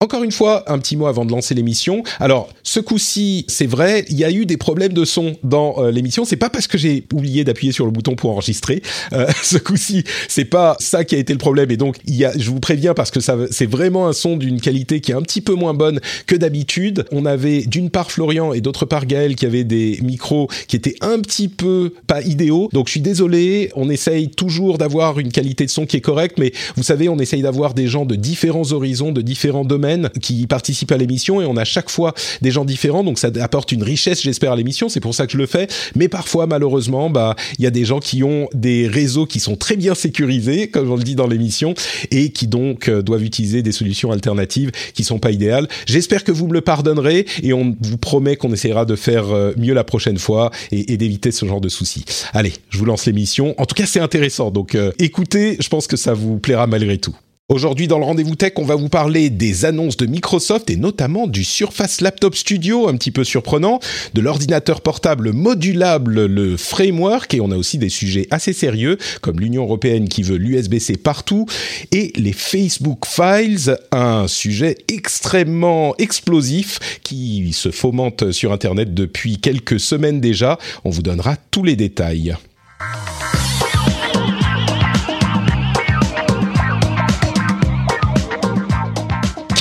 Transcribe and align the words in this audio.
Encore 0.00 0.22
une 0.22 0.30
fois, 0.30 0.62
un 0.70 0.78
petit 0.78 0.96
mot 0.96 1.08
avant 1.08 1.24
de 1.24 1.32
lancer 1.32 1.56
l'émission. 1.56 2.04
Alors, 2.20 2.48
ce 2.62 2.78
coup-ci, 2.78 3.44
c'est 3.48 3.66
vrai, 3.66 4.04
il 4.08 4.16
y 4.16 4.22
a 4.22 4.30
eu 4.30 4.46
des 4.46 4.56
problèmes 4.56 4.92
de 4.92 5.04
son 5.04 5.34
dans 5.42 5.74
euh, 5.78 5.90
l'émission. 5.90 6.24
C'est 6.24 6.36
pas 6.36 6.50
parce 6.50 6.68
que 6.68 6.78
j'ai 6.78 7.02
oublié 7.12 7.42
d'appuyer 7.42 7.72
sur 7.72 7.84
le 7.84 7.90
bouton 7.90 8.14
pour 8.14 8.30
enregistrer. 8.30 8.80
Euh, 9.12 9.26
ce 9.42 9.58
coup-ci, 9.58 10.04
c'est 10.28 10.44
pas 10.44 10.76
ça 10.78 11.02
qui 11.02 11.16
a 11.16 11.18
été 11.18 11.32
le 11.32 11.40
problème. 11.40 11.72
Et 11.72 11.76
donc, 11.76 11.96
il 12.06 12.14
y 12.14 12.24
a, 12.24 12.30
je 12.38 12.48
vous 12.48 12.60
préviens 12.60 12.94
parce 12.94 13.10
que 13.10 13.18
ça, 13.18 13.36
c'est 13.50 13.66
vraiment 13.66 14.06
un 14.06 14.12
son 14.12 14.36
d'une 14.36 14.60
qualité 14.60 15.00
qui 15.00 15.10
est 15.10 15.16
un 15.16 15.22
petit 15.22 15.40
peu 15.40 15.54
moins 15.54 15.74
bonne 15.74 15.98
que 16.28 16.36
d'habitude. 16.36 17.04
On 17.10 17.26
avait 17.26 17.62
d'une 17.62 17.90
part 17.90 18.12
Florian 18.12 18.52
et 18.52 18.60
d'autre 18.60 18.84
part 18.84 19.04
Gaël 19.04 19.34
qui 19.34 19.46
avaient 19.46 19.64
des 19.64 19.98
micros 20.04 20.46
qui 20.68 20.76
étaient 20.76 20.94
un 21.00 21.18
petit 21.18 21.48
peu 21.48 21.92
pas 22.06 22.22
idéaux. 22.22 22.68
Donc, 22.72 22.86
je 22.86 22.92
suis 22.92 23.00
désolé. 23.00 23.72
On 23.74 23.90
essaye 23.90 24.28
toujours 24.28 24.78
d'avoir 24.78 25.18
une 25.18 25.32
qualité 25.32 25.66
de 25.66 25.70
son 25.70 25.86
qui 25.86 25.96
est 25.96 26.00
correcte, 26.00 26.38
mais 26.38 26.52
vous 26.76 26.84
savez, 26.84 27.08
on 27.08 27.18
essaye 27.18 27.42
d'avoir 27.42 27.74
des 27.74 27.88
gens 27.88 28.06
de 28.06 28.14
différents 28.14 28.70
horizons, 28.70 29.10
de 29.10 29.22
différents 29.22 29.64
domaines 29.64 29.87
qui 30.20 30.46
participent 30.46 30.92
à 30.92 30.96
l'émission 30.96 31.40
et 31.40 31.46
on 31.46 31.56
a 31.56 31.64
chaque 31.64 31.90
fois 31.90 32.14
des 32.42 32.50
gens 32.50 32.64
différents, 32.64 33.04
donc 33.04 33.18
ça 33.18 33.30
apporte 33.40 33.72
une 33.72 33.82
richesse, 33.82 34.22
j'espère, 34.22 34.52
à 34.52 34.56
l'émission. 34.56 34.88
C'est 34.88 35.00
pour 35.00 35.14
ça 35.14 35.26
que 35.26 35.32
je 35.32 35.38
le 35.38 35.46
fais. 35.46 35.68
Mais 35.96 36.08
parfois, 36.08 36.46
malheureusement, 36.46 37.10
bah, 37.10 37.36
il 37.58 37.64
y 37.64 37.66
a 37.66 37.70
des 37.70 37.84
gens 37.84 38.00
qui 38.00 38.22
ont 38.22 38.48
des 38.54 38.88
réseaux 38.88 39.26
qui 39.26 39.40
sont 39.40 39.56
très 39.56 39.76
bien 39.76 39.94
sécurisés, 39.94 40.68
comme 40.68 40.90
on 40.90 40.96
le 40.96 41.02
dit 41.02 41.14
dans 41.14 41.26
l'émission, 41.26 41.74
et 42.10 42.30
qui 42.30 42.46
donc 42.46 42.88
euh, 42.88 43.02
doivent 43.02 43.24
utiliser 43.24 43.62
des 43.62 43.72
solutions 43.72 44.12
alternatives 44.12 44.70
qui 44.94 45.04
sont 45.04 45.18
pas 45.18 45.30
idéales. 45.30 45.68
J'espère 45.86 46.24
que 46.24 46.32
vous 46.32 46.46
me 46.48 46.54
le 46.54 46.60
pardonnerez 46.60 47.26
et 47.42 47.52
on 47.52 47.76
vous 47.80 47.98
promet 47.98 48.36
qu'on 48.36 48.52
essaiera 48.52 48.84
de 48.84 48.96
faire 48.96 49.30
euh, 49.30 49.52
mieux 49.56 49.74
la 49.74 49.84
prochaine 49.84 50.18
fois 50.18 50.50
et, 50.72 50.92
et 50.92 50.96
d'éviter 50.96 51.30
ce 51.30 51.46
genre 51.46 51.60
de 51.60 51.68
soucis. 51.68 52.04
Allez, 52.32 52.52
je 52.70 52.78
vous 52.78 52.84
lance 52.84 53.06
l'émission. 53.06 53.54
En 53.58 53.66
tout 53.66 53.74
cas, 53.74 53.86
c'est 53.86 54.00
intéressant, 54.00 54.50
donc 54.50 54.74
euh, 54.74 54.92
écoutez, 54.98 55.56
je 55.60 55.68
pense 55.68 55.86
que 55.86 55.96
ça 55.96 56.14
vous 56.14 56.38
plaira 56.38 56.66
malgré 56.66 56.98
tout. 56.98 57.16
Aujourd'hui 57.50 57.88
dans 57.88 57.98
le 57.98 58.04
rendez-vous 58.04 58.34
tech, 58.34 58.52
on 58.56 58.64
va 58.66 58.74
vous 58.74 58.90
parler 58.90 59.30
des 59.30 59.64
annonces 59.64 59.96
de 59.96 60.04
Microsoft 60.04 60.68
et 60.68 60.76
notamment 60.76 61.26
du 61.26 61.44
Surface 61.44 62.02
Laptop 62.02 62.34
Studio, 62.34 62.88
un 62.88 62.96
petit 62.98 63.10
peu 63.10 63.24
surprenant, 63.24 63.80
de 64.12 64.20
l'ordinateur 64.20 64.82
portable 64.82 65.32
modulable, 65.32 66.26
le 66.26 66.58
framework, 66.58 67.32
et 67.32 67.40
on 67.40 67.50
a 67.50 67.56
aussi 67.56 67.78
des 67.78 67.88
sujets 67.88 68.26
assez 68.30 68.52
sérieux 68.52 68.98
comme 69.22 69.40
l'Union 69.40 69.62
européenne 69.62 70.10
qui 70.10 70.22
veut 70.22 70.36
l'USB-C 70.36 70.98
partout 70.98 71.46
et 71.90 72.12
les 72.16 72.34
Facebook 72.34 73.06
Files, 73.06 73.78
un 73.92 74.28
sujet 74.28 74.76
extrêmement 74.88 75.96
explosif 75.96 77.00
qui 77.02 77.54
se 77.54 77.70
fomente 77.70 78.30
sur 78.30 78.52
Internet 78.52 78.92
depuis 78.92 79.38
quelques 79.38 79.80
semaines 79.80 80.20
déjà. 80.20 80.58
On 80.84 80.90
vous 80.90 81.02
donnera 81.02 81.36
tous 81.50 81.64
les 81.64 81.76
détails. 81.76 82.36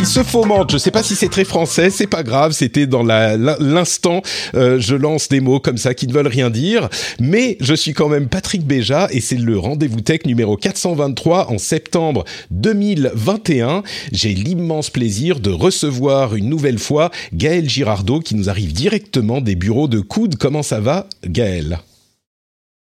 Se 0.07 0.23
fomente. 0.23 0.71
Je 0.71 0.77
sais 0.77 0.91
pas 0.91 1.03
si 1.03 1.15
c'est 1.15 1.27
très 1.27 1.43
français, 1.43 1.89
c'est 1.89 2.07
pas 2.07 2.23
grave. 2.23 2.53
C'était 2.53 2.87
dans 2.87 3.03
l'instant. 3.03 4.21
Euh, 4.55 4.79
je 4.79 4.95
lance 4.95 5.27
des 5.27 5.41
mots 5.41 5.59
comme 5.59 5.77
ça 5.77 5.93
qui 5.93 6.07
ne 6.07 6.13
veulent 6.13 6.27
rien 6.27 6.49
dire, 6.49 6.87
mais 7.19 7.57
je 7.59 7.73
suis 7.73 7.93
quand 7.93 8.07
même 8.07 8.29
Patrick 8.29 8.65
Béja 8.65 9.09
et 9.11 9.19
c'est 9.19 9.35
le 9.35 9.59
rendez-vous 9.59 9.99
tech 9.99 10.21
numéro 10.25 10.55
423 10.55 11.51
en 11.51 11.57
septembre 11.57 12.23
2021. 12.51 13.83
J'ai 14.13 14.33
l'immense 14.33 14.89
plaisir 14.89 15.41
de 15.41 15.51
recevoir 15.51 16.35
une 16.35 16.47
nouvelle 16.47 16.79
fois 16.79 17.11
Gaël 17.33 17.69
Girardot 17.69 18.21
qui 18.21 18.35
nous 18.35 18.49
arrive 18.49 18.71
directement 18.71 19.41
des 19.41 19.55
bureaux 19.55 19.89
de 19.89 19.99
Coude. 19.99 20.37
Comment 20.37 20.63
ça 20.63 20.79
va, 20.79 21.07
Gaël? 21.25 21.79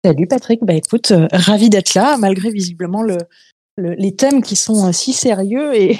Salut 0.04 0.26
Patrick, 0.28 0.60
bah 0.62 0.74
écoute, 0.74 1.10
euh, 1.10 1.26
ravi 1.32 1.70
d'être 1.70 1.94
là, 1.94 2.16
malgré 2.18 2.50
visiblement 2.50 3.02
le, 3.02 3.18
le, 3.78 3.94
les 3.94 4.14
thèmes 4.14 4.42
qui 4.42 4.56
sont 4.56 4.86
euh, 4.86 4.92
si 4.92 5.12
sérieux 5.12 5.74
et, 5.78 5.98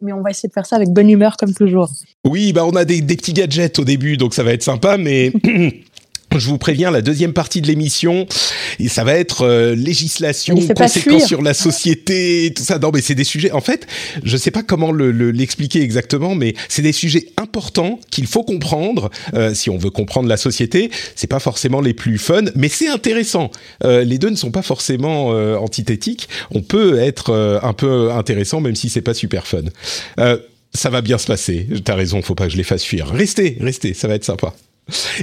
mais 0.00 0.12
on 0.12 0.22
va 0.22 0.30
essayer 0.30 0.48
de 0.48 0.54
faire 0.54 0.64
ça 0.64 0.76
avec 0.76 0.88
bonne 0.88 1.10
humeur 1.10 1.36
comme 1.36 1.52
toujours. 1.52 1.90
Oui, 2.24 2.52
bah 2.52 2.64
on 2.64 2.74
a 2.76 2.84
des 2.86 3.02
petits 3.02 3.34
gadgets 3.34 3.78
au 3.78 3.84
début, 3.84 4.16
donc 4.16 4.32
ça 4.32 4.42
va 4.42 4.52
être 4.52 4.62
sympa, 4.62 4.96
mais 4.96 5.32
Je 6.38 6.48
vous 6.48 6.58
préviens, 6.58 6.90
la 6.90 7.02
deuxième 7.02 7.32
partie 7.32 7.60
de 7.60 7.66
l'émission, 7.66 8.26
et 8.78 8.88
ça 8.88 9.04
va 9.04 9.14
être 9.14 9.42
euh, 9.42 9.74
législation, 9.74 10.56
conséquences 10.74 11.26
sur 11.26 11.42
la 11.42 11.54
société, 11.54 12.52
tout 12.54 12.62
ça. 12.62 12.78
Non, 12.78 12.90
mais 12.92 13.00
c'est 13.00 13.14
des 13.14 13.24
sujets. 13.24 13.52
En 13.52 13.60
fait, 13.60 13.86
je 14.22 14.36
sais 14.36 14.50
pas 14.50 14.62
comment 14.62 14.92
l'expliquer 14.92 15.78
le, 15.78 15.84
exactement, 15.84 16.34
mais 16.34 16.54
c'est 16.68 16.82
des 16.82 16.92
sujets 16.92 17.28
importants 17.36 18.00
qu'il 18.10 18.26
faut 18.26 18.42
comprendre 18.42 19.10
euh, 19.34 19.54
si 19.54 19.70
on 19.70 19.78
veut 19.78 19.90
comprendre 19.90 20.28
la 20.28 20.36
société. 20.36 20.90
C'est 21.14 21.26
pas 21.26 21.40
forcément 21.40 21.80
les 21.80 21.94
plus 21.94 22.18
fun, 22.18 22.44
mais 22.54 22.68
c'est 22.68 22.88
intéressant. 22.88 23.50
Euh, 23.84 24.04
les 24.04 24.18
deux 24.18 24.30
ne 24.30 24.36
sont 24.36 24.50
pas 24.50 24.62
forcément 24.62 25.28
antithétiques. 25.58 26.28
On 26.50 26.62
peut 26.62 26.98
être 26.98 27.60
un 27.62 27.72
peu 27.72 28.12
intéressant, 28.12 28.60
même 28.60 28.74
si 28.74 28.88
c'est 28.88 29.02
pas 29.02 29.14
super 29.14 29.46
fun. 29.46 29.62
Ça 30.74 30.90
va 30.90 31.02
bien 31.02 31.18
se 31.18 31.26
passer. 31.26 31.68
T'as 31.84 31.94
raison, 31.94 32.20
faut 32.20 32.34
pas 32.34 32.46
que 32.46 32.52
je 32.52 32.56
les 32.56 32.64
fasse 32.64 32.84
fuir. 32.84 33.08
Restez, 33.08 33.56
restez, 33.60 33.94
ça 33.94 34.08
va 34.08 34.16
être 34.16 34.24
sympa. 34.24 34.54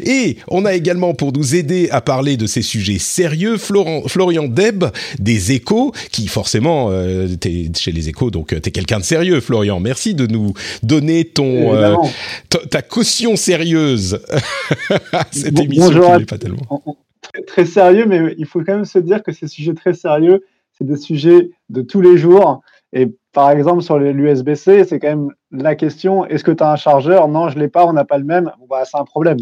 Et 0.04 0.38
on 0.48 0.66
a 0.66 0.74
également 0.74 1.14
pour 1.14 1.34
nous 1.34 1.56
aider 1.56 1.90
à 1.92 2.02
parler 2.02 2.38
de 2.38 2.48
ces 2.48 2.62
sujets 2.62 2.98
sérieux 2.98 3.58
Florent, 3.58 4.08
Florian 4.08 4.48
Deb 4.48 4.86
des 5.20 5.52
Échos, 5.52 5.92
qui 6.12 6.28
forcément 6.28 6.90
euh, 6.90 7.28
t'es 7.40 7.70
chez 7.78 7.92
les 7.92 8.10
Échos, 8.10 8.32
donc 8.32 8.54
euh, 8.54 8.60
t'es 8.60 8.72
quelqu'un 8.72 9.00
de 9.00 9.04
sérieux, 9.04 9.40
Florian. 9.40 9.80
Merci 9.80 10.16
de 10.16 10.26
nous 10.26 10.54
donner 10.82 11.26
ton 11.26 11.76
euh, 11.76 11.96
ta 12.70 12.82
caution 12.82 13.36
sérieuse 13.36 14.20
à 15.12 15.26
cette 15.32 15.54
bon, 15.54 15.64
émission 15.64 15.86
bonjour, 15.86 16.18
qui 16.18 16.26
pas 16.26 16.38
tellement. 16.38 16.98
Très, 17.22 17.42
très 17.44 17.66
sérieux, 17.66 18.06
mais 18.08 18.34
il 18.38 18.46
faut 18.48 18.64
quand 18.64 18.76
même 18.76 18.86
se 18.86 19.00
dire 19.00 19.22
que 19.22 19.32
ces 19.32 19.48
sujets 19.48 19.76
très 19.76 19.94
sérieux, 19.94 20.44
c'est 20.78 20.88
des 20.88 20.98
sujets 20.98 21.52
de 21.70 21.82
tous 21.82 22.02
les 22.02 22.18
jours. 22.18 22.62
Et 22.94 23.08
par 23.34 23.52
exemple, 23.52 23.82
sur 23.82 23.98
l'USB-C, 23.98 24.86
c'est 24.86 25.00
quand 25.00 25.08
même 25.08 25.30
la 25.52 25.76
question 25.76 26.26
est-ce 26.26 26.44
que 26.44 26.52
tu 26.52 26.64
as 26.64 26.72
un 26.72 26.76
chargeur? 26.76 27.28
Non, 27.28 27.50
je 27.50 27.58
l'ai 27.60 27.70
pas, 27.70 27.86
on 27.86 27.94
n'a 27.94 28.06
pas 28.06 28.18
le 28.18 28.26
même. 28.26 28.52
Bah, 28.70 28.84
c'est 28.86 28.98
un 28.98 29.06
problème. 29.06 29.38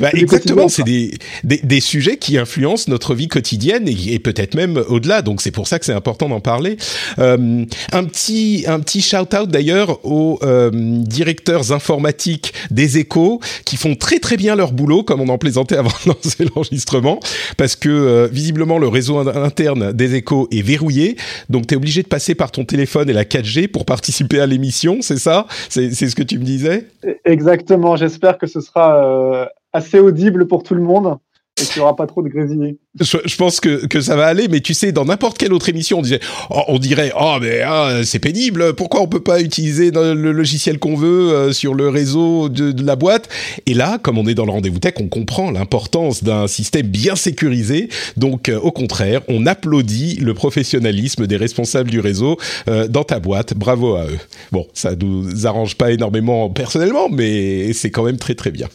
Bah, 0.00 0.10
exactement, 0.12 0.68
c'est 0.68 0.82
des, 0.82 1.12
des, 1.42 1.58
des, 1.62 1.80
sujets 1.80 2.16
qui 2.16 2.38
influencent 2.38 2.90
notre 2.90 3.14
vie 3.14 3.28
quotidienne 3.28 3.88
et, 3.88 4.14
et 4.14 4.18
peut-être 4.18 4.54
même 4.54 4.82
au-delà. 4.88 5.22
Donc 5.22 5.40
c'est 5.40 5.50
pour 5.50 5.68
ça 5.68 5.78
que 5.78 5.84
c'est 5.84 5.92
important 5.92 6.28
d'en 6.28 6.40
parler. 6.40 6.76
Euh, 7.18 7.64
un 7.92 8.04
petit 8.04 8.64
un 8.66 8.80
petit 8.80 9.00
shout 9.00 9.34
out 9.34 9.48
d'ailleurs 9.48 10.04
aux 10.04 10.38
euh, 10.42 10.70
directeurs 10.72 11.72
informatiques 11.72 12.52
des 12.70 12.98
Échos 12.98 13.40
qui 13.64 13.76
font 13.76 13.94
très 13.94 14.18
très 14.18 14.36
bien 14.36 14.56
leur 14.56 14.72
boulot, 14.72 15.02
comme 15.02 15.20
on 15.20 15.28
en 15.28 15.38
plaisantait 15.38 15.76
avant 15.76 15.92
de 16.04 16.10
lancer 16.10 16.44
l'enregistrement, 16.44 17.20
parce 17.56 17.76
que 17.76 17.88
euh, 17.88 18.28
visiblement 18.30 18.78
le 18.78 18.88
réseau 18.88 19.18
interne 19.18 19.92
des 19.92 20.14
Échos 20.14 20.48
est 20.50 20.62
verrouillé, 20.62 21.16
donc 21.48 21.66
tu 21.66 21.74
es 21.74 21.76
obligé 21.76 22.02
de 22.02 22.08
passer 22.08 22.34
par 22.34 22.50
ton 22.50 22.64
téléphone 22.64 23.10
et 23.10 23.12
la 23.12 23.24
4G 23.24 23.68
pour 23.68 23.84
participer 23.84 24.40
à 24.40 24.46
l'émission, 24.46 24.98
c'est 25.00 25.18
ça? 25.18 25.46
C'est 25.68 25.90
ce 25.92 26.14
que 26.14 26.22
tu 26.22 26.38
me 26.38 26.44
disais? 26.44 26.86
Exactement. 27.24 27.96
J'espère 27.96 28.38
que 28.38 28.46
ce 28.46 28.60
sera 28.60 29.04
euh, 29.04 29.46
assez 29.74 29.98
audible 29.98 30.46
pour 30.46 30.62
tout 30.62 30.74
le 30.74 30.80
monde 30.80 31.18
et 31.60 31.64
qu'il 31.64 31.80
n'y 31.80 31.82
aura 31.82 31.96
pas 31.96 32.06
trop 32.06 32.22
de 32.22 32.28
grésillis. 32.28 32.78
Je, 33.00 33.16
je, 33.24 33.34
pense 33.34 33.58
que, 33.58 33.86
que 33.86 34.00
ça 34.00 34.14
va 34.14 34.26
aller, 34.26 34.46
mais 34.46 34.60
tu 34.60 34.72
sais, 34.72 34.92
dans 34.92 35.04
n'importe 35.04 35.36
quelle 35.36 35.52
autre 35.52 35.68
émission, 35.68 35.98
on 35.98 36.02
disait, 36.02 36.20
oh, 36.50 36.62
on 36.68 36.78
dirait, 36.78 37.10
oh 37.18 37.38
mais 37.40 37.60
ah, 37.62 38.02
c'est 38.04 38.20
pénible. 38.20 38.72
Pourquoi 38.74 39.00
on 39.00 39.08
peut 39.08 39.22
pas 39.22 39.40
utiliser 39.40 39.90
le 39.90 40.30
logiciel 40.30 40.78
qu'on 40.78 40.94
veut 40.94 41.32
euh, 41.32 41.52
sur 41.52 41.74
le 41.74 41.88
réseau 41.88 42.48
de, 42.48 42.70
de, 42.70 42.86
la 42.86 42.94
boîte? 42.94 43.28
Et 43.66 43.74
là, 43.74 43.98
comme 44.00 44.16
on 44.16 44.28
est 44.28 44.34
dans 44.34 44.44
le 44.44 44.52
rendez-vous 44.52 44.78
tech, 44.78 44.94
on 45.00 45.08
comprend 45.08 45.50
l'importance 45.50 46.22
d'un 46.22 46.46
système 46.46 46.86
bien 46.86 47.16
sécurisé. 47.16 47.88
Donc, 48.16 48.48
euh, 48.48 48.60
au 48.60 48.70
contraire, 48.70 49.22
on 49.26 49.44
applaudit 49.44 50.20
le 50.20 50.32
professionnalisme 50.32 51.26
des 51.26 51.36
responsables 51.36 51.90
du 51.90 51.98
réseau 51.98 52.38
euh, 52.68 52.86
dans 52.86 53.02
ta 53.02 53.18
boîte. 53.18 53.54
Bravo 53.54 53.96
à 53.96 54.04
eux. 54.04 54.20
Bon, 54.52 54.68
ça 54.72 54.94
nous 54.94 55.48
arrange 55.48 55.74
pas 55.74 55.90
énormément 55.90 56.48
personnellement, 56.48 57.08
mais 57.08 57.72
c'est 57.72 57.90
quand 57.90 58.04
même 58.04 58.18
très 58.18 58.36
très 58.36 58.52
bien. 58.52 58.68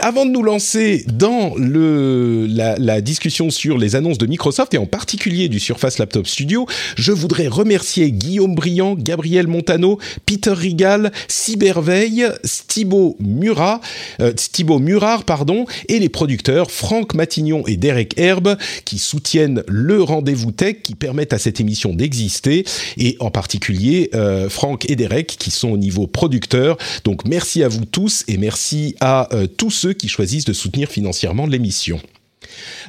Avant 0.00 0.26
de 0.26 0.30
nous 0.30 0.42
lancer 0.42 1.04
dans 1.06 1.54
le 1.56 2.46
la, 2.48 2.76
la 2.76 3.00
discussion 3.04 3.50
sur 3.50 3.78
les 3.78 3.94
annonces 3.94 4.18
de 4.18 4.26
Microsoft 4.26 4.74
et 4.74 4.78
en 4.78 4.86
particulier 4.86 5.48
du 5.48 5.60
Surface 5.60 5.98
Laptop 5.98 6.26
Studio. 6.26 6.66
Je 6.96 7.12
voudrais 7.12 7.46
remercier 7.46 8.10
Guillaume 8.10 8.54
Briand, 8.54 8.94
Gabriel 8.94 9.46
Montano, 9.46 9.98
Peter 10.26 10.52
Rigal, 10.52 11.12
Cyberveille, 11.28 12.26
Thibaut 12.66 13.16
Murat, 13.20 13.80
euh, 14.20 14.32
Thibaut 14.32 14.80
Murat, 14.80 15.22
pardon, 15.24 15.66
et 15.88 15.98
les 16.00 16.08
producteurs 16.08 16.70
Franck 16.70 17.14
Matignon 17.14 17.64
et 17.66 17.76
Derek 17.76 18.14
Herbe 18.18 18.56
qui 18.84 18.98
soutiennent 18.98 19.62
le 19.68 20.02
rendez-vous 20.02 20.50
tech, 20.50 20.76
qui 20.82 20.94
permettent 20.94 21.32
à 21.32 21.38
cette 21.38 21.60
émission 21.60 21.92
d'exister, 21.92 22.64
et 22.96 23.16
en 23.20 23.30
particulier 23.30 24.10
euh, 24.14 24.48
Franck 24.48 24.90
et 24.90 24.96
Derek 24.96 25.36
qui 25.38 25.50
sont 25.50 25.70
au 25.70 25.76
niveau 25.76 26.06
producteur. 26.06 26.76
Donc 27.04 27.26
merci 27.26 27.62
à 27.62 27.68
vous 27.68 27.84
tous 27.84 28.24
et 28.28 28.38
merci 28.38 28.96
à 29.00 29.28
euh, 29.34 29.46
tous 29.46 29.70
ceux 29.70 29.92
qui 29.92 30.08
choisissent 30.08 30.44
de 30.44 30.52
soutenir 30.52 30.88
financièrement 30.88 31.46
l'émission. 31.46 32.00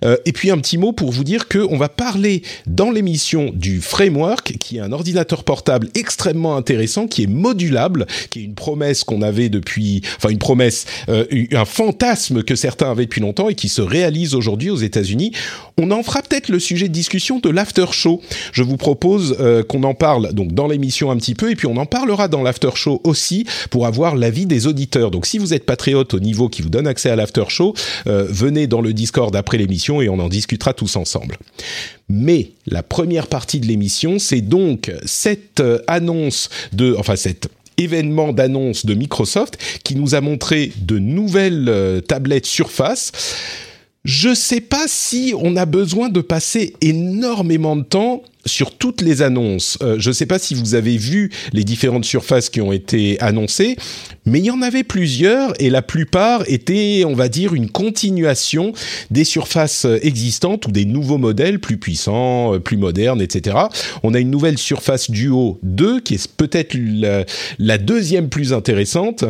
Euh, 0.03 0.17
et 0.25 0.31
puis 0.31 0.51
un 0.51 0.57
petit 0.57 0.77
mot 0.77 0.91
pour 0.91 1.11
vous 1.11 1.23
dire 1.23 1.47
qu'on 1.47 1.77
va 1.77 1.89
parler 1.89 2.41
dans 2.67 2.91
l'émission 2.91 3.51
du 3.53 3.81
Framework, 3.81 4.57
qui 4.59 4.77
est 4.77 4.81
un 4.81 4.91
ordinateur 4.91 5.43
portable 5.43 5.89
extrêmement 5.95 6.55
intéressant, 6.55 7.07
qui 7.07 7.23
est 7.23 7.27
modulable, 7.27 8.05
qui 8.29 8.39
est 8.39 8.43
une 8.43 8.55
promesse 8.55 9.03
qu'on 9.03 9.21
avait 9.21 9.49
depuis, 9.49 10.01
enfin 10.17 10.29
une 10.29 10.39
promesse, 10.39 10.85
euh, 11.09 11.25
un 11.51 11.65
fantasme 11.65 12.43
que 12.43 12.55
certains 12.55 12.91
avaient 12.91 13.05
depuis 13.05 13.21
longtemps 13.21 13.49
et 13.49 13.55
qui 13.55 13.69
se 13.69 13.81
réalise 13.81 14.35
aujourd'hui 14.35 14.69
aux 14.69 14.77
États-Unis. 14.77 15.31
On 15.77 15.91
en 15.91 16.03
fera 16.03 16.21
peut-être 16.21 16.49
le 16.49 16.59
sujet 16.59 16.87
de 16.87 16.93
discussion 16.93 17.39
de 17.39 17.49
l'after 17.49 17.85
show. 17.91 18.21
Je 18.51 18.63
vous 18.63 18.77
propose 18.77 19.37
euh, 19.39 19.63
qu'on 19.63 19.83
en 19.83 19.93
parle 19.93 20.33
donc 20.33 20.53
dans 20.53 20.67
l'émission 20.67 21.11
un 21.11 21.17
petit 21.17 21.35
peu 21.35 21.51
et 21.51 21.55
puis 21.55 21.67
on 21.67 21.77
en 21.77 21.85
parlera 21.85 22.27
dans 22.27 22.43
l'after 22.43 22.71
show 22.75 23.01
aussi 23.03 23.45
pour 23.69 23.85
avoir 23.85 24.15
l'avis 24.15 24.45
des 24.45 24.67
auditeurs. 24.67 25.11
Donc 25.11 25.25
si 25.25 25.37
vous 25.37 25.53
êtes 25.53 25.65
patriote 25.65 26.13
au 26.13 26.19
niveau 26.19 26.49
qui 26.49 26.61
vous 26.61 26.69
donne 26.69 26.87
accès 26.87 27.09
à 27.09 27.15
l'after 27.15 27.45
show, 27.49 27.73
venez 28.05 28.67
dans 28.67 28.81
le 28.81 28.93
Discord 28.93 29.35
après 29.35 29.44
l'émission 29.53 30.01
et 30.01 30.09
on 30.09 30.19
en 30.19 30.29
discutera 30.29 30.73
tous 30.73 30.95
ensemble. 30.95 31.37
Mais 32.09 32.51
la 32.67 32.83
première 32.83 33.27
partie 33.27 33.59
de 33.59 33.67
l'émission, 33.67 34.19
c'est 34.19 34.41
donc 34.41 34.91
cette 35.05 35.59
euh, 35.59 35.79
annonce 35.87 36.49
de, 36.73 36.95
événement 37.77 38.33
d'annonce 38.33 38.85
de 38.85 38.93
Microsoft 38.93 39.57
qui 39.83 39.95
nous 39.95 40.15
a 40.15 40.21
montré 40.21 40.71
de 40.77 40.99
nouvelles 40.99 41.69
euh, 41.69 42.01
tablettes 42.01 42.45
Surface. 42.45 43.11
Je 44.05 44.29
ne 44.29 44.35
sais 44.35 44.61
pas 44.61 44.85
si 44.85 45.33
on 45.35 45.55
a 45.55 45.65
besoin 45.65 46.09
de 46.09 46.21
passer 46.21 46.73
énormément 46.79 47.75
de 47.75 47.81
temps 47.81 48.21
sur 48.45 48.77
toutes 48.77 49.01
les 49.01 49.23
annonces. 49.23 49.79
Euh, 49.81 49.95
je 49.97 50.09
ne 50.09 50.13
sais 50.13 50.27
pas 50.27 50.37
si 50.37 50.53
vous 50.53 50.75
avez 50.75 50.95
vu 50.95 51.31
les 51.53 51.63
différentes 51.63 52.05
surfaces 52.05 52.51
qui 52.51 52.61
ont 52.61 52.71
été 52.71 53.19
annoncées, 53.19 53.75
mais 54.27 54.37
il 54.37 54.45
y 54.45 54.51
en 54.51 54.61
avait 54.61 54.83
plusieurs 54.83 55.59
et 55.59 55.71
la 55.71 55.81
plupart 55.81 56.43
étaient, 56.45 57.01
on 57.07 57.15
va 57.15 57.29
dire, 57.29 57.55
une 57.55 57.71
continuation 57.71 58.73
des 59.09 59.23
surfaces 59.23 59.87
existantes 60.03 60.67
ou 60.67 60.71
des 60.71 60.85
nouveaux 60.85 61.17
modèles 61.17 61.59
plus 61.59 61.77
puissants, 61.77 62.53
euh, 62.53 62.59
plus 62.59 62.77
modernes, 62.77 63.23
etc. 63.23 63.57
On 64.03 64.13
a 64.13 64.19
une 64.19 64.29
nouvelle 64.29 64.59
surface 64.59 65.09
Duo 65.09 65.57
2 65.63 66.01
qui 66.01 66.13
est 66.13 66.27
peut-être 66.27 66.77
la, 67.57 67.77
deuxième 67.79 68.29
plus 68.29 68.53
intéressante 68.53 69.25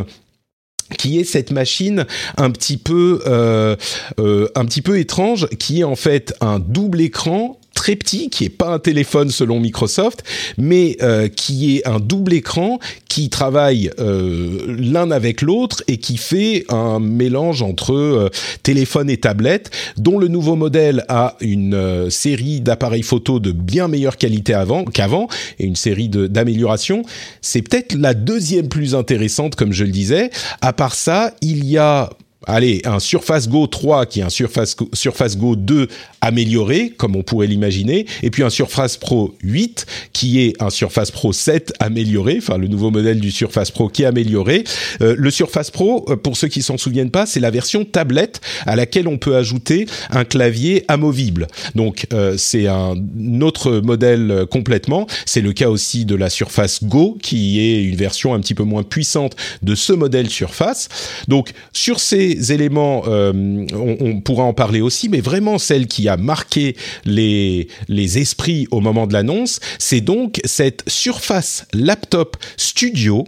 qui 0.97 1.19
est 1.19 1.23
cette 1.23 1.51
machine 1.51 2.05
un 2.37 2.51
petit 2.51 2.77
peu 2.77 3.21
euh, 3.25 3.75
un 4.17 4.65
petit 4.65 4.81
peu 4.81 4.99
étrange 4.99 5.47
qui 5.57 5.81
est 5.81 5.83
en 5.83 5.95
fait 5.95 6.33
un 6.41 6.59
double 6.59 7.01
écran 7.01 7.59
très 7.75 7.95
petit, 7.95 8.31
qui 8.31 8.45
est 8.45 8.49
pas 8.49 8.73
un 8.73 8.79
téléphone 8.79 9.29
selon 9.29 9.59
Microsoft, 9.59 10.23
mais 10.57 10.97
euh, 11.03 11.27
qui 11.27 11.77
est 11.77 11.87
un 11.87 11.99
double 11.99 12.33
écran 12.33 12.79
qui 13.07 13.29
travaille 13.29 13.91
euh, 13.99 14.75
l'un 14.79 15.11
avec 15.11 15.41
l'autre 15.41 15.83
et 15.87 15.97
qui 15.97 16.17
fait 16.17 16.65
un 16.69 16.99
mélange 16.99 17.61
entre 17.61 17.93
euh, 17.93 18.29
téléphone 18.63 19.09
et 19.09 19.17
tablette, 19.17 19.69
dont 19.97 20.17
le 20.17 20.27
nouveau 20.27 20.55
modèle 20.55 21.05
a 21.09 21.35
une 21.41 22.09
série 22.09 22.61
d'appareils 22.61 23.03
photo 23.03 23.39
de 23.39 23.51
bien 23.51 23.87
meilleure 23.87 24.17
qualité 24.17 24.53
avant 24.53 24.85
qu'avant 24.85 25.27
et 25.59 25.65
une 25.65 25.75
série 25.75 26.09
d'améliorations. 26.09 27.03
C'est 27.41 27.61
peut-être 27.61 27.93
la 27.93 28.13
deuxième 28.13 28.69
plus 28.69 28.95
intéressante, 28.95 29.55
comme 29.55 29.73
je 29.73 29.83
le 29.83 29.91
disais. 29.91 30.31
À 30.61 30.73
part 30.73 30.95
ça, 30.95 31.33
il 31.41 31.65
y 31.65 31.77
a 31.77 32.09
allez, 32.45 32.81
un 32.85 32.99
Surface 32.99 33.49
Go 33.49 33.67
3 33.67 34.05
qui 34.05 34.19
est 34.19 34.23
un 34.23 34.29
Surface, 34.29 34.75
Surface 34.93 35.37
Go 35.37 35.55
2 35.55 35.87
amélioré, 36.21 36.93
comme 36.97 37.15
on 37.15 37.23
pourrait 37.23 37.47
l'imaginer, 37.47 38.05
et 38.23 38.31
puis 38.31 38.43
un 38.43 38.49
Surface 38.49 38.97
Pro 38.97 39.35
8 39.43 39.85
qui 40.13 40.41
est 40.41 40.61
un 40.61 40.69
Surface 40.69 41.11
Pro 41.11 41.33
7 41.33 41.73
amélioré, 41.79 42.37
enfin 42.39 42.57
le 42.57 42.67
nouveau 42.67 42.91
modèle 42.91 43.19
du 43.19 43.31
Surface 43.31 43.71
Pro 43.71 43.89
qui 43.89 44.03
est 44.03 44.05
amélioré. 44.05 44.63
Euh, 45.01 45.15
le 45.17 45.31
Surface 45.31 45.71
Pro, 45.71 46.05
euh, 46.09 46.15
pour 46.15 46.37
ceux 46.37 46.47
qui 46.47 46.61
s'en 46.61 46.77
souviennent 46.77 47.11
pas, 47.11 47.25
c'est 47.25 47.39
la 47.39 47.51
version 47.51 47.85
tablette 47.85 48.41
à 48.65 48.75
laquelle 48.75 49.07
on 49.07 49.17
peut 49.17 49.35
ajouter 49.35 49.85
un 50.09 50.25
clavier 50.25 50.85
amovible. 50.87 51.47
Donc 51.75 52.07
euh, 52.13 52.35
c'est 52.37 52.67
un 52.67 52.95
autre 53.41 53.79
modèle 53.79 54.45
complètement. 54.49 55.07
C'est 55.25 55.41
le 55.41 55.53
cas 55.53 55.69
aussi 55.69 56.05
de 56.05 56.15
la 56.15 56.29
Surface 56.29 56.83
Go 56.83 57.17
qui 57.21 57.59
est 57.59 57.83
une 57.83 57.95
version 57.95 58.33
un 58.33 58.39
petit 58.39 58.55
peu 58.55 58.63
moins 58.63 58.83
puissante 58.83 59.35
de 59.61 59.75
ce 59.75 59.93
modèle 59.93 60.29
Surface. 60.29 60.89
Donc 61.27 61.51
sur 61.73 61.99
ces 61.99 62.34
éléments, 62.51 63.03
euh, 63.07 63.65
on, 63.73 64.21
pourra 64.21 64.43
en 64.43 64.53
parler 64.53 64.81
aussi, 64.81 65.09
mais 65.09 65.21
vraiment 65.21 65.57
celle 65.57 65.87
qui 65.87 66.07
a 66.09 66.17
marqué 66.17 66.75
les, 67.05 67.67
les 67.87 68.17
esprits 68.17 68.67
au 68.71 68.79
moment 68.79 69.07
de 69.07 69.13
l'annonce, 69.13 69.59
c'est 69.79 70.01
donc 70.01 70.39
cette 70.45 70.83
Surface 70.87 71.65
Laptop 71.73 72.37
Studio 72.57 73.25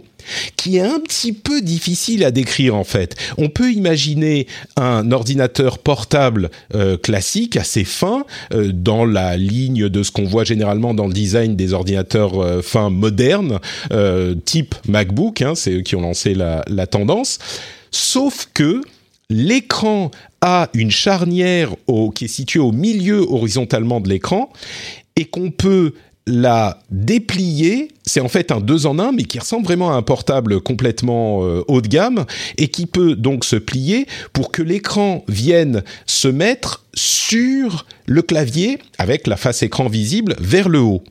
qui 0.56 0.76
est 0.76 0.82
un 0.82 1.00
petit 1.00 1.32
peu 1.32 1.62
difficile 1.62 2.22
à 2.22 2.30
décrire 2.30 2.74
en 2.74 2.84
fait. 2.84 3.16
On 3.38 3.48
peut 3.48 3.72
imaginer 3.72 4.46
un 4.76 5.10
ordinateur 5.10 5.78
portable 5.78 6.50
euh, 6.74 6.98
classique, 6.98 7.56
assez 7.56 7.84
fin, 7.84 8.26
euh, 8.52 8.70
dans 8.74 9.06
la 9.06 9.38
ligne 9.38 9.88
de 9.88 10.02
ce 10.02 10.10
qu'on 10.10 10.24
voit 10.24 10.44
généralement 10.44 10.92
dans 10.92 11.06
le 11.06 11.14
design 11.14 11.56
des 11.56 11.72
ordinateurs 11.72 12.62
fins 12.62 12.90
modernes, 12.90 13.58
type 14.44 14.74
MacBook, 14.86 15.40
hein, 15.40 15.54
c'est 15.54 15.72
eux 15.72 15.80
qui 15.80 15.96
ont 15.96 16.02
lancé 16.02 16.34
la, 16.34 16.62
la 16.68 16.86
tendance. 16.86 17.38
Sauf 17.90 18.48
que 18.52 18.82
l'écran 19.30 20.10
a 20.40 20.68
une 20.74 20.90
charnière 20.90 21.74
qui 22.14 22.24
est 22.24 22.28
située 22.28 22.60
au 22.60 22.72
milieu 22.72 23.20
horizontalement 23.20 24.00
de 24.00 24.08
l'écran 24.08 24.50
et 25.16 25.26
qu'on 25.26 25.50
peut 25.50 25.94
la 26.26 26.80
déplier, 26.90 27.88
c'est 28.04 28.20
en 28.20 28.28
fait 28.28 28.52
un 28.52 28.60
deux 28.60 28.86
en 28.86 28.98
un, 28.98 29.12
mais 29.12 29.24
qui 29.24 29.38
ressemble 29.38 29.64
vraiment 29.64 29.90
à 29.90 29.94
un 29.94 30.02
portable 30.02 30.60
complètement 30.60 31.42
euh, 31.42 31.64
haut 31.68 31.80
de 31.80 31.88
gamme 31.88 32.26
et 32.58 32.68
qui 32.68 32.84
peut 32.84 33.16
donc 33.16 33.46
se 33.46 33.56
plier 33.56 34.06
pour 34.34 34.52
que 34.52 34.62
l'écran 34.62 35.24
vienne 35.26 35.82
se 36.06 36.28
mettre 36.28 36.84
sur 36.94 37.86
le 38.06 38.20
clavier 38.20 38.78
avec 38.98 39.26
la 39.26 39.36
face 39.36 39.62
écran 39.62 39.88
visible 39.88 40.36
vers 40.38 40.68
le 40.68 40.80
haut. 40.80 41.02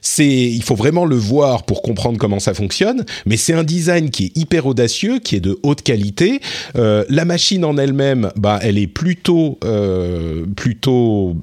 C'est, 0.00 0.26
il 0.26 0.62
faut 0.62 0.74
vraiment 0.74 1.04
le 1.04 1.16
voir 1.16 1.64
pour 1.64 1.82
comprendre 1.82 2.18
comment 2.18 2.40
ça 2.40 2.54
fonctionne, 2.54 3.04
mais 3.26 3.36
c'est 3.36 3.52
un 3.52 3.64
design 3.64 4.10
qui 4.10 4.26
est 4.26 4.36
hyper 4.36 4.66
audacieux, 4.66 5.18
qui 5.18 5.36
est 5.36 5.40
de 5.40 5.58
haute 5.62 5.82
qualité. 5.82 6.40
Euh, 6.76 7.04
la 7.08 7.24
machine 7.24 7.64
en 7.64 7.76
elle-même, 7.76 8.30
bah, 8.36 8.58
elle 8.62 8.78
est 8.78 8.86
plutôt, 8.86 9.58
euh, 9.64 10.44
plutôt, 10.56 11.36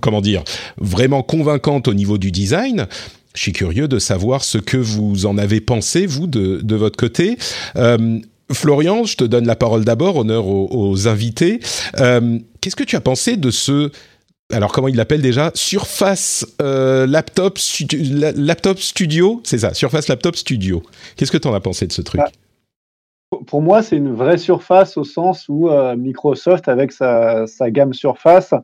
comment 0.00 0.20
dire, 0.20 0.44
vraiment 0.78 1.22
convaincante 1.22 1.88
au 1.88 1.94
niveau 1.94 2.18
du 2.18 2.30
design. 2.30 2.86
Je 3.34 3.42
suis 3.42 3.52
curieux 3.52 3.88
de 3.88 3.98
savoir 3.98 4.44
ce 4.44 4.58
que 4.58 4.76
vous 4.76 5.26
en 5.26 5.38
avez 5.38 5.60
pensé, 5.60 6.06
vous, 6.06 6.26
de, 6.26 6.74
votre 6.76 6.96
côté. 6.96 7.36
Euh, 7.76 8.18
Florian, 8.52 9.04
je 9.04 9.16
te 9.16 9.24
donne 9.24 9.46
la 9.46 9.56
parole 9.56 9.84
d'abord, 9.84 10.16
honneur 10.16 10.46
aux, 10.46 11.08
invités. 11.08 11.58
Qu'est-ce 11.96 12.76
que 12.76 12.84
tu 12.84 12.94
as 12.94 13.00
pensé 13.00 13.36
de 13.36 13.50
ce 13.50 13.90
alors 14.54 14.72
comment 14.72 14.88
il 14.88 14.96
l'appelle 14.96 15.22
déjà? 15.22 15.50
Surface 15.54 16.46
euh, 16.62 17.06
Laptop, 17.06 17.58
Studio, 17.58 19.40
c'est 19.44 19.58
ça, 19.58 19.74
Surface 19.74 20.08
Laptop 20.08 20.36
Studio. 20.36 20.82
Qu'est-ce 21.16 21.32
que 21.32 21.38
tu 21.38 21.48
en 21.48 21.54
as 21.54 21.60
pensé 21.60 21.86
de 21.86 21.92
ce 21.92 22.02
truc? 22.02 22.20
Bah, 22.20 23.38
Pour 23.46 23.62
moi, 23.62 23.82
c'est 23.82 23.96
une 23.96 24.12
vraie 24.12 24.38
surface 24.38 24.96
au 24.96 25.04
sens 25.04 25.46
où 25.48 25.68
euh, 25.68 25.96
Microsoft, 25.96 26.68
avec 26.68 26.92
sa, 26.92 27.46
gamme 27.68 27.92
Surface, 27.92 28.54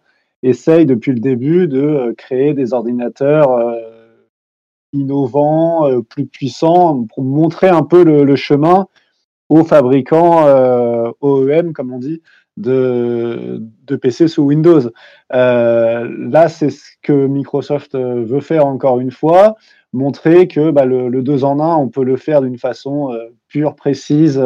essaye 0.43 0.87
depuis 0.87 1.13
le 1.13 1.21
début 1.21 1.67
de 1.67 1.81
euh, 1.81 2.15
créer 2.17 2.55
des 2.55 2.73
ordinateurs 2.73 3.51
innovants, 4.93 5.89
plus 6.09 6.27
puissants, 6.27 7.07
pour 7.15 7.23
montrer 7.23 7.69
un 7.69 7.83
peu 7.83 8.03
le 8.03 8.37
chemin 8.37 8.87
aux 9.49 9.65
fabricants 9.65 10.45
OEM, 11.21 11.73
comme 11.73 11.93
on 11.93 11.99
dit, 11.99 12.23
de, 12.57 13.63
PC 14.01 14.29
sous 14.29 14.43
Windows. 14.43 14.91
Euh, 15.33 16.09
là, 16.31 16.49
c'est 16.49 16.71
ce 16.71 16.85
que 17.03 17.27
Microsoft 17.27 17.95
euh, 17.95 18.25
veut 18.25 18.41
faire 18.41 18.67
encore 18.67 19.01
une 19.01 19.11
fois, 19.11 19.57
montrer 19.93 20.49
que 20.49 20.71
bah, 20.71 20.85
le, 20.85 21.09
le, 21.09 21.23
2 21.23 21.45
en 21.45 21.61
1, 21.61 21.77
on 21.77 21.89
peut 21.89 22.05
le 22.05 22.17
faire 22.17 22.43
d'une 22.43 22.59
façon 22.59 23.13
euh, 23.13 23.29
pure, 23.49 23.75
précise, 23.75 24.43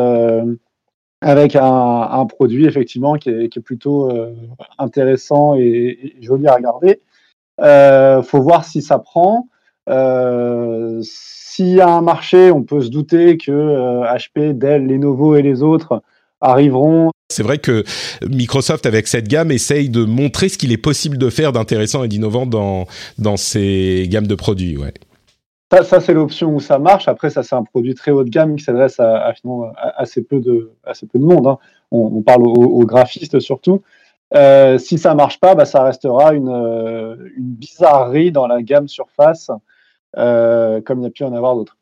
avec 1.21 1.57
un, 1.57 1.65
un, 1.65 2.27
produit 2.27 2.67
effectivement 2.67 3.15
qui 3.15 3.31
est 3.31 3.61
plutôt 3.61 4.11
intéressant 4.79 5.55
et, 5.55 6.17
joli 6.21 6.47
à 6.47 6.55
regarder. 6.55 7.01
Il 7.59 8.23
faut 8.25 8.43
voir 8.43 8.65
si 8.65 8.83
ça 8.83 8.99
prend. 8.99 9.49
S'il 11.03 11.69
y 11.75 11.81
a 11.81 11.89
un 11.89 12.03
marché, 12.03 12.51
on 12.51 12.63
peut 12.63 12.81
se 12.81 12.91
douter 12.91 13.37
que 13.37 14.03
HP, 14.05 14.53
Dell, 14.53 14.87
Lenovo 14.87 15.37
et 15.37 15.43
les 15.43 15.63
autres 15.63 16.03
arriveront. 16.45 17.11
C'est 17.31 17.43
vrai 17.43 17.59
que 17.59 17.85
Microsoft, 18.29 18.87
avec 18.87 19.09
cette 19.09 19.29
gamme, 19.29 19.51
essaye 19.51 19.89
de 19.89 20.05
montrer 20.05 20.49
ce 20.49 20.59
qu'il 20.59 20.73
est 20.73 20.77
possible 20.77 21.19
de 21.19 21.31
faire 21.31 21.53
d'intéressant 21.53 22.05
et 22.05 22.09
d'innovant 22.09 22.47
dans, 22.47 22.87
dans 23.19 23.37
ces 23.37 24.07
gammes 24.09 24.27
de 24.27 24.35
produits. 24.35 24.77
Ouais. 24.77 24.95
Ça, 25.73 25.83
ça 25.83 26.01
c'est 26.01 26.15
l'option 26.15 26.55
où 26.55 26.61
ça 26.61 26.79
marche. 26.79 27.09
Après, 27.09 27.31
ça, 27.31 27.43
c'est 27.43 27.55
un 27.57 27.65
produit 27.65 27.95
très 27.95 28.11
haut 28.11 28.23
de 28.23 28.31
gamme 28.31 28.57
qui 28.57 28.63
s'adresse 28.63 29.01
à, 29.01 29.17
à, 29.17 29.31
à, 29.31 30.01
assez, 30.01 30.23
peu 30.23 30.39
de, 30.41 30.73
assez 30.85 31.07
peu 31.07 31.19
de 31.19 31.25
monde. 31.25 31.47
Hein. 31.47 31.59
On, 31.91 32.13
on, 32.17 32.23
parle 32.23 32.43
aux, 32.43 32.53
aux, 32.53 32.85
graphistes 32.87 33.41
surtout. 33.41 33.83
Euh, 34.35 34.79
si 34.79 34.99
ça 34.99 35.15
marche 35.15 35.41
pas, 35.41 35.55
bah, 35.55 35.65
ça 35.65 35.83
restera 35.83 36.35
une, 36.35 36.49
euh, 36.49 37.17
une 37.37 37.55
bizarrerie 37.55 38.33
dans 38.33 38.47
la 38.47 38.63
gamme 38.63 38.89
Surface, 38.89 39.51
euh, 40.17 40.81
comme 40.81 41.01
il 41.01 41.05
y 41.05 41.07
a 41.07 41.11
pu 41.11 41.25
en 41.25 41.33
avoir 41.33 41.55
d'autres. 41.55 41.77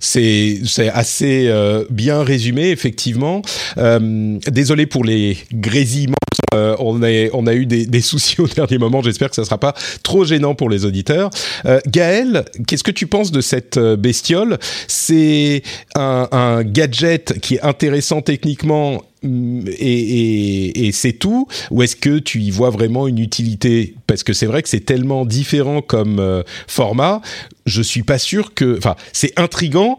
C'est 0.00 0.60
assez 0.92 1.48
euh, 1.48 1.84
bien 1.90 2.22
résumé 2.22 2.70
effectivement. 2.70 3.42
Euh, 3.78 4.38
désolé 4.50 4.86
pour 4.86 5.04
les 5.04 5.36
grésillements. 5.52 6.16
Euh, 6.54 6.74
on, 6.78 7.02
est, 7.02 7.30
on 7.32 7.46
a 7.46 7.54
eu 7.54 7.66
des, 7.66 7.86
des, 7.86 8.00
soucis 8.00 8.40
au 8.40 8.46
dernier 8.46 8.78
moment. 8.78 9.02
J'espère 9.02 9.30
que 9.30 9.36
ça 9.36 9.44
sera 9.44 9.58
pas 9.58 9.74
trop 10.02 10.24
gênant 10.24 10.54
pour 10.54 10.70
les 10.70 10.84
auditeurs. 10.84 11.30
Euh, 11.66 11.80
Gaël, 11.86 12.44
qu'est-ce 12.66 12.84
que 12.84 12.90
tu 12.90 13.06
penses 13.06 13.30
de 13.30 13.40
cette 13.40 13.76
euh, 13.76 13.96
bestiole? 13.96 14.58
C'est 14.88 15.62
un, 15.94 16.28
un 16.32 16.64
gadget 16.64 17.38
qui 17.40 17.56
est 17.56 17.62
intéressant 17.62 18.22
techniquement 18.22 19.02
mm, 19.22 19.68
et, 19.68 20.00
et, 20.00 20.86
et 20.88 20.92
c'est 20.92 21.12
tout? 21.12 21.46
Ou 21.70 21.82
est-ce 21.82 21.96
que 21.96 22.18
tu 22.18 22.40
y 22.40 22.50
vois 22.50 22.70
vraiment 22.70 23.06
une 23.06 23.18
utilité? 23.18 23.94
Parce 24.06 24.24
que 24.24 24.32
c'est 24.32 24.46
vrai 24.46 24.62
que 24.62 24.68
c'est 24.68 24.84
tellement 24.84 25.24
différent 25.24 25.82
comme 25.82 26.18
euh, 26.18 26.42
format, 26.66 27.20
je 27.66 27.82
suis 27.82 28.02
pas 28.02 28.18
sûr 28.18 28.54
que... 28.54 28.76
Enfin, 28.78 28.96
c'est 29.12 29.38
intrigant, 29.38 29.98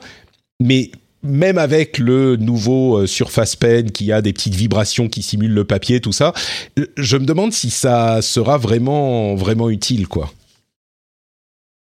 mais 0.59 0.91
même 1.23 1.57
avec 1.57 1.97
le 1.97 2.35
nouveau 2.35 2.97
euh, 2.97 3.07
Surface 3.07 3.55
Pen 3.55 3.91
qui 3.91 4.11
a 4.11 4.21
des 4.21 4.33
petites 4.33 4.55
vibrations 4.55 5.07
qui 5.07 5.21
simulent 5.21 5.53
le 5.53 5.65
papier, 5.65 6.01
tout 6.01 6.11
ça, 6.11 6.33
je 6.97 7.17
me 7.17 7.25
demande 7.25 7.53
si 7.53 7.69
ça 7.69 8.21
sera 8.21 8.57
vraiment, 8.57 9.35
vraiment 9.35 9.69
utile, 9.69 10.07
quoi. 10.07 10.31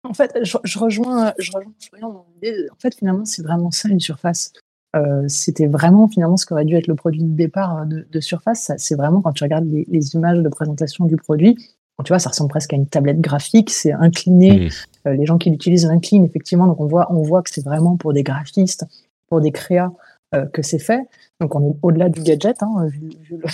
En 0.04 0.14
fait, 0.14 0.38
je, 0.44 0.78
rejoins, 0.78 1.34
je 1.40 1.52
rejoins. 1.52 1.74
En 2.04 2.76
fait, 2.78 2.94
finalement, 2.96 3.26
c'est 3.26 3.42
vraiment 3.42 3.72
ça 3.72 3.88
une 3.88 4.02
surface. 4.02 4.52
Euh, 4.96 5.24
c'était 5.28 5.66
vraiment 5.66 6.08
finalement 6.08 6.38
ce 6.38 6.46
qu'aurait 6.46 6.66
dû 6.66 6.76
être 6.76 6.88
le 6.88 6.96
produit 6.96 7.24
de 7.24 7.36
départ 7.36 7.86
de, 7.86 8.20
Surface. 8.20 8.72
C'est 8.78 8.96
vraiment 8.96 9.22
quand 9.22 9.32
tu 9.34 9.44
regardes 9.44 9.66
les, 9.66 10.16
images 10.16 10.40
de 10.40 10.50
présentation 10.50 11.06
du 11.06 11.16
produit, 11.16 11.58
tu 12.04 12.10
vois, 12.10 12.20
ça 12.20 12.30
ressemble 12.30 12.50
presque 12.50 12.74
à 12.74 12.76
une 12.76 12.88
tablette 12.88 13.22
graphique. 13.22 13.70
C'est 13.70 13.94
incliné. 13.94 14.68
Mmh. 14.68 14.70
Euh, 15.08 15.14
les 15.14 15.26
gens 15.26 15.38
qui 15.38 15.50
l'utilisent 15.50 15.86
l'inclinent 15.86 16.26
effectivement. 16.26 16.68
Donc 16.68 16.80
on 16.80 16.88
voit, 16.88 17.12
on 17.12 17.22
voit 17.22 17.44
que 17.44 17.50
c'est 17.50 17.64
vraiment 17.64 17.98
pour 17.98 18.14
des 18.14 18.24
graphistes 18.24 18.86
pour 19.28 19.42
des 19.42 19.52
créas 19.52 19.92
euh, 20.36 20.46
que 20.46 20.62
c'est 20.62 20.80
fait. 20.80 21.02
Donc 21.40 21.56
on 21.56 21.72
est 21.72 21.76
au-delà 21.82 22.10
du 22.10 22.22
gadget, 22.22 22.62
hein, 22.62 22.88
vu, 22.88 23.10
vu, 23.22 23.38
le, 23.38 23.48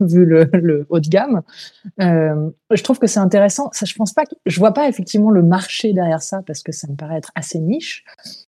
vu 0.06 0.24
le, 0.24 0.50
le, 0.52 0.86
haut 0.88 1.00
de 1.00 1.08
gamme. 1.08 1.42
Euh, 2.00 2.50
je 2.70 2.82
trouve 2.82 2.98
que 2.98 3.06
c'est 3.06 3.20
intéressant. 3.20 3.70
Ça, 3.72 3.86
je 3.86 3.94
pense 3.94 4.12
pas, 4.12 4.24
que, 4.26 4.34
je 4.46 4.58
vois 4.58 4.72
pas 4.72 4.88
effectivement 4.88 5.30
le 5.30 5.42
marché 5.42 5.92
derrière 5.92 6.22
ça 6.22 6.42
parce 6.46 6.62
que 6.62 6.72
ça 6.72 6.88
me 6.88 6.94
paraît 6.94 7.16
être 7.16 7.32
assez 7.34 7.58
niche. 7.58 8.04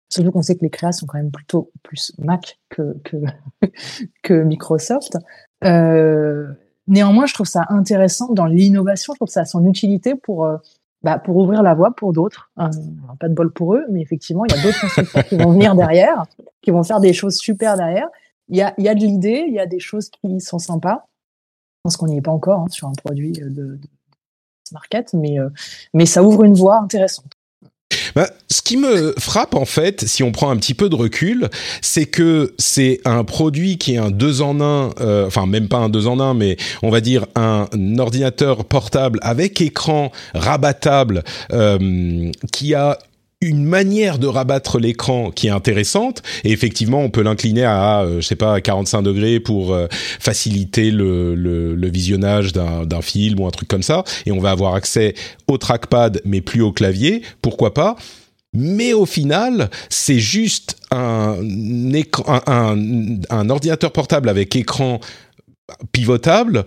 Surtout 0.09 0.31
qu'on 0.31 0.43
sait 0.43 0.55
que 0.55 0.61
les 0.61 0.69
créas 0.69 0.91
sont 0.91 1.07
quand 1.07 1.17
même 1.17 1.31
plutôt 1.31 1.71
plus 1.81 2.11
Mac 2.19 2.59
que 2.69 2.97
que, 3.03 3.17
que 4.23 4.33
Microsoft. 4.43 5.17
Euh, 5.63 6.47
néanmoins, 6.87 7.25
je 7.25 7.33
trouve 7.33 7.47
ça 7.47 7.65
intéressant 7.69 8.31
dans 8.33 8.45
l'innovation. 8.45 9.13
Je 9.13 9.17
trouve 9.17 9.27
que 9.27 9.33
ça 9.33 9.41
a 9.41 9.45
son 9.45 9.65
utilité 9.65 10.15
pour 10.15 10.45
euh, 10.45 10.57
bah, 11.03 11.19
pour 11.19 11.35
ouvrir 11.35 11.63
la 11.63 11.73
voie 11.73 11.91
pour 11.91 12.13
d'autres. 12.13 12.49
Hein, 12.55 12.69
pas 13.19 13.27
de 13.27 13.33
bol 13.33 13.51
pour 13.51 13.75
eux, 13.75 13.85
mais 13.91 14.01
effectivement, 14.01 14.45
il 14.45 14.55
y 14.55 14.59
a 14.59 14.63
d'autres 14.63 14.79
constructeurs 14.79 15.25
qui 15.25 15.37
vont 15.37 15.51
venir 15.51 15.75
derrière, 15.77 16.25
qui 16.61 16.71
vont 16.71 16.83
faire 16.83 17.01
des 17.01 17.13
choses 17.13 17.35
super 17.35 17.75
derrière. 17.75 18.07
Il 18.47 18.57
y 18.57 18.61
a, 18.61 18.73
il 18.77 18.85
y 18.85 18.89
a 18.89 18.95
de 18.95 19.01
l'idée, 19.01 19.43
il 19.47 19.53
y 19.53 19.59
a 19.59 19.65
des 19.65 19.79
choses 19.79 20.09
qui 20.09 20.39
sont 20.39 20.59
sympas. 20.59 21.05
Je 21.77 21.79
pense 21.83 21.97
qu'on 21.97 22.07
n'y 22.07 22.17
est 22.17 22.21
pas 22.21 22.31
encore 22.31 22.61
hein, 22.61 22.67
sur 22.69 22.87
un 22.87 22.93
produit 22.93 23.33
de, 23.33 23.49
de 23.49 23.79
market, 24.71 25.13
mais, 25.13 25.39
euh, 25.39 25.49
mais 25.93 26.05
ça 26.05 26.23
ouvre 26.23 26.43
une 26.43 26.53
voie 26.53 26.79
intéressante. 26.79 27.33
Bah, 28.15 28.29
ce 28.49 28.61
qui 28.61 28.77
me 28.77 29.13
frappe 29.17 29.55
en 29.55 29.65
fait, 29.65 30.05
si 30.05 30.23
on 30.23 30.31
prend 30.31 30.49
un 30.49 30.57
petit 30.57 30.73
peu 30.73 30.89
de 30.89 30.95
recul, 30.95 31.49
c'est 31.81 32.05
que 32.05 32.53
c'est 32.57 32.99
un 33.05 33.23
produit 33.23 33.77
qui 33.77 33.95
est 33.95 33.97
un 33.97 34.11
deux 34.11 34.41
en 34.41 34.61
un, 34.61 34.91
euh, 35.01 35.27
enfin 35.27 35.45
même 35.45 35.67
pas 35.67 35.77
un 35.77 35.89
deux 35.89 36.07
en 36.07 36.19
un, 36.19 36.33
mais 36.33 36.57
on 36.81 36.89
va 36.89 37.01
dire 37.01 37.25
un 37.35 37.67
ordinateur 37.97 38.65
portable 38.65 39.19
avec 39.21 39.61
écran 39.61 40.11
rabattable 40.33 41.23
euh, 41.51 42.31
qui 42.51 42.73
a 42.73 42.99
une 43.43 43.63
manière 43.65 44.19
de 44.19 44.27
rabattre 44.27 44.79
l'écran 44.79 45.31
qui 45.31 45.47
est 45.47 45.51
intéressante. 45.51 46.23
Et 46.43 46.51
effectivement 46.51 47.01
on 47.01 47.09
peut 47.09 47.21
l'incliner 47.21 47.65
à 47.65 48.01
euh, 48.01 48.21
je 48.21 48.27
sais 48.27 48.35
pas 48.35 48.59
45 48.61 49.01
degrés 49.01 49.39
pour 49.39 49.73
euh, 49.73 49.87
faciliter 49.91 50.91
le, 50.91 51.89
visionnage 51.93 52.53
d'un 52.53 53.01
film 53.01 53.39
ou 53.39 53.47
un 53.47 53.51
truc 53.51 53.67
comme 53.67 53.83
ça. 53.83 54.03
Et 54.25 54.31
on 54.31 54.39
va 54.39 54.51
avoir 54.51 54.73
accès 54.73 55.13
au 55.47 55.57
trackpad 55.57 56.21
mais 56.25 56.41
plus 56.41 56.61
au 56.61 56.71
clavier. 56.71 57.21
Pourquoi 57.41 57.73
pas? 57.73 57.95
Mais 58.55 58.93
au 58.93 59.05
final, 59.05 59.69
c'est 59.89 60.19
juste 60.19 60.77
un 60.91 61.37
ordinateur 63.49 63.91
portable 63.91 64.29
avec 64.29 64.55
écran 64.55 64.99
pivotable 65.91 66.65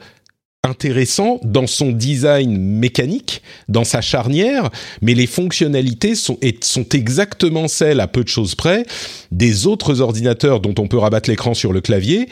intéressant 0.66 1.40
dans 1.42 1.66
son 1.66 1.92
design 1.92 2.56
mécanique, 2.58 3.42
dans 3.68 3.85
sa 3.85 4.00
charnière, 4.00 4.70
mais 5.00 5.14
les 5.14 5.26
fonctionnalités 5.26 6.14
sont, 6.14 6.38
sont 6.61 6.88
exactement 6.90 7.68
celles, 7.68 8.00
à 8.00 8.08
peu 8.08 8.23
de 8.23 8.28
choses 8.28 8.54
près, 8.54 8.85
des 9.30 9.66
autres 9.66 10.00
ordinateurs 10.00 10.61
dont 10.61 10.75
on 10.78 10.88
peut 10.88 10.99
rabattre 10.99 11.30
l'écran 11.30 11.54
sur 11.54 11.73
le 11.73 11.80
clavier, 11.80 12.28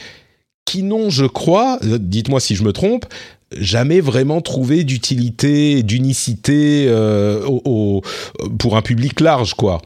qui 0.65 0.83
n'ont, 0.83 1.11
je 1.11 1.27
crois, 1.27 1.79
dites-moi 1.83 2.41
si 2.41 2.55
je 2.55 2.65
me 2.65 2.73
trompe, 2.73 3.07
jamais 3.57 4.01
vraiment 4.01 4.41
trouvé 4.41 4.85
d'utilité, 4.85 5.83
d'unicité 5.83 6.87
euh, 6.89 7.45
au, 7.47 7.63
au, 7.65 8.03
pour 8.59 8.77
un 8.77 8.83
public 8.83 9.21
large, 9.21 9.55
quoi. 9.55 9.81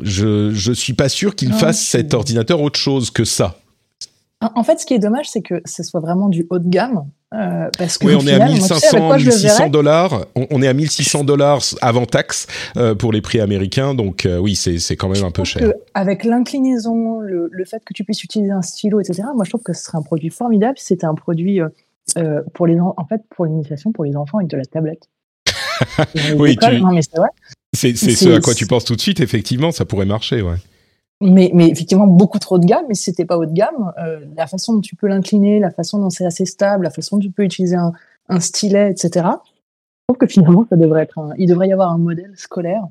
Je 0.00 0.50
je 0.52 0.72
suis 0.72 0.92
pas 0.92 1.08
sûr 1.08 1.36
qu'il 1.36 1.52
fasse 1.52 1.80
cet 1.80 2.14
ordinateur 2.14 2.60
autre 2.60 2.78
chose 2.78 3.10
que 3.10 3.24
ça. 3.24 3.58
En 4.54 4.64
fait, 4.64 4.78
ce 4.78 4.86
qui 4.86 4.94
est 4.94 4.98
dommage, 4.98 5.26
c'est 5.30 5.40
que 5.40 5.62
ce 5.64 5.82
soit 5.82 6.00
vraiment 6.00 6.28
du 6.28 6.46
haut 6.50 6.58
de 6.58 6.68
gamme. 6.68 7.04
Euh, 7.34 7.68
parce 7.76 7.98
que 7.98 8.06
oui, 8.06 8.14
on 8.14 8.20
final, 8.20 8.42
est 8.42 8.44
à 8.44 8.48
1500, 8.48 9.16
1600 9.16 9.68
dollars. 9.68 10.26
On, 10.36 10.46
on, 10.50 10.62
est 10.62 10.68
à 10.68 10.72
1600 10.72 11.24
dollars 11.24 11.62
avant 11.80 12.06
taxe 12.06 12.46
euh, 12.76 12.94
pour 12.94 13.12
les 13.12 13.20
prix 13.20 13.40
américains. 13.40 13.94
Donc 13.94 14.24
euh, 14.24 14.38
oui, 14.38 14.54
c'est 14.54 14.78
c'est 14.78 14.96
quand 14.96 15.08
même 15.08 15.16
je 15.16 15.24
un 15.24 15.30
peu 15.30 15.44
cher. 15.44 15.72
avec 15.94 16.24
l'inclinaison, 16.24 17.20
le, 17.20 17.48
le, 17.50 17.64
fait 17.64 17.82
que 17.84 17.92
tu 17.92 18.04
puisses 18.04 18.22
utiliser 18.22 18.52
un 18.52 18.62
stylo, 18.62 19.00
etc. 19.00 19.22
Moi, 19.34 19.44
je 19.44 19.50
trouve 19.50 19.62
que 19.62 19.72
ce 19.72 19.84
serait 19.84 19.98
un 19.98 20.02
produit 20.02 20.30
formidable. 20.30 20.74
C'était 20.78 21.06
un 21.06 21.14
produit 21.14 21.60
pour 22.52 22.66
les 22.66 22.78
en 22.80 23.06
fait 23.08 23.22
pour 23.34 23.46
l'initiation 23.46 23.90
pour 23.90 24.04
les 24.04 24.16
enfants 24.16 24.38
avec 24.38 24.50
de 24.50 24.56
la 24.56 24.64
tablette. 24.64 25.08
oui, 26.38 26.56
tu... 26.56 26.80
non, 26.80 26.92
mais 26.92 27.02
c'est 27.02 27.16
vrai. 27.16 27.28
C'est 27.72 27.96
ce 27.96 28.28
à 28.36 28.40
quoi 28.40 28.54
tu 28.54 28.66
penses 28.66 28.84
tout 28.84 28.94
de 28.94 29.00
suite. 29.00 29.18
Effectivement, 29.20 29.72
ça 29.72 29.84
pourrait 29.84 30.06
marcher, 30.06 30.42
ouais 30.42 30.56
mais, 31.20 31.50
mais 31.54 31.68
effectivement 31.68 32.06
beaucoup 32.06 32.38
trop 32.38 32.58
de 32.58 32.66
gamme. 32.66 32.84
Mais 32.88 32.94
si 32.94 33.04
c'était 33.04 33.24
pas 33.24 33.36
haut 33.36 33.46
de 33.46 33.52
gamme, 33.52 33.92
euh, 33.98 34.20
la 34.36 34.46
façon 34.46 34.74
dont 34.74 34.80
tu 34.80 34.96
peux 34.96 35.06
l'incliner, 35.06 35.60
la 35.60 35.70
façon 35.70 35.98
dont 35.98 36.10
c'est 36.10 36.26
assez 36.26 36.44
stable, 36.44 36.84
la 36.84 36.90
façon 36.90 37.16
dont 37.16 37.22
tu 37.22 37.30
peux 37.30 37.44
utiliser 37.44 37.76
un, 37.76 37.92
un 38.28 38.40
stylet, 38.40 38.90
etc. 38.90 39.10
Je 39.16 40.12
trouve 40.12 40.18
que 40.18 40.26
finalement, 40.26 40.66
ça 40.68 40.76
devrait 40.76 41.02
être 41.02 41.18
un, 41.18 41.30
il 41.38 41.48
devrait 41.48 41.68
y 41.68 41.72
avoir 41.72 41.90
un 41.90 41.98
modèle 41.98 42.32
scolaire 42.36 42.84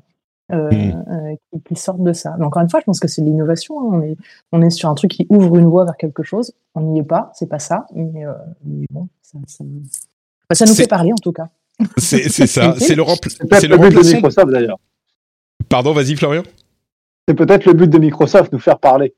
euh, 0.52 0.70
mmh. 0.70 1.04
euh, 1.10 1.36
qui, 1.52 1.62
qui 1.62 1.76
sorte 1.76 2.02
de 2.02 2.12
ça. 2.12 2.34
Mais 2.38 2.44
encore 2.44 2.62
une 2.62 2.68
fois, 2.68 2.80
je 2.80 2.84
pense 2.84 3.00
que 3.00 3.08
c'est 3.08 3.22
de 3.22 3.26
l'innovation. 3.26 3.80
Hein. 3.80 3.90
On 3.92 4.02
est, 4.02 4.16
on 4.52 4.62
est 4.62 4.70
sur 4.70 4.88
un 4.88 4.94
truc 4.94 5.10
qui 5.10 5.26
ouvre 5.30 5.56
une 5.56 5.66
voie 5.66 5.84
vers 5.84 5.96
quelque 5.96 6.22
chose. 6.22 6.52
On 6.74 6.82
n'y 6.82 7.00
est 7.00 7.04
pas, 7.04 7.30
c'est 7.34 7.48
pas 7.48 7.58
ça. 7.58 7.86
Mais, 7.94 8.26
euh, 8.26 8.32
mais 8.64 8.86
bon, 8.90 9.08
ça, 9.22 9.38
ça, 9.46 9.64
ça 10.52 10.66
nous 10.66 10.74
fait 10.74 10.86
parler 10.86 11.12
en 11.12 11.22
tout 11.22 11.32
cas. 11.32 11.48
C'est 11.96 12.28
ça. 12.28 12.74
c'est 12.78 12.94
le, 12.94 13.02
rempl 13.02 13.30
c'est 13.30 13.68
le 13.68 13.76
remplacement 13.76 14.44
d'ailleurs. 14.44 14.78
Pardon, 15.68 15.92
vas-y 15.92 16.14
Florian. 16.14 16.42
C'est 17.26 17.34
peut-être 17.34 17.64
le 17.64 17.72
but 17.72 17.88
de 17.88 17.98
Microsoft, 17.98 18.52
nous 18.52 18.58
faire 18.58 18.78
parler. 18.78 19.14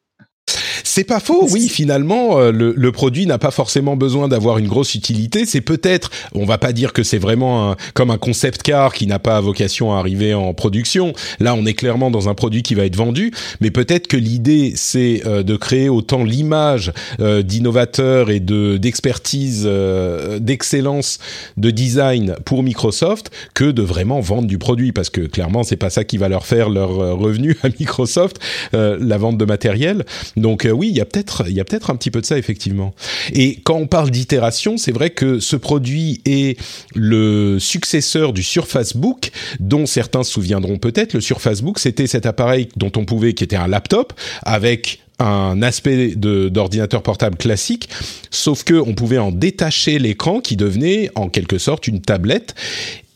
C'est 0.86 1.02
pas 1.02 1.18
faux, 1.18 1.48
oui. 1.50 1.68
Finalement, 1.68 2.38
euh, 2.38 2.52
le, 2.52 2.72
le, 2.76 2.92
produit 2.92 3.26
n'a 3.26 3.38
pas 3.38 3.50
forcément 3.50 3.96
besoin 3.96 4.28
d'avoir 4.28 4.58
une 4.58 4.68
grosse 4.68 4.94
utilité. 4.94 5.44
C'est 5.44 5.60
peut-être, 5.60 6.10
on 6.32 6.44
va 6.44 6.58
pas 6.58 6.72
dire 6.72 6.92
que 6.92 7.02
c'est 7.02 7.18
vraiment 7.18 7.72
un, 7.72 7.76
comme 7.92 8.12
un 8.12 8.18
concept 8.18 8.62
car 8.62 8.94
qui 8.94 9.08
n'a 9.08 9.18
pas 9.18 9.40
vocation 9.40 9.92
à 9.92 9.98
arriver 9.98 10.32
en 10.32 10.54
production. 10.54 11.12
Là, 11.40 11.54
on 11.56 11.66
est 11.66 11.74
clairement 11.74 12.12
dans 12.12 12.28
un 12.28 12.34
produit 12.34 12.62
qui 12.62 12.76
va 12.76 12.84
être 12.84 12.94
vendu, 12.94 13.32
mais 13.60 13.72
peut-être 13.72 14.06
que 14.06 14.16
l'idée 14.16 14.74
c'est 14.76 15.22
euh, 15.26 15.42
de 15.42 15.56
créer 15.56 15.88
autant 15.88 16.22
l'image 16.22 16.92
euh, 17.18 17.42
d'innovateur 17.42 18.30
et 18.30 18.38
de 18.38 18.76
d'expertise, 18.76 19.64
euh, 19.66 20.38
d'excellence, 20.38 21.18
de 21.56 21.70
design 21.70 22.36
pour 22.44 22.62
Microsoft 22.62 23.32
que 23.54 23.64
de 23.64 23.82
vraiment 23.82 24.20
vendre 24.20 24.46
du 24.46 24.58
produit, 24.58 24.92
parce 24.92 25.10
que 25.10 25.22
clairement 25.22 25.64
c'est 25.64 25.76
pas 25.76 25.90
ça 25.90 26.04
qui 26.04 26.16
va 26.16 26.28
leur 26.28 26.46
faire 26.46 26.70
leur 26.70 26.90
revenu 27.18 27.56
à 27.64 27.68
Microsoft, 27.68 28.38
la 28.72 29.18
vente 29.18 29.36
de 29.36 29.44
matériel. 29.44 30.04
Donc 30.36 30.64
oui, 30.76 30.88
il 30.88 30.96
y 30.96 31.00
a 31.00 31.04
peut-être 31.04 31.44
il 31.48 31.54
y 31.54 31.60
a 31.60 31.64
peut-être 31.64 31.90
un 31.90 31.96
petit 31.96 32.10
peu 32.10 32.20
de 32.20 32.26
ça 32.26 32.38
effectivement. 32.38 32.94
Et 33.32 33.60
quand 33.64 33.76
on 33.76 33.86
parle 33.86 34.10
d'itération, 34.10 34.76
c'est 34.76 34.92
vrai 34.92 35.10
que 35.10 35.40
ce 35.40 35.56
produit 35.56 36.20
est 36.24 36.58
le 36.94 37.58
successeur 37.58 38.32
du 38.32 38.42
Surface 38.42 38.96
Book, 38.96 39.30
dont 39.60 39.86
certains 39.86 40.22
se 40.22 40.32
souviendront 40.32 40.78
peut-être. 40.78 41.14
Le 41.14 41.20
Surface 41.20 41.62
Book, 41.62 41.78
c'était 41.78 42.06
cet 42.06 42.26
appareil 42.26 42.68
dont 42.76 42.92
on 42.96 43.04
pouvait, 43.04 43.32
qui 43.34 43.44
était 43.44 43.56
un 43.56 43.68
laptop 43.68 44.12
avec 44.42 45.00
un 45.18 45.62
aspect 45.62 46.14
d'ordinateur 46.14 47.02
portable 47.02 47.36
classique, 47.36 47.88
sauf 48.30 48.64
que 48.64 48.74
on 48.74 48.94
pouvait 48.94 49.18
en 49.18 49.32
détacher 49.32 49.98
l'écran 49.98 50.40
qui 50.40 50.56
devenait 50.56 51.10
en 51.14 51.28
quelque 51.28 51.58
sorte 51.58 51.88
une 51.88 52.00
tablette. 52.00 52.54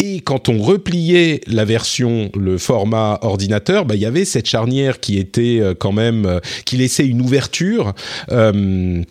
Et 0.02 0.21
quand 0.21 0.49
on 0.49 0.59
repliait 0.59 1.40
la 1.47 1.64
version, 1.64 2.30
le 2.35 2.59
format 2.59 3.19
ordinateur, 3.23 3.85
bah, 3.85 3.95
il 3.95 4.00
y 4.00 4.07
avait 4.07 4.25
cette 4.25 4.47
charnière 4.47 5.00
qui 5.00 5.19
était 5.19 5.59
euh, 5.61 5.75
quand 5.78 5.92
même, 5.92 6.26
euh, 6.26 6.40
qui 6.64 6.76
laissait 6.76 7.07
une 7.07 7.21
ouverture. 7.21 7.92
Euh, 8.30 9.02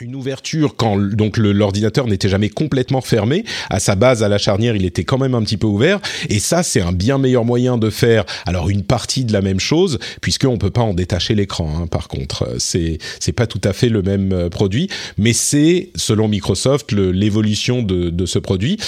une 0.00 0.14
ouverture 0.14 0.74
quand 0.76 0.98
donc 0.98 1.36
l'ordinateur 1.36 2.06
n'était 2.06 2.28
jamais 2.28 2.48
complètement 2.48 3.00
fermé. 3.00 3.44
À 3.70 3.78
sa 3.78 3.94
base 3.94 4.22
à 4.22 4.28
la 4.28 4.38
charnière 4.38 4.74
il 4.74 4.84
était 4.84 5.04
quand 5.04 5.18
même 5.18 5.34
un 5.34 5.42
petit 5.42 5.56
peu 5.56 5.66
ouvert. 5.66 6.00
Et 6.28 6.38
ça 6.38 6.62
c'est 6.62 6.80
un 6.80 6.92
bien 6.92 7.18
meilleur 7.18 7.44
moyen 7.44 7.78
de 7.78 7.90
faire 7.90 8.24
alors 8.46 8.68
une 8.68 8.82
partie 8.82 9.24
de 9.24 9.32
la 9.32 9.42
même 9.42 9.60
chose 9.60 9.98
puisqu'on 10.20 10.58
peut 10.58 10.70
pas 10.70 10.80
en 10.80 10.94
détacher 10.94 11.34
l'écran 11.34 11.82
hein, 11.82 11.86
par 11.86 12.08
contre. 12.08 12.56
C'est 12.58 12.98
c'est 13.20 13.32
pas 13.32 13.46
tout 13.46 13.60
à 13.64 13.72
fait 13.72 13.88
le 13.88 14.02
même 14.02 14.32
euh, 14.32 14.48
produit. 14.48 14.88
Mais 15.18 15.32
c'est 15.32 15.90
selon 15.94 16.26
Microsoft 16.28 16.92
l'évolution 16.92 17.82
de, 17.82 18.10
de 18.10 18.26
ce 18.26 18.38
produit 18.38 18.78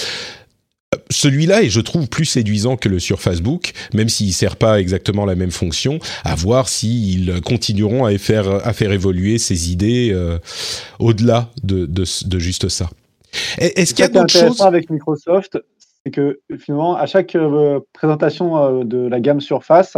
celui-là 1.09 1.63
est, 1.63 1.69
je 1.69 1.81
trouve, 1.81 2.07
plus 2.07 2.25
séduisant 2.25 2.77
que 2.77 2.89
le 2.89 2.99
sur 2.99 3.21
Facebook, 3.21 3.73
même 3.93 4.09
s'il 4.09 4.33
sert 4.33 4.55
pas 4.55 4.79
exactement 4.79 5.25
la 5.25 5.35
même 5.35 5.51
fonction. 5.51 5.99
À 6.23 6.35
voir 6.35 6.69
s'ils 6.69 7.41
continueront 7.41 8.05
à 8.05 8.17
faire 8.17 8.47
à 8.65 8.73
faire 8.73 8.91
évoluer 8.91 9.37
ces 9.37 9.71
idées 9.71 10.11
euh, 10.13 10.37
au-delà 10.99 11.49
de, 11.63 11.85
de, 11.85 12.03
de, 12.27 12.39
juste 12.39 12.69
ça. 12.69 12.89
Est-ce 13.57 13.93
qu'il 13.93 14.03
y 14.03 14.07
a 14.07 14.11
d'autres 14.11 14.31
choses? 14.31 14.61
avec 14.61 14.89
Microsoft 14.89 15.57
C'est 16.03 16.11
que 16.11 16.39
finalement, 16.59 16.95
à 16.95 17.05
chaque 17.05 17.35
euh, 17.35 17.79
présentation 17.93 18.57
euh, 18.57 18.83
de 18.83 19.07
la 19.07 19.19
gamme 19.19 19.41
Surface, 19.41 19.97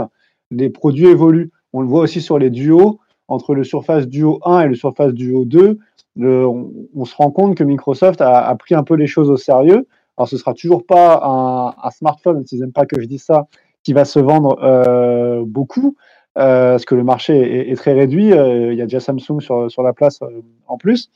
les 0.52 0.70
produits 0.70 1.08
évoluent. 1.08 1.52
On 1.74 1.82
le 1.82 1.88
voit 1.88 2.02
aussi 2.02 2.22
sur 2.22 2.40
les 2.40 2.50
duos 2.50 3.00
entre 3.28 3.54
le 3.54 3.64
Surface 3.64 4.08
Duo 4.08 4.40
1 4.46 4.62
et 4.62 4.68
le 4.70 4.76
Surface 4.76 5.14
Duo 5.14 5.46
2. 5.46 5.78
Le, 6.16 6.48
on, 6.48 6.72
on, 6.96 7.06
se 7.06 7.14
rend 7.16 7.30
compte 7.30 7.56
que 7.56 7.64
Microsoft 7.64 8.22
a, 8.22 8.48
a 8.48 8.56
pris 8.56 8.74
un 8.74 8.84
peu 8.84 8.96
les 8.96 9.06
choses 9.06 9.30
au 9.30 9.38
sérieux 9.38 9.86
alors, 10.18 10.28
ce 10.28 10.38
sera 10.38 10.54
toujours 10.54 10.86
pas 10.86 11.22
un, 11.24 11.92
smartphone, 11.92 12.46
s'ils 12.46 12.60
n'aiment 12.60 12.72
pas 12.72 12.86
que 12.86 13.00
je 13.00 13.06
dise 13.06 13.24
ça, 13.24 13.48
qui 13.84 13.94
va 13.94 14.04
se 14.04 14.20
vendre 14.20 14.58
euh, 14.64 15.44
beaucoup, 15.46 15.96
euh, 16.38 16.72
parce 16.72 16.86
que 16.86 16.96
le 16.96 17.04
marché 17.04 17.70
est, 17.70 17.76
très 17.76 17.94
réduit. 17.94 18.34
Euh, 18.34 18.74
il 18.74 18.80
y 18.80 18.82
a 18.82 18.86
déjà 18.86 19.00
Samsung 19.00 19.40
sur, 19.40 19.70
sur 19.70 19.84
la 19.84 19.94
place 19.94 20.20
en 20.68 20.78
plus. 20.78 21.12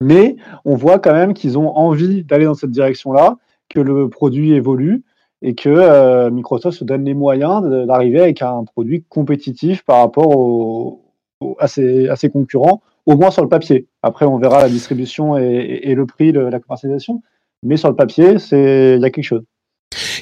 Mais 0.00 0.36
on 0.64 0.76
voit 0.76 0.98
quand 0.98 1.12
même 1.12 1.34
qu'ils 1.34 1.58
ont 1.58 1.76
envie 1.76 2.24
d'aller 2.24 2.44
dans 2.44 2.54
cette 2.54 2.70
direction-là, 2.70 3.36
que 3.68 3.80
le 3.80 4.08
produit 4.08 4.52
évolue 4.52 5.02
et 5.42 5.54
que 5.54 6.28
Microsoft 6.30 6.78
se 6.78 6.84
donne 6.84 7.04
les 7.04 7.14
moyens 7.14 7.62
d'arriver 7.86 8.20
avec 8.20 8.42
un 8.42 8.64
produit 8.64 9.04
compétitif 9.08 9.84
par 9.84 9.98
rapport 9.98 10.98
à, 11.58 11.66
ses, 11.66 12.30
concurrents, 12.32 12.82
au 13.06 13.16
moins 13.16 13.30
sur 13.30 13.42
le 13.42 13.48
papier. 13.48 13.86
Après, 14.02 14.24
on 14.24 14.38
verra 14.38 14.62
la 14.62 14.68
distribution 14.68 15.36
et, 15.36 15.94
le 15.94 16.06
prix, 16.06 16.32
la 16.32 16.60
commercialisation 16.60 17.22
mais 17.62 17.76
sur 17.76 17.88
le 17.88 17.96
papier, 17.96 18.38
c'est 18.38 18.96
il 18.96 19.02
y 19.02 19.04
a 19.04 19.10
quelque 19.10 19.24
chose. 19.24 19.42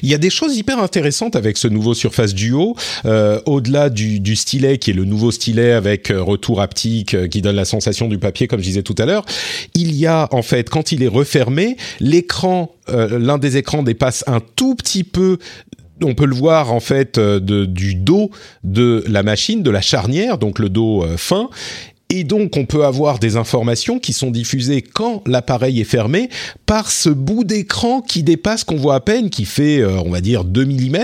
Il 0.01 0.09
y 0.09 0.15
a 0.15 0.17
des 0.17 0.29
choses 0.29 0.57
hyper 0.57 0.79
intéressantes 0.79 1.35
avec 1.35 1.57
ce 1.57 1.67
nouveau 1.67 1.93
Surface 1.93 2.33
Duo, 2.33 2.75
euh, 3.05 3.39
au-delà 3.45 3.89
du, 3.89 4.19
du, 4.19 4.35
stylet 4.35 4.77
qui 4.77 4.91
est 4.91 4.93
le 4.93 5.05
nouveau 5.05 5.31
stylet 5.31 5.73
avec 5.73 6.09
euh, 6.09 6.21
retour 6.21 6.61
haptique 6.61 7.13
euh, 7.13 7.27
qui 7.27 7.41
donne 7.41 7.55
la 7.55 7.65
sensation 7.65 8.07
du 8.07 8.17
papier, 8.17 8.47
comme 8.47 8.59
je 8.59 8.65
disais 8.65 8.83
tout 8.83 8.95
à 8.97 9.05
l'heure. 9.05 9.25
Il 9.75 9.95
y 9.95 10.07
a 10.07 10.27
en 10.31 10.41
fait, 10.41 10.69
quand 10.69 10.91
il 10.91 11.03
est 11.03 11.07
refermé, 11.07 11.77
l'écran, 11.99 12.71
euh, 12.89 13.19
l'un 13.19 13.37
des 13.37 13.57
écrans 13.57 13.83
dépasse 13.83 14.23
un 14.27 14.39
tout 14.39 14.75
petit 14.75 15.03
peu 15.03 15.37
on 16.01 16.15
peut 16.15 16.25
le 16.25 16.35
voir 16.35 16.71
en 16.71 16.79
fait 16.79 17.19
de, 17.19 17.65
du 17.65 17.93
dos 17.93 18.31
de 18.63 19.03
la 19.09 19.21
machine, 19.21 19.63
de 19.63 19.69
la 19.69 19.81
charnière, 19.81 20.37
donc 20.37 20.57
le 20.57 20.69
dos 20.69 21.05
fin, 21.17 21.49
et 22.11 22.23
donc, 22.23 22.57
on 22.57 22.65
peut 22.65 22.85
avoir 22.85 23.19
des 23.19 23.35
informations 23.35 23.99
qui 23.99 24.13
sont 24.13 24.31
diffusées 24.31 24.81
quand 24.81 25.21
l'appareil 25.27 25.79
est 25.79 25.83
fermé 25.83 26.29
par 26.65 26.89
ce 26.89 27.09
bout 27.09 27.43
d'écran 27.43 28.01
qui 28.01 28.23
dépasse, 28.23 28.63
qu'on 28.63 28.77
voit 28.77 28.95
à 28.95 28.99
peine, 28.99 29.29
qui 29.29 29.45
fait, 29.45 29.77
euh, 29.77 30.01
on 30.03 30.09
va 30.09 30.19
dire, 30.19 30.43
2 30.43 30.65
mm 30.65 30.97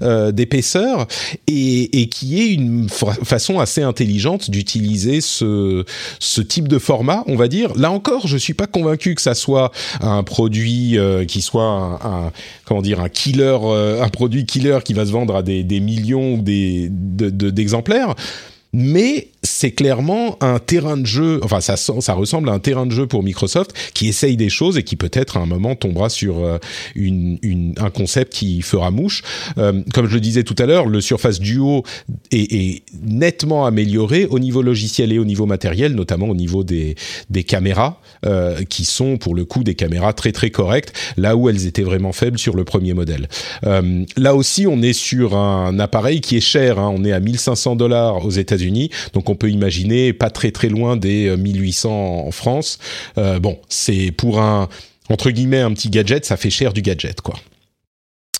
euh, 0.00 0.32
d'épaisseur, 0.32 1.08
et, 1.46 2.00
et, 2.00 2.08
qui 2.08 2.40
est 2.40 2.54
une 2.54 2.88
façon 2.88 3.60
assez 3.60 3.82
intelligente 3.82 4.50
d'utiliser 4.50 5.20
ce, 5.20 5.84
ce 6.20 6.40
type 6.40 6.68
de 6.68 6.78
format, 6.78 7.22
on 7.26 7.36
va 7.36 7.48
dire. 7.48 7.74
Là 7.76 7.90
encore, 7.90 8.26
je 8.26 8.38
suis 8.38 8.54
pas 8.54 8.66
convaincu 8.66 9.14
que 9.14 9.20
ça 9.20 9.34
soit 9.34 9.72
un 10.00 10.22
produit 10.22 10.96
euh, 10.96 11.26
qui 11.26 11.42
soit 11.42 11.64
un, 11.64 11.94
un, 11.96 12.32
comment 12.64 12.80
dire, 12.80 13.00
un 13.00 13.10
killer, 13.10 13.58
euh, 13.62 14.02
un 14.02 14.08
produit 14.08 14.46
killer 14.46 14.78
qui 14.82 14.94
va 14.94 15.04
se 15.04 15.10
vendre 15.10 15.36
à 15.36 15.42
des, 15.42 15.64
des 15.64 15.80
millions 15.80 16.38
d'exemplaires. 16.38 18.08
De, 18.08 18.14
de, 18.14 18.20
mais 18.72 19.28
c'est 19.46 19.70
clairement 19.70 20.36
un 20.40 20.58
terrain 20.58 20.96
de 20.96 21.06
jeu, 21.06 21.40
enfin 21.42 21.60
ça, 21.60 21.74
ressemble 22.14 22.48
à 22.50 22.52
un 22.52 22.58
terrain 22.58 22.86
de 22.86 22.92
jeu 22.92 23.06
pour 23.06 23.22
Microsoft 23.22 23.72
qui 23.94 24.08
essaye 24.08 24.36
des 24.36 24.48
choses 24.48 24.76
et 24.78 24.82
qui 24.82 24.96
peut-être 24.96 25.36
à 25.36 25.40
un 25.40 25.46
moment 25.46 25.74
tombera 25.74 26.08
sur 26.08 26.38
euh, 26.38 26.58
une, 26.94 27.38
une, 27.42 27.74
un 27.78 27.90
concept 27.90 28.32
qui 28.32 28.62
fera 28.62 28.90
mouche. 28.90 29.22
Euh, 29.58 29.82
comme 29.94 30.06
je 30.06 30.14
le 30.14 30.20
disais 30.20 30.42
tout 30.42 30.56
à 30.58 30.66
l'heure, 30.66 30.86
le 30.86 31.00
Surface 31.00 31.40
Duo 31.40 31.84
est, 32.30 32.52
est, 32.52 32.82
nettement 33.02 33.66
amélioré 33.66 34.26
au 34.26 34.38
niveau 34.38 34.62
logiciel 34.62 35.12
et 35.12 35.18
au 35.18 35.24
niveau 35.24 35.46
matériel, 35.46 35.94
notamment 35.94 36.28
au 36.28 36.34
niveau 36.34 36.64
des, 36.64 36.96
des 37.30 37.44
caméras, 37.44 38.00
euh, 38.24 38.62
qui 38.64 38.84
sont 38.84 39.16
pour 39.16 39.34
le 39.34 39.44
coup 39.44 39.64
des 39.64 39.74
caméras 39.74 40.12
très 40.12 40.32
très 40.32 40.50
correctes, 40.50 40.92
là 41.16 41.36
où 41.36 41.48
elles 41.48 41.66
étaient 41.66 41.82
vraiment 41.82 42.12
faibles 42.12 42.38
sur 42.38 42.56
le 42.56 42.64
premier 42.64 42.94
modèle. 42.94 43.28
Euh, 43.64 44.04
là 44.16 44.34
aussi, 44.34 44.66
on 44.66 44.82
est 44.82 44.92
sur 44.92 45.36
un 45.36 45.78
appareil 45.78 46.20
qui 46.20 46.36
est 46.36 46.40
cher, 46.40 46.78
hein, 46.78 46.92
on 46.94 47.04
est 47.04 47.12
à 47.12 47.20
1500 47.20 47.76
dollars 47.76 48.24
aux 48.24 48.30
États-Unis 48.30 48.90
donc 49.12 49.28
on 49.30 49.34
peut 49.36 49.50
imaginer 49.50 50.12
pas 50.12 50.30
très 50.30 50.50
très 50.50 50.68
loin 50.68 50.96
des 50.96 51.36
1800 51.36 51.88
euh, 51.88 52.28
en 52.28 52.30
France. 52.30 52.78
Euh, 53.18 53.38
bon, 53.38 53.58
c'est 53.68 54.10
pour 54.10 54.40
un 54.40 54.68
entre 55.08 55.30
guillemets 55.30 55.60
un 55.60 55.72
petit 55.72 55.90
gadget, 55.90 56.24
ça 56.24 56.36
fait 56.36 56.50
cher 56.50 56.72
du 56.72 56.82
gadget 56.82 57.20
quoi. 57.20 57.36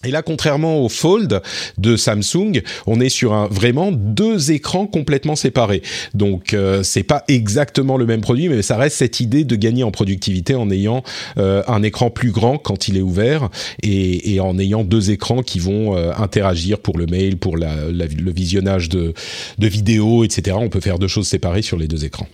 Et 0.04 0.11
là, 0.11 0.22
contrairement 0.22 0.85
au 0.85 0.88
Fold 0.88 1.40
de 1.78 1.96
Samsung, 1.96 2.61
on 2.87 3.00
est 3.00 3.09
sur 3.09 3.32
un 3.32 3.48
vraiment 3.48 3.92
deux 3.92 4.52
écrans 4.52 4.87
complètement 4.87 5.37
séparés. 5.37 5.82
Donc, 6.12 6.52
euh, 6.52 6.82
c'est 6.82 7.02
pas 7.02 7.24
exactement 7.28 7.96
le 7.96 8.04
même 8.04 8.20
produit, 8.20 8.48
mais 8.48 8.61
ça 8.62 8.76
reste 8.76 8.98
cette 8.98 9.20
idée 9.20 9.44
de 9.44 9.56
gagner 9.56 9.85
en 9.85 9.90
productivité 9.90 10.54
en 10.54 10.70
ayant 10.70 11.02
euh, 11.38 11.62
un 11.66 11.82
écran 11.82 12.11
plus 12.11 12.30
grand 12.30 12.59
quand 12.59 12.88
il 12.88 12.98
est 12.98 13.02
ouvert 13.02 13.48
et, 13.82 14.35
et 14.35 14.40
en 14.40 14.59
ayant 14.59 14.85
deux 14.85 15.11
écrans 15.11 15.42
qui 15.42 15.59
vont 15.59 15.96
euh, 15.96 16.12
interagir 16.18 16.78
pour 16.78 16.98
le 16.98 17.06
mail, 17.06 17.38
pour 17.38 17.56
la, 17.56 17.90
la, 17.90 18.06
le 18.06 18.32
visionnage 18.32 18.90
de, 18.90 19.14
de 19.59 19.66
vidéos, 19.66 20.24
etc. 20.24 20.59
On 20.61 20.68
peut 20.68 20.80
faire 20.80 20.98
deux 20.98 21.09
choses 21.09 21.26
séparées 21.26 21.62
sur 21.62 21.78
les 21.78 21.88
deux 21.88 22.04
écrans. 22.04 22.28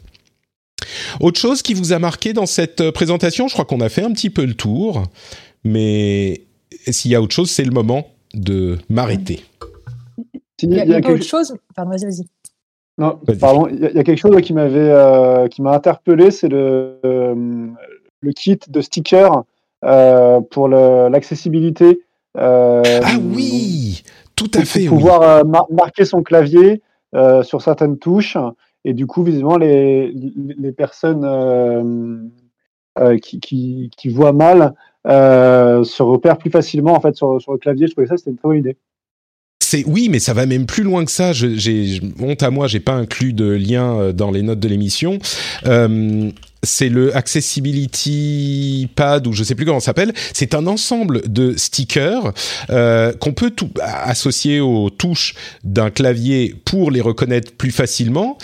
Autre 1.21 1.39
chose 1.39 1.63
qui 1.63 1.75
vous 1.75 1.93
a 1.93 2.01
marqué 2.01 2.33
dans 2.33 2.47
cette 2.47 2.91
présentation, 2.91 3.47
je 3.47 3.53
crois 3.53 3.65
qu'on 3.65 3.81
a 3.81 3.89
fait 3.89 4.03
un 4.03 4.13
petit 4.13 4.31
peu 4.31 4.45
le 4.45 4.55
tour, 4.55 5.05
mais 5.65 6.43
s'il 6.91 7.11
y 7.11 7.15
a 7.15 7.23
autre 7.23 7.35
chose, 7.35 7.51
c'est 7.51 7.65
le 7.65 7.71
moment 7.71 8.07
de 8.35 8.79
m'arrêter. 8.89 9.45
Il 10.63 10.73
y 10.73 10.81
a, 10.81 10.85
il 10.85 10.91
y 10.91 10.95
a, 10.95 11.01
quelque... 11.01 11.17
autre 11.17 11.25
chose 11.25 11.57
Pardon, 11.75 11.91
vas-y, 11.91 12.05
vas-y. 12.05 12.25
Non, 12.99 13.19
vas 13.27 13.35
pardon, 13.35 13.69
il 13.69 13.81
y, 13.81 13.99
a 13.99 14.05
quelque 14.05 14.19
chose 14.19 14.41
qui 14.43 14.53
m'avait, 14.53 14.79
euh, 14.79 15.49
qui 15.49 15.63
m'a 15.63 15.73
interpellé, 15.73 16.31
c'est 16.31 16.49
le, 16.49 16.99
euh, 17.05 17.67
le 18.21 18.33
kit 18.33 18.59
de 18.69 18.81
stickers 18.81 19.45
euh, 19.85 20.41
pour 20.41 20.69
l'accessibilité. 20.69 22.03
ah 22.37 22.83
oui, 23.35 24.03
tout 24.37 24.51
à 24.55 24.65
fait. 24.65 24.87
Pour 24.87 24.99
pouvoir 24.99 25.43
oui. 25.43 25.51
mar 25.51 25.67
marquer 25.71 26.05
son 26.05 26.23
clavier 26.23 26.83
sur 27.43 27.63
certaines 27.63 27.99
touches, 27.99 28.37
et 28.85 28.95
du 28.95 29.07
coup, 29.07 29.23
visiblement, 29.23 29.57
les, 29.57 30.13
les 30.13 30.73
personnes 30.73 32.31
qui, 33.21 33.91
qui, 33.97 34.09
voient 34.09 34.33
mal 34.33 34.75
euh, 35.07 35.83
se 35.83 36.03
repère 36.03 36.39
plus 36.39 36.51
facilement 36.51 36.95
en 36.95 37.01
fait 37.01 37.17
sur, 37.17 37.39
le 37.49 37.59
clavier. 37.59 37.87
Je 37.87 37.93
trouvais 37.93 38.07
ça 38.07 38.17
c'était 38.17 38.31
une 38.31 38.37
très 38.37 38.49
bonne 38.49 38.59
idée. 38.59 38.77
Oui, 39.87 40.11
mais 40.11 40.19
ça 40.19 40.35
va 40.35 40.45
même 40.45 40.67
plus 40.67 40.83
loin 40.83 41.03
que 41.05 41.11
ça. 41.11 41.33
J'ai 41.33 42.01
honte 42.21 42.43
à 42.43 42.51
moi, 42.51 42.67
j'ai 42.67 42.81
pas 42.81 42.93
inclus 42.93 43.33
de 43.33 43.47
lien 43.47 43.99
euh, 43.99 44.13
dans 44.13 44.31
les 44.31 44.43
notes 44.43 44.61
de 44.61 44.69
l'émission. 44.69 45.19
Euh, 45.67 46.31
c'est 46.63 46.89
le 46.89 47.15
Accessibility 47.17 48.89
Pad 48.95 49.27
ou 49.27 49.33
je 49.33 49.43
sais 49.43 49.55
plus 49.55 49.67
comment 49.67 49.81
ça 49.81 49.87
s'appelle. 49.87 50.13
C'est 50.33 50.55
un 50.55 50.67
ensemble 50.67 51.23
de 51.31 51.55
stickers 51.57 52.33
euh, 52.71 53.13
qu'on 53.15 53.33
peut 53.33 53.51
tout, 53.51 53.71
associer 53.83 54.61
aux 54.61 54.89
touches 54.91 55.35
d'un 55.65 55.91
clavier 55.91 56.55
pour 56.65 56.91
les 56.93 57.01
reconnaître 57.01 57.53
plus 57.53 57.73
facilement. 57.73 58.39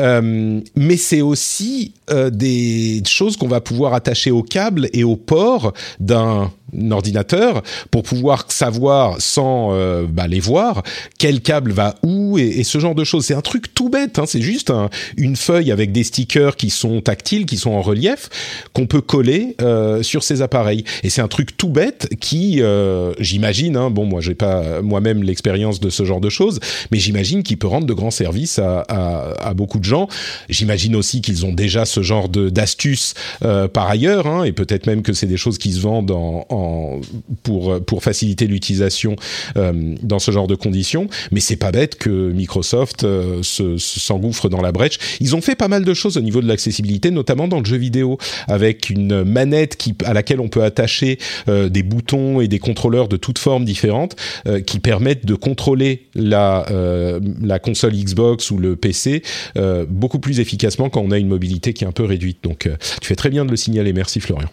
Euh, 0.00 0.60
mais 0.76 0.96
c'est 0.96 1.20
aussi 1.20 1.92
euh, 2.10 2.30
des 2.30 3.02
choses 3.06 3.36
qu'on 3.36 3.48
va 3.48 3.60
pouvoir 3.60 3.92
attacher 3.92 4.30
au 4.30 4.42
câble 4.42 4.88
et 4.94 5.04
au 5.04 5.16
port 5.16 5.74
d'un 6.00 6.50
ordinateur 6.90 7.62
pour 7.90 8.02
pouvoir 8.02 8.44
savoir 8.50 9.20
sans 9.20 9.74
bah, 10.06 10.26
les 10.26 10.40
voir 10.40 10.82
quel 11.18 11.40
câble 11.40 11.72
va 11.72 11.94
où 12.02 12.36
et, 12.36 12.62
ce 12.62 12.78
genre 12.78 12.94
de 12.94 13.04
choses. 13.04 13.24
C'est 13.24 13.34
un 13.34 13.40
truc 13.40 13.72
tout 13.72 13.88
bête. 13.88 14.18
Hein, 14.18 14.24
c'est 14.26 14.42
juste 14.42 14.70
un, 14.70 14.90
une 15.16 15.36
feuille 15.36 15.72
avec 15.72 15.92
des 15.92 16.04
stickers 16.04 16.56
qui 16.56 16.68
sont 16.68 17.00
tactiles, 17.00 17.46
qui 17.46 17.57
sont 17.58 17.70
en 17.70 17.82
relief 17.82 18.28
qu'on 18.72 18.86
peut 18.86 19.00
coller 19.00 19.56
sur 20.02 20.22
ces 20.22 20.42
appareils. 20.42 20.84
Et 21.02 21.10
c'est 21.10 21.20
un 21.20 21.28
truc 21.28 21.56
tout 21.56 21.68
bête 21.68 22.08
qui, 22.20 22.62
j'imagine, 23.18 23.76
hein, 23.76 23.90
bon 23.90 24.04
moi 24.04 24.20
j'ai 24.20 24.34
pas 24.34 24.82
moi-même 24.82 25.22
l'expérience 25.22 25.80
de 25.80 25.90
ce 25.90 26.04
genre 26.04 26.20
de 26.20 26.30
choses, 26.30 26.60
mais 26.90 26.98
j'imagine 26.98 27.42
qu'il 27.42 27.58
peut 27.58 27.66
rendre 27.66 27.86
de 27.86 27.94
grands 27.94 28.10
services 28.10 28.58
à, 28.58 29.54
beaucoup 29.54 29.78
de 29.78 29.84
gens. 29.84 30.08
J'imagine 30.48 30.94
aussi 30.94 31.20
qu'ils 31.20 31.44
ont 31.46 31.52
déjà 31.52 31.84
ce 31.84 32.02
genre 32.02 32.28
d'astuces 32.28 33.14
par 33.40 33.88
ailleurs, 33.88 34.26
hein, 34.26 34.44
et 34.44 34.52
peut-être 34.52 34.86
même 34.86 35.02
que 35.02 35.12
c'est 35.12 35.26
des 35.26 35.36
choses 35.36 35.58
qui 35.58 35.72
se 35.72 35.80
vendent 35.80 36.10
en, 36.10 37.00
pour 37.42 37.80
pour 37.84 38.02
faciliter 38.02 38.46
l'utilisation 38.46 39.16
dans 39.54 40.18
ce 40.18 40.30
genre 40.30 40.46
de 40.46 40.54
conditions. 40.54 41.08
Mais 41.32 41.40
c'est 41.40 41.56
pas 41.56 41.72
bête 41.72 41.96
que 41.96 42.30
Microsoft 42.32 43.04
euh, 43.04 43.42
s'engouffre 43.42 44.48
dans 44.48 44.60
la 44.60 44.72
brèche. 44.72 44.98
Ils 45.20 45.34
ont 45.36 45.40
fait 45.40 45.54
pas 45.54 45.68
mal 45.68 45.84
de 45.84 45.94
choses 45.94 46.16
au 46.16 46.20
niveau 46.20 46.40
de 46.40 46.48
l'accessibilité, 46.48 47.10
notamment 47.10 47.47
dans 47.48 47.60
le 47.60 47.64
jeu 47.64 47.76
vidéo, 47.76 48.18
avec 48.46 48.90
une 48.90 49.24
manette 49.24 49.76
qui, 49.76 49.94
à 50.04 50.12
laquelle 50.12 50.40
on 50.40 50.48
peut 50.48 50.62
attacher 50.62 51.18
euh, 51.48 51.68
des 51.68 51.82
boutons 51.82 52.40
et 52.40 52.48
des 52.48 52.58
contrôleurs 52.58 53.08
de 53.08 53.16
toutes 53.16 53.38
formes 53.38 53.64
différentes, 53.64 54.16
euh, 54.46 54.60
qui 54.60 54.80
permettent 54.80 55.26
de 55.26 55.34
contrôler 55.34 56.06
la, 56.14 56.66
la 57.42 57.58
console 57.58 57.92
Xbox 57.92 58.50
ou 58.50 58.58
le 58.58 58.76
PC 58.76 59.22
beaucoup 59.88 60.18
plus 60.18 60.40
efficacement 60.40 60.90
quand 60.90 61.00
on 61.00 61.10
a 61.10 61.18
une 61.18 61.28
mobilité 61.28 61.72
qui 61.72 61.84
est 61.84 61.86
un 61.86 61.92
peu 61.92 62.04
réduite. 62.04 62.38
Donc, 62.42 62.68
tu 63.00 63.08
fais 63.08 63.16
très 63.16 63.30
bien 63.30 63.44
de 63.44 63.50
le 63.50 63.56
signaler. 63.56 63.92
Merci 63.92 64.20
Florian. 64.20 64.48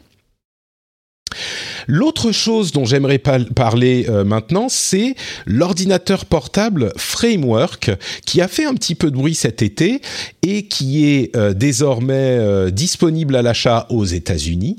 L'autre 1.88 2.32
chose 2.32 2.72
dont 2.72 2.86
j'aimerais 2.86 3.20
parler 3.20 4.06
euh, 4.10 4.24
maintenant, 4.24 4.68
c'est 4.70 5.16
l'ordinateur 5.46 6.26
portable 6.26 6.92
Framework 6.98 7.92
qui 8.26 8.42
a 8.42 8.48
fait 8.48 8.66
un 8.66 8.74
petit 8.74 8.96
peu 8.96 9.12
de 9.12 9.16
bruit 9.16 9.36
cet 9.36 9.62
été 9.62 10.02
et 10.42 10.68
qui 10.68 11.06
est 11.06 11.36
euh, 11.36 11.54
désormais 11.54 12.14
euh, 12.14 12.70
disponible 12.70 13.36
à 13.36 13.42
l'achat 13.42 13.88
aux 13.90 14.06
États-Unis. 14.06 14.78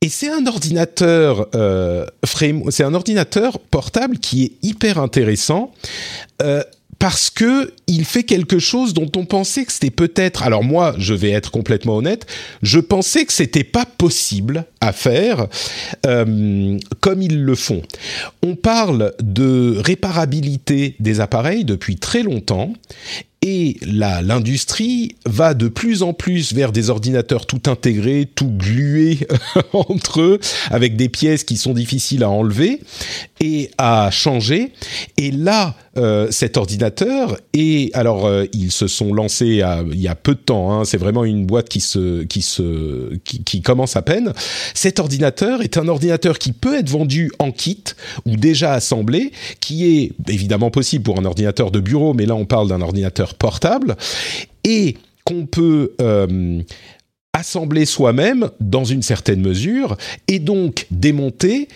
Et 0.00 0.10
c'est 0.10 0.28
un 0.28 0.46
ordinateur, 0.46 1.48
c'est 2.68 2.84
un 2.84 2.92
ordinateur 2.92 3.58
portable 3.58 4.18
qui 4.18 4.44
est 4.44 4.52
hyper 4.62 4.98
intéressant 4.98 5.72
parce 7.04 7.28
que 7.28 7.70
il 7.86 8.06
fait 8.06 8.22
quelque 8.22 8.58
chose 8.58 8.94
dont 8.94 9.12
on 9.14 9.26
pensait 9.26 9.66
que 9.66 9.72
c'était 9.72 9.90
peut-être. 9.90 10.42
Alors 10.42 10.64
moi, 10.64 10.94
je 10.96 11.12
vais 11.12 11.32
être 11.32 11.50
complètement 11.50 11.96
honnête, 11.96 12.24
je 12.62 12.80
pensais 12.80 13.26
que 13.26 13.32
c'était 13.34 13.62
pas 13.62 13.84
possible 13.84 14.64
à 14.80 14.94
faire 14.94 15.48
euh, 16.06 16.78
comme 17.00 17.20
ils 17.20 17.42
le 17.42 17.54
font. 17.56 17.82
On 18.42 18.56
parle 18.56 19.12
de 19.22 19.76
réparabilité 19.76 20.96
des 20.98 21.20
appareils 21.20 21.66
depuis 21.66 21.96
très 21.96 22.22
longtemps 22.22 22.72
et 23.46 23.76
l'industrie 23.82 25.16
va 25.26 25.52
de 25.52 25.68
plus 25.68 26.02
en 26.02 26.14
plus 26.14 26.54
vers 26.54 26.72
des 26.72 26.88
ordinateurs 26.88 27.44
tout 27.44 27.60
intégrés, 27.66 28.26
tout 28.34 28.48
glués 28.48 29.18
entre 29.74 30.22
eux, 30.22 30.40
avec 30.70 30.96
des 30.96 31.10
pièces 31.10 31.44
qui 31.44 31.58
sont 31.58 31.74
difficiles 31.74 32.24
à 32.24 32.30
enlever 32.30 32.80
et 33.40 33.70
à 33.76 34.10
changer. 34.10 34.72
Et 35.18 35.30
là, 35.30 35.76
euh, 35.96 36.28
cet 36.30 36.56
ordinateur 36.56 37.38
et 37.52 37.90
alors 37.94 38.26
euh, 38.26 38.46
ils 38.52 38.72
se 38.72 38.88
sont 38.88 39.12
lancés 39.14 39.62
il 39.92 40.00
y 40.00 40.08
a 40.08 40.14
peu 40.14 40.34
de 40.34 40.40
temps. 40.40 40.72
Hein, 40.72 40.84
c'est 40.84 40.96
vraiment 40.96 41.24
une 41.24 41.46
boîte 41.46 41.68
qui 41.68 41.80
se 41.80 42.24
qui 42.24 42.42
se 42.42 43.14
qui, 43.24 43.44
qui, 43.44 43.62
commence 43.62 43.94
à 43.94 44.02
peine. 44.02 44.32
Cet 44.72 44.98
ordinateur 44.98 45.62
est 45.62 45.76
un 45.76 45.86
ordinateur 45.86 46.38
qui 46.38 46.52
peut 46.52 46.76
être 46.76 46.88
vendu 46.88 47.30
en 47.38 47.52
kit 47.52 47.84
ou 48.26 48.36
déjà 48.36 48.72
assemblé, 48.72 49.30
qui 49.60 49.86
est 49.86 50.12
évidemment 50.28 50.70
possible 50.70 51.04
pour 51.04 51.18
un 51.20 51.24
ordinateur 51.26 51.70
de 51.70 51.78
bureau, 51.78 52.14
mais 52.14 52.26
là 52.26 52.34
on 52.34 52.46
parle 52.46 52.68
d'un 52.68 52.80
ordinateur 52.80 53.33
portable 53.34 53.96
et 54.64 54.96
qu'on 55.24 55.46
peut 55.46 55.92
euh, 56.00 56.62
assembler 57.32 57.86
soi-même 57.86 58.50
dans 58.60 58.84
une 58.84 59.02
certaine 59.02 59.40
mesure 59.40 59.96
et 60.28 60.38
donc 60.38 60.86
démonter 60.90 61.68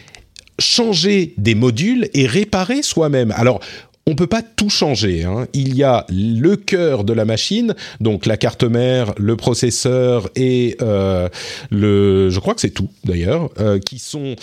changer 0.59 1.35
des 1.37 1.55
modules 1.55 2.09
et 2.15 2.27
réparer 2.27 2.83
soi-même. 2.83 3.33
Alors, 3.37 3.61
on 4.09 4.15
peut 4.15 4.27
pas 4.27 4.43
tout 4.43 4.71
changer. 4.71 5.25
Hein. 5.25 5.47
Il 5.53 5.77
y 5.77 5.83
a 5.83 6.07
le 6.09 6.57
cœur 6.57 7.05
de 7.05 7.13
la 7.13 7.27
machine, 7.27 7.75
donc 8.01 8.25
la 8.25 8.39
carte 8.39 8.65
mère, 8.65 9.13
le 9.19 9.37
processeur 9.37 10.31
et 10.35 10.77
euh, 10.81 11.29
le, 11.71 12.31
je 12.31 12.41
crois 12.41 12.55
que 12.55 12.61
c'est 12.63 12.71
tout 12.71 12.89
d'ailleurs, 13.05 13.51
euh, 13.61 13.79
qui 13.79 13.99
sont 13.99 14.35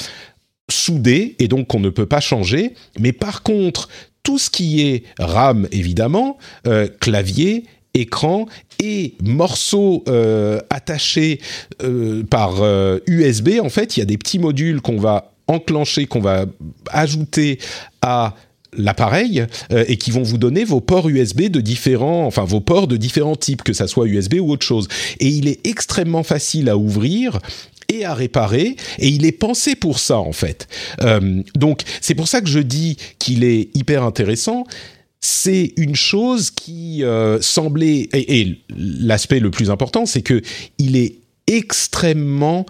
soudés 0.70 1.36
et 1.40 1.48
donc 1.48 1.68
qu'on 1.68 1.80
ne 1.80 1.90
peut 1.90 2.06
pas 2.06 2.20
changer. 2.20 2.74
Mais 3.00 3.12
par 3.12 3.42
contre, 3.42 3.90
tout 4.26 4.40
ce 4.40 4.50
qui 4.50 4.82
est 4.82 5.04
RAM, 5.18 5.70
évidemment, 5.72 6.38
euh, 6.68 6.90
clavier, 7.00 7.64
écran 7.94 8.48
et 8.84 9.14
morceaux 9.24 10.04
euh, 10.10 10.60
attachés 10.70 11.40
euh, 11.82 12.24
par 12.24 12.62
USB, 13.08 13.52
en 13.62 13.70
fait, 13.70 13.96
il 13.96 14.02
y 14.02 14.04
a 14.04 14.06
des 14.06 14.18
petits 14.18 14.40
modules 14.40 14.82
qu'on 14.82 14.98
va 14.98 15.32
enclencher, 15.48 16.08
qu'on 16.08 16.20
va 16.20 16.46
ajouter 16.92 17.60
à 18.02 18.34
l'appareil 18.78 19.46
et 19.70 19.96
qui 19.96 20.12
vont 20.12 20.24
vous 20.24 20.38
donner 20.38 20.66
vos 20.66 20.82
ports 20.82 21.08
USB 21.08 21.44
de 21.44 21.62
différents, 21.62 22.26
enfin 22.26 22.44
vos 22.44 22.60
ports 22.60 22.88
de 22.88 22.98
différents 22.98 23.38
types, 23.38 23.64
que 23.64 23.72
ça 23.72 23.88
soit 23.88 24.08
USB 24.08 24.34
ou 24.42 24.52
autre 24.52 24.66
chose. 24.66 24.90
Et 25.22 25.28
il 25.28 25.48
est 25.48 25.66
extrêmement 25.66 26.24
facile 26.24 26.68
à 26.68 26.76
ouvrir 26.76 27.40
et 27.90 28.06
à 28.06 28.14
réparer, 28.14 28.76
et 29.00 29.08
il 29.08 29.26
est 29.26 29.32
pensé 29.32 29.76
pour 29.76 30.00
ça 30.00 30.18
en 30.18 30.32
fait. 30.32 30.68
Euh, 31.02 31.42
donc 31.56 31.82
c'est 32.02 32.16
pour 32.16 32.28
ça 32.28 32.42
que 32.42 32.50
je 32.50 32.60
dis 32.60 32.98
qu'il 33.20 33.44
est 33.44 33.76
hyper 33.76 34.04
intéressant. 34.04 34.66
C'est 35.22 35.74
une 35.78 35.96
chose 35.96 36.52
qui 36.52 37.04
euh, 37.04 37.42
semblait 37.42 38.10
et, 38.14 38.42
et 38.42 38.62
l'aspect 38.70 39.40
le 39.40 39.52
plus 39.52 39.72
important, 39.72 40.06
c'est 40.06 40.22
que 40.22 40.42
il 40.78 40.96
est 40.96 41.16
extrêmement 41.48 42.66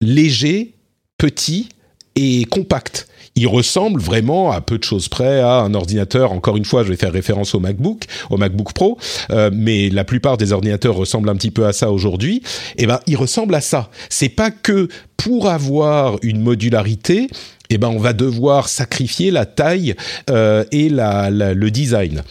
léger, 0.00 0.74
petit 1.18 1.68
et 2.14 2.44
compact 2.44 3.08
il 3.38 3.46
ressemble 3.46 4.00
vraiment 4.00 4.50
à 4.50 4.60
peu 4.60 4.78
de 4.78 4.82
choses 4.82 5.08
près 5.08 5.38
à 5.40 5.60
un 5.60 5.72
ordinateur. 5.74 6.32
Encore 6.32 6.56
une 6.56 6.64
fois, 6.64 6.82
je 6.82 6.88
vais 6.88 6.96
faire 6.96 7.12
référence 7.12 7.54
au 7.54 7.60
MacBook, 7.60 8.02
au 8.30 8.36
MacBook 8.36 8.72
Pro, 8.72 8.98
euh, 9.30 9.50
mais 9.52 9.90
la 9.90 10.02
plupart 10.02 10.36
des 10.36 10.52
ordinateurs 10.52 10.96
ressemblent 10.96 11.28
un 11.28 11.36
petit 11.36 11.52
peu 11.52 11.64
à 11.64 11.72
ça 11.72 11.92
aujourd'hui. 11.92 12.42
Et 12.76 12.82
eh 12.82 12.86
ben, 12.86 12.98
il 13.06 13.16
ressemble 13.16 13.54
à 13.54 13.60
ça. 13.60 13.90
C'est 14.10 14.28
pas 14.28 14.50
que 14.50 14.88
pour 15.16 15.48
avoir 15.48 16.16
une 16.22 16.40
modularité, 16.40 17.28
eh 17.70 17.78
ben, 17.78 17.88
on 17.88 17.98
va 17.98 18.12
devoir 18.12 18.68
sacrifier 18.68 19.30
la 19.30 19.46
taille 19.46 19.94
euh, 20.30 20.64
et 20.72 20.88
la, 20.88 21.30
le 21.30 21.70
design. 21.70 22.24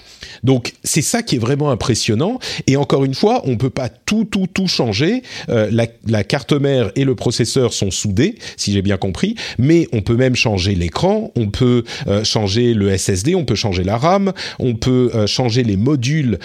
Donc 0.43 0.73
c'est 0.83 1.01
ça 1.01 1.23
qui 1.23 1.35
est 1.35 1.39
vraiment 1.39 1.71
impressionnant. 1.71 2.39
Et 2.67 2.77
encore 2.77 3.05
une 3.05 3.13
fois, 3.13 3.41
on 3.45 3.57
peut 3.57 3.69
pas 3.69 3.89
tout 3.89 4.25
tout 4.25 4.47
tout 4.51 4.67
changer. 4.67 5.23
Euh, 5.49 5.69
la, 5.71 6.23
carte 6.23 6.53
mère 6.53 6.91
et 6.95 7.03
le 7.03 7.15
processeur 7.15 7.73
sont 7.73 7.91
soudés, 7.91 8.35
si 8.57 8.73
j'ai 8.73 8.81
bien 8.81 8.97
compris. 8.97 9.35
Mais 9.57 9.87
on 9.93 10.01
peut 10.01 10.15
même 10.15 10.35
changer 10.35 10.75
l'écran, 10.75 11.31
on 11.35 11.47
peut 11.47 11.83
euh, 12.07 12.23
changer 12.23 12.73
le 12.73 12.95
SSD, 12.95 13.35
on 13.35 13.45
peut 13.45 13.55
changer 13.55 13.83
la 13.83 13.97
RAM, 13.97 14.33
on 14.59 14.75
peut 14.75 15.11
euh, 15.13 15.27
changer 15.27 15.63
les 15.63 15.77
modules 15.77 16.39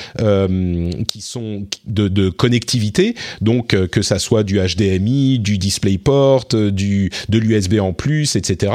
qui 1.09 1.21
sont 1.21 1.67
de, 1.87 2.09
de 2.09 2.29
connectivité. 2.29 3.15
Donc 3.41 3.69
que 3.69 4.03
ça 4.03 4.19
soit 4.19 4.45
du 4.45 4.59
HDMI, 4.59 5.39
du 5.39 5.59
DisplayPort, 5.59 6.47
du 6.47 7.11
de 7.29 7.39
l'USB 7.39 7.81
en 7.81 7.93
plus, 7.93 8.37
etc. 8.37 8.73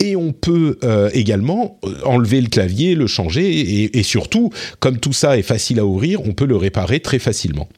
Et 0.00 0.16
on 0.16 0.32
peut 0.32 0.78
également 1.12 1.78
enlever 2.04 2.40
le 2.40 2.48
clavier, 2.48 2.94
le 2.94 3.06
changer 3.06 3.48
et, 3.50 3.98
et 3.98 4.02
surtout 4.02 4.31
comme 4.80 4.98
tout 4.98 5.12
ça 5.12 5.38
est 5.38 5.42
facile 5.42 5.78
à 5.78 5.86
ouvrir, 5.86 6.20
on 6.26 6.32
peut 6.32 6.46
le 6.46 6.56
réparer 6.56 7.00
très 7.00 7.18
facilement. 7.18 7.68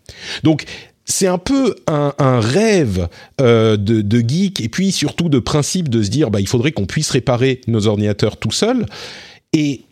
Donc, 0.43 0.65
c'est 1.05 1.27
un 1.27 1.39
peu 1.39 1.77
un, 1.87 2.41
rêve 2.41 3.09
euh, 3.41 3.77
de, 3.77 4.21
geek 4.27 4.61
et 4.61 4.69
puis 4.69 4.93
surtout 4.93 5.29
de 5.29 5.39
principe 5.39 5.89
de 5.89 6.03
se 6.03 6.09
dire 6.09 6.31
bah 6.31 6.41
il 6.41 6.49
faudrait 6.49 6.73
qu'on 6.73 6.87
puisse 6.87 7.11
réparer 7.11 7.61
nos 7.67 7.87
ordinateurs 7.87 8.39
tout 8.39 8.51
seul 8.51 8.87
et 9.53 9.83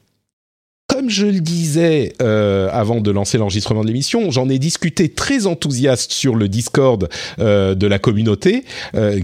comme 0.87 1.09
je 1.09 1.27
le 1.27 1.41
disais 1.41 2.13
euh, 2.21 2.69
avant 2.73 3.01
de 3.01 3.11
lancer 3.11 3.39
l'enregistrement 3.39 3.83
de 3.83 3.87
l'émission, 3.87 4.31
j'en 4.31 4.49
ai 4.51 4.59
discuté 4.59 5.09
très 5.09 5.47
enthousiaste 5.47 6.13
sur 6.13 6.35
le 6.35 6.49
Discord 6.49 7.09
euh, 7.39 7.75
de 7.75 7.87
la 7.87 7.99
communauté, 7.99 8.65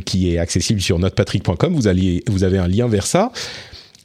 qui 0.07 0.33
est 0.33 0.38
accessible 0.38 0.81
sur 0.81 0.98
notrepatrick.com. 0.98 1.74
Vous, 1.74 1.83
vous 2.29 2.44
avez 2.44 2.59
un 2.59 2.68
lien 2.68 2.88
vers 2.88 3.07
ça. 3.07 3.33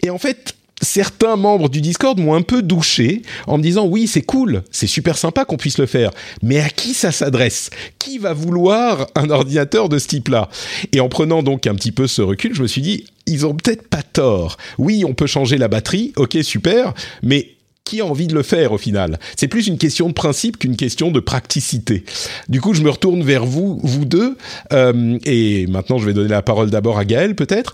Et 0.01 0.09
en 0.09 0.17
fait, 0.17 0.55
certains 0.83 1.35
membres 1.35 1.69
du 1.69 1.81
Discord 1.81 2.19
m'ont 2.19 2.35
un 2.35 2.41
peu 2.41 2.61
douché 2.61 3.21
en 3.47 3.57
me 3.57 3.63
disant 3.63 3.85
oui 3.85 4.07
c'est 4.07 4.21
cool, 4.21 4.63
c'est 4.71 4.87
super 4.87 5.17
sympa 5.17 5.45
qu'on 5.45 5.57
puisse 5.57 5.77
le 5.77 5.85
faire, 5.85 6.11
mais 6.41 6.59
à 6.59 6.69
qui 6.69 6.93
ça 6.93 7.11
s'adresse? 7.11 7.69
Qui 7.99 8.17
va 8.17 8.33
vouloir 8.33 9.07
un 9.15 9.29
ordinateur 9.29 9.89
de 9.89 9.97
ce 9.97 10.07
type-là? 10.07 10.49
Et 10.91 10.99
en 10.99 11.09
prenant 11.09 11.43
donc 11.43 11.67
un 11.67 11.75
petit 11.75 11.91
peu 11.91 12.07
ce 12.07 12.21
recul, 12.21 12.53
je 12.53 12.61
me 12.61 12.67
suis 12.67 12.81
dit 12.81 13.05
ils 13.25 13.45
ont 13.45 13.53
peut-être 13.53 13.87
pas 13.87 14.03
tort. 14.03 14.57
Oui, 14.77 15.03
on 15.05 15.13
peut 15.13 15.27
changer 15.27 15.57
la 15.57 15.67
batterie, 15.67 16.13
ok 16.17 16.37
super, 16.43 16.93
mais 17.21 17.49
qui 17.83 17.99
a 18.01 18.05
envie 18.05 18.27
de 18.27 18.33
le 18.33 18.43
faire 18.43 18.71
au 18.71 18.77
final? 18.77 19.19
C'est 19.35 19.47
plus 19.47 19.67
une 19.67 19.77
question 19.77 20.07
de 20.07 20.13
principe 20.13 20.57
qu'une 20.57 20.77
question 20.77 21.11
de 21.11 21.19
praticité. 21.19 22.05
Du 22.47 22.61
coup, 22.61 22.73
je 22.73 22.81
me 22.81 22.89
retourne 22.89 23.23
vers 23.23 23.45
vous, 23.45 23.79
vous 23.83 24.05
deux, 24.05 24.37
euh, 24.71 25.17
et 25.25 25.67
maintenant 25.67 25.97
je 25.97 26.05
vais 26.05 26.13
donner 26.13 26.29
la 26.29 26.41
parole 26.41 26.69
d'abord 26.69 26.97
à 26.97 27.05
Gaël 27.05 27.35
peut-être. 27.35 27.73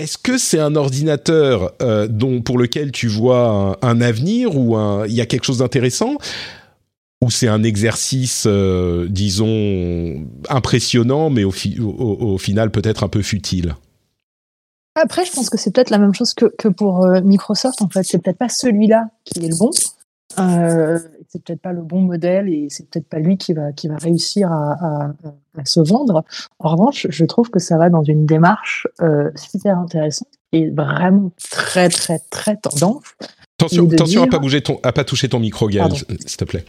Est-ce 0.00 0.18
que 0.18 0.38
c'est 0.38 0.58
un 0.58 0.76
ordinateur 0.76 1.72
euh, 1.82 2.06
dont 2.08 2.40
pour 2.40 2.58
lequel 2.58 2.90
tu 2.90 3.06
vois 3.06 3.78
un, 3.82 4.00
avenir 4.00 4.56
ou 4.56 4.76
il 5.06 5.12
y 5.12 5.20
a 5.20 5.26
quelque 5.26 5.44
chose 5.44 5.58
d'intéressant? 5.58 6.16
Ou 7.22 7.30
c'est 7.30 7.48
un 7.48 7.62
exercice, 7.62 8.46
disons, 9.08 10.26
impressionnant, 10.48 11.28
mais 11.28 11.44
au, 11.44 11.50
final 12.38 12.70
peut-être 12.70 13.04
un 13.04 13.08
peu 13.08 13.20
futile? 13.20 13.74
Après, 14.94 15.24
je 15.24 15.32
pense 15.32 15.50
que 15.50 15.56
c'est 15.56 15.70
peut-être 15.72 15.90
la 15.90 15.98
même 15.98 16.14
chose 16.14 16.34
que, 16.34 16.68
pour 16.68 17.04
euh, 17.04 17.20
Microsoft. 17.22 17.80
En 17.82 17.88
fait, 17.88 18.02
c'est 18.02 18.18
peut-être 18.18 18.38
pas 18.38 18.48
celui-là 18.48 19.08
qui 19.24 19.44
est 19.44 19.48
le 19.48 19.56
bon. 19.56 19.70
Euh, 20.38 20.98
c'est 21.30 21.42
peut-être 21.42 21.62
pas 21.62 21.72
le 21.72 21.82
bon 21.82 22.00
modèle 22.00 22.48
et 22.48 22.66
c'est 22.70 22.88
peut-être 22.88 23.08
pas 23.08 23.20
lui 23.20 23.38
qui 23.38 23.52
va 23.52 23.72
qui 23.72 23.86
va 23.86 23.96
réussir 23.96 24.50
à, 24.50 24.72
à, 24.72 25.12
à, 25.56 25.64
se 25.64 25.80
vendre. 25.80 26.24
En 26.58 26.70
revanche, 26.70 27.06
je 27.08 27.24
trouve 27.24 27.50
que 27.50 27.60
ça 27.60 27.78
va 27.78 27.88
dans 27.88 28.02
une 28.02 28.26
démarche 28.26 28.88
euh, 29.00 29.30
super 29.36 29.78
intéressante 29.78 30.28
et 30.52 30.70
vraiment 30.70 31.30
très 31.50 31.88
très 31.88 32.18
très 32.30 32.56
tendance. 32.56 33.04
Attention, 33.58 33.88
attention 33.90 34.22
à 34.24 34.26
pas 34.26 34.38
bouger 34.38 34.60
ton, 34.60 34.80
à 34.82 34.92
pas 34.92 35.04
toucher 35.04 35.28
ton 35.28 35.38
micro, 35.38 35.68
Gaël, 35.68 35.92
s'il 35.92 36.36
te 36.36 36.44
plaît 36.44 36.64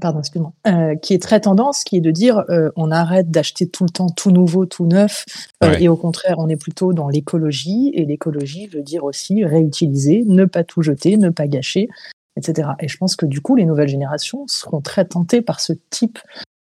pardon, 0.00 0.20
excuse-moi, 0.20 0.52
euh, 0.66 0.96
qui 0.96 1.14
est 1.14 1.22
très 1.22 1.40
tendance, 1.40 1.84
qui 1.84 1.96
est 1.96 2.00
de 2.00 2.10
dire 2.10 2.44
euh, 2.48 2.70
on 2.76 2.90
arrête 2.90 3.30
d'acheter 3.30 3.68
tout 3.68 3.84
le 3.84 3.90
temps 3.90 4.08
tout 4.08 4.30
nouveau, 4.30 4.66
tout 4.66 4.86
neuf, 4.86 5.24
euh, 5.62 5.76
et 5.78 5.88
au 5.88 5.96
contraire, 5.96 6.36
on 6.38 6.48
est 6.48 6.56
plutôt 6.56 6.92
dans 6.92 7.08
l'écologie, 7.08 7.90
et 7.94 8.04
l'écologie 8.04 8.66
veut 8.66 8.82
dire 8.82 9.04
aussi 9.04 9.44
réutiliser, 9.44 10.24
ne 10.26 10.44
pas 10.46 10.64
tout 10.64 10.82
jeter, 10.82 11.16
ne 11.16 11.28
pas 11.28 11.46
gâcher, 11.46 11.88
etc. 12.36 12.70
Et 12.80 12.88
je 12.88 12.96
pense 12.96 13.16
que 13.16 13.26
du 13.26 13.40
coup, 13.40 13.56
les 13.56 13.64
nouvelles 13.64 13.88
générations 13.88 14.46
seront 14.46 14.80
très 14.80 15.04
tentées 15.04 15.42
par 15.42 15.60
ce 15.60 15.72
type 15.90 16.18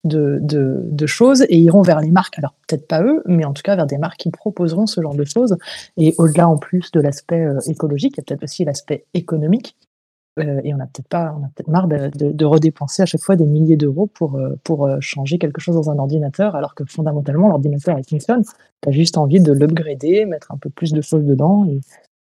de, 0.03 0.39
de, 0.41 1.05
choses 1.05 1.45
et 1.49 1.57
iront 1.57 1.81
vers 1.81 1.99
les 1.99 2.11
marques, 2.11 2.37
alors 2.37 2.53
peut-être 2.65 2.87
pas 2.87 3.03
eux, 3.03 3.21
mais 3.25 3.43
en 3.43 3.51
tout 3.51 3.61
cas 3.61 3.75
vers 3.75 3.87
des 3.87 3.97
marques 3.97 4.19
qui 4.19 4.31
proposeront 4.31 4.87
ce 4.87 5.01
genre 5.01 5.15
de 5.15 5.25
choses. 5.25 5.57
Et 5.97 6.15
au-delà 6.17 6.47
en 6.47 6.57
plus 6.57 6.91
de 6.91 7.01
l'aspect 7.01 7.45
écologique, 7.67 8.13
il 8.15 8.19
y 8.19 8.21
a 8.21 8.23
peut-être 8.23 8.43
aussi 8.43 8.63
l'aspect 8.63 9.03
économique 9.13 9.75
euh, 10.39 10.61
et 10.63 10.73
on 10.73 10.79
a 10.79 10.85
peut-être 10.85 11.07
pas, 11.07 11.35
on 11.37 11.43
a 11.43 11.49
peut-être 11.49 11.67
marre 11.67 11.87
de, 11.87 12.45
redépenser 12.45 13.01
à 13.01 13.05
chaque 13.05 13.21
fois 13.21 13.35
des 13.35 13.45
milliers 13.45 13.77
d'euros 13.77 14.07
pour 14.07 14.35
euh, 14.35 14.55
pour 14.63 14.85
euh, 14.85 14.97
changer 14.99 15.37
quelque 15.37 15.59
chose 15.59 15.75
dans 15.75 15.89
un 15.89 15.97
ordinateur, 15.97 16.55
alors 16.55 16.75
que 16.75 16.83
fondamentalement 16.85 17.49
l'ordinateur 17.49 17.97
il 17.97 18.07
fonctionne. 18.07 18.43
as 18.85 18.91
juste 18.91 19.17
envie 19.17 19.39
de 19.39 19.51
l'upgrader, 19.51 20.25
mettre 20.25 20.51
un 20.51 20.57
peu 20.57 20.69
plus 20.69 20.93
de 20.93 21.01
choses 21.01 21.23
dedans 21.23 21.65
et, 21.65 21.79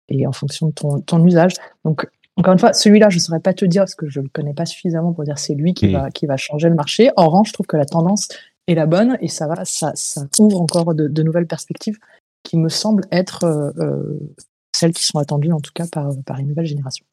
et 0.10 0.28
en 0.28 0.32
fonction 0.32 0.68
de 0.68 0.72
ton, 0.74 1.02
ton 1.02 1.24
usage. 1.26 1.54
Donc 1.86 2.08
encore 2.40 2.54
une 2.54 2.60
fois, 2.60 2.72
celui-là, 2.72 3.10
je 3.10 3.18
ne 3.18 3.20
saurais 3.20 3.42
pas 3.42 3.54
te 3.54 3.66
dire 3.66 3.82
parce 3.82 3.96
que 3.96 4.08
je 4.08 4.22
le 4.22 4.30
connais 4.30 4.54
pas 4.54 4.66
suffisamment 4.66 5.12
pour 5.12 5.26
dire 5.26 5.38
c'est 5.38 5.56
lui 5.56 5.74
qui 5.74 5.90
mmh. 5.90 5.92
va 5.92 6.10
qui 6.10 6.26
va 6.26 6.38
changer 6.38 6.70
le 6.70 6.76
marché. 6.76 7.12
En 7.18 7.28
revanche, 7.28 7.50
je 7.50 7.54
trouve 7.54 7.68
que 7.68 7.76
la 7.76 7.86
tendance 7.86 8.30
est 8.68 8.76
la 8.76 8.86
bonne 8.86 9.18
et 9.20 9.28
ça 9.28 9.48
va, 9.48 9.66
ça, 9.66 9.92
ça 9.96 10.26
ouvre 10.40 10.62
encore 10.62 10.96
de, 10.96 11.10
de 11.10 11.24
nouvelles 11.24 11.48
perspectives 11.48 11.98
qui 12.44 12.58
me 12.58 12.70
semblent 12.70 13.06
être 13.12 13.44
euh, 13.44 14.18
celles 14.74 14.94
qui 14.94 15.04
sont 15.04 15.20
attendues 15.20 15.52
en 15.52 15.60
tout 15.60 15.72
cas 15.76 15.86
par 15.92 16.12
par 16.26 16.40
une 16.40 16.48
nouvelle 16.48 16.66
génération 16.66 17.06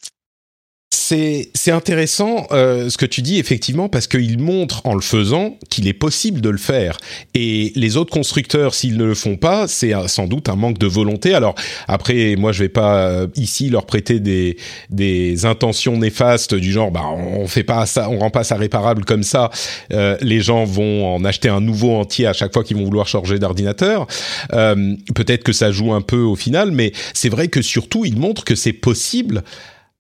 c'est 1.09 1.71
intéressant 1.71 2.47
euh, 2.51 2.90
ce 2.90 2.99
que 2.99 3.07
tu 3.07 3.23
dis 3.23 3.38
effectivement 3.38 3.88
parce 3.88 4.09
qu'il 4.09 4.38
montre 4.38 4.83
en 4.85 4.95
le 4.95 5.01
faisant 5.01 5.57
qu'il 5.71 5.87
est 5.87 5.92
possible 5.92 6.40
de 6.40 6.51
le 6.51 6.59
faire. 6.59 6.99
Et 7.35 7.73
les 7.77 7.97
autres 7.97 8.12
constructeurs 8.12 8.75
s'ils 8.75 8.97
ne 8.97 9.05
le 9.05 9.14
font 9.14 9.37
pas 9.37 9.69
c'est 9.69 9.92
sans 10.09 10.27
doute 10.27 10.49
un 10.49 10.57
manque 10.57 10.79
de 10.79 10.87
volonté. 10.87 11.35
Alors 11.35 11.55
après 11.87 12.35
moi 12.37 12.51
je 12.51 12.64
vais 12.64 12.69
pas 12.69 13.07
euh, 13.07 13.27
ici 13.37 13.71
leur 13.71 13.87
prêter 13.87 14.19
des 14.19 14.57
des 14.90 15.47
intentions 15.47 15.97
néfastes 15.97 16.55
du 16.55 16.73
genre 16.73 16.90
bah 16.90 17.05
on 17.05 17.47
fait 17.47 17.64
pas 17.64 17.87
ça 17.87 18.09
on 18.11 18.19
rend 18.19 18.31
pas 18.31 18.45
ça 18.45 18.57
réparable 18.57 19.05
comme 19.05 19.23
ça. 19.23 19.51
Euh, 19.92 20.16
les 20.21 20.40
gens 20.40 20.64
vont 20.64 21.14
en 21.14 21.25
acheter 21.25 21.49
un 21.49 21.61
nouveau 21.61 21.95
entier 21.97 22.27
à 22.27 22.33
chaque 22.33 22.53
fois 22.53 22.64
qu'ils 22.64 22.77
vont 22.77 22.85
vouloir 22.85 23.07
changer 23.07 23.38
d'ordinateur. 23.38 24.07
Euh, 24.53 24.97
peut-être 25.14 25.45
que 25.45 25.53
ça 25.53 25.71
joue 25.71 25.92
un 25.92 26.03
peu 26.03 26.21
au 26.21 26.37
final 26.37 26.73
mais 26.73 26.92
c'est 27.14 27.29
vrai 27.29 27.47
que 27.47 27.62
surtout 27.62 28.05
il 28.05 28.16
montre 28.16 28.45
que 28.45 28.57
c'est 28.57 28.73
possible 28.73 29.45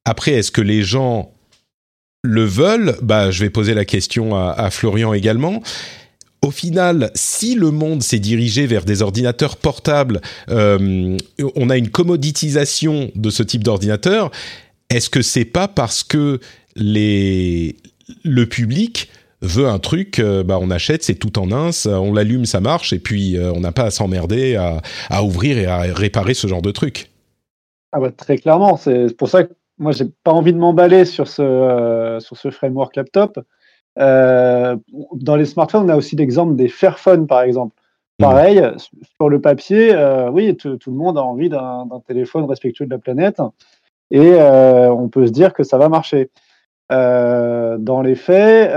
après, 0.06 0.32
est-ce 0.32 0.52
que 0.52 0.60
les 0.60 0.82
gens 0.82 1.32
le 2.22 2.44
veulent? 2.44 2.96
Bah, 3.02 3.32
je 3.32 3.42
vais 3.42 3.50
poser 3.50 3.74
la 3.74 3.84
question 3.84 4.36
à, 4.36 4.70
Florian 4.70 5.12
également. 5.12 5.60
Au 6.42 6.52
final, 6.52 7.10
si 7.16 7.56
le 7.56 7.72
monde 7.72 8.04
s'est 8.04 8.20
dirigé 8.20 8.68
vers 8.68 8.84
des 8.84 9.02
ordinateurs 9.02 9.56
portables, 9.56 10.20
euh, 10.48 11.18
on 11.56 11.70
a 11.70 11.76
une 11.76 11.90
commoditisation 11.90 13.10
de 13.16 13.30
ce 13.30 13.42
type 13.42 13.64
d'ordinateur. 13.64 14.30
Est-ce 14.90 15.10
que 15.10 15.22
c'est 15.22 15.44
pas 15.44 15.66
parce 15.66 16.04
que 16.04 16.38
le 16.76 18.44
public 18.44 19.10
veut 19.42 19.66
un 19.66 19.80
truc, 19.80 20.20
euh, 20.20 20.44
bah 20.44 20.58
on 20.60 20.70
achète, 20.70 21.02
c'est 21.02 21.16
tout 21.16 21.36
en 21.40 21.50
un, 21.50 21.70
on 21.86 22.12
l'allume, 22.12 22.46
ça 22.46 22.60
marche, 22.60 22.92
et 22.92 23.00
puis 23.00 23.36
euh, 23.36 23.52
on 23.52 23.60
n'a 23.60 23.72
pas 23.72 23.84
à 23.84 23.90
s'emmerder 23.90 24.54
à, 24.54 24.80
à, 25.10 25.24
ouvrir 25.24 25.58
et 25.58 25.66
à 25.66 25.80
réparer 25.80 26.34
ce 26.34 26.46
genre 26.46 26.62
de 26.62 26.70
truc? 26.70 27.10
Ah 27.90 27.98
bah, 27.98 28.12
très 28.12 28.38
clairement, 28.38 28.76
c'est 28.76 29.14
pour 29.16 29.28
ça 29.28 29.42
que 29.42 29.52
moi, 29.78 29.92
j'ai 29.92 30.06
pas 30.24 30.32
envie 30.32 30.52
de 30.52 30.58
m'emballer 30.58 31.04
sur 31.04 31.28
ce, 31.28 31.42
euh, 31.42 32.20
sur 32.20 32.36
ce 32.36 32.50
framework 32.50 32.96
laptop. 32.96 33.38
Euh, 33.98 34.76
dans 35.14 35.36
les 35.36 35.44
smartphones, 35.44 35.86
on 35.86 35.88
a 35.88 35.96
aussi 35.96 36.16
l'exemple 36.16 36.54
des 36.56 36.68
Fairphone, 36.68 37.26
par 37.26 37.42
exemple. 37.42 37.74
Mmh. 38.18 38.22
Pareil, 38.22 38.62
sur 39.16 39.28
le 39.28 39.40
papier, 39.40 39.92
euh, 39.92 40.30
oui, 40.30 40.56
tout 40.56 40.78
le 40.86 40.96
monde 40.96 41.18
a 41.18 41.22
envie 41.22 41.48
d'un 41.48 41.88
téléphone 42.06 42.44
respectueux 42.44 42.86
de 42.86 42.90
la 42.90 42.98
planète. 42.98 43.40
Et 44.10 44.34
on 44.40 45.08
peut 45.08 45.26
se 45.26 45.32
dire 45.32 45.52
que 45.52 45.64
ça 45.64 45.78
va 45.78 45.88
marcher. 45.88 46.30
dans 46.90 48.02
les 48.02 48.14
faits, 48.14 48.70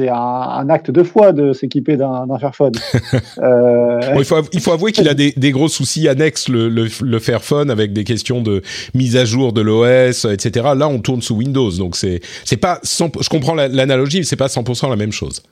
c'est 0.00 0.08
un, 0.08 0.68
acte 0.70 0.90
de 0.90 1.02
foi 1.02 1.32
de 1.32 1.52
s'équiper 1.52 1.96
d'un 1.96 2.38
Fairphone. 2.38 2.72
euh... 3.38 4.00
il, 4.16 4.24
faut, 4.24 4.36
il, 4.52 4.60
faut, 4.60 4.72
avouer 4.72 4.92
qu'il 4.92 5.08
a 5.08 5.14
des, 5.14 5.32
des, 5.32 5.50
gros 5.50 5.68
soucis 5.68 6.08
annexes, 6.08 6.48
le, 6.48 6.68
le, 6.68 6.88
le, 7.02 7.18
Fairphone, 7.18 7.70
avec 7.70 7.92
des 7.92 8.04
questions 8.04 8.40
de 8.40 8.62
mise 8.94 9.16
à 9.16 9.24
jour 9.24 9.52
de 9.52 9.60
l'OS, 9.60 10.24
etc. 10.24 10.70
Là, 10.74 10.88
on 10.88 11.00
tourne 11.00 11.20
sous 11.20 11.36
Windows, 11.36 11.70
donc 11.72 11.96
c'est 11.96 12.20
c'est 12.44 12.56
pas 12.56 12.78
100, 12.82 13.20
je 13.20 13.28
comprends 13.28 13.54
l'analogie, 13.54 14.24
c'est 14.24 14.36
pas 14.36 14.46
100% 14.46 14.88
la 14.88 14.96
même 14.96 15.12
chose. 15.12 15.42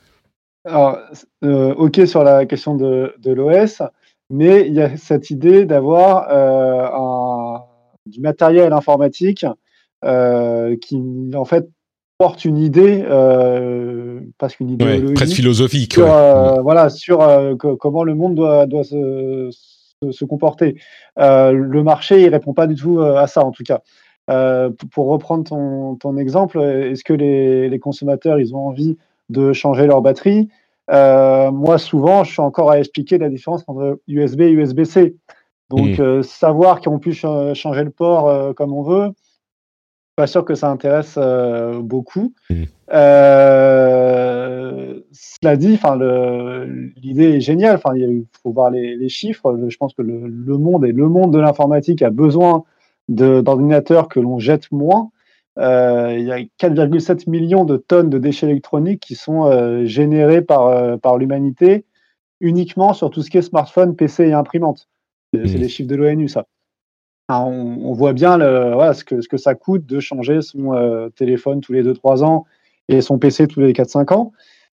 Alors, 0.65 0.97
euh, 1.43 1.73
ok 1.75 2.01
sur 2.05 2.23
la 2.23 2.45
question 2.45 2.75
de, 2.75 3.13
de 3.19 3.31
l'OS, 3.31 3.81
mais 4.29 4.67
il 4.67 4.73
y 4.73 4.81
a 4.81 4.97
cette 4.97 5.29
idée 5.29 5.65
d'avoir 5.65 6.27
euh, 6.31 7.57
du 8.05 8.19
matériel 8.19 8.73
informatique 8.73 9.45
euh, 10.05 10.75
qui, 10.81 10.97
en 11.35 11.45
fait, 11.45 11.69
porte 12.19 12.43
une 12.43 12.57
idée, 12.57 13.01
euh, 13.09 14.19
parce 14.37 14.57
qu'une 14.57 14.69
idée 14.69 15.13
presque 15.15 15.35
philosophique, 15.35 15.93
sur, 15.93 16.11
euh, 16.11 16.61
voilà, 16.61 16.89
sur 16.89 17.21
euh, 17.21 17.55
comment 17.55 18.03
le 18.03 18.13
monde 18.13 18.35
doit, 18.35 18.65
doit 18.65 18.83
se, 18.83 19.49
se, 20.11 20.25
comporter. 20.25 20.75
Euh, 21.17 21.53
le 21.53 21.81
marché, 21.81 22.21
il 22.21 22.27
répond 22.27 22.53
pas 22.53 22.67
du 22.67 22.75
tout 22.75 22.99
à 22.99 23.25
ça, 23.27 23.43
en 23.43 23.51
tout 23.51 23.63
cas. 23.63 23.81
pour 24.91 25.07
reprendre 25.07 25.45
ton, 25.45 25.95
ton 25.95 26.17
exemple, 26.17 26.59
est-ce 26.59 27.05
que 27.05 27.13
les, 27.13 27.69
les, 27.69 27.79
consommateurs, 27.79 28.37
ils 28.37 28.53
ont 28.53 28.67
envie 28.67 28.97
de 29.29 29.53
changer 29.53 29.87
leur 29.87 30.01
batterie? 30.01 30.49
Moi, 30.89 31.77
souvent, 31.77 32.25
je 32.25 32.31
suis 32.33 32.41
encore 32.41 32.69
à 32.69 32.79
expliquer 32.79 33.17
la 33.17 33.29
différence 33.29 33.63
entre 33.67 34.01
USB 34.09 34.41
et 34.41 34.51
USB-C. 34.51 35.15
Donc, 35.69 35.99
mmh. 35.99 36.23
savoir 36.23 36.81
qu'on 36.81 36.99
puisse 36.99 37.25
changer 37.53 37.83
le 37.85 37.91
port 37.91 38.53
comme 38.55 38.73
on 38.73 38.83
veut, 38.83 39.13
pas 40.19 40.27
sûr 40.27 40.43
que 40.43 40.53
ça 40.53 40.69
intéresse 40.69 41.15
euh, 41.17 41.79
beaucoup. 41.79 42.33
Mmh. 42.49 42.63
Euh, 42.91 44.19
cela 45.13 45.55
dit, 45.55 45.75
enfin, 45.75 45.97
l'idée 46.97 47.37
est 47.37 47.39
géniale. 47.39 47.77
Enfin, 47.77 47.95
il 47.95 48.25
faut 48.43 48.51
voir 48.51 48.69
les, 48.69 49.07
chiffres. 49.07 49.57
Je 49.69 49.77
pense 49.77 49.93
que 49.93 50.01
le, 50.01 50.57
monde 50.57 50.83
et 50.83 50.91
le 50.91 51.07
monde 51.07 51.31
de 51.31 51.39
l'informatique 51.39 52.01
a 52.01 52.09
besoin 52.09 52.65
d'ordinateurs 53.07 54.09
que 54.09 54.19
l'on 54.19 54.39
jette 54.39 54.69
moins. 54.73 55.09
Euh, 55.57 56.13
il 56.17 56.25
y 56.25 56.33
a 56.33 56.39
4,7 56.59 57.29
millions 57.29 57.63
de 57.63 57.77
tonnes 57.77 58.09
de 58.09 58.17
déchets 58.17 58.47
électroniques 58.47 58.99
qui 58.99 59.15
sont 59.15 59.85
générés 59.85 60.41
par, 60.41 60.99
par 60.99 61.17
l'humanité 61.17 61.85
uniquement 62.41 62.91
sur 62.91 63.09
tout 63.09 63.21
ce 63.21 63.29
qui 63.29 63.37
est 63.37 63.41
smartphone, 63.41 63.95
PC 63.95 64.27
et 64.27 64.33
imprimante. 64.33 64.89
C'est 65.33 65.39
mmh. 65.39 65.61
les 65.61 65.69
chiffres 65.69 65.89
de 65.89 65.95
l'ONU, 65.95 66.27
ça 66.27 66.45
on, 67.29 67.93
voit 67.93 68.13
bien 68.13 68.39
ce, 68.39 69.03
que, 69.03 69.21
ce, 69.21 69.27
que, 69.27 69.37
ça 69.37 69.55
coûte 69.55 69.85
de 69.85 69.99
changer 69.99 70.41
son 70.41 70.73
euh, 70.73 71.09
téléphone 71.09 71.61
tous 71.61 71.73
les 71.73 71.83
2-3 71.83 72.23
ans 72.23 72.45
et 72.87 73.01
son 73.01 73.19
PC 73.19 73.47
tous 73.47 73.59
les 73.59 73.73
4-5 73.73 74.13
ans. 74.13 74.31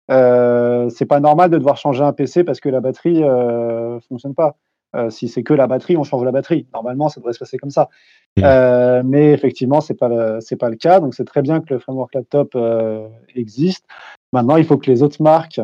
Euh, 0.10 0.90
c'est 0.90 1.06
pas 1.06 1.20
normal 1.20 1.52
de 1.52 1.58
devoir 1.58 1.78
changer 1.78 2.04
un 2.04 2.14
PC 2.14 2.44
parce 2.44 2.60
que 2.60 2.70
la 2.70 2.82
batterie 2.82 3.24
euh, 3.24 4.00
fonctionne 4.02 4.34
pas. 4.34 4.56
Euh, 4.96 5.12
si 5.12 5.28
c'est 5.28 5.44
que 5.44 5.54
la 5.54 5.68
batterie, 5.68 5.98
on 5.98 6.04
change 6.04 6.24
la 6.24 6.32
batterie. 6.32 6.66
Normalement, 6.74 7.10
ça 7.10 7.20
devrait 7.20 7.34
se 7.34 7.40
passer 7.40 7.58
comme 7.58 7.70
ça. 7.70 7.90
Mmh. 8.38 9.02
mais 9.06 9.34
effectivement, 9.34 9.82
c'est 9.82 9.96
pas 9.96 10.40
c'est 10.40 10.56
pas 10.56 10.70
le 10.70 10.76
cas. 10.76 11.00
Donc 11.00 11.14
c'est 11.14 11.26
très 11.26 11.42
bien 11.42 11.60
que 11.60 11.74
le 11.74 11.80
framework 11.80 12.14
laptop 12.16 12.58
existe. 13.36 13.86
Maintenant, 14.34 14.56
il 14.56 14.66
faut 14.66 14.78
que 14.78 14.90
les 14.90 15.04
autres 15.04 15.22
marques 15.22 15.62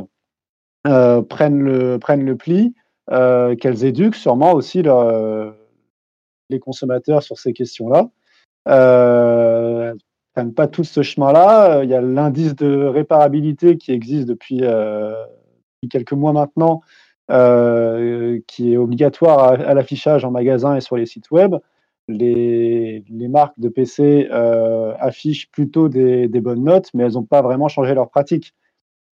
prennent 0.83 1.61
le 1.61 1.97
prennent 1.97 2.25
le 2.25 2.35
pli, 2.35 2.75
qu'elles 3.07 3.85
éduquent 3.85 4.15
sûrement 4.15 4.53
aussi 4.53 4.83
leur 4.83 5.55
les 6.49 6.59
consommateurs 6.59 7.23
sur 7.23 7.37
ces 7.37 7.53
questions-là. 7.53 8.09
Euh, 8.67 9.93
prennent 10.33 10.53
pas 10.53 10.67
tout 10.67 10.83
ce 10.83 11.01
chemin-là. 11.01 11.83
Il 11.83 11.89
y 11.89 11.93
a 11.93 12.01
l'indice 12.01 12.55
de 12.55 12.85
réparabilité 12.85 13.77
qui 13.77 13.91
existe 13.91 14.27
depuis, 14.27 14.59
euh, 14.63 15.13
quelques 15.89 16.13
mois 16.13 16.33
maintenant, 16.33 16.81
euh, 17.31 18.39
qui 18.47 18.73
est 18.73 18.77
obligatoire 18.77 19.39
à, 19.39 19.73
l'affichage 19.73 20.25
en 20.25 20.31
magasin 20.31 20.75
et 20.75 20.81
sur 20.81 20.97
les 20.97 21.05
sites 21.05 21.31
web. 21.31 21.55
les, 22.07 23.03
marques 23.29 23.59
de 23.59 23.69
PC 23.69 24.27
affichent 24.99 25.49
plutôt 25.51 25.89
des, 25.89 26.27
des, 26.27 26.41
bonnes 26.41 26.63
notes, 26.63 26.89
mais 26.93 27.03
elles 27.03 27.13
n'ont 27.13 27.23
pas 27.23 27.41
vraiment 27.41 27.67
changé 27.67 27.93
leur 27.93 28.09
pratique. 28.09 28.53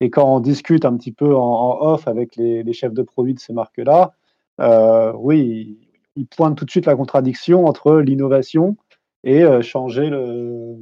Et 0.01 0.09
quand 0.09 0.35
on 0.35 0.39
discute 0.39 0.85
un 0.85 0.97
petit 0.97 1.11
peu 1.11 1.35
en, 1.35 1.77
off 1.81 2.07
avec 2.07 2.35
les, 2.35 2.63
les, 2.63 2.73
chefs 2.73 2.93
de 2.93 3.03
produits 3.03 3.33
de 3.33 3.39
ces 3.39 3.53
marques-là, 3.53 4.13
oui, 5.15 5.82
ils 6.15 6.27
pointent 6.27 6.57
tout 6.57 6.65
de 6.65 6.71
suite 6.71 6.85
la 6.85 6.95
contradiction 6.95 7.65
entre 7.65 7.97
l'innovation 7.97 8.77
et 9.23 9.43
changer 9.61 10.09
le 10.09 10.75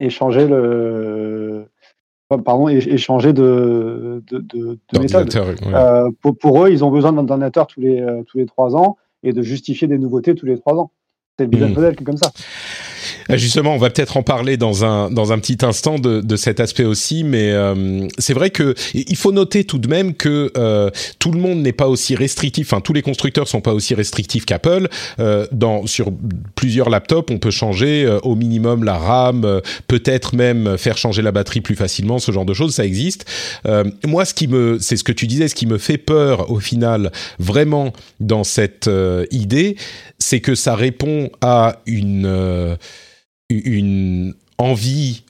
et 0.00 0.10
changer 0.10 0.46
le 0.46 1.66
pardon 2.36 2.68
et, 2.68 2.98
changer 2.98 3.32
de, 3.32 4.22
de, 4.30 4.38
de, 4.38 4.78
de 4.92 4.98
méthode. 4.98 5.34
Euh, 5.66 6.10
pour, 6.20 6.36
pour, 6.36 6.64
eux, 6.64 6.70
ils 6.70 6.84
ont 6.84 6.90
besoin 6.90 7.12
d'un 7.12 7.26
ordinateur 7.26 7.66
tous 7.66 7.80
les 7.80 8.04
tous 8.26 8.38
les 8.38 8.46
trois 8.46 8.76
ans 8.76 8.96
et 9.22 9.32
de 9.32 9.42
justifier 9.42 9.88
des 9.88 9.98
nouveautés 9.98 10.34
tous 10.34 10.46
les 10.46 10.58
trois 10.58 10.74
ans. 10.74 10.92
C'est 11.38 11.44
le 11.44 11.50
business 11.50 11.70
mmh. 11.70 11.74
model 11.74 11.96
qui 11.96 12.02
est 12.02 12.06
comme 12.06 12.16
ça. 12.16 12.30
Euh, 13.30 13.36
justement, 13.36 13.74
on 13.74 13.78
va 13.78 13.90
peut-être 13.90 14.16
en 14.16 14.22
parler 14.22 14.56
dans 14.56 14.84
un 14.84 15.10
dans 15.10 15.32
un 15.32 15.38
petit 15.38 15.58
instant 15.62 15.98
de, 15.98 16.20
de 16.20 16.36
cet 16.36 16.60
aspect 16.60 16.84
aussi, 16.84 17.24
mais 17.24 17.52
euh, 17.52 18.06
c'est 18.18 18.34
vrai 18.34 18.50
que 18.50 18.74
il 18.94 19.16
faut 19.16 19.32
noter 19.32 19.64
tout 19.64 19.78
de 19.78 19.88
même 19.88 20.14
que 20.14 20.52
euh, 20.56 20.90
tout 21.18 21.32
le 21.32 21.40
monde 21.40 21.60
n'est 21.60 21.72
pas 21.72 21.88
aussi 21.88 22.14
restrictif. 22.14 22.72
Enfin, 22.72 22.80
tous 22.80 22.92
les 22.92 23.02
constructeurs 23.02 23.48
sont 23.48 23.60
pas 23.60 23.72
aussi 23.72 23.94
restrictifs 23.94 24.44
qu'Apple. 24.44 24.88
Euh, 25.18 25.46
dans 25.52 25.86
sur 25.86 26.10
plusieurs 26.54 26.90
laptops, 26.90 27.32
on 27.32 27.38
peut 27.38 27.50
changer 27.50 28.04
euh, 28.04 28.18
au 28.20 28.34
minimum 28.34 28.84
la 28.84 28.96
RAM, 28.96 29.60
peut-être 29.86 30.34
même 30.34 30.76
faire 30.78 30.98
changer 30.98 31.22
la 31.22 31.32
batterie 31.32 31.60
plus 31.60 31.76
facilement. 31.76 32.18
Ce 32.18 32.32
genre 32.32 32.44
de 32.44 32.54
choses, 32.54 32.74
ça 32.74 32.84
existe. 32.84 33.26
moi, 34.06 34.24
ce 34.24 34.34
qui 34.34 34.48
me, 34.48 34.78
c'est 34.80 34.96
ce 34.96 35.04
que 35.04 35.12
tu 35.12 35.26
disais, 35.26 35.48
ce 35.48 35.54
qui 35.54 35.66
me 35.66 35.78
fait 35.78 35.98
peur 35.98 36.50
au 36.50 36.60
final, 36.60 37.12
vraiment 37.38 37.92
dans 38.20 38.44
cette 38.44 38.90
idée, 39.30 39.76
c'est 40.18 40.40
que 40.40 40.54
ça 40.54 40.74
répond 40.74 41.30
à 41.40 41.80
une 41.86 42.76
une 43.48 44.34
envie 44.58 45.22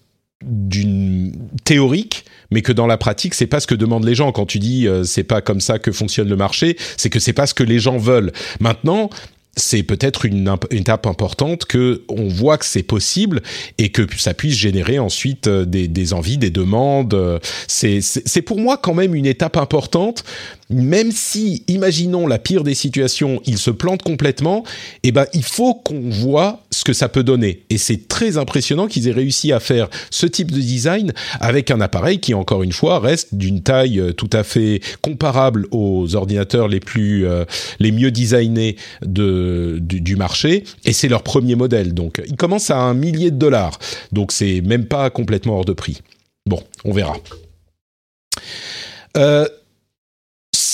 d'une 0.45 1.33
théorique, 1.65 2.25
mais 2.51 2.63
que 2.63 2.73
dans 2.73 2.87
la 2.87 2.97
pratique, 2.97 3.35
c'est 3.35 3.47
pas 3.47 3.61
ce 3.61 3.67
que 3.67 3.75
demandent 3.75 4.05
les 4.05 4.15
gens. 4.15 4.31
Quand 4.33 4.47
tu 4.47 4.59
dis 4.59 4.87
euh, 4.87 5.03
c'est 5.05 5.25
pas 5.25 5.41
comme 5.41 5.61
ça 5.61 5.79
que 5.79 5.91
fonctionne 5.91 6.29
le 6.29 6.37
marché, 6.37 6.77
c'est 6.97 7.11
que 7.11 7.19
c'est 7.19 7.33
pas 7.33 7.47
ce 7.47 7.55
que 7.55 7.65
les 7.65 7.81
gens 7.81 7.99
veulent. 7.99 8.33
Maintenant, 8.61 9.11
c'est 9.57 9.83
peut-être 9.83 10.25
une, 10.25 10.55
étape 10.71 11.07
importante 11.07 11.65
que 11.65 12.05
on 12.09 12.29
voit 12.29 12.59
que 12.59 12.65
c'est 12.65 12.85
possible 12.85 13.43
et 13.79 13.91
que 13.91 14.07
ça 14.17 14.33
puisse 14.33 14.55
générer 14.55 15.01
ensuite 15.01 15.49
euh, 15.49 15.65
des, 15.65 15.89
des 15.89 16.13
envies, 16.13 16.39
des 16.39 16.51
demandes. 16.51 17.15
Euh, 17.15 17.41
c'est 17.67 18.43
pour 18.43 18.59
moi 18.61 18.77
quand 18.77 18.95
même 18.95 19.15
une 19.17 19.27
étape 19.27 19.57
importante 19.57 20.25
même 20.71 21.13
si, 21.13 21.65
imaginons 21.67 22.27
la 22.27 22.39
pire 22.39 22.63
des 22.63 22.75
situations, 22.75 23.41
il 23.47 23.59
se 23.59 23.71
plante 23.71 24.03
complètement, 24.03 24.65
eh 25.03 25.13
ben, 25.13 25.27
il 25.33 25.43
faut 25.43 25.75
qu'on 25.75 26.11
voit 26.11 26.63
ce 26.71 26.85
que 26.85 26.93
ça 26.93 27.09
peut 27.09 27.23
donner. 27.23 27.65
Et 27.71 27.79
c'est 27.79 28.09
très 28.09 28.37
impressionnant 28.37 28.87
qu'ils 28.87 29.09
aient 29.09 29.13
réussi 29.13 29.53
à 29.53 29.61
faire 29.61 29.89
ce 30.11 30.27
type 30.27 30.51
de 30.51 30.61
design 30.61 31.13
avec 31.41 31.71
un 31.71 31.81
appareil 31.81 32.21
qui, 32.21 32.35
encore 32.35 32.63
une 32.63 32.73
fois, 32.73 32.99
reste 32.99 33.35
d'une 33.35 33.63
taille 33.63 33.99
euh, 33.99 34.13
tout 34.13 34.31
à 34.33 34.45
fait 34.45 34.81
comparable 35.01 35.67
aux 35.71 36.15
ordinateurs 36.15 36.69
les 36.69 36.81
plus, 36.81 37.27
euh, 37.27 37.45
les 37.81 37.93
mieux 37.93 38.11
designés 38.11 38.77
de, 39.03 39.79
du, 39.81 40.01
du 40.01 40.17
marché. 40.17 40.65
Et 40.85 40.93
c'est 40.93 41.09
leur 41.09 41.23
premier 41.23 41.55
modèle. 41.55 41.95
Donc, 41.95 42.21
ils 42.27 42.37
commencent 42.37 42.71
à 42.71 42.79
un 42.79 42.95
millier 42.95 43.31
de 43.31 43.37
dollars. 43.37 43.79
Donc, 44.13 44.33
c'est 44.33 44.61
même 44.61 44.85
pas 44.85 45.09
complètement 45.09 45.57
hors 45.57 45.65
de 45.65 45.73
prix. 45.73 46.03
Bon, 46.47 46.63
on 46.85 46.93
verra. 46.93 47.17
Euh, 49.17 49.47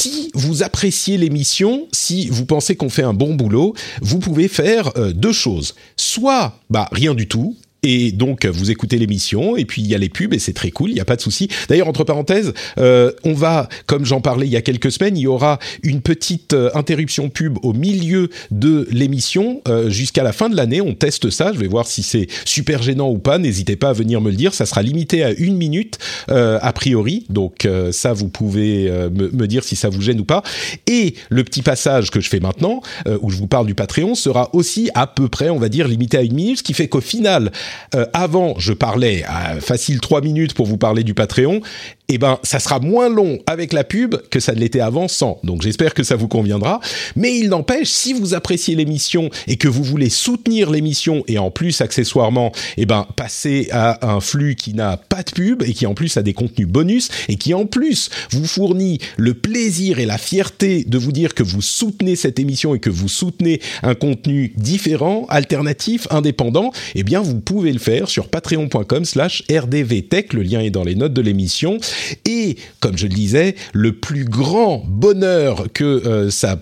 si 0.04 0.30
vous 0.34 0.62
appréciez 0.62 1.16
l'émission, 1.16 1.88
si 1.90 2.28
vous 2.28 2.44
pensez 2.44 2.76
qu'on 2.76 2.90
fait 2.90 3.02
un 3.02 3.14
bon 3.14 3.34
boulot, 3.34 3.74
vous 4.02 4.18
pouvez 4.18 4.48
faire 4.48 4.92
euh, 4.98 5.14
deux 5.14 5.32
choses. 5.32 5.74
Soit, 5.96 6.58
bah, 6.68 6.90
rien 6.92 7.14
du 7.14 7.26
tout, 7.26 7.56
et 7.84 8.12
donc, 8.12 8.46
vous 8.46 8.70
écoutez 8.70 8.96
l'émission, 8.96 9.58
et 9.58 9.66
puis 9.66 9.82
il 9.82 9.88
y 9.88 9.94
a 9.94 9.98
les 9.98 10.08
pubs, 10.08 10.32
et 10.32 10.38
c'est 10.38 10.54
très 10.54 10.70
cool, 10.70 10.90
il 10.90 10.94
n'y 10.94 11.00
a 11.00 11.04
pas 11.04 11.16
de 11.16 11.20
souci. 11.20 11.48
D'ailleurs, 11.68 11.86
entre 11.86 12.02
parenthèses, 12.02 12.54
euh, 12.78 13.12
on 13.24 13.34
va, 13.34 13.68
comme 13.84 14.06
j'en 14.06 14.22
parlais 14.22 14.46
il 14.46 14.52
y 14.52 14.56
a 14.56 14.62
quelques 14.62 14.90
semaines, 14.90 15.18
il 15.18 15.22
y 15.22 15.26
aura 15.26 15.58
une 15.82 16.00
petite 16.00 16.54
euh, 16.54 16.70
interruption 16.74 17.28
pub 17.28 17.58
au 17.62 17.74
milieu 17.74 18.30
de 18.50 18.88
l'émission 18.90 19.60
euh, 19.68 19.90
jusqu'à 19.90 20.22
la 20.22 20.32
fin 20.32 20.48
de 20.48 20.56
l'année. 20.56 20.80
On 20.80 20.94
teste 20.94 21.28
ça, 21.28 21.52
je 21.52 21.58
vais 21.58 21.66
voir 21.66 21.86
si 21.86 22.02
c'est 22.02 22.26
super 22.46 22.82
gênant 22.82 23.10
ou 23.10 23.18
pas. 23.18 23.36
N'hésitez 23.36 23.76
pas 23.76 23.90
à 23.90 23.92
venir 23.92 24.22
me 24.22 24.30
le 24.30 24.36
dire, 24.36 24.54
ça 24.54 24.64
sera 24.64 24.82
limité 24.82 25.22
à 25.22 25.32
une 25.32 25.56
minute 25.56 25.98
a 26.28 26.72
priori. 26.72 27.26
Donc 27.28 27.68
ça, 27.92 28.14
vous 28.14 28.28
pouvez 28.28 28.90
me, 28.90 29.28
me, 29.30 29.46
dire 29.46 29.62
si 29.62 29.76
ça 29.76 29.90
vous 29.90 30.00
gêne 30.00 30.20
ou 30.20 30.24
pas. 30.24 30.42
Et 30.86 31.14
le 31.28 31.44
petit 31.44 31.60
passage 31.60 32.10
que 32.10 32.20
je 32.20 32.28
fais 32.28 32.40
maintenant, 32.40 32.80
où 33.20 33.30
je 33.30 33.36
vous 33.36 33.46
parle 33.46 33.66
du 33.66 33.74
Patreon, 33.74 34.14
sera 34.14 34.54
aussi 34.54 34.90
à 34.94 35.06
peu 35.06 35.28
près, 35.28 35.50
on 35.50 35.58
va 35.58 35.68
dire, 35.68 35.86
limité 35.86 36.16
à 36.16 36.22
une 36.22 36.34
minute, 36.34 36.58
ce 36.58 36.62
qui 36.62 36.72
fait 36.72 36.88
qu'au 36.88 37.00
final, 37.00 37.52
euh, 37.94 38.06
avant, 38.12 38.54
je 38.58 38.72
parlais 38.72 39.24
à 39.24 39.60
facile 39.60 40.00
trois 40.00 40.20
minutes 40.20 40.54
pour 40.54 40.66
vous 40.66 40.78
parler 40.78 41.04
du 41.04 41.14
Patreon 41.14 41.60
eh 42.08 42.18
ben, 42.18 42.38
ça 42.42 42.60
sera 42.60 42.80
moins 42.80 43.08
long 43.08 43.38
avec 43.46 43.72
la 43.72 43.82
pub 43.82 44.16
que 44.28 44.38
ça 44.38 44.52
ne 44.52 44.60
l'était 44.60 44.80
avant 44.80 45.08
sans. 45.08 45.40
Donc, 45.42 45.62
j'espère 45.62 45.94
que 45.94 46.02
ça 46.02 46.16
vous 46.16 46.28
conviendra. 46.28 46.80
Mais 47.16 47.38
il 47.38 47.48
n'empêche, 47.48 47.88
si 47.88 48.12
vous 48.12 48.34
appréciez 48.34 48.74
l'émission 48.74 49.30
et 49.46 49.56
que 49.56 49.68
vous 49.68 49.82
voulez 49.82 50.10
soutenir 50.10 50.70
l'émission 50.70 51.24
et 51.28 51.38
en 51.38 51.50
plus, 51.50 51.80
accessoirement, 51.80 52.52
eh 52.76 52.84
ben, 52.84 53.06
passer 53.16 53.68
à 53.72 54.06
un 54.06 54.20
flux 54.20 54.54
qui 54.54 54.74
n'a 54.74 54.98
pas 54.98 55.22
de 55.22 55.30
pub 55.30 55.62
et 55.62 55.72
qui 55.72 55.86
en 55.86 55.94
plus 55.94 56.16
a 56.18 56.22
des 56.22 56.34
contenus 56.34 56.68
bonus 56.68 57.08
et 57.28 57.36
qui 57.36 57.54
en 57.54 57.64
plus 57.64 58.10
vous 58.30 58.46
fournit 58.46 58.98
le 59.16 59.32
plaisir 59.32 59.98
et 59.98 60.06
la 60.06 60.18
fierté 60.18 60.84
de 60.84 60.98
vous 60.98 61.12
dire 61.12 61.34
que 61.34 61.42
vous 61.42 61.62
soutenez 61.62 62.16
cette 62.16 62.38
émission 62.38 62.74
et 62.74 62.80
que 62.80 62.90
vous 62.90 63.08
soutenez 63.08 63.60
un 63.82 63.94
contenu 63.94 64.52
différent, 64.56 65.24
alternatif, 65.30 66.06
indépendant, 66.10 66.70
eh 66.94 67.02
bien, 67.02 67.22
vous 67.22 67.40
pouvez 67.40 67.72
le 67.72 67.78
faire 67.78 68.10
sur 68.10 68.28
patreon.com 68.28 69.04
slash 69.06 69.42
rdvtech. 69.50 70.34
Le 70.34 70.42
lien 70.42 70.60
est 70.60 70.70
dans 70.70 70.84
les 70.84 70.94
notes 70.94 71.14
de 71.14 71.22
l'émission. 71.22 71.78
Et 72.24 72.56
comme 72.80 72.96
je 72.96 73.06
le 73.06 73.14
disais, 73.14 73.54
le 73.72 73.92
plus 73.92 74.24
grand 74.24 74.84
bonheur 74.86 75.66
que 75.72 75.84
euh, 75.84 76.30
ça, 76.30 76.56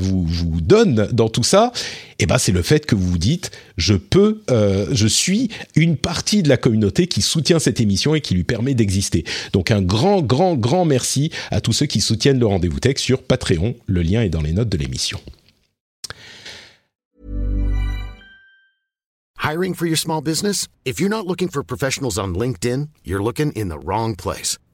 vous, 0.00 0.26
donne 0.60 1.08
dans 1.12 1.28
tout 1.28 1.42
ça, 1.42 1.72
eh 2.18 2.26
ben 2.26 2.38
c'est 2.38 2.52
le 2.52 2.62
fait 2.62 2.86
que 2.86 2.94
vous 2.94 3.10
vous 3.10 3.18
dites 3.18 3.50
je 3.76 3.94
peux, 3.94 4.42
euh, 4.50 4.86
je 4.92 5.06
suis 5.06 5.50
une 5.76 5.96
partie 5.96 6.42
de 6.42 6.48
la 6.48 6.56
communauté 6.56 7.06
qui 7.06 7.22
soutient 7.22 7.58
cette 7.58 7.80
émission 7.80 8.14
et 8.14 8.20
qui 8.20 8.34
lui 8.34 8.44
permet 8.44 8.74
d'exister. 8.74 9.24
Donc 9.52 9.70
un 9.70 9.82
grand, 9.82 10.22
grand, 10.22 10.54
grand 10.54 10.84
merci 10.84 11.30
à 11.50 11.60
tous 11.60 11.72
ceux 11.72 11.86
qui 11.86 12.00
soutiennent 12.00 12.40
le 12.40 12.46
rendez-vous 12.46 12.80
tech 12.80 12.98
sur 12.98 13.22
Patreon. 13.22 13.74
Le 13.86 14.02
lien 14.02 14.22
est 14.22 14.30
dans 14.30 14.42
les 14.42 14.52
notes 14.52 14.68
de 14.68 14.76
l'émission. 14.76 15.20
Hiring 19.48 19.72
for 19.72 19.86
your 19.86 19.96
small 19.96 20.20
business? 20.20 20.68
If 20.84 21.00
you're 21.00 21.08
not 21.08 21.26
looking 21.26 21.48
for 21.48 21.62
professionals 21.62 22.18
on 22.18 22.34
LinkedIn, 22.34 22.90
you're 23.02 23.22
looking 23.22 23.50
in 23.52 23.68
the 23.68 23.78
wrong 23.78 24.14
place. 24.14 24.58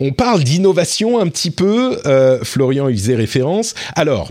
on 0.00 0.12
parle 0.12 0.42
d'innovation 0.42 1.18
un 1.20 1.28
petit 1.28 1.50
peu. 1.50 2.00
Euh, 2.06 2.42
Florian 2.42 2.88
y 2.88 2.96
faisait 2.96 3.14
référence. 3.14 3.74
Alors, 3.94 4.30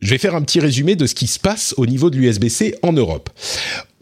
je 0.00 0.10
vais 0.10 0.18
faire 0.18 0.34
un 0.34 0.42
petit 0.42 0.60
résumé 0.60 0.94
de 0.94 1.06
ce 1.06 1.14
qui 1.14 1.26
se 1.26 1.38
passe 1.38 1.74
au 1.78 1.86
niveau 1.86 2.10
de 2.10 2.18
l'USB-C 2.18 2.74
en 2.82 2.92
Europe. 2.92 3.30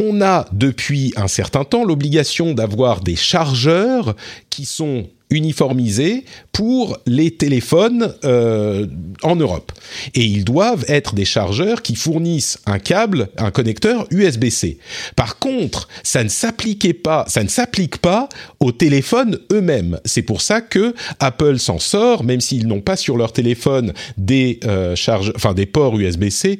On 0.02 0.20
a 0.20 0.46
depuis 0.52 1.12
un 1.16 1.28
certain 1.28 1.64
temps 1.64 1.84
l'obligation 1.84 2.52
d'avoir 2.52 3.00
des 3.00 3.14
chargeurs 3.14 4.16
qui 4.50 4.64
sont 4.64 5.06
uniformisés 5.34 6.24
pour 6.52 6.98
les 7.06 7.32
téléphones 7.32 8.14
euh, 8.24 8.86
en 9.22 9.36
Europe. 9.36 9.72
Et 10.14 10.24
ils 10.24 10.44
doivent 10.44 10.84
être 10.88 11.14
des 11.14 11.24
chargeurs 11.24 11.82
qui 11.82 11.96
fournissent 11.96 12.58
un 12.66 12.78
câble, 12.78 13.28
un 13.36 13.50
connecteur 13.50 14.06
USB-C. 14.10 14.78
Par 15.16 15.38
contre, 15.38 15.88
ça 16.02 16.24
ne 16.24 16.28
s'appliquait 16.28 16.94
pas, 16.94 17.24
ça 17.28 17.42
ne 17.42 17.48
s'applique 17.48 17.98
pas 17.98 18.28
aux 18.60 18.72
téléphones 18.72 19.38
eux-mêmes. 19.52 20.00
C'est 20.04 20.22
pour 20.22 20.40
ça 20.40 20.60
que 20.60 20.94
Apple 21.20 21.58
s'en 21.58 21.78
sort, 21.78 22.24
même 22.24 22.40
s'ils 22.40 22.66
n'ont 22.66 22.80
pas 22.80 22.96
sur 22.96 23.16
leur 23.16 23.32
téléphone 23.32 23.92
des 24.16 24.60
euh, 24.64 24.94
enfin 25.34 25.54
des 25.54 25.66
ports 25.66 25.98
USB-C 25.98 26.58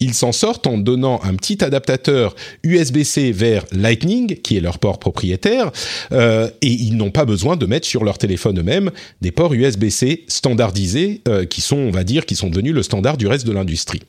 ils 0.00 0.14
s'en 0.14 0.32
sortent 0.32 0.66
en 0.66 0.78
donnant 0.78 1.20
un 1.24 1.34
petit 1.34 1.62
adaptateur 1.64 2.34
USB-C 2.62 3.32
vers 3.32 3.64
Lightning, 3.72 4.36
qui 4.40 4.56
est 4.56 4.60
leur 4.60 4.78
port 4.78 4.98
propriétaire, 4.98 5.70
euh, 6.12 6.48
et 6.62 6.70
ils 6.70 6.96
n'ont 6.96 7.10
pas 7.10 7.24
besoin 7.24 7.56
de 7.56 7.66
mettre 7.66 7.86
sur 7.86 8.04
leur 8.04 8.18
téléphone 8.18 8.60
eux-mêmes 8.60 8.90
des 9.20 9.30
ports 9.30 9.54
USB-C 9.54 10.24
standardisés, 10.28 11.22
euh, 11.28 11.44
qui 11.44 11.60
sont, 11.60 11.76
on 11.76 11.90
va 11.90 12.04
dire, 12.04 12.26
qui 12.26 12.36
sont 12.36 12.50
devenus 12.50 12.74
le 12.74 12.82
standard 12.82 13.16
du 13.16 13.26
reste 13.26 13.46
de 13.46 13.52
l'industrie 13.52 14.02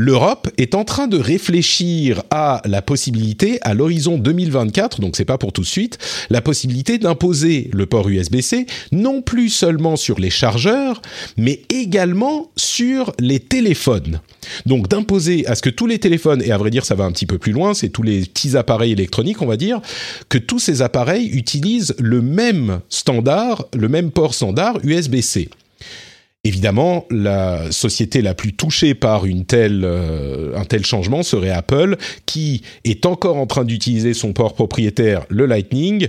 l'Europe 0.00 0.48
est 0.56 0.74
en 0.74 0.84
train 0.84 1.08
de 1.08 1.18
réfléchir 1.18 2.22
à 2.30 2.62
la 2.64 2.80
possibilité, 2.80 3.58
à 3.60 3.74
l'horizon 3.74 4.16
2024, 4.16 4.98
donc 4.98 5.14
c'est 5.14 5.26
pas 5.26 5.36
pour 5.36 5.52
tout 5.52 5.60
de 5.60 5.66
suite, 5.66 5.98
la 6.30 6.40
possibilité 6.40 6.96
d'imposer 6.96 7.68
le 7.74 7.84
port 7.84 8.08
USB-C 8.08 8.64
non 8.92 9.20
plus 9.20 9.50
seulement 9.50 9.96
sur 9.96 10.18
les 10.18 10.30
chargeurs, 10.30 11.02
mais 11.36 11.60
également 11.68 12.50
sur 12.56 13.12
les 13.18 13.40
téléphones. 13.40 14.22
Donc 14.64 14.88
d'imposer 14.88 15.46
à 15.46 15.54
ce 15.54 15.60
que 15.60 15.68
tous 15.68 15.86
les 15.86 15.98
téléphones, 15.98 16.40
et 16.42 16.50
à 16.50 16.56
vrai 16.56 16.70
dire 16.70 16.86
ça 16.86 16.94
va 16.94 17.04
un 17.04 17.12
petit 17.12 17.26
peu 17.26 17.36
plus 17.36 17.52
loin, 17.52 17.74
c'est 17.74 17.90
tous 17.90 18.02
les 18.02 18.22
petits 18.22 18.56
appareils 18.56 18.92
électroniques, 18.92 19.42
on 19.42 19.46
va 19.46 19.58
dire, 19.58 19.82
que 20.30 20.38
tous 20.38 20.60
ces 20.60 20.80
appareils 20.80 21.28
utilisent 21.28 21.94
le 21.98 22.22
même 22.22 22.80
standard, 22.88 23.66
le 23.74 23.90
même 23.90 24.10
port 24.12 24.32
standard 24.32 24.78
USB-C. 24.82 25.50
Évidemment, 26.42 27.04
la 27.10 27.70
société 27.70 28.22
la 28.22 28.32
plus 28.32 28.54
touchée 28.54 28.94
par 28.94 29.24
euh, 29.26 30.56
un 30.56 30.64
tel 30.64 30.86
changement 30.86 31.22
serait 31.22 31.50
Apple, 31.50 31.98
qui 32.24 32.62
est 32.84 33.04
encore 33.04 33.36
en 33.36 33.46
train 33.46 33.64
d'utiliser 33.64 34.14
son 34.14 34.32
port 34.32 34.54
propriétaire, 34.54 35.26
le 35.28 35.44
Lightning 35.44 36.08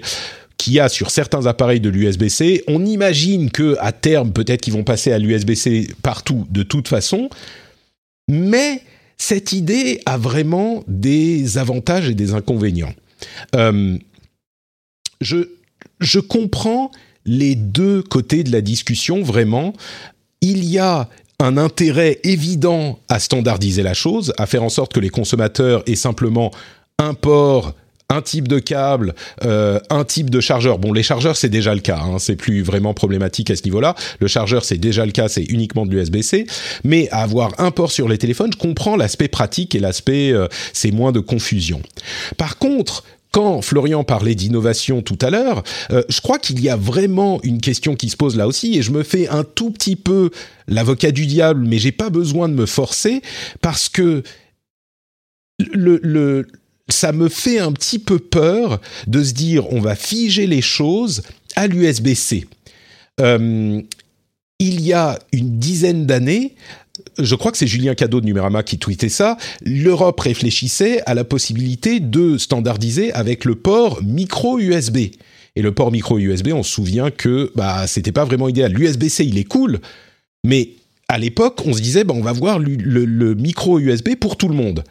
qui 0.55 0.79
a 0.79 0.89
sur 0.89 1.09
certains 1.09 1.47
appareils 1.47 1.79
de 1.81 1.89
l'USB-C. 1.89 2.63
On 2.67 2.85
imagine 2.85 3.49
que 3.49 3.75
à 3.79 3.91
terme, 3.91 4.31
peut-être 4.31 4.61
qu'ils 4.61 4.73
vont 4.73 4.83
passer 4.83 5.11
à 5.11 5.17
l'USB-C 5.17 5.89
partout 6.03 6.45
de 6.49 6.63
toute 6.63 6.87
façon, 6.87 7.29
mais 8.29 8.83
cette 9.17 9.51
idée 9.51 9.99
a 10.05 10.17
vraiment 10.17 10.83
des 10.87 11.57
avantages 11.57 12.09
et 12.09 12.13
des 12.13 12.33
inconvénients. 12.33 12.93
Euh, 13.55 13.97
je 15.19 16.19
comprends 16.19 16.91
les 17.25 17.55
deux 17.55 18.01
côtés 18.01 18.43
de 18.43 18.51
la 18.51 18.61
discussion 18.61 19.21
vraiment 19.21 19.73
il 20.41 20.65
y 20.65 20.79
a 20.79 21.07
un 21.39 21.57
intérêt 21.57 22.19
évident 22.23 22.99
à 23.09 23.19
standardiser 23.19 23.83
la 23.83 23.93
chose, 23.93 24.33
à 24.37 24.45
faire 24.45 24.63
en 24.63 24.69
sorte 24.69 24.93
que 24.93 24.99
les 24.99 25.09
consommateurs 25.09 25.83
aient 25.87 25.95
simplement 25.95 26.51
un 26.99 27.13
port 27.13 27.73
un 28.11 28.21
type 28.21 28.47
de 28.47 28.59
câble, 28.59 29.15
euh, 29.45 29.79
un 29.89 30.03
type 30.03 30.29
de 30.29 30.39
chargeur. 30.41 30.79
Bon, 30.79 30.91
les 30.91 31.03
chargeurs 31.03 31.37
c'est 31.37 31.49
déjà 31.49 31.73
le 31.73 31.79
cas, 31.79 31.99
hein, 31.99 32.19
c'est 32.19 32.35
plus 32.35 32.61
vraiment 32.61 32.93
problématique 32.93 33.49
à 33.49 33.55
ce 33.55 33.63
niveau-là. 33.63 33.95
Le 34.19 34.27
chargeur 34.27 34.65
c'est 34.65 34.77
déjà 34.77 35.05
le 35.05 35.11
cas, 35.11 35.29
c'est 35.29 35.43
uniquement 35.43 35.85
de 35.85 35.95
l'USB-C. 35.95 36.45
Mais 36.83 37.07
avoir 37.11 37.53
un 37.57 37.71
port 37.71 37.91
sur 37.91 38.09
les 38.09 38.17
téléphones, 38.17 38.51
je 38.53 38.57
comprends 38.57 38.97
l'aspect 38.97 39.29
pratique 39.29 39.75
et 39.75 39.79
l'aspect 39.79 40.31
euh, 40.33 40.47
c'est 40.73 40.91
moins 40.91 41.11
de 41.11 41.19
confusion. 41.19 41.81
Par 42.37 42.57
contre, 42.57 43.03
quand 43.31 43.61
Florian 43.61 44.03
parlait 44.03 44.35
d'innovation 44.35 45.01
tout 45.01 45.17
à 45.21 45.29
l'heure, 45.29 45.63
euh, 45.91 46.03
je 46.09 46.19
crois 46.21 46.37
qu'il 46.37 46.59
y 46.61 46.69
a 46.69 46.75
vraiment 46.75 47.39
une 47.43 47.61
question 47.61 47.95
qui 47.95 48.09
se 48.09 48.17
pose 48.17 48.35
là 48.35 48.47
aussi, 48.47 48.77
et 48.77 48.81
je 48.81 48.91
me 48.91 49.03
fais 49.03 49.27
un 49.29 49.43
tout 49.43 49.71
petit 49.71 49.95
peu 49.95 50.31
l'avocat 50.67 51.11
du 51.11 51.25
diable, 51.25 51.65
mais 51.65 51.79
j'ai 51.79 51.91
pas 51.91 52.09
besoin 52.09 52.49
de 52.49 52.53
me 52.53 52.65
forcer 52.65 53.21
parce 53.61 53.89
que 53.89 54.23
ça 56.89 57.11
me 57.11 57.29
fait 57.29 57.59
un 57.59 57.71
petit 57.71 57.99
peu 57.99 58.19
peur 58.19 58.81
de 59.07 59.23
se 59.23 59.33
dire 59.33 59.71
on 59.71 59.79
va 59.79 59.95
figer 59.95 60.47
les 60.47 60.61
choses 60.61 61.23
à 61.55 61.67
l'USB-C. 61.67 62.47
Euh, 63.19 63.81
il 64.59 64.81
y 64.81 64.93
a 64.93 65.17
une 65.31 65.57
dizaine 65.57 66.05
d'années, 66.05 66.55
je 67.17 67.35
crois 67.35 67.51
que 67.51 67.57
c'est 67.57 67.67
Julien 67.67 67.95
Cadeau 67.95 68.21
de 68.21 68.25
Numérama 68.25 68.63
qui 68.63 68.77
tweetait 68.77 69.09
ça, 69.09 69.37
l'Europe 69.63 70.19
réfléchissait 70.19 71.01
à 71.05 71.13
la 71.13 71.23
possibilité 71.23 71.99
de 71.99 72.37
standardiser 72.37 73.11
avec 73.13 73.45
le 73.45 73.55
port 73.55 74.01
micro 74.03 74.59
USB. 74.59 74.97
Et 75.55 75.61
le 75.61 75.73
port 75.73 75.91
micro 75.91 76.17
USB, 76.17 76.49
on 76.53 76.63
se 76.63 76.71
souvient 76.71 77.11
que 77.11 77.51
bah 77.55 77.85
c'était 77.87 78.13
pas 78.13 78.23
vraiment 78.23 78.47
idéal. 78.47 78.71
L'USB-C, 78.71 79.25
il 79.25 79.37
est 79.37 79.43
cool, 79.43 79.79
mais 80.45 80.69
à 81.09 81.17
l'époque, 81.17 81.61
on 81.65 81.73
se 81.73 81.81
disait 81.81 82.03
bah 82.03 82.13
on 82.15 82.21
va 82.21 82.31
voir 82.31 82.57
le 82.59 83.35
micro 83.35 83.79
USB 83.79 84.15
pour 84.15 84.37
tout 84.37 84.47
le 84.47 84.55
monde. 84.55 84.83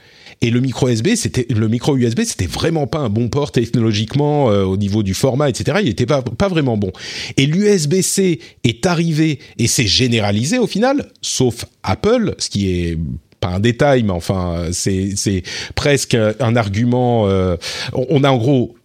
Et 0.43 0.51
le 0.51 0.61
micro 0.61 0.89
USB, 0.89 1.09
c'était 1.17 1.47
le 1.51 1.69
micro 1.69 1.97
USB, 1.97 2.23
c'était 2.25 2.47
vraiment 2.47 2.87
pas 2.87 2.99
un 2.99 3.11
bon 3.11 3.29
port 3.29 3.53
technologiquement 3.53 4.51
euh, 4.51 4.65
au 4.65 4.79
niveau 4.79 5.03
du 5.03 5.13
format, 5.13 5.51
etc. 5.51 5.79
Il 5.83 5.89
était 5.89 6.07
pas 6.07 6.23
pas 6.23 6.49
vraiment 6.49 6.79
bon. 6.79 6.93
Et 7.37 7.45
l'USB-C 7.45 8.41
est 8.65 8.87
arrivé 8.87 9.39
et 9.59 9.67
s'est 9.67 9.87
généralisé 9.87 10.59
au 10.59 10.67
final, 10.67 11.11
sauf 11.21 11.67
Apple, 11.83 12.35
ce 12.39 12.49
qui 12.49 12.71
est 12.71 12.99
pas 13.41 13.49
un 13.49 13.61
détail, 13.61 14.03
mais 14.03 14.13
enfin 14.13 14.69
c'est 14.73 15.13
c'est 15.17 15.43
presque 15.75 16.15
un 16.15 16.57
argument. 16.57 17.29
Euh, 17.29 17.57
on 17.93 18.25
a 18.25 18.31
en 18.31 18.39
gros 18.39 18.77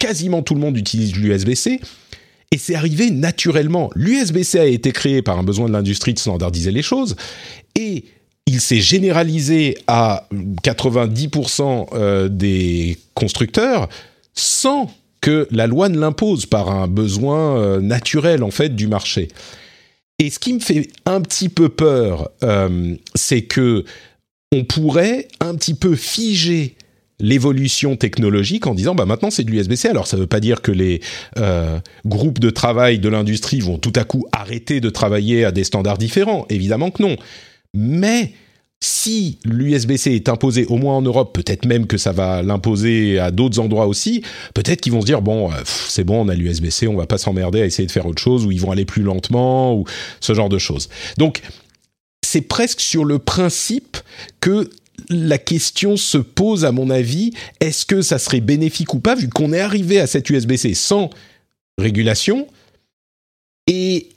quasiment 0.00 0.42
tout 0.42 0.54
le 0.54 0.60
monde 0.60 0.76
utilise 0.76 1.14
l'USB-C. 1.14 1.80
Et 2.52 2.58
c'est 2.58 2.74
arrivé 2.74 3.10
naturellement. 3.10 3.90
L'USB-C 3.94 4.58
a 4.58 4.66
été 4.66 4.92
créé 4.92 5.20
par 5.20 5.38
un 5.38 5.42
besoin 5.42 5.66
de 5.66 5.72
l'industrie 5.72 6.14
de 6.14 6.18
standardiser 6.18 6.70
les 6.70 6.82
choses. 6.82 7.16
Et 7.74 8.04
il 8.46 8.60
s'est 8.60 8.80
généralisé 8.80 9.76
à 9.88 10.28
90% 10.62 11.88
euh, 11.92 12.28
des 12.28 12.96
constructeurs 13.14 13.88
sans 14.34 14.90
que 15.20 15.48
la 15.50 15.66
loi 15.66 15.88
ne 15.88 15.98
l'impose 15.98 16.46
par 16.46 16.70
un 16.70 16.86
besoin 16.86 17.58
euh, 17.58 17.80
naturel 17.80 18.44
en 18.44 18.52
fait 18.52 18.74
du 18.74 18.86
marché. 18.86 19.28
Et 20.18 20.30
ce 20.30 20.38
qui 20.38 20.52
me 20.52 20.60
fait 20.60 20.88
un 21.04 21.20
petit 21.20 21.48
peu 21.48 21.68
peur, 21.68 22.30
euh, 22.44 22.94
c'est 23.14 23.42
que 23.42 23.84
on 24.52 24.64
pourrait 24.64 25.26
un 25.40 25.56
petit 25.56 25.74
peu 25.74 25.96
figer 25.96 26.76
l'évolution 27.18 27.96
technologique 27.96 28.66
en 28.66 28.74
disant 28.74 28.94
bah 28.94 29.06
maintenant 29.06 29.30
c'est 29.30 29.42
de 29.42 29.50
l'USB-C. 29.50 29.88
Alors 29.88 30.06
ça 30.06 30.16
ne 30.16 30.22
veut 30.22 30.28
pas 30.28 30.40
dire 30.40 30.62
que 30.62 30.70
les 30.70 31.00
groupes 32.04 32.38
de 32.38 32.50
travail 32.50 32.98
de 32.98 33.08
l'industrie 33.08 33.60
vont 33.60 33.78
tout 33.78 33.92
à 33.96 34.04
coup 34.04 34.26
arrêter 34.32 34.80
de 34.80 34.88
travailler 34.88 35.44
à 35.44 35.50
des 35.50 35.64
standards 35.64 35.98
différents. 35.98 36.46
Évidemment 36.48 36.90
que 36.90 37.02
non 37.02 37.16
mais 37.76 38.32
si 38.80 39.38
l'USB-C 39.44 40.12
est 40.12 40.28
imposé 40.28 40.66
au 40.66 40.76
moins 40.76 40.96
en 40.96 41.02
Europe, 41.02 41.34
peut-être 41.34 41.64
même 41.64 41.86
que 41.86 41.96
ça 41.96 42.12
va 42.12 42.42
l'imposer 42.42 43.18
à 43.18 43.30
d'autres 43.30 43.58
endroits 43.58 43.86
aussi, 43.86 44.22
peut-être 44.54 44.80
qu'ils 44.80 44.92
vont 44.92 45.00
se 45.00 45.06
dire 45.06 45.22
bon, 45.22 45.50
euh, 45.50 45.56
c'est 45.64 46.04
bon, 46.04 46.24
on 46.24 46.28
a 46.28 46.34
l'USB-C, 46.34 46.86
on 46.86 46.96
va 46.96 47.06
pas 47.06 47.18
s'emmerder 47.18 47.62
à 47.62 47.66
essayer 47.66 47.86
de 47.86 47.92
faire 47.92 48.06
autre 48.06 48.22
chose, 48.22 48.44
ou 48.44 48.52
ils 48.52 48.60
vont 48.60 48.70
aller 48.70 48.84
plus 48.84 49.02
lentement, 49.02 49.74
ou 49.74 49.84
ce 50.20 50.34
genre 50.34 50.48
de 50.48 50.58
choses. 50.58 50.88
Donc, 51.16 51.40
c'est 52.24 52.42
presque 52.42 52.80
sur 52.80 53.04
le 53.04 53.18
principe 53.18 53.96
que 54.40 54.68
la 55.08 55.38
question 55.38 55.96
se 55.96 56.18
pose, 56.18 56.64
à 56.64 56.72
mon 56.72 56.90
avis, 56.90 57.32
est-ce 57.60 57.86
que 57.86 58.02
ça 58.02 58.18
serait 58.18 58.40
bénéfique 58.40 58.94
ou 58.94 58.98
pas, 58.98 59.14
vu 59.14 59.28
qu'on 59.28 59.52
est 59.52 59.60
arrivé 59.60 60.00
à 60.00 60.06
cette 60.06 60.28
USB-C 60.28 60.74
sans 60.74 61.10
régulation 61.78 62.46
et 63.66 64.08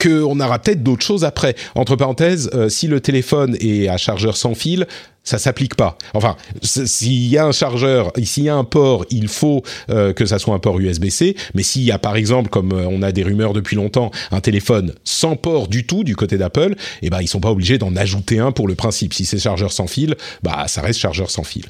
qu'on 0.00 0.40
aura 0.40 0.58
peut-être 0.58 0.82
d'autres 0.82 1.04
choses 1.04 1.24
après. 1.24 1.54
Entre 1.74 1.96
parenthèses, 1.96 2.50
euh, 2.54 2.68
si 2.68 2.86
le 2.88 3.00
téléphone 3.00 3.56
est 3.60 3.88
à 3.88 3.96
chargeur 3.96 4.36
sans 4.36 4.54
fil, 4.54 4.86
ça 5.26 5.38
s'applique 5.38 5.74
pas. 5.74 5.98
Enfin, 6.14 6.36
s'il 6.62 7.26
y 7.26 7.36
a 7.36 7.44
un 7.44 7.52
chargeur, 7.52 8.12
s'il 8.22 8.44
y 8.44 8.48
a 8.48 8.54
un 8.54 8.64
port, 8.64 9.04
il 9.10 9.28
faut 9.28 9.62
euh, 9.90 10.12
que 10.12 10.24
ça 10.24 10.38
soit 10.38 10.54
un 10.54 10.60
port 10.60 10.78
USB-C. 10.78 11.36
Mais 11.54 11.64
s'il 11.64 11.82
y 11.82 11.90
a, 11.90 11.98
par 11.98 12.16
exemple, 12.16 12.48
comme 12.48 12.72
euh, 12.72 12.86
on 12.88 13.02
a 13.02 13.10
des 13.10 13.24
rumeurs 13.24 13.52
depuis 13.52 13.74
longtemps, 13.74 14.12
un 14.30 14.40
téléphone 14.40 14.94
sans 15.04 15.34
port 15.34 15.66
du 15.66 15.84
tout 15.84 16.04
du 16.04 16.14
côté 16.14 16.38
d'Apple, 16.38 16.76
eh 17.02 17.10
ben 17.10 17.20
ils 17.20 17.26
sont 17.26 17.40
pas 17.40 17.50
obligés 17.50 17.76
d'en 17.76 17.94
ajouter 17.96 18.38
un 18.38 18.52
pour 18.52 18.68
le 18.68 18.76
principe. 18.76 19.12
Si 19.14 19.26
c'est 19.26 19.38
chargeur 19.38 19.72
sans 19.72 19.88
fil, 19.88 20.14
bah 20.44 20.66
ça 20.68 20.80
reste 20.80 21.00
chargeur 21.00 21.28
sans 21.28 21.42
fil. 21.42 21.64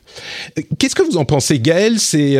Qu'est-ce 0.79 0.95
que 0.95 1.03
vous 1.03 1.17
en 1.17 1.25
pensez, 1.25 1.59
Gaël? 1.59 1.99
C'est, 1.99 2.37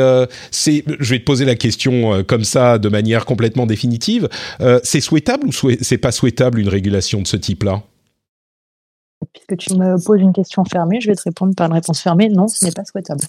c'est, 0.51 0.85
je 1.01 1.11
vais 1.11 1.19
te 1.19 1.25
poser 1.25 1.47
la 1.47 1.55
question 1.55 2.23
comme 2.25 2.45
ça, 2.45 2.77
de 2.79 2.89
manière 2.91 3.25
complètement 3.25 3.65
définitive. 3.65 4.29
c'est 4.83 5.01
souhaitable 5.01 5.47
ou 5.49 5.53
c'est 5.81 5.99
pas 5.99 6.13
souhaitable 6.13 6.61
une 6.61 6.69
régulation 6.69 7.23
de 7.23 7.27
ce 7.27 7.37
type-là? 7.37 7.83
Puisque 9.37 9.61
tu 9.61 9.75
me 9.75 10.03
poses 10.03 10.21
une 10.21 10.33
question 10.33 10.65
fermée, 10.65 11.01
je 11.01 11.09
vais 11.09 11.17
te 11.17 11.23
répondre 11.23 11.55
par 11.55 11.67
une 11.67 11.75
réponse 11.75 12.01
fermée. 12.01 12.29
Non, 12.29 12.49
ce 12.49 12.65
n'est 12.65 12.73
pas 12.73 12.85
souhaitable. 12.85 13.21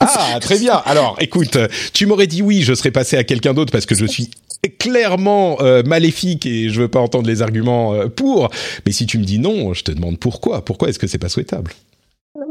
Ah, 0.00 0.38
très 0.40 0.58
bien. 0.58 0.82
Alors, 0.84 1.16
écoute, 1.20 1.56
tu 1.92 2.06
m'aurais 2.06 2.26
dit 2.26 2.42
oui, 2.42 2.62
je 2.62 2.74
serais 2.74 2.90
passé 2.90 3.16
à 3.16 3.24
quelqu'un 3.24 3.54
d'autre 3.54 3.70
parce 3.70 3.86
que 3.86 3.94
je 3.94 4.04
suis 4.04 4.30
clairement 4.78 5.60
euh, 5.60 5.82
maléfique 5.82 6.46
et 6.46 6.68
je 6.68 6.82
veux 6.82 6.88
pas 6.88 7.00
entendre 7.00 7.28
les 7.28 7.42
arguments 7.42 7.94
euh, 7.94 8.08
pour. 8.08 8.50
Mais 8.86 8.92
si 8.92 9.06
tu 9.06 9.18
me 9.18 9.24
dis 9.24 9.38
non, 9.38 9.74
je 9.74 9.84
te 9.84 9.92
demande 9.92 10.18
pourquoi. 10.18 10.64
Pourquoi 10.64 10.88
est-ce 10.88 10.98
que 10.98 11.06
c'est 11.06 11.18
pas 11.18 11.28
souhaitable? 11.28 11.72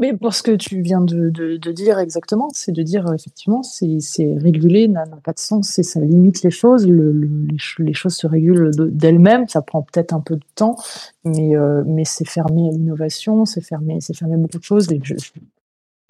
Mais 0.01 0.13
pour 0.17 0.33
ce 0.33 0.43
que 0.43 0.51
tu 0.51 0.81
viens 0.81 0.99
de, 0.99 1.57
dire 1.71 1.99
exactement, 1.99 2.49
c'est 2.53 2.71
de 2.71 2.83
dire 2.83 3.05
effectivement, 3.13 3.63
c'est 3.63 3.99
réguler 4.37 4.87
n'a 4.87 5.05
pas 5.23 5.31
de 5.31 5.39
sens 5.39 5.79
et 5.79 5.83
ça 5.83 5.99
limite 5.99 6.43
les 6.43 6.51
choses. 6.51 6.85
les, 6.87 7.93
choses 7.93 8.15
se 8.15 8.27
régulent 8.27 8.71
d'elles-mêmes. 8.75 9.47
Ça 9.47 9.61
prend 9.61 9.83
peut-être 9.83 10.13
un 10.13 10.19
peu 10.19 10.35
de 10.35 10.45
temps, 10.55 10.75
mais, 11.23 11.51
mais 11.85 12.03
c'est 12.03 12.27
fermé 12.27 12.67
à 12.67 12.71
l'innovation, 12.71 13.45
c'est 13.45 13.61
fermé, 13.61 13.99
fermé 14.13 14.35
beaucoup 14.37 14.57
de 14.57 14.63
choses. 14.63 14.91
Et 14.91 14.99
je, 15.03 15.13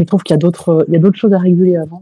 trouve 0.05 0.23
qu'il 0.23 0.33
y 0.33 0.35
a 0.35 0.37
d'autres, 0.37 0.85
choses 1.13 1.33
à 1.33 1.37
réguler 1.37 1.75
avant. 1.75 2.01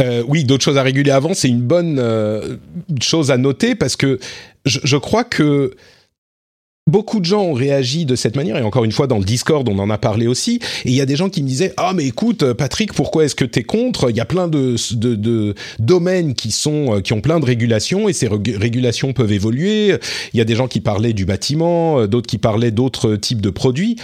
Euh, 0.00 0.22
oui, 0.28 0.44
d'autres 0.44 0.62
choses 0.62 0.78
à 0.78 0.82
réguler 0.82 1.10
avant, 1.10 1.34
c'est 1.34 1.48
une 1.48 1.62
bonne 1.62 1.98
euh, 1.98 2.56
chose 3.00 3.30
à 3.30 3.36
noter 3.36 3.74
parce 3.74 3.96
que 3.96 4.20
je, 4.64 4.96
crois 4.96 5.24
que 5.24 5.74
beaucoup 6.88 7.20
de 7.20 7.24
gens 7.24 7.42
ont 7.42 7.52
réagi 7.52 8.04
de 8.04 8.16
cette 8.16 8.34
manière 8.34 8.56
et 8.56 8.62
encore 8.62 8.84
une 8.84 8.92
fois 8.92 9.06
dans 9.06 9.18
le 9.18 9.24
Discord 9.24 9.68
on 9.68 9.78
en 9.78 9.90
a 9.90 9.98
parlé 9.98 10.26
aussi 10.26 10.58
et 10.84 10.88
il 10.90 10.94
y 10.94 11.00
a 11.00 11.06
des 11.06 11.14
gens 11.14 11.28
qui 11.28 11.42
me 11.42 11.48
disaient 11.48 11.72
ah 11.76 11.92
mais 11.94 12.06
écoute 12.06 12.52
Patrick 12.54 12.92
pourquoi 12.94 13.24
est-ce 13.24 13.36
que 13.36 13.44
tu 13.44 13.60
es 13.60 13.62
contre? 13.62 14.10
Il 14.10 14.16
y 14.16 14.20
a 14.20 14.24
plein 14.24 14.48
de, 14.48 14.74
domaines 15.78 16.34
qui 16.34 16.50
sont 16.50 16.96
euh, 16.96 17.00
qui 17.00 17.12
ont 17.12 17.20
plein 17.20 17.38
de 17.38 17.44
régulations 17.44 18.08
et 18.08 18.12
ces 18.12 18.28
régulations 18.28 19.12
peuvent 19.12 19.32
évoluer. 19.32 19.94
Il 20.32 20.38
y 20.38 20.40
a 20.40 20.44
des 20.44 20.54
gens 20.54 20.66
qui 20.66 20.80
parlaient 20.80 21.12
du 21.12 21.24
bâtiment 21.24 22.06
d'autres 22.06 22.26
qui 22.26 22.38
parlaient 22.38 22.70
d'autres 22.70 23.16
types 23.16 23.40
de 23.40 23.50
produits. 23.50 23.96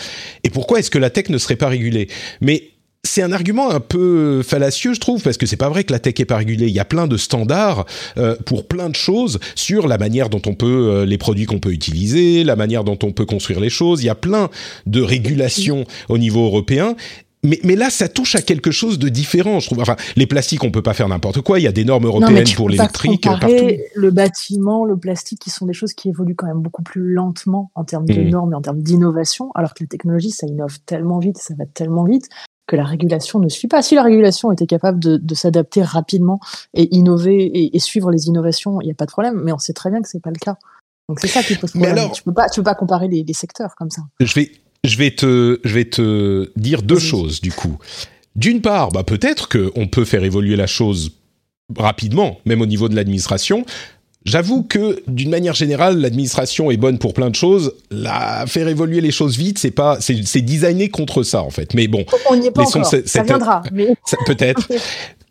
Et 0.44 0.50
pourquoi 0.50 0.78
est-ce 0.78 0.90
que 0.90 0.98
la 0.98 1.10
tech 1.10 1.30
ne 1.30 1.38
serait 1.38 1.56
pas 1.56 1.68
régulée? 1.68 2.08
Mais 2.40 2.73
c'est 3.04 3.22
un 3.22 3.32
argument 3.32 3.70
un 3.70 3.80
peu 3.80 4.42
fallacieux, 4.42 4.94
je 4.94 5.00
trouve, 5.00 5.22
parce 5.22 5.36
que 5.36 5.46
c'est 5.46 5.56
pas 5.56 5.68
vrai 5.68 5.84
que 5.84 5.92
la 5.92 5.98
tech 5.98 6.14
est 6.18 6.24
pas 6.24 6.38
régulée. 6.38 6.66
Il 6.66 6.74
y 6.74 6.80
a 6.80 6.84
plein 6.84 7.06
de 7.06 7.16
standards 7.16 7.84
euh, 8.16 8.34
pour 8.46 8.66
plein 8.66 8.88
de 8.88 8.96
choses 8.96 9.38
sur 9.54 9.86
la 9.86 9.98
manière 9.98 10.30
dont 10.30 10.42
on 10.46 10.54
peut 10.54 10.66
euh, 10.66 11.04
les 11.06 11.18
produits 11.18 11.44
qu'on 11.44 11.60
peut 11.60 11.72
utiliser, 11.72 12.44
la 12.44 12.56
manière 12.56 12.82
dont 12.82 12.98
on 13.02 13.12
peut 13.12 13.26
construire 13.26 13.60
les 13.60 13.70
choses. 13.70 14.02
Il 14.02 14.06
y 14.06 14.10
a 14.10 14.14
plein 14.14 14.48
de 14.86 15.02
régulations 15.02 15.84
au 16.08 16.18
niveau 16.18 16.46
européen. 16.46 16.96
Mais, 17.42 17.60
mais, 17.62 17.76
là, 17.76 17.90
ça 17.90 18.08
touche 18.08 18.36
à 18.36 18.40
quelque 18.40 18.70
chose 18.70 18.98
de 18.98 19.10
différent, 19.10 19.60
je 19.60 19.66
trouve. 19.66 19.80
Enfin, 19.80 19.96
les 20.16 20.26
plastiques, 20.26 20.64
on 20.64 20.70
peut 20.70 20.80
pas 20.80 20.94
faire 20.94 21.08
n'importe 21.08 21.42
quoi. 21.42 21.60
Il 21.60 21.62
y 21.64 21.66
a 21.66 21.72
des 21.72 21.84
normes 21.84 22.06
européennes 22.06 22.46
pour 22.56 22.70
l'électrique 22.70 23.24
partout. 23.24 23.46
Le 23.94 24.10
bâtiment, 24.10 24.86
le 24.86 24.96
plastique, 24.96 25.40
qui 25.40 25.50
sont 25.50 25.66
des 25.66 25.74
choses 25.74 25.92
qui 25.92 26.08
évoluent 26.08 26.36
quand 26.36 26.46
même 26.46 26.62
beaucoup 26.62 26.82
plus 26.82 27.12
lentement 27.12 27.70
en 27.74 27.84
termes 27.84 28.06
de 28.06 28.18
mmh. 28.18 28.30
normes 28.30 28.52
et 28.54 28.56
en 28.56 28.62
termes 28.62 28.80
d'innovation, 28.80 29.50
alors 29.54 29.74
que 29.74 29.84
la 29.84 29.88
technologie, 29.88 30.30
ça 30.30 30.46
innove 30.46 30.78
tellement 30.86 31.18
vite, 31.18 31.36
ça 31.36 31.52
va 31.58 31.66
tellement 31.66 32.04
vite 32.04 32.30
que 32.66 32.76
la 32.76 32.84
régulation 32.84 33.38
ne 33.38 33.48
suit 33.48 33.68
pas. 33.68 33.82
Si 33.82 33.94
la 33.94 34.02
régulation 34.02 34.50
était 34.52 34.66
capable 34.66 34.98
de, 34.98 35.34
s'adapter 35.34 35.82
rapidement 35.82 36.40
et 36.72 36.94
innover 36.94 37.74
et, 37.74 37.78
suivre 37.78 38.10
les 38.10 38.26
innovations, 38.26 38.80
il 38.80 38.86
n'y 38.86 38.90
a 38.90 38.94
pas 38.94 39.06
de 39.06 39.10
problème. 39.10 39.40
Mais 39.44 39.52
on 39.52 39.58
sait 39.58 39.72
très 39.72 39.90
bien 39.90 40.00
que 40.00 40.08
c'est 40.08 40.22
pas 40.22 40.30
le 40.30 40.38
cas. 40.38 40.56
Donc 41.08 41.20
c'est 41.20 41.28
ça 41.28 41.42
qui 41.42 41.56
pose 41.56 41.70
problème. 41.70 41.98
Alors, 41.98 42.12
tu 42.12 42.22
peux 42.22 42.32
tu 42.52 42.60
peux 42.60 42.64
pas 42.64 42.74
comparer 42.74 43.08
les, 43.08 43.34
secteurs 43.34 43.74
comme 43.76 43.90
ça. 43.90 44.02
Je 44.20 44.34
vais, 44.34 44.50
je 44.84 44.96
vais 44.96 45.10
te, 45.10 45.60
je 45.64 45.74
vais 45.74 45.84
te 45.84 46.50
dire 46.56 46.82
deux 46.82 46.98
choses 46.98 47.40
du 47.40 47.52
coup. 47.52 47.78
D'une 48.36 48.62
part, 48.62 48.90
bah 48.90 49.04
peut-être 49.04 49.48
qu'on 49.48 49.86
peut 49.86 50.04
faire 50.04 50.24
évoluer 50.24 50.56
la 50.56 50.66
chose 50.66 51.12
rapidement, 51.76 52.38
même 52.44 52.60
au 52.60 52.66
niveau 52.66 52.88
de 52.88 52.96
l'administration. 52.96 53.64
J'avoue 54.24 54.62
que 54.62 55.02
d'une 55.06 55.30
manière 55.30 55.54
générale, 55.54 55.98
l'administration 55.98 56.70
est 56.70 56.78
bonne 56.78 56.98
pour 56.98 57.12
plein 57.12 57.28
de 57.28 57.34
choses. 57.34 57.74
La 57.90 58.46
faire 58.46 58.68
évoluer 58.68 59.02
les 59.02 59.10
choses 59.10 59.36
vite, 59.36 59.58
c'est 59.58 59.70
pas, 59.70 59.98
c'est 60.00 60.40
designé 60.40 60.88
contre 60.88 61.22
ça 61.22 61.42
en 61.42 61.50
fait. 61.50 61.74
Mais 61.74 61.88
bon, 61.88 62.04
on 62.30 62.36
n'y 62.36 62.46
est 62.46 62.50
pas 62.50 62.62
encore. 62.62 62.86
Ça 62.86 63.22
viendra, 63.22 63.62
mais... 63.72 63.94
peut-être. 64.26 64.68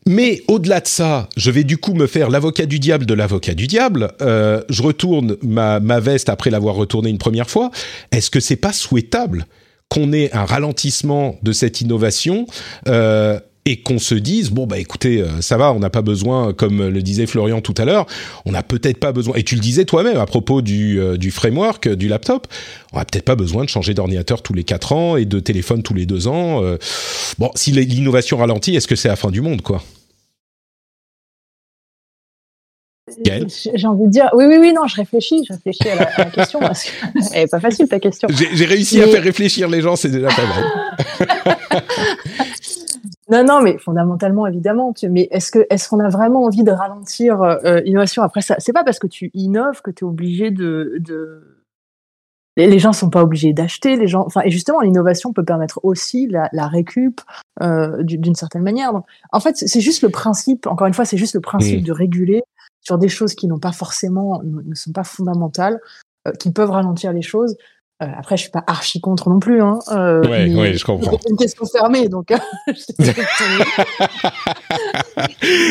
Mais 0.06 0.44
au-delà 0.50 0.82
de 0.82 0.88
ça, 0.88 1.30
je 1.38 1.50
vais 1.50 1.64
du 1.64 1.78
coup 1.78 1.94
me 1.94 2.08
faire 2.08 2.30
l'avocat 2.30 2.66
du 2.66 2.78
diable 2.80 3.06
de 3.06 3.14
l'avocat 3.14 3.54
du 3.54 3.68
diable. 3.68 4.12
Euh, 4.22 4.62
je 4.70 4.84
retourne 4.84 5.38
ma, 5.42 5.80
ma 5.80 6.00
veste 6.02 6.28
après 6.28 6.50
l'avoir 6.50 6.76
retournée 6.76 7.10
une 7.10 7.18
première 7.18 7.50
fois. 7.50 7.72
Est-ce 8.12 8.30
que 8.30 8.42
c'est 8.42 8.58
pas 8.58 8.74
souhaitable 8.74 9.46
qu'on 9.90 10.12
ait 10.12 10.30
un 10.34 10.44
ralentissement 10.44 11.38
de 11.42 11.54
cette 11.54 11.80
innovation? 11.80 12.48
Euh, 12.88 13.40
et 13.66 13.78
qu'on 13.78 14.00
se 14.00 14.16
dise 14.16 14.52
bon 14.52 14.68
bah 14.68 14.78
écoutez 14.78 15.22
euh, 15.22 15.42
ça 15.42 15.58
va 15.58 15.72
on 15.72 15.80
n'a 15.80 15.90
pas 15.90 16.02
besoin 16.02 16.54
comme 16.54 16.88
le 16.88 17.02
disait 17.02 17.26
Florian 17.26 17.62
tout 17.62 17.74
à 17.78 17.86
l'heure 17.86 18.06
on 18.46 18.52
n'a 18.52 18.64
peut-être 18.64 18.98
pas 18.98 19.12
besoin 19.12 19.36
et 19.36 19.44
tu 19.44 19.56
le 19.56 19.62
disais 19.62 19.86
toi-même 19.86 20.18
à 20.18 20.26
propos 20.26 20.62
du, 20.62 21.00
euh, 21.00 21.18
du 21.18 21.32
framework 21.32 21.88
du 21.88 22.08
laptop 22.08 22.48
on 22.92 22.98
n'a 22.98 23.06
peut-être 23.06 23.26
pas 23.26 23.36
besoin 23.36 23.64
de 23.64 23.70
changer 23.70 23.94
d'ordinateur 23.94 24.42
tous 24.42 24.54
les 24.54 24.64
quatre 24.64 24.92
ans 24.92 25.16
et 25.16 25.26
de 25.26 25.40
téléphone 25.40 25.82
tous 25.82 25.94
les 25.94 26.06
deux 26.06 26.28
ans 26.28 26.64
euh. 26.64 26.78
bon 27.40 27.52
si 27.56 27.72
l'innovation 27.72 28.38
ralentit 28.38 28.76
est-ce 28.76 28.88
que 28.88 28.96
c'est 28.96 29.10
la 29.10 29.16
fin 29.16 29.32
du 29.32 29.42
monde 29.42 29.62
quoi? 29.62 29.82
J'ai 33.26 33.88
envie 33.88 34.06
de 34.06 34.10
dire, 34.10 34.30
oui, 34.34 34.46
oui, 34.48 34.56
oui, 34.60 34.74
non, 34.74 34.88
je 34.88 34.96
réfléchis, 34.96 35.44
je 35.48 35.54
réfléchis 35.54 35.90
à 35.90 35.96
la, 35.96 36.26
question 36.26 36.60
parce 36.60 36.86
qu'elle 36.86 37.22
n'est 37.34 37.48
pas 37.48 37.60
facile 37.60 37.88
ta 37.88 38.00
question. 38.00 38.28
J'ai 38.32 38.66
réussi 38.66 39.02
à 39.02 39.08
faire 39.08 39.22
réfléchir 39.22 39.70
les 39.70 39.82
gens, 39.82 39.96
c'est 39.96 40.10
déjà 40.10 40.30
pas 40.30 40.46
mal. 40.48 41.84
Non, 43.30 43.44
non, 43.44 43.62
mais 43.62 43.78
fondamentalement, 43.78 44.48
évidemment. 44.48 44.94
mais 45.10 45.28
est-ce 45.32 45.52
que 45.52 45.66
est-ce 45.70 45.88
qu'on 45.88 46.00
a 46.00 46.10
vraiment 46.10 46.44
envie 46.44 46.64
de 46.64 46.72
ralentir 46.72 47.42
euh, 47.42 47.80
l'innovation? 47.82 48.22
Après, 48.24 48.42
ça, 48.42 48.56
c'est 48.60 48.74
pas 48.74 48.84
parce 48.84 49.00
que 49.00 49.08
tu 49.08 49.32
innoves 49.34 49.82
que 49.82 49.92
tu 49.92 50.04
es 50.04 50.08
obligé 50.08 50.52
de, 50.52 50.98
de... 51.00 51.60
Les 52.58 52.80
gens 52.80 52.94
sont 52.94 53.10
pas 53.10 53.24
obligés 53.24 53.54
d'acheter. 53.54 53.96
Les 53.96 54.08
gens, 54.08 54.24
enfin, 54.26 54.42
et 54.44 54.52
justement, 54.52 54.82
l'innovation 54.82 55.32
peut 55.34 55.44
permettre 55.44 55.80
aussi 55.84 56.28
la, 56.28 56.50
la 56.52 56.68
récup 56.68 57.22
euh, 57.62 58.04
d'une 58.04 58.36
certaine 58.36 58.62
manière. 58.62 58.94
Donc, 58.94 59.06
en 59.32 59.40
fait, 59.40 59.58
c'est 59.58 59.82
juste 59.82 60.04
le 60.04 60.10
principe. 60.10 60.68
Encore 60.68 60.88
une 60.88 60.94
fois, 60.94 61.06
c'est 61.06 61.18
juste 61.18 61.34
le 61.34 61.42
principe 61.42 61.82
mmh. 61.82 61.86
de 61.86 61.92
réguler 61.92 62.44
sur 62.82 62.98
des 62.98 63.10
choses 63.10 63.34
qui 63.34 63.48
n'ont 63.48 63.60
pas 63.60 63.72
forcément, 63.72 64.42
ne 64.44 64.76
sont 64.76 64.92
pas 64.92 65.06
fondamentales, 65.06 65.80
euh, 66.28 66.32
qui 66.34 66.52
peuvent 66.52 66.72
ralentir 66.72 67.14
les 67.14 67.22
choses. 67.22 67.56
Euh, 68.02 68.08
après, 68.18 68.38
je 68.38 68.42
suis 68.42 68.52
pas 68.52 68.64
archi 68.66 69.00
contre 69.00 69.30
non 69.30 69.40
plus. 69.40 69.62
Hein, 69.62 69.78
euh, 69.92 70.24
oui, 70.28 70.76
je 70.76 70.84
comprends. 70.84 71.20
C'est 71.22 71.30
une 71.30 71.38
question 71.38 71.64
fermée, 71.66 72.10
donc 72.10 72.32
euh, 72.32 72.38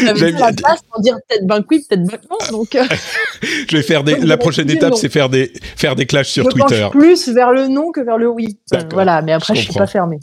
j'avais 0.05 0.31
la 0.31 0.53
place 0.53 0.83
pour 0.91 1.01
dire 1.01 1.17
peut-être 1.29 1.47
ben 1.47 1.65
oui, 1.69 1.85
peut-être 1.89 2.07
ben 2.07 2.19
non. 2.31 2.37
Donc, 2.59 2.69
je 3.43 3.77
vais 3.77 3.83
faire 3.83 4.05
des. 4.05 4.17
La 4.17 4.37
prochaine 4.37 4.71
étape, 4.71 4.95
c'est 4.95 5.09
faire 5.09 5.29
des 5.29 5.53
faire 5.77 5.97
des 5.97 6.07
clashs 6.07 6.29
sur 6.29 6.49
Twitter. 6.49 6.87
plus 6.93 7.29
vers 7.29 7.51
le 7.51 7.67
non 7.67 7.91
que 7.91 8.01
vers 8.01 8.19
le 8.19 8.29
oui. 8.29 8.57
voilà, 8.93 9.21
mais 9.21 9.33
après, 9.33 9.57
je, 9.57 9.61
je 9.61 9.65
suis 9.71 9.79
pas 9.79 9.89
fermée. 9.89 10.21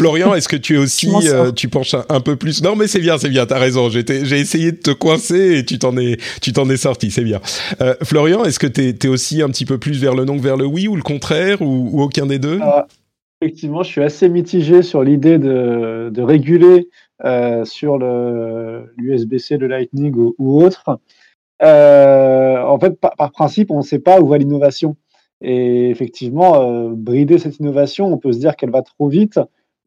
Florian, 0.00 0.34
est-ce 0.34 0.48
que 0.48 0.56
tu 0.56 0.76
es 0.76 0.78
aussi, 0.78 1.10
euh, 1.26 1.52
tu 1.52 1.68
penches 1.68 1.94
un, 1.94 2.20
peu 2.20 2.36
plus? 2.36 2.62
Non, 2.62 2.74
mais 2.74 2.86
c'est 2.86 3.00
bien, 3.00 3.18
c'est 3.18 3.28
bien, 3.28 3.44
t'as 3.44 3.58
raison. 3.58 3.90
J'ai 3.90 4.40
essayé 4.40 4.72
de 4.72 4.78
te 4.78 4.92
coincer 4.92 5.58
et 5.58 5.64
tu 5.66 5.78
t'en 5.78 5.94
es, 5.98 6.16
tu 6.40 6.54
t'en 6.54 6.70
es 6.70 6.78
sorti, 6.78 7.10
c'est 7.10 7.22
bien. 7.22 7.38
Euh, 7.82 7.94
Florian, 8.02 8.42
est-ce 8.44 8.58
que 8.58 8.66
tu 8.66 8.80
es, 8.80 9.08
aussi 9.08 9.42
un 9.42 9.50
petit 9.50 9.66
peu 9.66 9.76
plus 9.76 10.00
vers 10.00 10.14
le 10.14 10.24
non 10.24 10.38
que 10.38 10.42
vers 10.42 10.56
le 10.56 10.64
oui 10.64 10.88
ou 10.88 10.96
le 10.96 11.02
contraire 11.02 11.60
ou, 11.60 12.00
aucun 12.00 12.24
des 12.24 12.38
deux? 12.38 12.58
Euh, 12.62 12.80
Effectivement, 13.42 13.82
je 13.82 13.90
suis 13.90 14.02
assez 14.02 14.30
mitigé 14.30 14.80
sur 14.80 15.02
l'idée 15.02 15.36
de, 15.38 16.22
réguler 16.22 16.88
sur 17.64 17.98
l'USB-C, 17.98 19.58
le, 19.58 19.66
Lightning 19.66 20.14
ou, 20.16 20.62
autre. 20.62 20.98
en 21.60 22.78
fait, 22.80 22.98
par, 22.98 23.32
principe, 23.32 23.70
on 23.70 23.80
ne 23.80 23.84
sait 23.84 23.98
pas 23.98 24.18
où 24.18 24.28
va 24.28 24.38
l'innovation. 24.38 24.96
Et 25.42 25.90
effectivement, 25.90 26.88
brider 26.88 27.36
cette 27.36 27.58
innovation, 27.58 28.10
on 28.10 28.16
peut 28.16 28.32
se 28.32 28.38
dire 28.38 28.56
qu'elle 28.56 28.70
va 28.70 28.80
trop 28.80 29.08
vite 29.08 29.38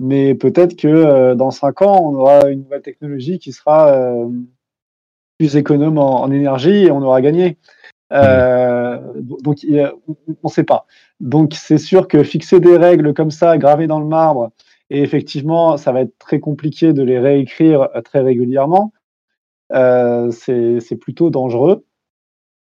mais 0.03 0.35
peut-être 0.35 0.75
que 0.75 0.87
euh, 0.89 1.33
dans 1.33 1.49
cinq 1.49 1.81
ans, 1.81 1.97
on 2.03 2.13
aura 2.15 2.49
une 2.49 2.63
nouvelle 2.63 2.81
technologie 2.81 3.39
qui 3.39 3.53
sera 3.53 3.89
euh, 3.95 4.27
plus 5.39 5.55
économe 5.55 5.97
en, 5.97 6.29
énergie 6.29 6.83
et 6.83 6.91
on 6.91 7.01
aura 7.01 7.21
gagné. 7.21 7.57
Euh, 8.11 8.99
donc, 9.15 9.59
on 9.65 10.47
ne 10.47 10.49
sait 10.49 10.65
pas. 10.65 10.85
Donc, 11.21 11.53
c'est 11.53 11.77
sûr 11.77 12.09
que 12.09 12.21
fixer 12.23 12.59
des 12.59 12.75
règles 12.75 13.13
comme 13.13 13.31
ça, 13.31 13.57
gravées 13.57 13.87
dans 13.87 14.01
le 14.01 14.05
marbre, 14.05 14.51
et 14.89 15.01
effectivement, 15.01 15.77
ça 15.77 15.93
va 15.93 16.01
être 16.01 16.17
très 16.19 16.41
compliqué 16.41 16.91
de 16.91 17.01
les 17.01 17.17
réécrire 17.17 17.87
très 18.03 18.19
régulièrement. 18.19 18.91
c'est 19.71 20.99
plutôt 20.99 21.29
dangereux. 21.29 21.85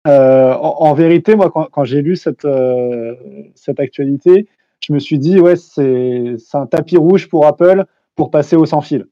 en, 0.06 0.94
vérité, 0.94 1.36
moi, 1.36 1.50
quand, 1.52 1.70
quand 1.72 1.86
j'ai 1.86 2.02
lu 2.02 2.18
cette, 2.18 2.48
cette 3.56 3.80
actualité, 3.80 4.50
je 4.80 4.94
me 4.94 5.00
suis 5.00 5.20
dit, 5.20 5.40
ouais, 5.40 5.56
c'est 5.56 6.36
un 6.54 6.66
tapis 6.66 6.98
rouge 6.98 7.30
pour 7.30 7.46
Apple 7.46 7.86
pour 8.16 8.32
passer 8.32 8.56
au 8.56 8.66
sans 8.66 8.82
fil. 8.82 9.06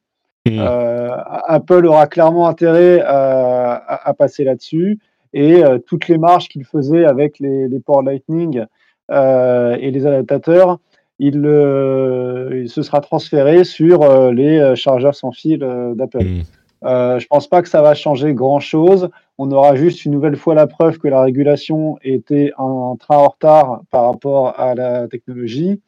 Euh, 0.48 1.10
Apple 1.48 1.86
aura 1.86 2.08
clairement 2.08 2.48
intérêt 2.48 3.02
à, 3.02 4.14
passer 4.18 4.44
là-dessus 4.44 5.00
et 5.34 5.64
euh, 5.64 5.78
toutes 5.78 6.08
les 6.08 6.18
marges 6.18 6.48
qu'il 6.48 6.64
faisait 6.64 7.06
avec 7.06 7.40
les, 7.40 7.68
ports 7.86 8.02
Lightning 8.02 8.64
euh, 9.12 9.76
et 9.80 9.92
les 9.92 10.06
adaptateurs, 10.06 10.80
il, 11.20 11.36
il, 11.36 12.70
se 12.70 12.82
sera 12.82 13.02
transféré 13.02 13.64
sur 13.64 14.32
les 14.32 14.74
chargeurs 14.76 15.16
sans 15.16 15.32
fil 15.32 15.60
d'Apple. 15.96 16.44
Euh, 16.84 17.20
je 17.20 17.28
pense 17.28 17.48
pas 17.48 17.62
que 17.62 17.70
ça 17.70 17.82
va 17.82 17.96
changer 17.96 18.34
grand-chose. 18.34 19.10
On 19.38 19.52
aura 19.52 19.76
juste 19.76 20.06
une 20.06 20.12
nouvelle 20.12 20.36
fois 20.36 20.56
la 20.56 20.68
preuve 20.68 20.98
que 21.00 21.08
la 21.08 21.22
régulation 21.22 21.98
était 22.04 22.52
un 22.58 22.96
train 23.00 23.18
en 23.18 23.28
retard 23.28 23.82
par 23.90 24.06
rapport 24.06 24.60
à 24.60 24.76
la 24.76 25.08
technologie. 25.08 25.82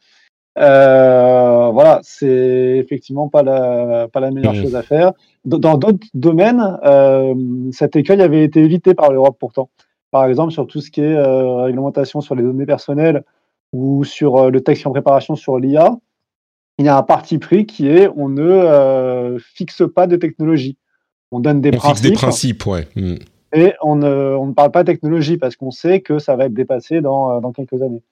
Euh, 0.58 1.70
voilà, 1.72 2.00
c'est 2.02 2.78
effectivement 2.78 3.28
pas 3.28 3.42
la, 3.42 4.08
pas 4.12 4.20
la 4.20 4.30
meilleure 4.30 4.54
chose 4.54 4.74
à 4.74 4.82
faire. 4.82 5.12
Dans 5.44 5.78
d'autres 5.78 6.06
domaines, 6.12 6.78
euh, 6.84 7.34
cet 7.72 7.96
écueil 7.96 8.20
avait 8.20 8.44
été 8.44 8.60
évité 8.60 8.94
par 8.94 9.12
l'Europe 9.12 9.36
pourtant. 9.38 9.70
Par 10.10 10.26
exemple, 10.26 10.52
sur 10.52 10.66
tout 10.66 10.80
ce 10.80 10.90
qui 10.90 11.02
est 11.02 11.16
réglementation 11.16 12.20
sur 12.20 12.34
les 12.34 12.42
données 12.42 12.66
personnelles, 12.66 13.22
ou 13.72 14.02
sur 14.02 14.50
le 14.50 14.60
texte 14.60 14.84
en 14.86 14.90
préparation 14.90 15.36
sur 15.36 15.58
l'IA, 15.58 15.96
il 16.78 16.86
y 16.86 16.88
a 16.88 16.96
un 16.96 17.04
parti 17.04 17.38
pris 17.38 17.66
qui 17.66 17.88
est 17.88 18.08
on 18.16 18.28
ne 18.28 19.36
fixe 19.38 19.82
pas 19.94 20.08
de 20.08 20.16
technologie. 20.16 20.76
On 21.32 21.40
donne 21.40 21.60
des 21.60 21.70
on 21.70 21.78
principes. 21.78 21.96
Fixe 21.96 22.08
des 22.08 22.12
principes, 22.12 22.66
ouais. 22.66 22.88
Hmm. 22.96 23.16
Et 23.52 23.72
on 23.82 23.96
ne, 23.96 24.34
on 24.36 24.46
ne, 24.46 24.52
parle 24.52 24.70
pas 24.70 24.82
de 24.84 24.92
technologie 24.92 25.36
parce 25.36 25.56
qu'on 25.56 25.70
sait 25.70 26.00
que 26.00 26.18
ça 26.18 26.36
va 26.36 26.46
être 26.46 26.54
dépassé 26.54 27.00
dans, 27.00 27.40
dans 27.40 27.52
quelques 27.52 27.82
années. 27.82 28.02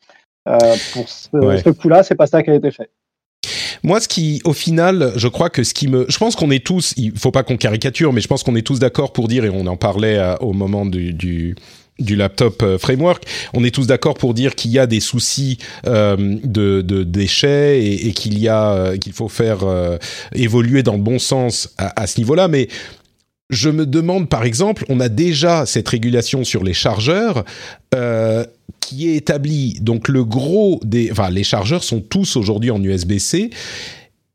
pour 0.92 1.08
ce, 1.08 1.28
ce 1.64 1.70
coup-là, 1.70 2.02
c'est 2.02 2.16
pas 2.16 2.26
ça 2.26 2.42
qui 2.42 2.50
a 2.50 2.54
été 2.54 2.70
fait. 2.70 2.90
Moi, 3.84 4.00
ce 4.00 4.08
qui, 4.08 4.40
au 4.44 4.52
final, 4.52 5.12
je 5.16 5.28
crois 5.28 5.50
que 5.50 5.62
ce 5.62 5.74
qui 5.74 5.88
me, 5.88 6.06
je 6.08 6.18
pense 6.18 6.34
qu'on 6.34 6.50
est 6.50 6.64
tous, 6.64 6.94
il 6.96 7.16
faut 7.16 7.30
pas 7.30 7.44
qu'on 7.44 7.56
caricature, 7.56 8.12
mais 8.12 8.20
je 8.20 8.28
pense 8.28 8.42
qu'on 8.42 8.56
est 8.56 8.66
tous 8.66 8.78
d'accord 8.80 9.12
pour 9.12 9.28
dire, 9.28 9.44
et 9.44 9.50
on 9.50 9.66
en 9.66 9.76
parlait 9.76 10.18
euh, 10.18 10.34
au 10.40 10.52
moment 10.52 10.84
du, 10.84 11.12
du 11.12 11.54
du 11.98 12.16
laptop 12.16 12.62
euh, 12.62 12.78
framework, 12.78 13.24
on 13.54 13.64
est 13.64 13.74
tous 13.74 13.86
d'accord 13.86 14.14
pour 14.14 14.34
dire 14.34 14.54
qu'il 14.54 14.70
y 14.70 14.78
a 14.78 14.86
des 14.86 15.00
soucis 15.00 15.58
euh, 15.86 16.16
de, 16.44 16.80
de, 16.80 17.02
déchets 17.02 17.82
et, 17.82 18.08
et 18.08 18.12
qu'il 18.12 18.38
y 18.38 18.48
a 18.48 18.72
euh, 18.72 18.96
qu'il 18.96 19.12
faut 19.12 19.28
faire 19.28 19.64
euh, 19.64 19.98
évoluer 20.32 20.82
dans 20.82 20.92
le 20.92 21.02
bon 21.02 21.18
sens 21.18 21.74
à, 21.76 22.00
à 22.00 22.06
ce 22.06 22.20
niveau-là. 22.20 22.48
Mais 22.48 22.68
je 23.50 23.70
me 23.70 23.86
demande, 23.86 24.28
par 24.28 24.44
exemple, 24.44 24.84
on 24.88 25.00
a 25.00 25.08
déjà 25.08 25.66
cette 25.66 25.88
régulation 25.88 26.44
sur 26.44 26.64
les 26.64 26.74
chargeurs. 26.74 27.44
Euh, 27.94 28.44
qui 28.80 29.10
est 29.10 29.16
établi. 29.16 29.78
Donc 29.82 30.08
le 30.08 30.24
gros 30.24 30.80
des, 30.82 31.10
enfin 31.10 31.28
les 31.28 31.44
chargeurs 31.44 31.84
sont 31.84 32.00
tous 32.00 32.36
aujourd'hui 32.36 32.70
en 32.70 32.82
USB-C. 32.82 33.50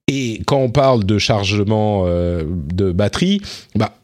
Et 0.08 0.42
quand 0.46 0.58
on 0.58 0.70
parle 0.70 1.06
de 1.06 1.18
chargement 1.18 2.04
euh, 2.06 2.44
de 2.72 2.92
batterie, 2.92 3.42
bah 3.76 3.98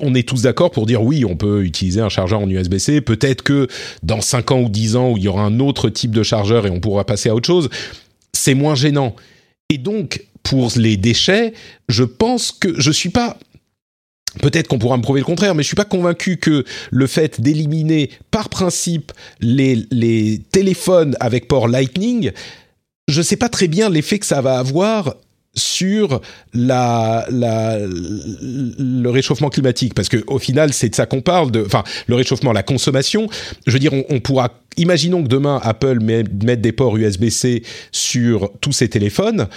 on 0.00 0.14
est 0.14 0.28
tous 0.28 0.42
d'accord 0.42 0.70
pour 0.70 0.86
dire 0.86 1.02
oui, 1.02 1.24
on 1.24 1.36
peut 1.36 1.64
utiliser 1.64 2.00
un 2.00 2.08
chargeur 2.08 2.40
en 2.40 2.48
USB-C. 2.48 3.00
Peut-être 3.00 3.42
que 3.42 3.66
dans 4.02 4.20
5 4.20 4.52
ans 4.52 4.60
ou 4.60 4.68
10 4.68 4.96
ans, 4.96 5.10
où 5.12 5.16
il 5.16 5.24
y 5.24 5.28
aura 5.28 5.42
un 5.42 5.58
autre 5.58 5.88
type 5.88 6.12
de 6.12 6.22
chargeur 6.22 6.66
et 6.66 6.70
on 6.70 6.80
pourra 6.80 7.04
passer 7.04 7.28
à 7.28 7.34
autre 7.34 7.46
chose, 7.46 7.68
c'est 8.32 8.54
moins 8.54 8.74
gênant. 8.74 9.16
Et 9.70 9.78
donc, 9.78 10.24
pour 10.42 10.70
les 10.76 10.96
déchets, 10.96 11.54
je 11.88 12.04
pense 12.04 12.52
que 12.52 12.78
je 12.78 12.90
suis 12.92 13.08
pas 13.08 13.38
Peut-être 14.42 14.68
qu'on 14.68 14.78
pourra 14.78 14.96
me 14.96 15.02
prouver 15.02 15.20
le 15.20 15.26
contraire, 15.26 15.54
mais 15.54 15.62
je 15.62 15.68
suis 15.68 15.76
pas 15.76 15.84
convaincu 15.84 16.36
que 16.36 16.64
le 16.90 17.06
fait 17.06 17.40
d'éliminer 17.40 18.10
par 18.30 18.48
principe 18.48 19.12
les, 19.40 19.86
les 19.90 20.42
téléphones 20.52 21.16
avec 21.20 21.48
port 21.48 21.68
Lightning, 21.68 22.32
je 23.08 23.22
sais 23.22 23.36
pas 23.36 23.48
très 23.48 23.68
bien 23.68 23.88
l'effet 23.88 24.18
que 24.18 24.26
ça 24.26 24.40
va 24.40 24.58
avoir 24.58 25.14
sur 25.56 26.20
la, 26.52 27.26
la, 27.30 27.78
le 27.80 29.08
réchauffement 29.08 29.48
climatique. 29.48 29.94
Parce 29.94 30.08
que 30.08 30.22
au 30.26 30.38
final 30.38 30.72
c'est 30.72 30.90
de 30.90 30.94
ça 30.94 31.06
qu'on 31.06 31.22
parle 31.22 31.50
enfin 31.64 31.82
le 32.06 32.14
réchauffement 32.14 32.52
la 32.52 32.62
consommation. 32.62 33.28
Je 33.66 33.72
veux 33.72 33.78
dire 33.78 33.92
on, 33.92 34.04
on 34.10 34.20
pourra 34.20 34.60
imaginons 34.76 35.22
que 35.22 35.28
demain 35.28 35.58
Apple 35.62 36.00
mette 36.00 36.60
des 36.60 36.72
ports 36.72 36.96
USB-C 36.96 37.62
sur 37.90 38.52
tous 38.60 38.72
ses 38.72 38.88
téléphones 38.88 39.48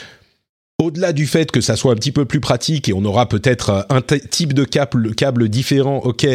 au-delà 0.79 1.13
du 1.13 1.27
fait 1.27 1.51
que 1.51 1.61
ça 1.61 1.75
soit 1.75 1.91
un 1.91 1.95
petit 1.95 2.11
peu 2.11 2.25
plus 2.25 2.39
pratique 2.39 2.89
et 2.89 2.93
on 2.93 3.03
aura 3.05 3.27
peut-être 3.27 3.85
un 3.89 4.01
type 4.01 4.53
de 4.53 4.63
câble, 4.63 5.13
câble 5.13 5.49
différent, 5.49 5.97
ok, 5.97 6.25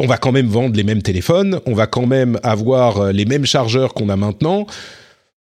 on 0.00 0.06
va 0.06 0.16
quand 0.16 0.32
même 0.32 0.46
vendre 0.46 0.76
les 0.76 0.84
mêmes 0.84 1.02
téléphones, 1.02 1.60
on 1.66 1.74
va 1.74 1.86
quand 1.86 2.06
même 2.06 2.38
avoir 2.42 2.98
euh, 2.98 3.12
les 3.12 3.24
mêmes 3.24 3.44
chargeurs 3.44 3.94
qu'on 3.94 4.08
a 4.08 4.16
maintenant. 4.16 4.66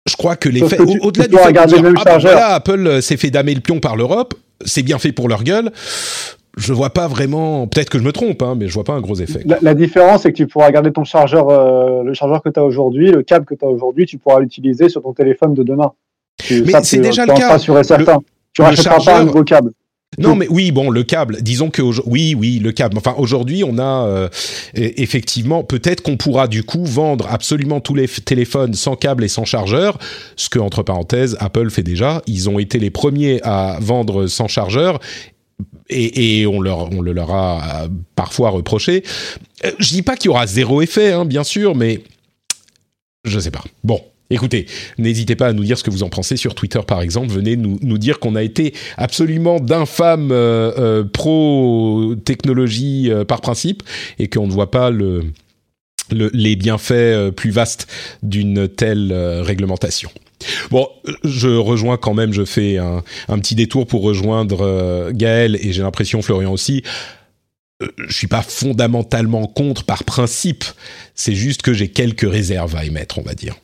Je 0.06 0.16
crois 0.16 0.36
que 0.36 0.48
l'effet, 0.48 0.80
au-delà 0.80 1.28
du 1.28 1.36
fait 1.36 1.52
de 1.52 1.66
dire, 1.66 1.78
ah, 1.96 2.04
ben 2.04 2.18
voilà, 2.18 2.54
Apple 2.54 2.86
euh, 2.86 3.00
s'est 3.00 3.16
fait 3.16 3.30
damer 3.30 3.54
le 3.54 3.60
pion 3.60 3.78
par 3.78 3.96
l'Europe, 3.96 4.34
c'est 4.64 4.82
bien 4.82 4.98
fait 4.98 5.12
pour 5.12 5.28
leur 5.28 5.44
gueule. 5.44 5.70
Je 6.58 6.74
vois 6.74 6.90
pas 6.90 7.08
vraiment, 7.08 7.66
peut-être 7.66 7.88
que 7.88 7.98
je 7.98 8.04
me 8.04 8.12
trompe, 8.12 8.42
hein, 8.42 8.56
mais 8.58 8.68
je 8.68 8.74
vois 8.74 8.84
pas 8.84 8.92
un 8.92 9.00
gros 9.00 9.14
effet. 9.14 9.40
La, 9.46 9.58
la 9.62 9.74
différence, 9.74 10.22
c'est 10.22 10.32
que 10.32 10.36
tu 10.36 10.46
pourras 10.46 10.70
garder 10.70 10.92
ton 10.92 11.04
chargeur, 11.04 11.48
euh, 11.48 12.02
le 12.02 12.12
chargeur 12.12 12.42
que 12.42 12.50
tu 12.50 12.60
as 12.60 12.64
aujourd'hui, 12.64 13.10
le 13.10 13.22
câble 13.22 13.46
que 13.46 13.54
tu 13.54 13.64
as 13.64 13.68
aujourd'hui, 13.68 14.04
tu 14.04 14.18
pourras 14.18 14.40
l'utiliser 14.40 14.90
sur 14.90 15.02
ton 15.02 15.14
téléphone 15.14 15.54
de 15.54 15.62
demain. 15.62 15.92
Mais 16.50 16.72
c'est 16.82 16.98
déjà 16.98 17.26
le 17.26 17.34
cas. 17.34 17.56
Et 17.56 17.84
certain. 17.84 18.14
Le, 18.14 18.20
tu 18.52 18.62
rachèteras 18.62 18.94
chargeur... 18.94 19.14
pas 19.14 19.20
un 19.20 19.24
nouveau 19.24 19.44
câble. 19.44 19.72
Non, 20.18 20.36
mais 20.36 20.46
oui, 20.50 20.72
bon, 20.72 20.90
le 20.90 21.04
câble. 21.04 21.40
Disons 21.40 21.70
que 21.70 21.80
oui, 22.06 22.34
oui, 22.38 22.58
le 22.58 22.70
câble. 22.72 22.98
Enfin, 22.98 23.14
aujourd'hui, 23.16 23.64
on 23.64 23.78
a 23.78 24.06
euh, 24.06 24.28
effectivement, 24.74 25.64
peut-être 25.64 26.02
qu'on 26.02 26.18
pourra 26.18 26.48
du 26.48 26.64
coup 26.64 26.84
vendre 26.84 27.26
absolument 27.30 27.80
tous 27.80 27.94
les 27.94 28.06
téléphones 28.06 28.74
sans 28.74 28.94
câble 28.94 29.24
et 29.24 29.28
sans 29.28 29.46
chargeur, 29.46 29.98
ce 30.36 30.50
que 30.50 30.58
entre 30.58 30.82
parenthèses 30.82 31.36
Apple 31.40 31.70
fait 31.70 31.82
déjà. 31.82 32.20
Ils 32.26 32.50
ont 32.50 32.58
été 32.58 32.78
les 32.78 32.90
premiers 32.90 33.40
à 33.42 33.78
vendre 33.80 34.26
sans 34.26 34.48
chargeur. 34.48 35.00
Et, 35.88 36.40
et 36.40 36.46
on, 36.46 36.60
leur, 36.60 36.92
on 36.92 37.00
le 37.00 37.12
leur 37.12 37.30
a 37.30 37.86
parfois 38.14 38.50
reproché. 38.50 39.04
Euh, 39.64 39.70
je 39.78 39.90
dis 39.90 40.02
pas 40.02 40.16
qu'il 40.16 40.26
y 40.26 40.28
aura 40.28 40.46
zéro 40.46 40.82
effet, 40.82 41.12
hein, 41.12 41.24
bien 41.24 41.44
sûr, 41.44 41.74
mais 41.74 42.02
je 43.24 43.38
sais 43.38 43.50
pas. 43.50 43.64
Bon, 43.82 44.02
Écoutez, 44.32 44.66
n'hésitez 44.96 45.36
pas 45.36 45.48
à 45.48 45.52
nous 45.52 45.62
dire 45.62 45.76
ce 45.76 45.84
que 45.84 45.90
vous 45.90 46.02
en 46.02 46.08
pensez 46.08 46.38
sur 46.38 46.54
Twitter, 46.54 46.80
par 46.86 47.02
exemple. 47.02 47.30
Venez 47.30 47.56
nous, 47.56 47.78
nous 47.82 47.98
dire 47.98 48.18
qu'on 48.18 48.34
a 48.34 48.42
été 48.42 48.72
absolument 48.96 49.60
d'infâmes 49.60 50.32
euh, 50.32 50.72
euh, 50.78 51.04
pro-technologie 51.04 53.10
euh, 53.10 53.26
par 53.26 53.42
principe 53.42 53.82
et 54.18 54.28
qu'on 54.28 54.46
ne 54.46 54.52
voit 54.52 54.70
pas 54.70 54.90
le, 54.90 55.24
le, 56.10 56.30
les 56.32 56.56
bienfaits 56.56 57.30
plus 57.36 57.50
vastes 57.50 57.88
d'une 58.22 58.68
telle 58.68 59.12
réglementation. 59.42 60.10
Bon, 60.70 60.88
je 61.24 61.48
rejoins 61.48 61.98
quand 61.98 62.14
même, 62.14 62.32
je 62.32 62.46
fais 62.46 62.78
un, 62.78 63.04
un 63.28 63.38
petit 63.38 63.54
détour 63.54 63.86
pour 63.86 64.02
rejoindre 64.02 65.12
Gaël 65.12 65.58
et 65.60 65.72
j'ai 65.72 65.82
l'impression 65.82 66.22
Florian 66.22 66.52
aussi 66.52 66.82
je 68.06 68.16
suis 68.16 68.28
pas 68.28 68.42
fondamentalement 68.42 69.48
contre 69.48 69.82
par 69.82 70.04
principe. 70.04 70.62
C'est 71.16 71.34
juste 71.34 71.62
que 71.62 71.72
j'ai 71.72 71.88
quelques 71.88 72.30
réserves 72.30 72.76
à 72.76 72.84
émettre, 72.84 73.18
on 73.18 73.22
va 73.22 73.34
dire. 73.34 73.56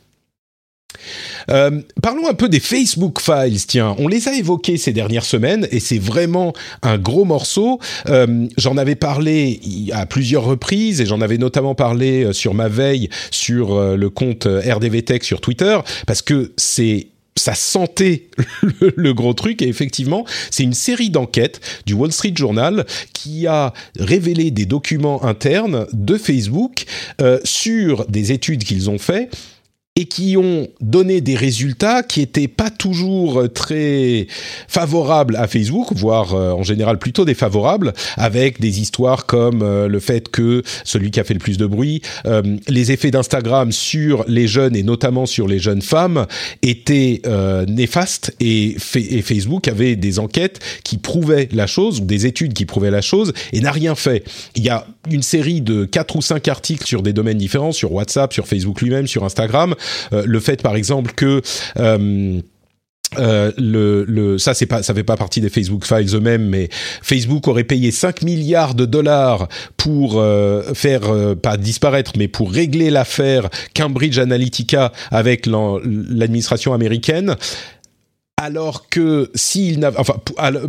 Euh, 1.49 1.81
parlons 2.01 2.27
un 2.27 2.33
peu 2.33 2.49
des 2.49 2.59
Facebook 2.59 3.19
Files. 3.21 3.65
Tiens, 3.65 3.95
on 3.97 4.07
les 4.07 4.27
a 4.27 4.35
évoqués 4.35 4.77
ces 4.77 4.93
dernières 4.93 5.25
semaines 5.25 5.67
et 5.71 5.79
c'est 5.79 5.99
vraiment 5.99 6.53
un 6.81 6.97
gros 6.97 7.25
morceau. 7.25 7.79
Euh, 8.07 8.47
j'en 8.57 8.77
avais 8.77 8.95
parlé 8.95 9.59
à 9.91 10.05
plusieurs 10.05 10.43
reprises 10.43 11.01
et 11.01 11.05
j'en 11.05 11.21
avais 11.21 11.37
notamment 11.37 11.75
parlé 11.75 12.23
euh, 12.23 12.33
sur 12.33 12.53
ma 12.53 12.67
veille 12.67 13.09
sur 13.31 13.79
le 13.79 14.09
compte 14.09 14.45
euh, 14.45 14.61
RDV 14.61 15.03
Tech 15.03 15.23
sur 15.23 15.41
Twitter 15.41 15.77
parce 16.05 16.21
que 16.21 16.51
c'est 16.57 17.07
ça 17.35 17.53
sentait 17.55 18.27
le, 18.95 19.13
gros 19.13 19.33
truc 19.33 19.61
et 19.61 19.67
effectivement 19.67 20.25
c'est 20.51 20.63
une 20.63 20.73
série 20.73 21.09
d'enquêtes 21.09 21.61
du 21.85 21.93
Wall 21.93 22.11
Street 22.11 22.33
Journal 22.35 22.85
qui 23.13 23.47
a 23.47 23.73
révélé 23.97 24.51
des 24.51 24.65
documents 24.65 25.23
internes 25.23 25.87
de 25.93 26.17
Facebook 26.17 26.83
sur 27.45 28.05
des 28.07 28.33
études 28.33 28.65
qu'ils 28.65 28.89
ont 28.89 28.97
fait 28.97 29.29
et 29.99 30.05
qui 30.05 30.37
ont 30.37 30.67
donné 30.79 31.19
des 31.19 31.35
résultats 31.35 32.03
qui 32.03 32.21
étaient 32.21 32.47
pas 32.47 32.69
toujours 32.69 33.51
très 33.53 34.27
favorables 34.69 35.35
à 35.35 35.45
Facebook, 35.45 35.87
voire 35.93 36.33
euh, 36.33 36.51
en 36.51 36.63
général 36.63 36.99
plutôt 36.99 37.25
défavorables, 37.25 37.93
avec 38.15 38.61
des 38.61 38.79
histoires 38.79 39.25
comme 39.25 39.61
euh, 39.61 39.89
le 39.89 39.99
fait 39.99 40.29
que 40.29 40.63
celui 40.85 41.11
qui 41.11 41.19
a 41.19 41.25
fait 41.25 41.33
le 41.33 41.41
plus 41.41 41.57
de 41.57 41.65
bruit, 41.65 42.01
euh, 42.25 42.41
les 42.69 42.93
effets 42.93 43.11
d'Instagram 43.11 43.73
sur 43.73 44.23
les 44.27 44.47
jeunes 44.47 44.75
et 44.75 44.83
notamment 44.83 45.25
sur 45.25 45.49
les 45.49 45.59
jeunes 45.59 45.81
femmes 45.81 46.27
étaient 46.61 47.21
euh, 47.25 47.65
néfastes 47.65 48.33
et, 48.39 48.77
et, 48.95 49.21
Facebook 49.21 49.67
avait 49.67 49.97
des 49.97 50.17
enquêtes 50.19 50.59
qui 50.85 50.97
prouvaient 50.97 51.49
la 51.51 51.67
chose 51.67 51.99
ou 51.99 52.05
des 52.05 52.25
études 52.25 52.53
qui 52.53 52.65
prouvaient 52.65 52.91
la 52.91 53.01
chose 53.01 53.33
et 53.51 53.59
n'a 53.59 53.71
rien 53.71 53.95
fait. 53.95 54.23
Il 54.55 54.63
y 54.63 54.69
a 54.69 54.87
une 55.11 55.23
série 55.23 55.59
de 55.59 55.83
quatre 55.83 56.15
ou 56.15 56.21
cinq 56.21 56.47
articles 56.47 56.87
sur 56.87 57.01
des 57.01 57.11
domaines 57.11 57.37
différents, 57.37 57.73
sur 57.73 57.91
WhatsApp, 57.91 58.31
sur 58.31 58.47
Facebook 58.47 58.81
lui-même, 58.81 59.07
sur 59.07 59.25
Instagram, 59.25 59.71
euh, 59.71 59.88
le 60.11 60.39
fait 60.39 60.61
par 60.61 60.75
exemple 60.75 61.13
que 61.13 61.41
euh, 61.77 62.41
euh, 63.17 63.51
le, 63.57 64.37
ça 64.37 64.53
c'est 64.53 64.67
pas 64.67 64.83
ça 64.83 64.93
fait 64.93 65.03
pas 65.03 65.17
partie 65.17 65.41
des 65.41 65.49
Facebook 65.49 65.83
Files 65.83 66.15
eux-mêmes 66.15 66.47
mais 66.47 66.69
Facebook 67.01 67.47
aurait 67.47 67.63
payé 67.63 67.89
5 67.89 68.21
milliards 68.21 68.75
de 68.75 68.85
dollars 68.85 69.47
pour 69.77 70.19
euh, 70.19 70.75
faire 70.75 71.11
euh, 71.11 71.33
pas 71.33 71.57
disparaître 71.57 72.11
mais 72.17 72.27
pour 72.27 72.51
régler 72.51 72.91
l'affaire 72.91 73.49
Cambridge 73.75 74.19
Analytica 74.19 74.91
avec 75.09 75.47
l'administration 75.47 76.75
américaine 76.75 77.35
alors 78.39 78.87
que 78.87 79.29
s'il 79.35 79.79
n'a, 79.79 79.91
enfin 79.97 80.15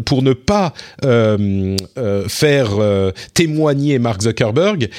pour, 0.05 0.23
ne 0.23 0.33
pas 0.33 0.75
euh, 1.05 1.77
euh, 1.99 2.29
faire 2.29 2.71
euh, 2.81 3.13
témoigner 3.33 4.01
Mark 4.01 4.23
Zuckerberg, 4.23 4.91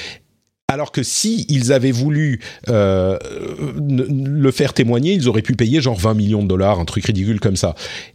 alors 0.72 0.90
que 0.90 1.02
si 1.02 1.44
ils 1.48 1.72
avaient 1.72 1.90
voulu 1.90 2.40
euh, 2.68 3.18
le 3.78 4.50
faire 4.50 4.72
témoigner, 4.72 5.12
ils 5.12 5.28
auraient 5.28 5.42
pu 5.42 5.54
payer 5.54 5.80
genre 5.82 5.98
20 5.98 6.14
millions 6.14 6.42
de 6.42 6.48
dollars, 6.48 6.80
un 6.80 6.84
truc 6.84 7.04
ridicule 7.04 7.40
comme 7.40 7.56
ça. 7.56 7.74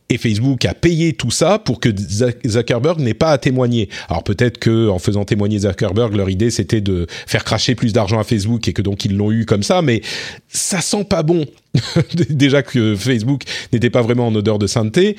Et 0.09 0.17
Facebook 0.17 0.65
a 0.65 0.73
payé 0.73 1.13
tout 1.13 1.29
ça 1.31 1.59
pour 1.59 1.79
que 1.79 1.89
Zuckerberg 2.47 2.99
n'ait 2.99 3.13
pas 3.13 3.31
à 3.31 3.37
témoigner. 3.37 3.89
Alors 4.09 4.23
peut-être 4.23 4.57
que 4.57 4.89
en 4.89 4.99
faisant 4.99 5.23
témoigner 5.23 5.59
Zuckerberg, 5.59 6.15
leur 6.15 6.29
idée 6.29 6.49
c'était 6.49 6.81
de 6.81 7.05
faire 7.27 7.43
cracher 7.43 7.75
plus 7.75 7.93
d'argent 7.93 8.19
à 8.19 8.23
Facebook 8.23 8.67
et 8.67 8.73
que 8.73 8.81
donc 8.81 9.05
ils 9.05 9.15
l'ont 9.15 9.31
eu 9.31 9.45
comme 9.45 9.63
ça, 9.63 9.81
mais 9.81 10.01
ça 10.47 10.81
sent 10.81 11.03
pas 11.03 11.23
bon. 11.23 11.45
Déjà 12.29 12.63
que 12.63 12.95
Facebook 12.95 13.43
n'était 13.71 13.91
pas 13.91 14.01
vraiment 14.01 14.27
en 14.27 14.35
odeur 14.35 14.57
de 14.57 14.65
sainteté 14.65 15.15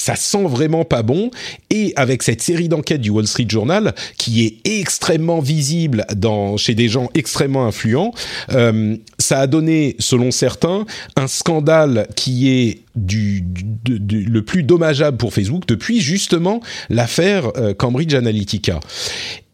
ça 0.00 0.16
sent 0.16 0.44
vraiment 0.44 0.84
pas 0.84 1.02
bon. 1.02 1.30
Et 1.68 1.92
avec 1.96 2.22
cette 2.22 2.40
série 2.40 2.68
d'enquêtes 2.68 3.02
du 3.02 3.10
Wall 3.10 3.26
Street 3.26 3.46
Journal, 3.48 3.94
qui 4.16 4.44
est 4.46 4.80
extrêmement 4.80 5.40
visible 5.40 6.06
dans, 6.16 6.56
chez 6.56 6.74
des 6.74 6.88
gens 6.88 7.08
extrêmement 7.14 7.66
influents, 7.66 8.14
euh, 8.52 8.96
ça 9.18 9.40
a 9.40 9.46
donné, 9.46 9.96
selon 9.98 10.30
certains, 10.30 10.86
un 11.16 11.26
scandale 11.26 12.08
qui 12.16 12.48
est 12.48 12.82
du, 12.96 13.44
le 13.88 14.40
plus 14.40 14.62
dommageable 14.62 15.16
pour 15.16 15.32
Facebook 15.34 15.64
depuis 15.68 16.00
justement 16.00 16.60
l'affaire 16.88 17.52
euh, 17.56 17.74
Cambridge 17.74 18.14
Analytica 18.14 18.80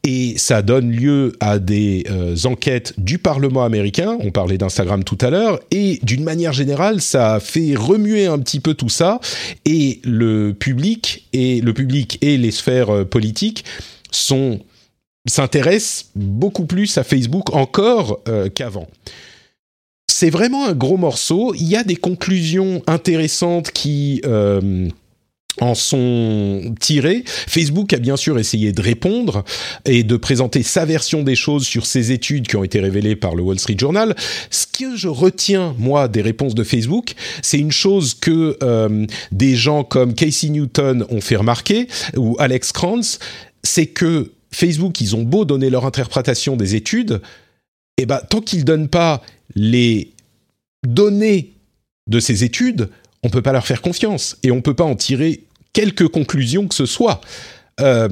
et 0.07 0.39
ça 0.39 0.63
donne 0.63 0.93
lieu 0.93 1.33
à 1.41 1.59
des 1.59 2.05
euh, 2.09 2.37
enquêtes 2.45 2.95
du 2.97 3.19
Parlement 3.19 3.65
américain, 3.65 4.17
on 4.21 4.31
parlait 4.31 4.57
d'Instagram 4.57 5.03
tout 5.03 5.19
à 5.21 5.31
l'heure, 5.31 5.59
et 5.73 5.99
d'une 6.05 6.23
manière 6.23 6.53
générale, 6.53 7.03
ça 7.03 7.41
fait 7.41 7.75
remuer 7.75 8.27
un 8.27 8.39
petit 8.39 8.61
peu 8.61 8.75
tout 8.75 8.89
ça, 8.89 9.21
et 9.65 10.01
le 10.05 10.53
public 10.53 11.27
et 11.33 11.61
le 11.61 11.75
public 11.75 12.19
et 12.23 12.39
les 12.39 12.53
sphères 12.53 12.91
euh, 12.91 13.05
politiques 13.05 13.65
sont 14.13 14.61
s'intéressent 15.29 16.13
beaucoup 16.15 16.67
plus 16.67 16.97
à 16.99 17.03
Facebook 17.03 17.53
encore 17.53 18.21
euh, 18.29 18.49
qu'avant. 18.49 18.87
C'est 20.09 20.31
vraiment 20.31 20.67
un 20.67 20.73
gros 20.73 20.97
morceau. 20.97 21.53
Il 21.55 21.67
y 21.67 21.75
a 21.75 21.83
des 21.83 21.97
conclusions 21.97 22.81
intéressantes 22.87 23.73
qui 23.73 24.23
en 25.61 25.75
sont 25.75 26.75
tirés. 26.81 27.25
Facebook 27.27 27.93
a 27.93 27.99
bien 27.99 28.17
sûr 28.17 28.39
essayé 28.39 28.73
de 28.73 28.83
répondre 28.83 29.45
et 29.85 30.03
de 30.03 30.17
présenter 30.17 30.63
sa 30.63 30.85
version 30.85 31.23
des 31.23 31.37
choses 31.37 31.67
sur 31.67 31.87
ces 31.87 32.13
études 32.13 32.47
qui 32.47 32.57
ont 32.57 32.65
été 32.65 32.81
révélées 32.81 33.17
par 33.17 33.35
le 33.35 33.43
Wall 33.43 33.59
Street 33.59 33.77
Journal. 33.79 34.15
Ce 34.51 34.67
que 34.67 34.97
je 34.97 35.09
retiens, 35.09 35.75
moi, 35.79 36.09
des 36.09 36.23
réponses 36.23 36.55
de 36.55 36.65
Facebook, 36.65 37.15
c'est 37.43 37.59
une 37.59 37.73
chose 37.73 38.15
que 38.15 38.57
euh, 38.63 39.07
des 39.33 39.57
gens 39.57 39.85
comme 39.85 40.15
Casey 40.15 40.49
Newton 40.49 41.07
ont 41.09 41.21
fait 41.21 41.37
remarquer, 41.37 41.89
ou 42.17 42.37
Alex 42.39 42.73
Kranz, 42.73 43.19
c'est 43.63 43.87
que 43.87 44.33
Facebook, 44.51 45.01
ils 45.01 45.17
ont 45.17 45.23
beau 45.23 45.45
donner 45.45 45.71
leur 45.71 45.87
interprétation 45.87 46.57
des 46.57 46.75
études, 46.75 47.21
et 47.99 48.03
eh 48.03 48.07
ben, 48.07 48.21
tant 48.29 48.43
qu'ils 48.43 48.65
donnent 48.65 48.89
pas 48.89 49.23
les 49.55 50.13
données 50.87 51.55
de 52.09 52.21
ces 52.21 52.45
études, 52.45 52.91
on 53.23 53.31
peut 53.31 53.43
pas 53.43 53.53
leur 53.53 53.67
faire 53.67 53.83
confiance 53.83 54.37
et 54.43 54.51
on 54.51 54.61
peut 54.61 54.75
pas 54.75 54.85
en 54.85 54.95
tirer 54.95 55.46
quelque 55.77 56.05
conclusion 56.05 56.69
que 56.69 56.75
ce 56.75 56.87
soit. 56.87 57.21
Euh, 57.81 58.09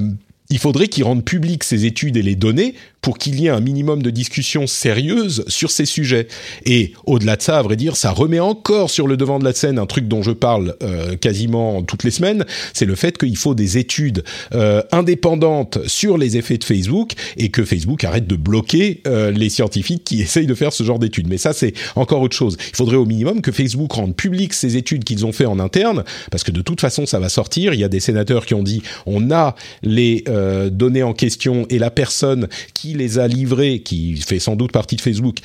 il 0.51 0.59
faudrait 0.59 0.87
qu'ils 0.87 1.03
rendent 1.03 1.25
publiques 1.25 1.63
ces 1.63 1.85
études 1.85 2.15
et 2.15 2.21
les 2.21 2.35
données 2.35 2.75
pour 3.05 3.19
qu'il 3.19 3.39
y 3.39 3.45
ait 3.45 3.49
un 3.49 3.59
minimum 3.59 4.01
de 4.01 4.09
discussion 4.09 4.65
sérieuse 4.65 5.45
sur 5.47 5.69
ces 5.69 5.85
sujets. 5.85 6.27
Et 6.65 6.93
au-delà 7.05 7.35
de 7.35 7.43
ça, 7.43 7.59
à 7.59 7.61
vrai 7.61 7.75
dire, 7.75 7.97
ça 7.97 8.09
remet 8.09 8.39
encore 8.39 8.89
sur 8.89 9.05
le 9.05 9.15
devant 9.15 9.37
de 9.37 9.43
la 9.43 9.53
scène 9.53 9.77
un 9.77 9.85
truc 9.85 10.07
dont 10.07 10.23
je 10.23 10.31
parle 10.31 10.75
euh, 10.81 11.15
quasiment 11.15 11.83
toutes 11.83 12.03
les 12.03 12.09
semaines, 12.09 12.45
c'est 12.73 12.85
le 12.85 12.95
fait 12.95 13.19
qu'il 13.19 13.37
faut 13.37 13.53
des 13.53 13.77
études 13.77 14.23
euh, 14.55 14.81
indépendantes 14.91 15.77
sur 15.85 16.17
les 16.17 16.35
effets 16.37 16.57
de 16.57 16.63
Facebook 16.63 17.11
et 17.37 17.49
que 17.49 17.63
Facebook 17.63 18.03
arrête 18.03 18.25
de 18.25 18.35
bloquer 18.35 19.03
euh, 19.05 19.29
les 19.29 19.49
scientifiques 19.49 20.03
qui 20.03 20.19
essayent 20.19 20.47
de 20.47 20.55
faire 20.55 20.73
ce 20.73 20.83
genre 20.83 20.97
d'études. 20.97 21.27
Mais 21.27 21.37
ça, 21.37 21.53
c'est 21.53 21.75
encore 21.95 22.21
autre 22.21 22.35
chose. 22.35 22.57
Il 22.71 22.75
faudrait 22.75 22.97
au 22.97 23.05
minimum 23.05 23.41
que 23.41 23.51
Facebook 23.51 23.91
rende 23.91 24.15
publiques 24.15 24.55
ces 24.55 24.77
études 24.77 25.03
qu'ils 25.03 25.27
ont 25.27 25.31
fait 25.31 25.45
en 25.45 25.59
interne, 25.59 26.03
parce 26.31 26.43
que 26.43 26.51
de 26.51 26.63
toute 26.63 26.81
façon, 26.81 27.05
ça 27.05 27.19
va 27.19 27.29
sortir. 27.29 27.75
Il 27.75 27.79
y 27.79 27.83
a 27.83 27.87
des 27.87 27.99
sénateurs 27.99 28.47
qui 28.47 28.55
ont 28.55 28.63
dit 28.63 28.81
on 29.05 29.29
a 29.29 29.53
les 29.83 30.23
données 30.71 31.03
en 31.03 31.13
question 31.13 31.67
et 31.69 31.77
la 31.77 31.91
personne 31.91 32.47
qui 32.73 32.94
les 32.95 33.19
a 33.19 33.27
livrés, 33.27 33.79
qui 33.79 34.17
fait 34.17 34.39
sans 34.39 34.55
doute 34.55 34.71
partie 34.71 34.95
de 34.95 35.01
Facebook, 35.01 35.37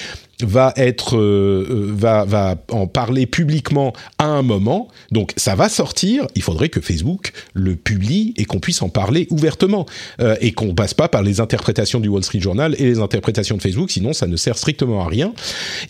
va 0.45 0.72
être 0.76 1.16
euh, 1.16 1.66
euh, 1.70 1.93
va 1.95 2.24
va 2.24 2.57
en 2.70 2.86
parler 2.86 3.26
publiquement 3.26 3.93
à 4.18 4.26
un 4.26 4.43
moment. 4.43 4.88
Donc 5.11 5.32
ça 5.36 5.55
va 5.55 5.68
sortir. 5.68 6.26
Il 6.34 6.43
faudrait 6.43 6.68
que 6.68 6.80
Facebook 6.80 7.32
le 7.55 7.76
publie 7.76 8.34
et 8.36 8.45
qu'on 8.45 8.61
puisse 8.61 8.82
en 8.82 8.88
parler 8.88 9.26
ouvertement 9.30 9.86
euh, 10.20 10.36
et 10.41 10.53
qu'on 10.53 10.74
passe 10.74 10.95
pas 10.95 11.09
par 11.09 11.22
les 11.22 11.41
interprétations 11.41 12.01
du 12.01 12.09
Wall 12.09 12.24
Street 12.24 12.41
Journal 12.41 12.74
et 12.78 12.84
les 12.84 12.99
interprétations 13.01 13.57
de 13.57 13.62
Facebook. 13.62 13.91
Sinon, 13.91 14.12
ça 14.12 14.26
ne 14.26 14.36
sert 14.36 14.57
strictement 14.57 15.05
à 15.05 15.09
rien. 15.09 15.32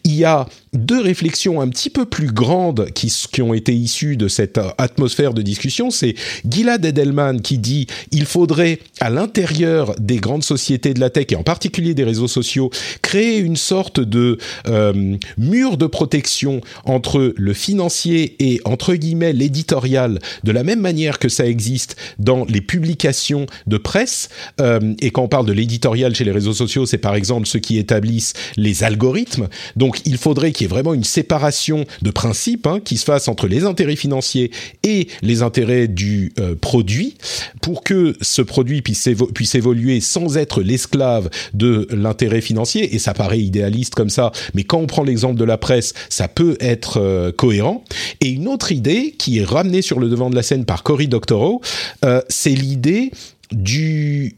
Il 0.04 0.14
y 0.14 0.24
a 0.24 0.46
deux 0.72 1.00
réflexions 1.00 1.60
un 1.60 1.68
petit 1.68 1.90
peu 1.90 2.04
plus 2.04 2.32
grandes 2.32 2.90
qui, 2.92 3.12
qui 3.32 3.42
ont 3.42 3.54
été 3.54 3.74
issues 3.74 4.16
de 4.16 4.28
cette 4.28 4.60
atmosphère 4.78 5.34
de 5.34 5.42
discussion. 5.42 5.90
C'est 5.90 6.14
Gilad 6.48 6.84
Edelman 6.84 7.40
qui 7.40 7.58
dit 7.58 7.86
il 8.12 8.24
faudrait 8.24 8.78
à 9.00 9.10
l'intérieur 9.10 9.94
des 9.98 10.18
grandes 10.18 10.44
sociétés 10.44 10.94
de 10.94 11.00
la 11.00 11.10
tech 11.10 11.26
et 11.30 11.36
en 11.36 11.42
particulier 11.42 11.94
des 11.94 12.04
réseaux 12.04 12.28
sociaux 12.28 12.70
créer 13.02 13.38
une 13.38 13.56
sorte 13.56 14.00
de 14.00 14.38
euh, 14.66 15.16
mur 15.38 15.76
de 15.76 15.86
protection 15.86 16.60
entre 16.84 17.34
le 17.36 17.54
financier 17.54 18.36
et 18.38 18.60
entre 18.64 18.94
guillemets 18.94 19.32
l'éditorial, 19.32 20.18
de 20.44 20.52
la 20.52 20.64
même 20.64 20.80
manière 20.80 21.18
que 21.18 21.28
ça 21.28 21.46
existe 21.46 21.96
dans 22.18 22.44
les 22.46 22.60
publications 22.60 23.46
de 23.66 23.76
presse. 23.76 24.28
Euh, 24.60 24.94
et 25.00 25.10
quand 25.10 25.22
on 25.22 25.28
parle 25.28 25.46
de 25.46 25.52
l'éditorial 25.52 26.14
chez 26.14 26.24
les 26.24 26.32
réseaux 26.32 26.52
sociaux, 26.52 26.86
c'est 26.86 26.98
par 26.98 27.14
exemple 27.14 27.46
ceux 27.46 27.58
qui 27.58 27.78
établissent 27.78 28.34
les 28.56 28.84
algorithmes. 28.84 29.48
Donc 29.76 30.00
il 30.04 30.18
faudrait 30.18 30.52
qu'il 30.52 30.64
y 30.64 30.66
ait 30.66 30.68
vraiment 30.68 30.94
une 30.94 31.04
séparation 31.04 31.84
de 32.02 32.10
principe 32.10 32.66
hein, 32.66 32.80
qui 32.84 32.96
se 32.96 33.04
fasse 33.04 33.28
entre 33.28 33.46
les 33.46 33.64
intérêts 33.64 33.96
financiers 33.96 34.50
et 34.82 35.08
les 35.22 35.42
intérêts 35.42 35.88
du 35.88 36.32
euh, 36.38 36.54
produit 36.60 37.16
pour 37.62 37.82
que 37.82 38.16
ce 38.20 38.42
produit 38.42 38.82
puisse, 38.82 39.08
puisse 39.34 39.54
évoluer 39.54 40.00
sans 40.00 40.36
être 40.36 40.62
l'esclave 40.62 41.30
de 41.54 41.88
l'intérêt 41.90 42.40
financier. 42.40 42.94
Et 42.94 42.98
ça 42.98 43.14
paraît 43.14 43.40
idéaliste 43.40 43.94
comme 43.94 44.10
ça, 44.10 44.29
mais 44.54 44.64
quand 44.64 44.78
on 44.78 44.86
prend 44.86 45.02
l'exemple 45.02 45.38
de 45.38 45.44
la 45.44 45.58
presse, 45.58 45.94
ça 46.08 46.28
peut 46.28 46.56
être 46.60 46.98
euh, 46.98 47.32
cohérent. 47.32 47.84
Et 48.20 48.28
une 48.28 48.48
autre 48.48 48.72
idée 48.72 49.14
qui 49.18 49.38
est 49.38 49.44
ramenée 49.44 49.82
sur 49.82 50.00
le 50.00 50.08
devant 50.08 50.30
de 50.30 50.36
la 50.36 50.42
scène 50.42 50.64
par 50.64 50.82
Cory 50.82 51.08
Doctorow, 51.08 51.60
euh, 52.04 52.20
c'est 52.28 52.50
l'idée 52.50 53.10
de 53.52 54.30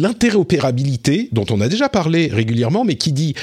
l'interopérabilité 0.00 1.28
dont 1.32 1.44
on 1.50 1.60
a 1.60 1.68
déjà 1.68 1.90
parlé 1.90 2.28
régulièrement, 2.32 2.84
mais 2.84 2.94
qui 2.94 3.12
dit 3.12 3.34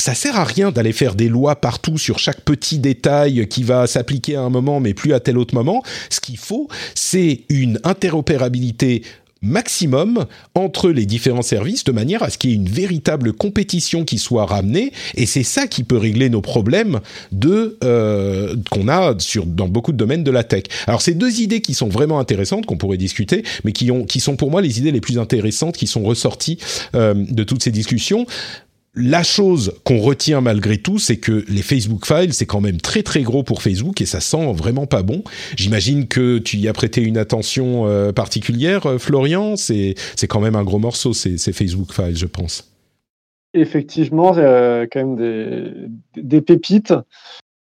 ça 0.00 0.14
sert 0.14 0.38
à 0.38 0.44
rien 0.44 0.70
d'aller 0.72 0.92
faire 0.92 1.14
des 1.14 1.28
lois 1.28 1.56
partout 1.56 1.98
sur 1.98 2.18
chaque 2.18 2.40
petit 2.40 2.78
détail 2.78 3.46
qui 3.48 3.62
va 3.62 3.86
s'appliquer 3.86 4.34
à 4.34 4.40
un 4.40 4.48
moment 4.48 4.80
mais 4.80 4.94
plus 4.94 5.12
à 5.12 5.20
tel 5.20 5.36
autre 5.36 5.54
moment. 5.54 5.82
Ce 6.08 6.20
qu'il 6.20 6.38
faut, 6.38 6.68
c'est 6.94 7.42
une 7.50 7.78
interopérabilité 7.84 9.02
maximum 9.42 10.26
entre 10.54 10.90
les 10.90 11.06
différents 11.06 11.42
services 11.42 11.84
de 11.84 11.92
manière 11.92 12.22
à 12.22 12.30
ce 12.30 12.38
qu'il 12.38 12.50
y 12.50 12.52
ait 12.52 12.56
une 12.56 12.68
véritable 12.68 13.32
compétition 13.32 14.04
qui 14.04 14.18
soit 14.18 14.44
ramenée 14.44 14.92
et 15.14 15.26
c'est 15.26 15.42
ça 15.42 15.66
qui 15.66 15.82
peut 15.82 15.96
régler 15.96 16.28
nos 16.28 16.42
problèmes 16.42 17.00
de 17.32 17.78
euh, 17.84 18.54
qu'on 18.70 18.88
a 18.88 19.14
sur 19.18 19.46
dans 19.46 19.68
beaucoup 19.68 19.92
de 19.92 19.96
domaines 19.96 20.24
de 20.24 20.30
la 20.30 20.44
tech. 20.44 20.64
Alors 20.86 21.00
c'est 21.00 21.14
deux 21.14 21.40
idées 21.40 21.60
qui 21.60 21.74
sont 21.74 21.88
vraiment 21.88 22.18
intéressantes 22.18 22.66
qu'on 22.66 22.76
pourrait 22.76 22.98
discuter 22.98 23.44
mais 23.64 23.72
qui 23.72 23.90
ont 23.90 24.04
qui 24.04 24.20
sont 24.20 24.36
pour 24.36 24.50
moi 24.50 24.60
les 24.60 24.78
idées 24.78 24.92
les 24.92 25.00
plus 25.00 25.18
intéressantes 25.18 25.76
qui 25.76 25.86
sont 25.86 26.02
ressorties 26.02 26.58
euh, 26.94 27.14
de 27.14 27.44
toutes 27.44 27.62
ces 27.62 27.70
discussions 27.70 28.26
la 28.94 29.22
chose 29.22 29.74
qu'on 29.84 29.98
retient 29.98 30.40
malgré 30.40 30.76
tout, 30.78 30.98
c'est 30.98 31.18
que 31.18 31.44
les 31.48 31.62
Facebook 31.62 32.06
Files, 32.06 32.34
c'est 32.34 32.46
quand 32.46 32.60
même 32.60 32.80
très 32.80 33.02
très 33.02 33.22
gros 33.22 33.42
pour 33.42 33.62
Facebook 33.62 34.00
et 34.00 34.06
ça 34.06 34.20
sent 34.20 34.52
vraiment 34.52 34.86
pas 34.86 35.02
bon. 35.02 35.22
J'imagine 35.56 36.08
que 36.08 36.38
tu 36.38 36.56
y 36.56 36.68
as 36.68 36.72
prêté 36.72 37.02
une 37.02 37.16
attention 37.16 37.86
euh, 37.86 38.12
particulière, 38.12 38.86
euh, 38.86 38.98
Florian. 38.98 39.56
C'est 39.56 39.94
quand 40.28 40.40
même 40.40 40.56
un 40.56 40.64
gros 40.64 40.78
morceau, 40.78 41.12
ces, 41.12 41.38
Facebook 41.52 41.92
Files, 41.92 42.16
je 42.16 42.26
pense. 42.26 42.72
Effectivement, 43.54 44.32
il 44.34 44.88
quand 44.92 45.00
même 45.00 45.16
des, 45.16 46.22
des 46.22 46.40
pépites. 46.40 46.94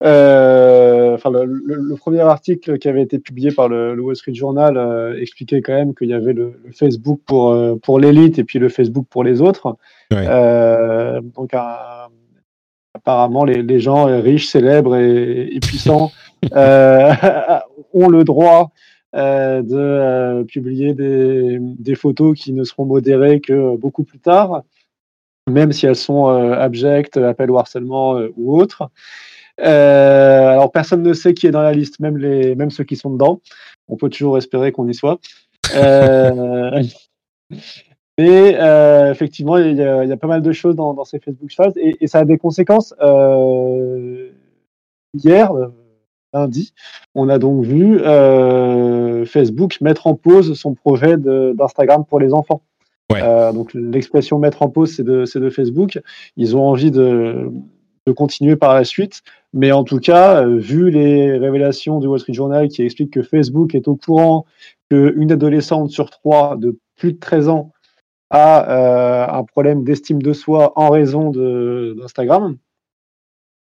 Euh, 0.01 1.15
enfin, 1.15 1.29
le, 1.29 1.95
premier 1.95 2.21
article 2.21 2.77
qui 2.77 2.87
avait 2.87 3.01
été 3.01 3.19
publié 3.19 3.51
par 3.51 3.67
le, 3.67 3.99
Wall 3.99 4.15
Street 4.15 4.33
Journal 4.33 5.15
expliquait 5.19 5.61
quand 5.61 5.73
même 5.73 5.93
qu'il 5.93 6.09
y 6.09 6.13
avait 6.13 6.33
le, 6.33 6.59
le 6.63 6.71
Facebook 6.71 7.19
pour, 7.25 7.55
pour 7.81 7.99
l'élite 7.99 8.39
et 8.39 8.43
puis 8.43 8.59
le 8.59 8.69
Facebook 8.69 9.05
pour 9.09 9.23
les 9.23 9.41
autres. 9.41 9.77
Euh, 10.13 11.21
donc, 11.21 11.51
apparemment, 12.93 13.45
les, 13.45 13.79
gens 13.79 14.05
riches, 14.05 14.47
célèbres 14.47 14.95
et, 14.95 15.59
puissants 15.61 16.11
euh, 16.53 17.13
ont 17.93 18.09
le 18.09 18.23
droit 18.23 18.71
euh, 19.15 19.61
de 19.61 20.43
publier 20.43 20.93
des, 20.93 21.95
photos 21.95 22.37
qui 22.39 22.53
ne 22.53 22.63
seront 22.63 22.85
modérées 22.85 23.39
que 23.39 23.75
beaucoup 23.77 24.03
plus 24.03 24.19
tard, 24.19 24.63
même 25.49 25.71
si 25.71 25.85
elles 25.85 25.95
sont 25.95 26.27
abjectes, 26.27 27.17
appel 27.17 27.51
au 27.51 27.57
harcèlement 27.57 28.19
ou 28.35 28.59
autres. 28.59 28.89
Alors 29.59 30.71
personne 30.71 31.03
ne 31.03 31.13
sait 31.13 31.33
qui 31.33 31.47
est 31.47 31.51
dans 31.51 31.61
la 31.61 31.73
liste, 31.73 31.99
même, 31.99 32.17
les, 32.17 32.55
même 32.55 32.69
ceux 32.69 32.83
qui 32.83 32.95
sont 32.95 33.11
dedans. 33.11 33.41
On 33.87 33.97
peut 33.97 34.09
toujours 34.09 34.37
espérer 34.37 34.71
qu'on 34.71 34.87
y 34.87 34.93
soit. 34.93 35.19
Mais 38.19 38.57
euh, 38.59 39.11
effectivement, 39.11 39.55
il 39.55 39.77
y, 39.77 39.81
a, 39.81 40.17
pas 40.17 40.27
mal 40.27 40.41
de 40.41 40.51
choses 40.51 40.75
dans, 40.75 41.05
ces 41.05 41.19
Facebook 41.19 41.51
Files 41.51 41.71
et, 41.77 42.05
ça 42.07 42.19
a 42.19 42.25
des 42.25 42.37
conséquences. 42.37 42.93
Euh, 43.01 44.29
hier, 45.13 45.53
euh, 45.53 45.67
lundi, 46.33 46.73
on 47.15 47.29
a 47.29 47.39
donc 47.39 47.63
vu 47.63 47.97
Facebook 49.25 49.79
mettre 49.79 50.07
en 50.07 50.15
pause 50.15 50.53
son 50.59 50.73
projet 50.73 51.15
d'Instagram 51.15 52.03
pour 52.03 52.19
les 52.19 52.33
enfants. 52.33 52.61
donc 53.09 53.73
l'expression 53.73 54.37
mettre 54.37 54.63
en 54.63 54.69
pause, 54.69 54.95
c'est 54.97 55.03
de, 55.03 55.23
de, 55.39 55.49
Facebook. 55.49 55.97
Ils 56.35 56.57
ont 56.57 56.67
envie 56.67 56.91
de, 56.91 57.49
de 58.09 58.13
continuer 58.13 58.55
par 58.55 58.73
la 58.73 58.83
suite. 58.83 59.21
Mais 59.53 59.71
en 59.71 59.83
tout 59.83 59.99
cas, 59.99 60.45
vu 60.45 60.91
les 60.91 61.37
révélations 61.37 61.99
du 61.99 62.07
Wall 62.07 62.19
Street 62.19 62.33
Journal 62.33 62.67
qui 62.67 62.83
expliquent 62.83 63.13
que 63.13 63.23
Facebook 63.23 63.73
est 63.75 63.87
au 63.87 63.95
courant 63.95 64.45
qu'une 64.89 65.31
adolescente 65.31 65.89
sur 65.89 66.09
trois 66.09 66.55
de 66.57 66.77
plus 66.95 67.13
de 67.13 67.19
13 67.19 67.49
ans 67.49 67.71
a 68.29 69.35
un 69.35 69.43
problème 69.43 69.83
d'estime 69.83 70.21
de 70.21 70.33
soi 70.33 70.73
en 70.75 70.89
raison 70.89 71.31
d'Instagram, 71.31 72.57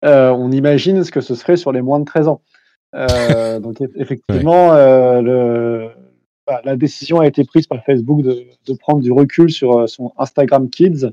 on 0.03 0.51
imagine 0.51 1.05
ce 1.05 1.11
que 1.11 1.21
ce 1.21 1.35
serait 1.35 1.55
sur 1.55 1.71
les 1.71 1.81
moins 1.81 1.99
de 1.99 2.05
13 2.05 2.27
ans. 2.27 2.41
donc 3.61 3.77
effectivement, 3.95 4.73
le, 4.73 5.89
bah, 6.47 6.61
la 6.65 6.75
décision 6.75 7.19
a 7.19 7.27
été 7.27 7.43
prise 7.43 7.67
par 7.67 7.83
Facebook 7.85 8.21
de, 8.23 8.73
prendre 8.79 9.01
du 9.01 9.11
recul 9.11 9.51
sur 9.51 9.79
euh, 9.79 9.87
son 9.87 10.11
Instagram 10.17 10.69
Kids, 10.69 11.11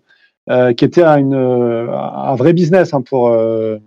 euh, 0.50 0.72
qui 0.72 0.84
était 0.84 1.02
un, 1.02 1.32
un 1.32 2.34
vrai 2.34 2.52
business 2.52 2.94
hein, 2.94 3.02
pour, 3.02 3.28
euh, 3.28 3.78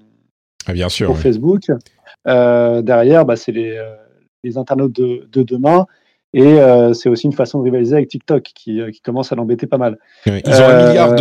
ah, 0.67 0.73
bien 0.73 0.89
sûr, 0.89 1.07
pour 1.07 1.17
Facebook. 1.17 1.61
derrière, 2.25 3.25
bah, 3.25 3.35
c'est 3.35 3.51
les, 3.51 3.79
les, 4.43 4.57
internautes 4.57 4.93
de, 4.93 5.27
de 5.31 5.43
demain. 5.43 5.85
Et 6.33 6.59
c'est 6.93 7.09
aussi 7.09 7.25
une 7.25 7.33
façon 7.33 7.59
de 7.59 7.65
rivaliser 7.65 7.95
avec 7.95 8.07
TikTok 8.07 8.43
qui, 8.43 8.79
qui 8.93 9.01
commence 9.01 9.33
à 9.33 9.35
l'embêter 9.35 9.67
pas 9.67 9.77
mal. 9.77 9.97
ils 10.25 10.31
ont 10.61 10.65
un 10.65 10.87
milliard 10.87 11.13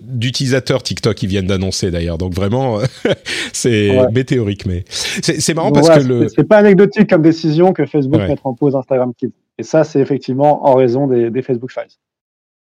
d'utilisateurs 0.00 0.82
TikTok 0.82 1.14
qui 1.14 1.26
viennent 1.26 1.46
d'annoncer 1.46 1.90
d'ailleurs. 1.90 2.16
Donc 2.16 2.32
vraiment, 2.32 2.78
c'est 3.52 4.10
météorique. 4.12 4.64
Mais 4.64 4.84
c'est 4.88 5.52
marrant 5.52 5.70
parce 5.70 5.90
que 5.90 6.00
le. 6.00 6.28
C'est 6.28 6.44
pas 6.44 6.56
anecdotique 6.56 7.10
comme 7.10 7.20
décision 7.20 7.74
que 7.74 7.84
Facebook 7.84 8.22
mette 8.22 8.40
en 8.44 8.54
pause 8.54 8.74
Instagram 8.74 9.12
Kids. 9.14 9.34
Et 9.58 9.62
ça, 9.62 9.84
c'est 9.84 10.00
effectivement 10.00 10.66
en 10.66 10.74
raison 10.74 11.06
des, 11.06 11.42
Facebook 11.42 11.72
Files. 11.72 11.84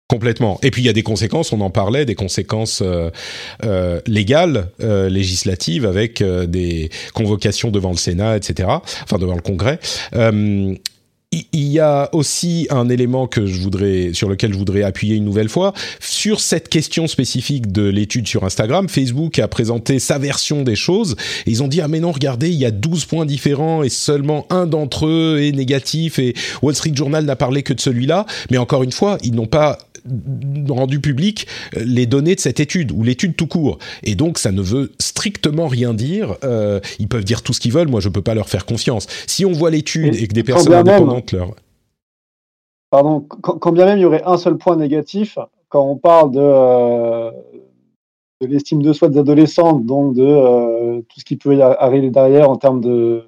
Complètement. 0.06 0.58
Et 0.62 0.70
puis 0.70 0.82
il 0.82 0.84
y 0.84 0.90
a 0.90 0.92
des 0.92 1.02
conséquences, 1.02 1.52
on 1.54 1.62
en 1.62 1.70
parlait, 1.70 2.04
des 2.04 2.14
conséquences 2.14 2.82
euh, 2.82 3.10
euh, 3.64 4.02
légales, 4.06 4.68
euh, 4.82 5.08
législatives, 5.08 5.86
avec 5.86 6.22
des 6.22 6.90
convocations 7.14 7.70
devant 7.70 7.90
le 7.90 7.96
Sénat, 7.96 8.36
etc. 8.36 8.68
Enfin 9.02 9.16
devant 9.18 9.34
le 9.34 9.40
Congrès 9.40 9.78
il 11.52 11.68
y 11.68 11.80
a 11.80 12.08
aussi 12.12 12.66
un 12.70 12.88
élément 12.88 13.26
que 13.26 13.46
je 13.46 13.60
voudrais, 13.60 14.12
sur 14.12 14.28
lequel 14.28 14.52
je 14.52 14.58
voudrais 14.58 14.82
appuyer 14.82 15.16
une 15.16 15.24
nouvelle 15.24 15.48
fois. 15.48 15.72
Sur 16.00 16.40
cette 16.40 16.68
question 16.68 17.06
spécifique 17.06 17.72
de 17.72 17.82
l'étude 17.82 18.28
sur 18.28 18.44
Instagram, 18.44 18.88
Facebook 18.88 19.38
a 19.38 19.48
présenté 19.48 19.98
sa 19.98 20.18
version 20.18 20.62
des 20.62 20.76
choses. 20.76 21.16
Ils 21.46 21.62
ont 21.62 21.68
dit, 21.68 21.80
ah 21.80 21.88
mais 21.88 22.00
non, 22.00 22.12
regardez, 22.12 22.50
il 22.50 22.58
y 22.58 22.64
a 22.64 22.70
12 22.70 23.04
points 23.06 23.26
différents 23.26 23.82
et 23.82 23.88
seulement 23.88 24.46
un 24.50 24.66
d'entre 24.66 25.06
eux 25.06 25.40
est 25.42 25.52
négatif 25.52 26.18
et 26.18 26.34
Wall 26.62 26.74
Street 26.74 26.94
Journal 26.94 27.24
n'a 27.24 27.36
parlé 27.36 27.62
que 27.62 27.72
de 27.72 27.80
celui-là. 27.80 28.26
Mais 28.50 28.58
encore 28.58 28.82
une 28.82 28.92
fois, 28.92 29.18
ils 29.22 29.34
n'ont 29.34 29.46
pas 29.46 29.78
rendu 30.68 31.00
public 31.00 31.46
euh, 31.76 31.82
les 31.84 32.06
données 32.06 32.34
de 32.34 32.40
cette 32.40 32.60
étude 32.60 32.92
ou 32.92 33.02
l'étude 33.02 33.36
tout 33.36 33.46
court. 33.46 33.78
Et 34.02 34.14
donc 34.14 34.38
ça 34.38 34.52
ne 34.52 34.62
veut 34.62 34.92
strictement 34.98 35.66
rien 35.66 35.94
dire. 35.94 36.36
Euh, 36.44 36.80
ils 36.98 37.08
peuvent 37.08 37.24
dire 37.24 37.42
tout 37.42 37.52
ce 37.52 37.60
qu'ils 37.60 37.72
veulent. 37.72 37.88
Moi, 37.88 38.00
je 38.00 38.08
peux 38.08 38.22
pas 38.22 38.34
leur 38.34 38.48
faire 38.48 38.66
confiance. 38.66 39.06
Si 39.26 39.44
on 39.44 39.52
voit 39.52 39.70
l'étude 39.70 40.14
et, 40.14 40.28
que 40.28 40.34
des 40.34 40.42
personnes 40.42 40.74
indépendantes 40.74 41.32
leur 41.32 41.54
Pardon, 42.90 43.20
quand, 43.22 43.72
bien 43.72 43.86
même 43.86 43.98
il 43.98 44.02
y 44.02 44.04
aurait 44.04 44.22
un 44.24 44.36
seul 44.36 44.56
point 44.56 44.76
négatif, 44.76 45.36
quand 45.68 45.84
on 45.84 45.96
parle 45.96 46.30
de, 46.30 46.38
euh, 46.40 47.32
de 48.40 48.46
l'estime 48.46 48.82
de 48.82 48.92
soi 48.92 49.08
des 49.08 49.18
adolescentes, 49.18 49.84
donc 49.84 50.14
de 50.14 51.00
tout 51.00 51.18
ce 51.18 51.24
qui 51.24 51.34
peut 51.36 51.56
y 51.56 51.62
arriver 51.62 52.10
derrière 52.10 52.48
en 52.48 52.56
termes 52.56 52.80
de, 52.80 53.24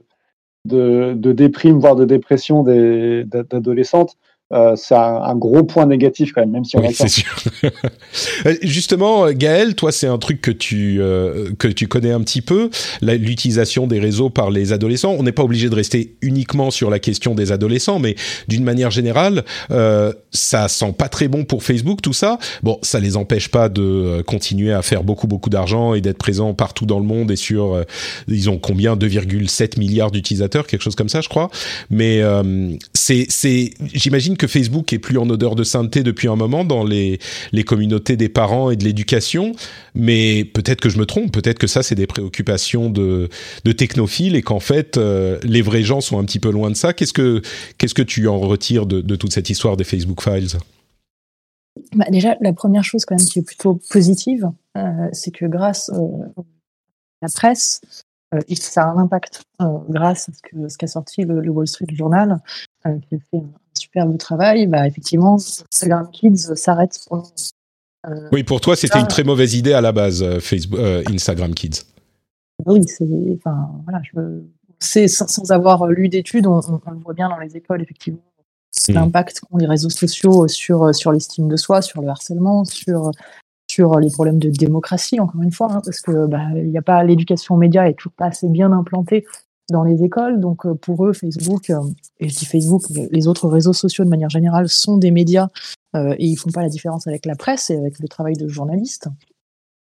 de, 0.67 1.15
de 1.17 1.33
déprime, 1.33 1.81
voire 1.81 1.97
de 1.97 2.05
dépression 2.05 2.63
d'adolescentes, 2.63 4.17
euh, 4.53 4.75
c'est 4.77 4.95
un, 4.95 5.35
gros 5.35 5.65
point 5.65 5.87
négatif 5.87 6.33
quand 6.33 6.43
même, 6.43 6.53
même 6.53 6.65
si 6.65 6.77
on 6.77 6.81
oui, 6.81 6.95
c'est 6.95 7.09
sûr. 7.09 7.37
Euh, 8.47 8.55
justement, 8.63 9.31
Gaël, 9.33 9.75
toi, 9.75 9.93
c'est 9.93 10.07
un 10.07 10.19
truc 10.19 10.41
que 10.41 10.51
tu 10.51 11.01
euh, 11.01 11.51
que 11.59 11.69
tu 11.69 11.89
connais 11.89 12.13
un 12.13 12.21
petit 12.21 12.41
peu, 12.41 12.71
l'utilisation 13.03 13.87
des 13.87 13.99
réseaux 13.99 14.31
par 14.31 14.51
les 14.51 14.73
adolescents. 14.73 15.15
On 15.19 15.23
n'est 15.23 15.33
pas 15.33 15.43
obligé 15.43 15.69
de 15.69 15.75
rester 15.75 16.17
uniquement 16.23 16.71
sur 16.71 16.89
la 16.91 16.99
question 16.99 17.35
des 17.35 17.53
adolescents, 17.53 17.99
mais 17.99 18.15
d'une 18.49 18.65
manière 18.65 18.91
générale, 18.91 19.45
euh, 19.71 20.13
ça 20.31 20.69
sent 20.69 20.95
pas 20.97 21.09
très 21.09 21.29
bon 21.29 21.45
pour 21.45 21.63
Facebook, 21.63 22.01
tout 22.03 22.13
ça. 22.13 22.39
Bon, 22.63 22.79
ça 22.83 23.01
les 23.01 23.17
empêche 23.17 23.51
pas 23.51 23.69
de 23.69 24.23
continuer 24.27 24.73
à 24.73 24.83
faire 24.83 25.03
beaucoup 25.03 25.27
beaucoup 25.27 25.51
d'argent 25.51 25.95
et 25.95 26.01
d'être 26.01 26.19
présents 26.19 26.55
partout 26.55 26.87
dans 26.87 27.01
le 27.01 27.07
monde 27.07 27.31
et 27.31 27.37
sur, 27.37 27.85
ils 28.29 28.49
ont 28.49 28.59
combien? 28.59 28.97
2,7 28.97 29.79
milliards 29.79 30.11
d'utilisateurs, 30.11 30.67
quelque 30.67 30.83
chose 30.83 30.97
comme 30.97 31.09
ça, 31.09 31.21
je 31.21 31.29
crois. 31.29 31.51
Mais 31.91 32.23
c'est 32.95 33.27
c'est, 33.29 33.71
j'imagine 33.93 34.36
que 34.37 34.47
Facebook 34.47 34.93
est 34.93 34.99
plus 34.99 35.19
en 35.19 35.29
odeur 35.29 35.55
de 35.55 35.65
sainteté 35.65 36.03
depuis 36.03 36.29
un 36.29 36.37
moment 36.37 36.65
dans 36.65 36.85
les, 36.85 37.19
les 37.53 37.65
communautés 37.65 38.17
des 38.17 38.29
parents 38.29 38.71
et 38.71 38.77
de 38.77 38.85
l'éducation, 38.85 39.53
mais 39.95 40.45
peut-être 40.45 40.81
que 40.81 40.89
je 40.89 40.99
me 40.99 41.07
trompe, 41.07 41.33
peut-être 41.33 41.59
que 41.59 41.67
ça 41.67 41.83
c'est 41.83 41.95
des 41.95 42.07
préoccupations 42.07 42.91
de, 42.91 43.29
de 43.65 43.73
technophiles 43.73 44.37
et 44.37 44.43
qu'en 44.43 44.61
fait 44.61 44.97
euh, 44.97 45.39
les 45.43 45.63
vrais 45.63 45.83
gens 45.83 46.01
sont 46.01 46.19
un 46.19 46.25
petit 46.25 46.39
peu 46.39 46.51
loin 46.51 46.71
de 46.71 46.77
ça. 46.77 46.93
Qu'est-ce 46.93 47.13
que, 47.13 47.43
qu'est-ce 47.79 47.95
que 47.95 48.03
tu 48.03 48.29
en 48.29 48.39
retires 48.39 48.87
de, 48.87 49.01
de 49.01 49.17
toute 49.17 49.33
cette 49.33 49.51
histoire 49.51 49.77
des 49.77 49.85
Facebook 49.85 50.23
Files? 50.23 50.59
Bah 51.95 52.07
déjà, 52.11 52.37
la 52.41 52.53
première 52.53 52.85
chose 52.85 53.05
quand 53.05 53.17
même 53.17 53.27
qui 53.27 53.39
est 53.41 53.47
plutôt 53.47 53.81
positive, 53.91 54.51
euh, 54.77 55.09
c'est 55.13 55.31
que 55.31 55.47
grâce 55.47 55.91
euh, 55.91 56.43
à 57.21 57.27
la 57.27 57.29
presse, 57.29 57.81
ça 58.55 58.85
a 58.85 58.87
un 58.87 58.99
impact 58.99 59.43
grâce 59.89 60.29
à 60.29 60.33
ce 60.69 60.77
qu'a 60.77 60.87
sorti 60.87 61.23
le, 61.23 61.41
le, 61.41 61.51
Wall 61.51 61.69
Street 61.69 61.87
Journal, 61.93 62.41
qui 62.83 63.15
a 63.15 63.19
fait 63.31 63.43
un 64.01 64.03
superbe 64.03 64.19
travail, 64.19 64.67
bah, 64.67 64.87
effectivement, 64.87 65.37
Instagram 65.37 66.09
Kids 66.13 66.55
s'arrête 66.55 66.99
pour 67.09 67.33
euh, 68.09 68.29
oui, 68.31 68.45
pour 68.45 68.61
toi, 68.61 68.77
c'était 68.77 69.01
une 69.01 69.09
très 69.09 69.25
mauvaise 69.25 69.55
idée 69.55 69.73
à 69.73 69.81
la 69.81 69.91
base, 69.91 70.23
euh, 70.23 70.39
Facebook, 70.39 70.79
euh, 70.79 71.03
Instagram 71.11 71.53
Kids. 71.55 71.83
Oui, 72.65 72.81
c'est, 72.87 73.05
enfin, 73.37 73.69
voilà, 73.85 74.01
je, 74.05 75.09
sans, 75.09 75.51
avoir 75.51 75.87
lu 75.89 76.09
d'études, 76.09 76.47
on, 76.47 76.61
le 76.61 76.99
voit 77.03 77.15
bien 77.15 77.29
dans 77.29 77.39
les 77.39 77.57
écoles, 77.57 77.83
effectivement, 77.83 78.23
hmm. 78.89 78.93
l'impact 78.93 79.41
qu'ont 79.41 79.57
les 79.57 79.67
réseaux 79.67 79.91
sociaux 79.91 80.47
sur, 80.47 80.95
sur 80.95 81.11
l'estime 81.11 81.49
de 81.49 81.57
soi, 81.57 81.83
sur 81.83 82.01
le 82.01 82.09
harcèlement, 82.09 82.65
sur, 82.65 83.11
sur 83.69 83.99
les 83.99 84.11
problèmes 84.11 84.39
de 84.39 84.51
démocratie, 84.51 85.19
encore 85.19 85.43
une 85.43 85.53
fois, 85.53 85.73
hein, 85.73 85.83
parce 85.85 86.01
que 86.01 86.27
bah, 86.27 86.45
il 86.55 86.71
n'y 86.71 86.79
a 86.79 86.83
pas 86.83 87.03
l'éducation 87.03 87.57
aux 87.57 87.59
médias 87.59 87.87
est 87.87 87.95
toujours 87.95 88.13
pas 88.13 88.27
assez 88.27 88.49
bien 88.49 88.71
implantée 88.71 89.25
dans 89.71 89.85
les 89.85 90.05
écoles. 90.05 90.41
Donc 90.41 90.67
euh, 90.67 90.75
pour 90.75 91.07
eux, 91.07 91.13
Facebook, 91.13 91.71
euh, 91.71 91.81
et 92.21 92.29
je 92.29 92.37
dis 92.37 92.47
Facebook, 92.47 92.83
les 92.91 93.29
autres 93.29 93.49
réseaux 93.49 93.73
sociaux 93.73 94.05
de 94.05 94.11
manière 94.11 94.31
générale 94.31 94.69
sont 94.69 94.97
des 94.97 95.11
médias 95.11 95.49
euh, 95.95 96.15
et 96.19 96.27
ils 96.27 96.37
font 96.37 96.51
pas 96.51 96.63
la 96.63 96.69
différence 96.69 97.07
avec 97.07 97.27
la 97.27 97.37
presse 97.37 97.71
et 97.71 97.77
avec 97.77 97.99
le 97.99 98.09
travail 98.09 98.35
de 98.35 98.49
journaliste. 98.49 99.09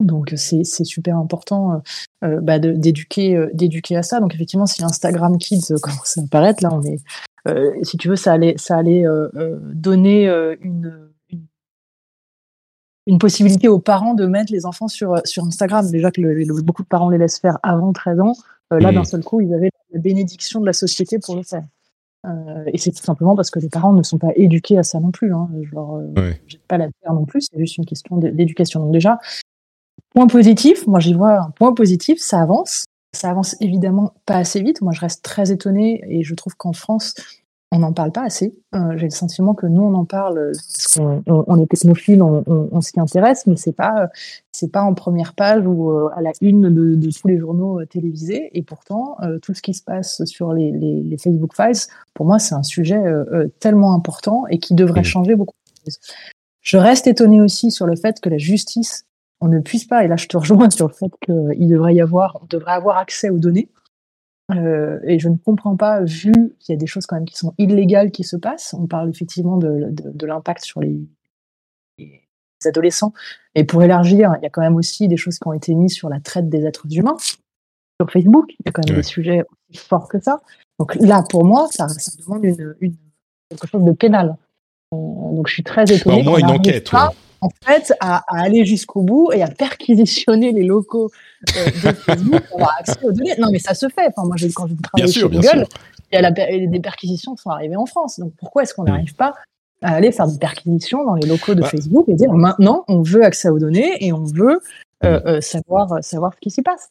Donc 0.00 0.32
c'est 0.36 0.62
super 0.62 1.16
important 1.16 1.82
bah, 2.22 2.60
d'éduquer 2.60 3.48
d'éduquer 3.52 3.96
à 3.96 4.04
ça. 4.04 4.20
Donc 4.20 4.32
effectivement, 4.32 4.66
si 4.66 4.84
Instagram 4.84 5.36
Kids 5.38 5.74
commence 5.82 6.16
à 6.16 6.20
apparaître, 6.22 6.62
là 6.62 6.70
on 6.72 6.82
est, 6.84 7.00
si 7.84 7.96
tu 7.96 8.08
veux, 8.08 8.14
ça 8.14 8.32
allait 8.32 8.54
ça 8.58 8.76
allait 8.76 9.02
donner 9.74 10.28
une, 10.60 11.10
une, 13.08 13.18
possibilité 13.18 13.66
aux 13.66 13.80
parents 13.80 14.14
de 14.14 14.24
mettre 14.26 14.52
les 14.52 14.66
enfants 14.66 14.86
sur 14.86 15.20
sur 15.24 15.42
Instagram. 15.42 15.90
Déjà 15.90 16.12
que 16.12 16.62
beaucoup 16.62 16.84
de 16.84 16.88
parents 16.88 17.10
les 17.10 17.18
laissent 17.18 17.40
faire 17.40 17.58
avant 17.64 17.92
13 17.92 18.20
ans. 18.20 18.34
Euh, 18.72 18.80
là, 18.80 18.92
d'un 18.92 19.04
seul 19.04 19.24
coup, 19.24 19.40
ils 19.40 19.52
avaient 19.54 19.70
la 19.92 20.00
bénédiction 20.00 20.60
de 20.60 20.66
la 20.66 20.72
société 20.72 21.18
pour 21.18 21.36
le 21.36 21.42
faire. 21.42 21.64
Euh, 22.26 22.64
et 22.66 22.78
c'est 22.78 22.90
tout 22.90 23.02
simplement 23.02 23.36
parce 23.36 23.50
que 23.50 23.58
les 23.58 23.68
parents 23.68 23.92
ne 23.92 24.02
sont 24.02 24.18
pas 24.18 24.32
éduqués 24.34 24.76
à 24.76 24.82
ça 24.82 25.00
non 25.00 25.10
plus. 25.10 25.32
Hein. 25.32 25.48
Je 25.62 25.74
leur 25.74 25.96
euh, 25.96 26.32
pas 26.66 26.78
la 26.78 26.88
terre 27.00 27.14
non 27.14 27.24
plus, 27.24 27.42
c'est 27.42 27.58
juste 27.58 27.78
une 27.78 27.86
question 27.86 28.16
d'éducation. 28.16 28.80
Donc 28.80 28.92
déjà, 28.92 29.18
point 30.14 30.26
positif, 30.26 30.86
moi 30.86 31.00
j'y 31.00 31.14
vois 31.14 31.40
un 31.40 31.50
point 31.50 31.72
positif, 31.74 32.18
ça 32.20 32.40
avance. 32.42 32.84
Ça 33.14 33.30
avance 33.30 33.56
évidemment 33.60 34.12
pas 34.26 34.36
assez 34.36 34.60
vite. 34.60 34.82
Moi 34.82 34.92
je 34.92 35.00
reste 35.00 35.24
très 35.24 35.50
étonnée 35.52 36.02
et 36.08 36.22
je 36.22 36.34
trouve 36.34 36.56
qu'en 36.56 36.72
France, 36.72 37.14
on 37.70 37.80
n'en 37.80 37.92
parle 37.92 38.12
pas 38.12 38.22
assez. 38.22 38.54
Euh, 38.74 38.96
j'ai 38.96 39.04
le 39.04 39.10
sentiment 39.10 39.54
que 39.54 39.66
nous 39.66 39.82
on 39.82 39.94
en 39.94 40.04
parle 40.04 40.52
parce 40.52 40.94
qu'on 40.94 41.22
on, 41.26 41.62
est 41.62 41.66
technophile, 41.66 42.22
on, 42.22 42.42
on, 42.46 42.80
s'y 42.80 42.98
intéresse, 42.98 43.46
mais 43.46 43.56
c'est 43.56 43.72
pas 43.72 44.08
c'est 44.52 44.72
pas 44.72 44.82
en 44.82 44.94
première 44.94 45.34
page 45.34 45.66
ou 45.66 45.90
euh, 45.90 46.08
à 46.14 46.22
la 46.22 46.32
une 46.40 46.70
de, 46.70 46.94
de 46.94 47.10
tous 47.10 47.28
les 47.28 47.38
journaux 47.38 47.80
euh, 47.80 47.86
télévisés. 47.86 48.50
Et 48.54 48.62
pourtant, 48.62 49.16
tout 49.42 49.54
ce 49.54 49.62
qui 49.62 49.74
se 49.74 49.82
passe 49.82 50.24
sur 50.24 50.52
les, 50.54 50.72
les, 50.72 51.02
les 51.02 51.18
Facebook 51.18 51.54
Files, 51.54 51.88
pour 52.14 52.26
moi, 52.26 52.38
c'est 52.38 52.54
un 52.54 52.62
sujet 52.62 53.02
tellement 53.60 53.94
important 53.94 54.46
et 54.48 54.58
qui 54.58 54.74
devrait 54.74 55.04
changer 55.04 55.34
beaucoup. 55.34 55.54
Je 56.60 56.76
reste 56.76 57.06
étonnée 57.06 57.40
aussi 57.40 57.70
sur 57.70 57.86
le 57.86 57.96
fait 57.96 58.20
que 58.20 58.28
la 58.28 58.38
justice, 58.38 59.06
on 59.40 59.48
ne 59.48 59.60
puisse 59.60 59.84
pas, 59.84 60.04
et 60.04 60.08
là 60.08 60.16
je 60.16 60.26
te 60.26 60.36
rejoins 60.36 60.70
sur 60.70 60.88
le 60.88 60.94
fait 60.94 61.12
qu'il 61.24 61.68
devrait 61.68 61.94
y 61.94 62.00
avoir, 62.00 62.38
on 62.42 62.46
devrait 62.46 62.72
avoir 62.72 62.98
accès 62.98 63.30
aux 63.30 63.38
données. 63.38 63.68
Euh, 64.50 64.98
et 65.04 65.18
je 65.18 65.28
ne 65.28 65.36
comprends 65.36 65.76
pas, 65.76 66.02
vu 66.02 66.32
qu'il 66.58 66.72
y 66.72 66.76
a 66.76 66.76
des 66.76 66.86
choses 66.86 67.06
quand 67.06 67.16
même 67.16 67.26
qui 67.26 67.36
sont 67.36 67.54
illégales 67.58 68.10
qui 68.10 68.24
se 68.24 68.36
passent. 68.36 68.74
On 68.78 68.86
parle 68.86 69.10
effectivement 69.10 69.58
de, 69.58 69.88
de, 69.90 70.10
de 70.10 70.26
l'impact 70.26 70.64
sur 70.64 70.80
les, 70.80 70.98
les, 71.98 72.22
adolescents. 72.64 73.12
Et 73.54 73.64
pour 73.64 73.82
élargir, 73.82 74.34
il 74.40 74.42
y 74.42 74.46
a 74.46 74.50
quand 74.50 74.62
même 74.62 74.76
aussi 74.76 75.06
des 75.06 75.16
choses 75.16 75.38
qui 75.38 75.46
ont 75.46 75.52
été 75.52 75.74
mises 75.74 75.94
sur 75.94 76.08
la 76.08 76.20
traite 76.20 76.48
des 76.48 76.64
êtres 76.64 76.86
humains 76.90 77.16
sur 78.00 78.10
Facebook. 78.10 78.46
Il 78.50 78.66
y 78.66 78.68
a 78.68 78.72
quand 78.72 78.86
même 78.88 78.96
des 78.96 79.02
sujets 79.02 79.42
aussi 79.42 79.86
forts 79.86 80.08
que 80.08 80.20
ça. 80.20 80.40
Donc 80.78 80.94
là, 80.96 81.22
pour 81.28 81.44
moi, 81.44 81.68
ça, 81.70 81.88
ça 81.88 82.12
demande 82.18 82.44
une, 82.44 82.74
une, 82.80 82.96
quelque 83.50 83.66
chose 83.66 83.84
de 83.84 83.92
pénal. 83.92 84.36
Euh, 84.94 84.96
donc 84.96 85.48
je 85.48 85.54
suis 85.54 85.62
très 85.62 85.84
étonnée. 85.84 86.22
Bah, 86.22 86.30
au 86.30 86.30
moins 86.30 86.38
une 86.38 86.56
enquête. 86.56 86.90
En 87.40 87.48
fait 87.64 87.92
à, 88.00 88.24
aller 88.28 88.64
jusqu'au 88.64 89.02
bout 89.02 89.30
et 89.32 89.42
à 89.42 89.48
perquisitionner 89.48 90.52
les 90.52 90.64
locaux 90.64 91.10
euh, 91.56 91.66
de 91.66 91.92
Facebook 91.92 92.40
pour 92.48 92.60
avoir 92.60 92.76
accès 92.78 93.04
aux 93.04 93.12
données. 93.12 93.34
Non, 93.38 93.48
mais 93.52 93.58
ça 93.58 93.74
se 93.74 93.88
fait. 93.88 94.06
Enfin, 94.08 94.26
moi, 94.26 94.36
quand 94.54 94.66
je 94.66 94.74
travaille 94.82 95.12
chez 95.12 95.22
Google, 95.22 95.66
il 96.10 96.14
y 96.14 96.18
a 96.18 96.22
la, 96.22 96.30
des 96.30 96.80
perquisitions 96.80 97.34
qui 97.34 97.42
sont 97.42 97.50
arrivées 97.50 97.76
en 97.76 97.86
France. 97.86 98.18
Donc, 98.18 98.32
pourquoi 98.38 98.62
est-ce 98.62 98.74
qu'on 98.74 98.82
mm. 98.82 98.88
n'arrive 98.88 99.14
pas 99.14 99.34
à 99.82 99.94
aller 99.94 100.10
faire 100.10 100.26
des 100.26 100.38
perquisitions 100.38 101.04
dans 101.04 101.14
les 101.14 101.26
locaux 101.26 101.54
de 101.54 101.60
bah. 101.60 101.68
Facebook 101.68 102.08
et 102.08 102.14
dire 102.14 102.32
maintenant, 102.32 102.84
on 102.88 103.02
veut 103.02 103.24
accès 103.24 103.48
aux 103.48 103.58
données 103.58 104.04
et 104.04 104.12
on 104.12 104.24
veut 104.24 104.60
euh, 105.04 105.20
mm. 105.20 105.26
euh, 105.26 105.40
savoir, 105.40 105.88
savoir 106.02 106.32
ce 106.34 106.40
qui 106.40 106.50
s'y 106.50 106.62
passe? 106.62 106.88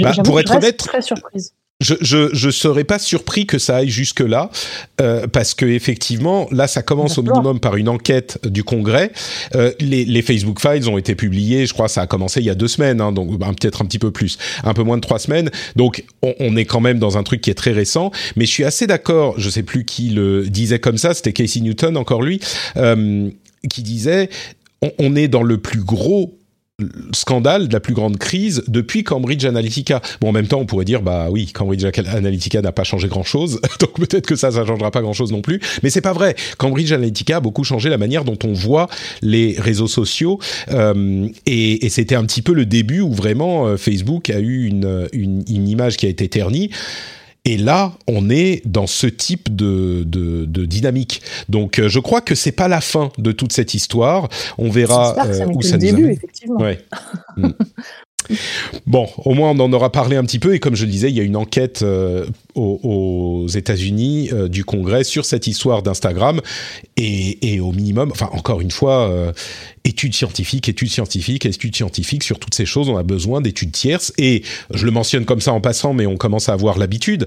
Bah, 0.00 0.12
pour 0.24 0.38
être 0.38 0.54
honnête, 0.54 0.76
très 0.76 1.02
surprise. 1.02 1.54
Je, 1.80 1.94
je, 2.00 2.34
je 2.34 2.50
serais 2.50 2.82
pas 2.82 2.98
surpris 2.98 3.46
que 3.46 3.60
ça 3.60 3.76
aille 3.76 3.88
jusque 3.88 4.18
là 4.18 4.50
euh, 5.00 5.28
parce 5.28 5.54
que 5.54 5.64
effectivement 5.64 6.48
là 6.50 6.66
ça 6.66 6.82
commence 6.82 7.18
au 7.18 7.22
minimum 7.22 7.60
par 7.60 7.76
une 7.76 7.88
enquête 7.88 8.40
du 8.44 8.64
Congrès. 8.64 9.12
Euh, 9.54 9.70
les, 9.78 10.04
les, 10.04 10.22
Facebook 10.22 10.60
Files 10.60 10.88
ont 10.88 10.98
été 10.98 11.14
publiés, 11.14 11.66
je 11.66 11.72
crois 11.74 11.86
ça 11.86 12.02
a 12.02 12.08
commencé 12.08 12.40
il 12.40 12.46
y 12.46 12.50
a 12.50 12.56
deux 12.56 12.66
semaines, 12.66 13.00
hein, 13.00 13.12
donc 13.12 13.38
ben, 13.38 13.54
peut-être 13.54 13.80
un 13.80 13.84
petit 13.84 14.00
peu 14.00 14.10
plus, 14.10 14.38
un 14.64 14.74
peu 14.74 14.82
moins 14.82 14.96
de 14.96 15.02
trois 15.02 15.20
semaines. 15.20 15.52
Donc 15.76 16.04
on, 16.22 16.34
on, 16.40 16.56
est 16.56 16.64
quand 16.64 16.80
même 16.80 16.98
dans 16.98 17.16
un 17.16 17.22
truc 17.22 17.42
qui 17.42 17.50
est 17.50 17.54
très 17.54 17.70
récent. 17.70 18.10
Mais 18.34 18.44
je 18.44 18.50
suis 18.50 18.64
assez 18.64 18.88
d'accord. 18.88 19.38
Je 19.38 19.48
sais 19.48 19.62
plus 19.62 19.84
qui 19.84 20.08
le 20.08 20.48
disait 20.48 20.80
comme 20.80 20.98
ça. 20.98 21.14
C'était 21.14 21.32
Casey 21.32 21.60
Newton 21.60 21.96
encore 21.96 22.22
lui 22.22 22.40
euh, 22.76 23.30
qui 23.70 23.84
disait 23.84 24.30
on 24.98 25.14
est 25.14 25.28
dans 25.28 25.42
le 25.42 25.58
plus 25.58 25.80
gros 25.80 26.37
scandale 27.12 27.66
de 27.66 27.72
la 27.72 27.80
plus 27.80 27.94
grande 27.94 28.18
crise 28.18 28.62
depuis 28.68 29.02
Cambridge 29.02 29.44
Analytica. 29.44 30.00
Bon, 30.20 30.28
en 30.28 30.32
même 30.32 30.46
temps, 30.46 30.60
on 30.60 30.66
pourrait 30.66 30.84
dire, 30.84 31.02
bah 31.02 31.26
oui, 31.28 31.50
Cambridge 31.52 31.84
Analytica 31.84 32.62
n'a 32.62 32.70
pas 32.70 32.84
changé 32.84 33.08
grand-chose, 33.08 33.60
donc 33.80 33.94
peut-être 33.94 34.26
que 34.26 34.36
ça, 34.36 34.52
ça 34.52 34.64
changera 34.64 34.92
pas 34.92 35.00
grand-chose 35.00 35.32
non 35.32 35.42
plus. 35.42 35.60
Mais 35.82 35.90
c'est 35.90 36.00
pas 36.00 36.12
vrai. 36.12 36.36
Cambridge 36.56 36.92
Analytica 36.92 37.38
a 37.38 37.40
beaucoup 37.40 37.64
changé 37.64 37.88
la 37.88 37.98
manière 37.98 38.24
dont 38.24 38.38
on 38.44 38.52
voit 38.52 38.88
les 39.22 39.56
réseaux 39.58 39.88
sociaux, 39.88 40.38
euh, 40.70 41.26
et, 41.46 41.84
et 41.84 41.88
c'était 41.88 42.14
un 42.14 42.24
petit 42.24 42.42
peu 42.42 42.52
le 42.52 42.64
début 42.64 43.00
où 43.00 43.12
vraiment 43.12 43.66
euh, 43.66 43.76
Facebook 43.76 44.30
a 44.30 44.38
eu 44.38 44.66
une, 44.66 45.08
une, 45.12 45.42
une 45.48 45.68
image 45.68 45.96
qui 45.96 46.06
a 46.06 46.08
été 46.08 46.28
ternie. 46.28 46.70
Et 47.48 47.56
là, 47.56 47.92
on 48.06 48.28
est 48.28 48.60
dans 48.66 48.86
ce 48.86 49.06
type 49.06 49.56
de, 49.56 50.04
de, 50.04 50.66
dynamique. 50.66 51.22
Donc, 51.48 51.78
euh, 51.78 51.88
je 51.88 51.98
crois 51.98 52.20
que 52.20 52.34
c'est 52.34 52.52
pas 52.52 52.68
la 52.68 52.82
fin 52.82 53.10
de 53.16 53.32
toute 53.32 53.54
cette 53.54 53.72
histoire. 53.72 54.28
On 54.58 54.68
verra 54.68 55.16
euh, 55.26 55.46
où 55.54 55.62
ça 55.62 55.78
nous 55.78 55.80
début, 55.80 56.10
effectivement. 56.10 56.60
Ouais. 56.60 56.78
Mm. 57.36 57.52
Bon, 58.86 59.08
au 59.24 59.32
moins 59.32 59.52
on 59.52 59.60
en 59.60 59.72
aura 59.72 59.92
parlé 59.92 60.16
un 60.16 60.24
petit 60.24 60.40
peu 60.40 60.52
et 60.52 60.58
comme 60.58 60.74
je 60.74 60.84
le 60.84 60.90
disais, 60.90 61.08
il 61.08 61.16
y 61.16 61.20
a 61.20 61.22
une 61.22 61.36
enquête 61.36 61.82
euh, 61.82 62.26
aux, 62.58 63.46
États-Unis 63.48 64.30
euh, 64.32 64.48
du 64.48 64.64
Congrès 64.64 65.04
sur 65.04 65.24
cette 65.24 65.46
histoire 65.46 65.82
d'Instagram 65.82 66.40
et, 66.96 67.60
au 67.60 67.72
minimum, 67.72 68.10
enfin 68.10 68.28
encore 68.32 68.60
une 68.60 68.70
fois, 68.70 69.08
euh, 69.08 69.32
études 69.84 70.14
scientifiques, 70.14 70.68
études 70.68 70.90
scientifiques, 70.90 71.46
études 71.46 71.74
scientifiques 71.74 72.24
sur 72.24 72.38
toutes 72.38 72.54
ces 72.54 72.66
choses. 72.66 72.88
On 72.88 72.96
a 72.96 73.02
besoin 73.02 73.40
d'études 73.40 73.72
tierces 73.72 74.12
et 74.18 74.42
je 74.72 74.84
le 74.84 74.90
mentionne 74.90 75.24
comme 75.24 75.40
ça 75.40 75.52
en 75.52 75.60
passant, 75.60 75.94
mais 75.94 76.06
on 76.06 76.16
commence 76.16 76.48
à 76.48 76.52
avoir 76.52 76.78
l'habitude. 76.78 77.26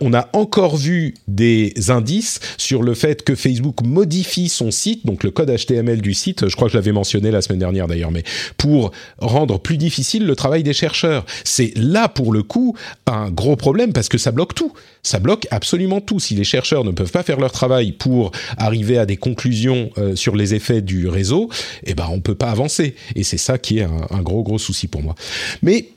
on 0.00 0.14
a 0.14 0.28
encore 0.32 0.76
vu 0.76 1.14
des 1.26 1.74
indices 1.88 2.40
sur 2.56 2.82
le 2.82 2.94
fait 2.94 3.24
que 3.24 3.34
Facebook 3.34 3.82
modifie 3.84 4.48
son 4.48 4.70
site, 4.70 5.04
donc 5.04 5.24
le 5.24 5.30
code 5.30 5.50
HTML 5.50 6.00
du 6.00 6.14
site. 6.14 6.48
Je 6.48 6.56
crois 6.56 6.68
que 6.68 6.72
je 6.72 6.78
l'avais 6.78 6.92
mentionné 6.92 7.30
la 7.30 7.42
semaine 7.42 7.58
dernière 7.58 7.88
d'ailleurs, 7.88 8.10
mais 8.10 8.24
pour 8.56 8.92
rendre 9.18 9.58
plus 9.58 9.76
difficile 9.76 10.26
le 10.26 10.36
travail 10.36 10.62
des 10.62 10.72
chercheurs. 10.72 11.26
C'est 11.44 11.72
là 11.76 12.08
pour 12.08 12.32
le 12.32 12.42
coup 12.42 12.76
un 13.06 13.30
gros 13.30 13.56
problème 13.56 13.92
parce 13.92 14.08
que 14.08 14.18
ça 14.18 14.30
bloque 14.30 14.54
Ça 15.02 15.18
bloque 15.18 15.46
absolument 15.50 16.00
tout. 16.00 16.20
Si 16.20 16.34
les 16.34 16.44
chercheurs 16.44 16.84
ne 16.84 16.90
peuvent 16.90 17.10
pas 17.10 17.22
faire 17.22 17.40
leur 17.40 17.52
travail 17.52 17.92
pour 17.92 18.32
arriver 18.56 18.98
à 18.98 19.06
des 19.06 19.16
conclusions 19.16 19.90
euh, 19.98 20.16
sur 20.16 20.36
les 20.36 20.54
effets 20.54 20.82
du 20.82 21.08
réseau, 21.08 21.48
eh 21.84 21.94
ben 21.94 22.08
on 22.10 22.20
peut 22.20 22.34
pas 22.34 22.50
avancer. 22.50 22.94
Et 23.14 23.24
c'est 23.24 23.38
ça 23.38 23.58
qui 23.58 23.78
est 23.78 23.84
un, 23.84 24.06
un 24.10 24.22
gros 24.22 24.42
gros 24.42 24.58
souci 24.58 24.88
pour 24.88 25.02
moi. 25.02 25.14
Mais 25.62 25.88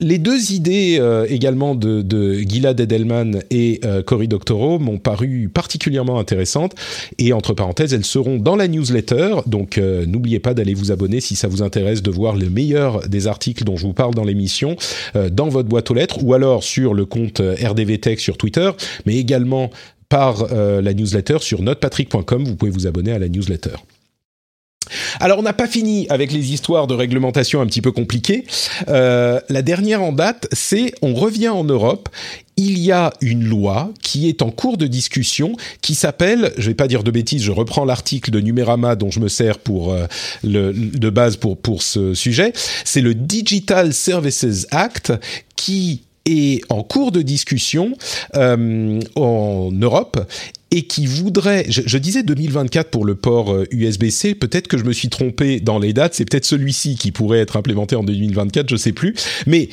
les 0.00 0.18
deux 0.18 0.52
idées 0.52 0.98
euh, 1.00 1.26
également 1.28 1.74
de, 1.74 2.02
de 2.02 2.34
Gilad 2.34 2.78
Edelman 2.78 3.42
et 3.50 3.80
euh, 3.84 4.02
Cory 4.02 4.28
Doctorow 4.28 4.78
m'ont 4.78 4.98
paru 4.98 5.50
particulièrement 5.52 6.18
intéressantes. 6.18 6.74
Et 7.18 7.32
entre 7.32 7.54
parenthèses 7.54 7.94
elles 7.94 8.04
seront 8.04 8.36
dans 8.36 8.56
la 8.56 8.68
newsletter. 8.68 9.36
Donc 9.46 9.78
euh, 9.78 10.04
n'oubliez 10.04 10.38
pas 10.38 10.52
d'aller 10.52 10.74
vous 10.74 10.92
abonner 10.92 11.20
si 11.20 11.34
ça 11.34 11.48
vous 11.48 11.62
intéresse 11.62 12.02
de 12.02 12.10
voir 12.10 12.36
le 12.36 12.50
meilleur 12.50 13.08
des 13.08 13.26
articles 13.26 13.64
dont 13.64 13.76
je 13.76 13.86
vous 13.86 13.94
parle 13.94 14.14
dans 14.14 14.24
l'émission 14.24 14.76
dans 15.30 15.48
votre 15.48 15.68
boîte 15.68 15.90
aux 15.90 15.94
lettres 15.94 16.22
ou 16.22 16.34
alors 16.34 16.62
sur 16.62 16.92
le 16.92 17.06
compte 17.06 17.40
RDV 17.40 17.98
Tech 17.98 18.18
sur 18.18 18.36
Twitter 18.36 18.70
mais 19.06 19.16
également 19.16 19.70
par 20.08 20.46
la 20.52 20.94
newsletter 20.94 21.38
sur 21.40 21.62
notepatrick.com 21.62 22.44
vous 22.44 22.56
pouvez 22.56 22.70
vous 22.70 22.86
abonner 22.86 23.12
à 23.12 23.18
la 23.18 23.28
newsletter. 23.28 23.76
Alors 25.20 25.38
on 25.38 25.42
n'a 25.42 25.52
pas 25.52 25.66
fini 25.66 26.06
avec 26.08 26.32
les 26.32 26.52
histoires 26.52 26.86
de 26.86 26.94
réglementation 26.94 27.60
un 27.60 27.66
petit 27.66 27.82
peu 27.82 27.92
compliquées. 27.92 28.44
Euh, 28.88 29.40
la 29.48 29.62
dernière 29.62 30.02
en 30.02 30.12
date, 30.12 30.48
c'est 30.52 30.92
on 31.02 31.14
revient 31.14 31.48
en 31.48 31.64
Europe. 31.64 32.08
Il 32.58 32.78
y 32.78 32.90
a 32.90 33.12
une 33.20 33.44
loi 33.44 33.90
qui 34.02 34.28
est 34.28 34.40
en 34.40 34.50
cours 34.50 34.78
de 34.78 34.86
discussion 34.86 35.56
qui 35.82 35.94
s'appelle, 35.94 36.52
je 36.56 36.68
vais 36.68 36.74
pas 36.74 36.88
dire 36.88 37.02
de 37.02 37.10
bêtises, 37.10 37.42
je 37.42 37.52
reprends 37.52 37.84
l'article 37.84 38.30
de 38.30 38.40
Numérama 38.40 38.96
dont 38.96 39.10
je 39.10 39.20
me 39.20 39.28
sers 39.28 39.58
pour 39.58 39.92
euh, 39.92 40.06
de 40.42 41.10
base 41.10 41.36
pour 41.36 41.58
pour 41.58 41.82
ce 41.82 42.14
sujet. 42.14 42.52
C'est 42.84 43.02
le 43.02 43.14
Digital 43.14 43.92
Services 43.92 44.66
Act 44.70 45.12
qui 45.54 46.02
est 46.26 46.60
en 46.70 46.82
cours 46.82 47.12
de 47.12 47.22
discussion 47.22 47.96
euh, 48.34 49.00
en 49.14 49.70
Europe 49.72 50.18
et 50.70 50.82
qui 50.82 51.06
voudrait, 51.06 51.66
je, 51.68 51.98
disais 51.98 52.22
2024 52.22 52.90
pour 52.90 53.04
le 53.04 53.14
port 53.14 53.56
USB-C, 53.70 54.30
euh, 54.30 54.34
peut-être 54.34 54.68
que 54.68 54.78
je 54.78 54.84
me 54.84 54.92
suis 54.92 55.08
trompé 55.08 55.60
dans 55.60 55.78
les 55.78 55.92
dates, 55.92 56.14
c'est 56.14 56.24
peut-être 56.24 56.44
celui-ci 56.44 56.96
qui 56.96 57.12
pourrait 57.12 57.38
être 57.38 57.56
implémenté 57.56 57.94
en 57.96 58.02
2024, 58.02 58.68
je 58.68 58.76
sais 58.76 58.92
plus, 58.92 59.14
mais 59.46 59.68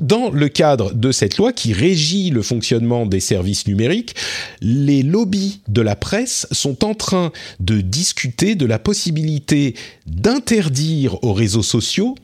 dans 0.00 0.30
le 0.30 0.48
cadre 0.48 0.92
de 0.92 1.12
cette 1.12 1.38
loi 1.38 1.52
qui 1.52 1.72
régit 1.72 2.30
le 2.30 2.42
fonctionnement 2.42 3.06
des 3.06 3.20
services 3.20 3.66
numériques, 3.66 4.14
les 4.60 5.02
lobbies 5.02 5.60
de 5.68 5.80
la 5.80 5.96
presse 5.96 6.46
sont 6.52 6.84
en 6.84 6.94
train 6.94 7.32
de 7.60 7.80
discuter 7.80 8.54
de 8.54 8.66
la 8.66 8.78
possibilité 8.78 9.74
d'interdire 10.06 11.22
aux 11.24 11.32
réseaux 11.32 11.62
sociaux 11.62 12.14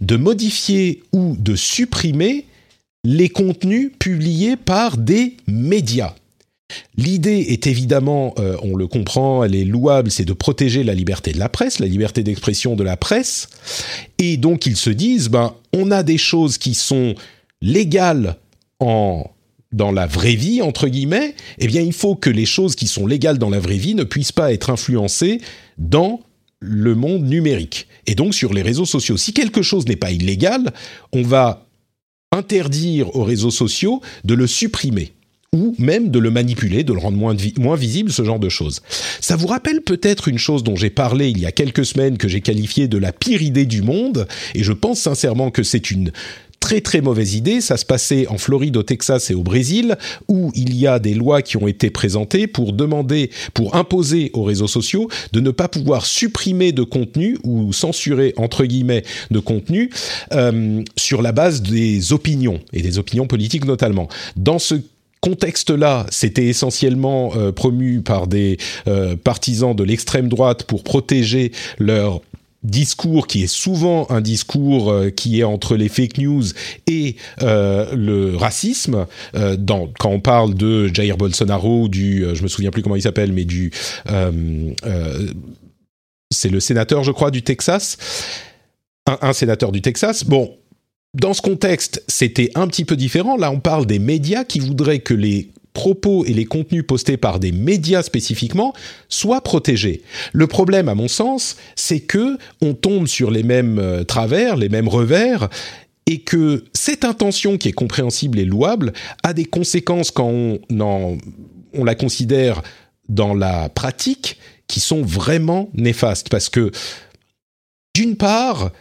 de 0.00 0.16
modifier 0.16 1.02
ou 1.12 1.36
de 1.38 1.56
supprimer 1.56 2.46
les 3.04 3.28
contenus 3.28 3.92
publiés 3.98 4.56
par 4.56 4.96
des 4.96 5.36
médias. 5.46 6.14
L'idée 6.96 7.46
est 7.48 7.66
évidemment, 7.66 8.34
euh, 8.38 8.56
on 8.62 8.76
le 8.76 8.86
comprend, 8.86 9.44
elle 9.44 9.54
est 9.54 9.64
louable, 9.64 10.10
c'est 10.10 10.24
de 10.24 10.32
protéger 10.32 10.84
la 10.84 10.94
liberté 10.94 11.32
de 11.32 11.38
la 11.38 11.48
presse, 11.48 11.78
la 11.78 11.86
liberté 11.86 12.22
d'expression 12.22 12.76
de 12.76 12.84
la 12.84 12.96
presse. 12.96 13.48
Et 14.18 14.36
donc 14.36 14.66
ils 14.66 14.76
se 14.76 14.90
disent, 14.90 15.28
ben, 15.28 15.54
on 15.72 15.90
a 15.90 16.02
des 16.02 16.18
choses 16.18 16.58
qui 16.58 16.74
sont 16.74 17.14
légales 17.60 18.36
en 18.80 19.24
dans 19.72 19.90
la 19.90 20.06
vraie 20.06 20.34
vie 20.34 20.60
entre 20.60 20.86
guillemets, 20.86 21.34
eh 21.58 21.66
bien 21.66 21.80
il 21.80 21.94
faut 21.94 22.14
que 22.14 22.28
les 22.28 22.44
choses 22.44 22.74
qui 22.74 22.86
sont 22.86 23.06
légales 23.06 23.38
dans 23.38 23.48
la 23.48 23.58
vraie 23.58 23.78
vie 23.78 23.94
ne 23.94 24.04
puissent 24.04 24.32
pas 24.32 24.52
être 24.52 24.68
influencées 24.68 25.40
dans 25.78 26.20
le 26.60 26.94
monde 26.94 27.24
numérique. 27.24 27.88
Et 28.06 28.14
donc 28.14 28.34
sur 28.34 28.52
les 28.52 28.62
réseaux 28.62 28.84
sociaux, 28.84 29.16
si 29.16 29.32
quelque 29.32 29.62
chose 29.62 29.86
n'est 29.86 29.96
pas 29.96 30.10
illégal, 30.10 30.72
on 31.12 31.22
va 31.22 31.66
interdire 32.32 33.14
aux 33.16 33.24
réseaux 33.24 33.50
sociaux 33.50 34.00
de 34.24 34.34
le 34.34 34.46
supprimer 34.46 35.12
ou 35.54 35.74
même 35.78 36.10
de 36.10 36.18
le 36.18 36.30
manipuler, 36.30 36.82
de 36.82 36.94
le 36.94 36.98
rendre 36.98 37.18
moins, 37.18 37.36
moins 37.58 37.76
visible, 37.76 38.10
ce 38.10 38.24
genre 38.24 38.38
de 38.38 38.48
choses. 38.48 38.80
Ça 39.20 39.36
vous 39.36 39.46
rappelle 39.46 39.82
peut-être 39.82 40.28
une 40.28 40.38
chose 40.38 40.64
dont 40.64 40.76
j'ai 40.76 40.88
parlé 40.88 41.28
il 41.28 41.38
y 41.38 41.46
a 41.46 41.52
quelques 41.52 41.84
semaines 41.84 42.16
que 42.16 42.26
j'ai 42.26 42.40
qualifiée 42.40 42.88
de 42.88 42.96
la 42.96 43.12
pire 43.12 43.42
idée 43.42 43.66
du 43.66 43.82
monde, 43.82 44.26
et 44.54 44.62
je 44.62 44.72
pense 44.72 45.00
sincèrement 45.00 45.50
que 45.50 45.62
c'est 45.62 45.90
une 45.90 46.10
très 46.62 46.80
très 46.80 47.00
mauvaise 47.00 47.34
idée. 47.34 47.60
Ça 47.60 47.76
se 47.76 47.84
passait 47.84 48.28
en 48.28 48.38
Floride, 48.38 48.76
au 48.76 48.82
Texas 48.82 49.30
et 49.30 49.34
au 49.34 49.42
Brésil, 49.42 49.96
où 50.28 50.52
il 50.54 50.74
y 50.74 50.86
a 50.86 50.98
des 51.00 51.12
lois 51.12 51.42
qui 51.42 51.56
ont 51.56 51.66
été 51.66 51.90
présentées 51.90 52.46
pour 52.46 52.72
demander, 52.72 53.30
pour 53.52 53.74
imposer 53.74 54.30
aux 54.32 54.44
réseaux 54.44 54.68
sociaux 54.68 55.08
de 55.32 55.40
ne 55.40 55.50
pas 55.50 55.68
pouvoir 55.68 56.06
supprimer 56.06 56.72
de 56.72 56.84
contenu 56.84 57.36
ou 57.42 57.72
censurer 57.72 58.32
entre 58.36 58.64
guillemets 58.64 59.02
de 59.30 59.40
contenu 59.40 59.90
euh, 60.32 60.82
sur 60.96 61.20
la 61.20 61.32
base 61.32 61.62
des 61.62 62.12
opinions 62.12 62.60
et 62.72 62.80
des 62.80 62.98
opinions 62.98 63.26
politiques 63.26 63.66
notamment. 63.66 64.08
Dans 64.36 64.60
ce 64.60 64.76
contexte-là, 65.22 66.04
c'était 66.10 66.46
essentiellement 66.46 67.32
euh, 67.36 67.52
promu 67.52 68.02
par 68.02 68.26
des 68.26 68.58
euh, 68.88 69.16
partisans 69.16 69.74
de 69.74 69.84
l'extrême 69.84 70.28
droite 70.28 70.64
pour 70.64 70.82
protéger 70.82 71.52
leur 71.78 72.20
discours 72.64 73.26
qui 73.26 73.44
est 73.44 73.52
souvent 73.52 74.06
un 74.10 74.20
discours 74.20 74.90
euh, 74.90 75.10
qui 75.10 75.40
est 75.40 75.44
entre 75.44 75.76
les 75.76 75.88
fake 75.88 76.18
news 76.18 76.44
et 76.86 77.16
le 77.40 78.36
racisme 78.36 79.06
dans, 79.58 79.88
quand 79.98 80.10
on 80.10 80.20
parle 80.20 80.54
de 80.54 80.88
Jair 80.92 81.16
Bolsonaro 81.16 81.88
du 81.88 82.24
je 82.34 82.42
me 82.42 82.48
souviens 82.48 82.70
plus 82.70 82.82
comment 82.82 82.94
il 82.94 83.02
s'appelle 83.02 83.32
mais 83.32 83.44
du 83.44 83.72
c'est 86.30 86.50
le 86.50 86.60
sénateur 86.60 87.02
je 87.02 87.10
crois 87.10 87.32
du 87.32 87.42
Texas. 87.42 87.98
Un, 89.06 89.18
un 89.22 89.32
sénateur 89.32 89.72
du 89.72 89.82
Texas. 89.82 90.22
Bon 90.24 90.56
dans 91.14 91.34
ce 91.34 91.42
contexte, 91.42 92.02
c'était 92.08 92.50
un 92.54 92.66
petit 92.66 92.84
peu 92.84 92.96
différent. 92.96 93.36
Là, 93.36 93.50
on 93.50 93.60
parle 93.60 93.86
des 93.86 93.98
médias 93.98 94.44
qui 94.44 94.60
voudraient 94.60 95.00
que 95.00 95.14
les 95.14 95.50
propos 95.74 96.24
et 96.24 96.32
les 96.32 96.44
contenus 96.44 96.84
postés 96.86 97.16
par 97.16 97.38
des 97.38 97.52
médias 97.52 98.02
spécifiquement 98.02 98.74
soient 99.08 99.40
protégés. 99.40 100.02
Le 100.32 100.46
problème, 100.46 100.88
à 100.88 100.94
mon 100.94 101.08
sens, 101.08 101.56
c'est 101.76 102.00
que 102.00 102.38
on 102.60 102.74
tombe 102.74 103.06
sur 103.06 103.30
les 103.30 103.42
mêmes 103.42 103.78
euh, 103.78 104.04
travers, 104.04 104.56
les 104.56 104.68
mêmes 104.68 104.88
revers, 104.88 105.48
et 106.06 106.20
que 106.20 106.64
cette 106.74 107.04
intention 107.04 107.58
qui 107.58 107.68
est 107.68 107.72
compréhensible 107.72 108.38
et 108.38 108.44
louable 108.44 108.92
a 109.22 109.32
des 109.32 109.44
conséquences 109.44 110.10
quand 110.10 110.28
on, 110.28 110.60
on 111.72 111.84
la 111.84 111.94
considère 111.94 112.62
dans 113.08 113.34
la 113.34 113.68
pratique 113.68 114.38
qui 114.66 114.80
sont 114.80 115.02
vraiment 115.02 115.70
néfastes. 115.74 116.28
Parce 116.28 116.48
que, 116.48 116.70
d'une 117.94 118.16
part, 118.16 118.72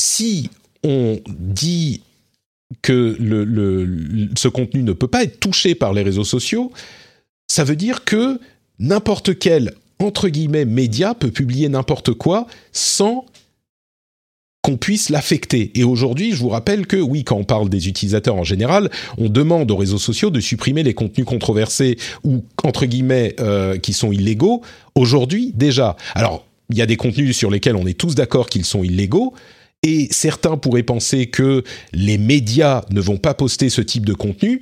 si 0.00 0.50
on 0.84 1.20
dit 1.28 2.02
que 2.82 3.16
ce 4.36 4.48
contenu 4.48 4.82
ne 4.82 4.92
peut 4.92 5.08
pas 5.08 5.22
être 5.22 5.38
touché 5.40 5.74
par 5.74 5.92
les 5.92 6.02
réseaux 6.02 6.24
sociaux, 6.24 6.72
ça 7.48 7.64
veut 7.64 7.76
dire 7.76 8.04
que 8.04 8.40
n'importe 8.78 9.38
quel, 9.38 9.74
entre 9.98 10.28
guillemets, 10.28 10.64
média 10.64 11.14
peut 11.14 11.30
publier 11.30 11.68
n'importe 11.68 12.12
quoi 12.12 12.46
sans 12.72 13.24
qu'on 14.62 14.76
puisse 14.76 15.10
l'affecter. 15.10 15.70
Et 15.76 15.84
aujourd'hui, 15.84 16.32
je 16.32 16.38
vous 16.38 16.48
rappelle 16.48 16.88
que 16.88 16.96
oui, 16.96 17.22
quand 17.22 17.36
on 17.36 17.44
parle 17.44 17.68
des 17.68 17.86
utilisateurs 17.86 18.34
en 18.34 18.42
général, 18.42 18.90
on 19.16 19.28
demande 19.28 19.70
aux 19.70 19.76
réseaux 19.76 19.98
sociaux 19.98 20.30
de 20.30 20.40
supprimer 20.40 20.82
les 20.82 20.92
contenus 20.92 21.24
controversés 21.24 21.96
ou 22.24 22.42
entre 22.64 22.84
guillemets 22.84 23.36
euh, 23.38 23.78
qui 23.78 23.92
sont 23.92 24.10
illégaux. 24.10 24.62
Aujourd'hui, 24.96 25.52
déjà. 25.54 25.96
Alors, 26.16 26.44
il 26.70 26.78
y 26.78 26.82
a 26.82 26.86
des 26.86 26.96
contenus 26.96 27.36
sur 27.36 27.48
lesquels 27.48 27.76
on 27.76 27.86
est 27.86 27.96
tous 27.96 28.16
d'accord 28.16 28.48
qu'ils 28.48 28.64
sont 28.64 28.82
illégaux. 28.82 29.34
Et 29.86 30.08
certains 30.10 30.56
pourraient 30.56 30.82
penser 30.82 31.26
que 31.26 31.62
les 31.92 32.18
médias 32.18 32.82
ne 32.90 33.00
vont 33.00 33.18
pas 33.18 33.34
poster 33.34 33.68
ce 33.68 33.80
type 33.80 34.04
de 34.04 34.14
contenu, 34.14 34.60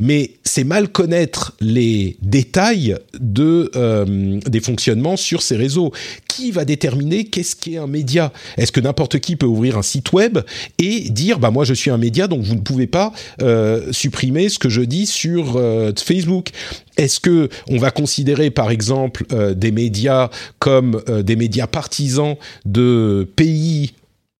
mais 0.00 0.30
c'est 0.44 0.64
mal 0.64 0.88
connaître 0.88 1.54
les 1.60 2.16
détails 2.22 2.96
euh, 3.38 4.40
des 4.46 4.60
fonctionnements 4.60 5.18
sur 5.18 5.42
ces 5.42 5.56
réseaux. 5.56 5.92
Qui 6.26 6.52
va 6.52 6.64
déterminer 6.64 7.26
qu'est-ce 7.26 7.54
qu'est 7.54 7.76
un 7.76 7.86
média? 7.86 8.32
Est-ce 8.56 8.72
que 8.72 8.80
n'importe 8.80 9.18
qui 9.18 9.36
peut 9.36 9.44
ouvrir 9.44 9.76
un 9.76 9.82
site 9.82 10.14
web 10.14 10.38
et 10.78 11.10
dire 11.10 11.38
bah 11.38 11.50
moi 11.50 11.66
je 11.66 11.74
suis 11.74 11.90
un 11.90 11.98
média 11.98 12.28
donc 12.28 12.40
vous 12.40 12.54
ne 12.54 12.60
pouvez 12.60 12.86
pas 12.86 13.12
euh, 13.42 13.92
supprimer 13.92 14.48
ce 14.48 14.58
que 14.58 14.70
je 14.70 14.80
dis 14.80 15.04
sur 15.04 15.58
euh, 15.58 15.92
Facebook? 16.02 16.48
Est-ce 16.96 17.20
que 17.20 17.50
on 17.68 17.76
va 17.76 17.90
considérer 17.90 18.50
par 18.50 18.70
exemple 18.70 19.26
des 19.54 19.70
médias 19.70 20.30
comme 20.58 21.02
des 21.22 21.36
médias 21.36 21.66
partisans 21.66 22.36
de 22.64 23.28
pays 23.36 23.92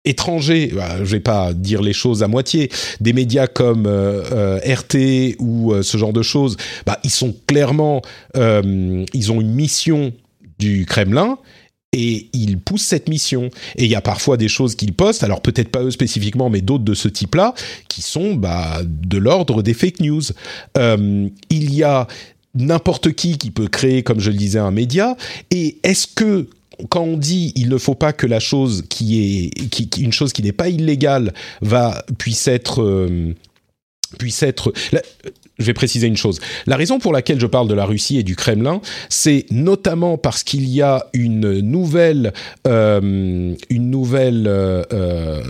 étrangers, 0.04 0.72
bah, 0.74 0.98
je 0.98 1.10
vais 1.10 1.20
pas 1.20 1.52
dire 1.52 1.82
les 1.82 1.92
choses 1.92 2.22
à 2.22 2.28
moitié, 2.28 2.70
des 3.00 3.12
médias 3.12 3.46
comme 3.46 3.86
euh, 3.86 4.22
euh, 4.32 4.74
RT 4.74 5.36
ou 5.38 5.72
euh, 5.72 5.82
ce 5.82 5.96
genre 5.96 6.12
de 6.12 6.22
choses, 6.22 6.56
bah, 6.86 6.98
ils 7.04 7.10
sont 7.10 7.34
clairement, 7.46 8.02
ils 8.34 9.32
ont 9.32 9.40
une 9.40 9.54
mission 9.54 10.12
du 10.58 10.86
Kremlin 10.86 11.38
et 11.92 12.28
ils 12.32 12.58
poussent 12.58 12.86
cette 12.86 13.08
mission. 13.08 13.50
Et 13.76 13.84
il 13.84 13.90
y 13.90 13.94
a 13.94 14.00
parfois 14.00 14.36
des 14.36 14.48
choses 14.48 14.74
qu'ils 14.74 14.94
postent, 14.94 15.22
alors 15.22 15.42
peut-être 15.42 15.68
pas 15.68 15.82
eux 15.82 15.90
spécifiquement, 15.90 16.50
mais 16.50 16.62
d'autres 16.62 16.84
de 16.84 16.94
ce 16.94 17.08
type-là, 17.08 17.54
qui 17.88 18.02
sont 18.02 18.34
bah, 18.34 18.80
de 18.84 19.18
l'ordre 19.18 19.62
des 19.62 19.74
fake 19.74 20.00
news. 20.00 20.22
il 20.76 21.74
y 21.74 21.82
a 21.82 22.06
n'importe 22.54 23.12
qui 23.12 23.38
qui 23.38 23.50
peut 23.50 23.68
créer, 23.68 24.02
comme 24.02 24.20
je 24.20 24.30
le 24.30 24.36
disais, 24.36 24.58
un 24.58 24.70
média. 24.70 25.16
Et 25.50 25.78
est-ce 25.82 26.06
que 26.06 26.48
quand 26.88 27.02
on 27.02 27.16
dit 27.16 27.52
il 27.56 27.68
ne 27.68 27.78
faut 27.78 27.94
pas 27.94 28.12
que 28.12 28.26
la 28.26 28.40
chose 28.40 28.84
qui 28.88 29.50
est 29.50 29.96
une 29.98 30.12
chose 30.12 30.32
qui 30.32 30.42
n'est 30.42 30.52
pas 30.52 30.68
illégale 30.68 31.32
va 31.60 32.04
puisse 32.18 32.48
être 32.48 32.82
euh, 32.82 33.34
puisse 34.18 34.42
être 34.42 34.72
je 35.58 35.64
vais 35.64 35.74
préciser 35.74 36.06
une 36.06 36.16
chose. 36.16 36.40
La 36.66 36.76
raison 36.76 36.98
pour 36.98 37.12
laquelle 37.12 37.38
je 37.38 37.46
parle 37.46 37.68
de 37.68 37.74
la 37.74 37.84
Russie 37.84 38.18
et 38.18 38.22
du 38.22 38.34
Kremlin, 38.34 38.80
c'est 39.08 39.46
notamment 39.50 40.18
parce 40.18 40.42
qu'il 40.42 40.68
y 40.68 40.82
a 40.82 41.06
une 41.12 41.60
nouvelle, 41.60 42.32
euh, 42.66 43.54
une 43.70 43.90
nouvelle 43.90 44.46
euh, 44.48 45.42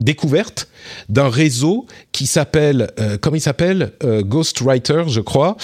découverte 0.00 0.68
d'un 1.08 1.30
réseau 1.30 1.86
qui 2.12 2.26
s'appelle, 2.26 2.90
comment 3.22 3.36
il 3.36 3.40
s'appelle, 3.40 3.92
Ghostwriter, 4.02 5.04
je 5.08 5.20
crois, 5.20 5.56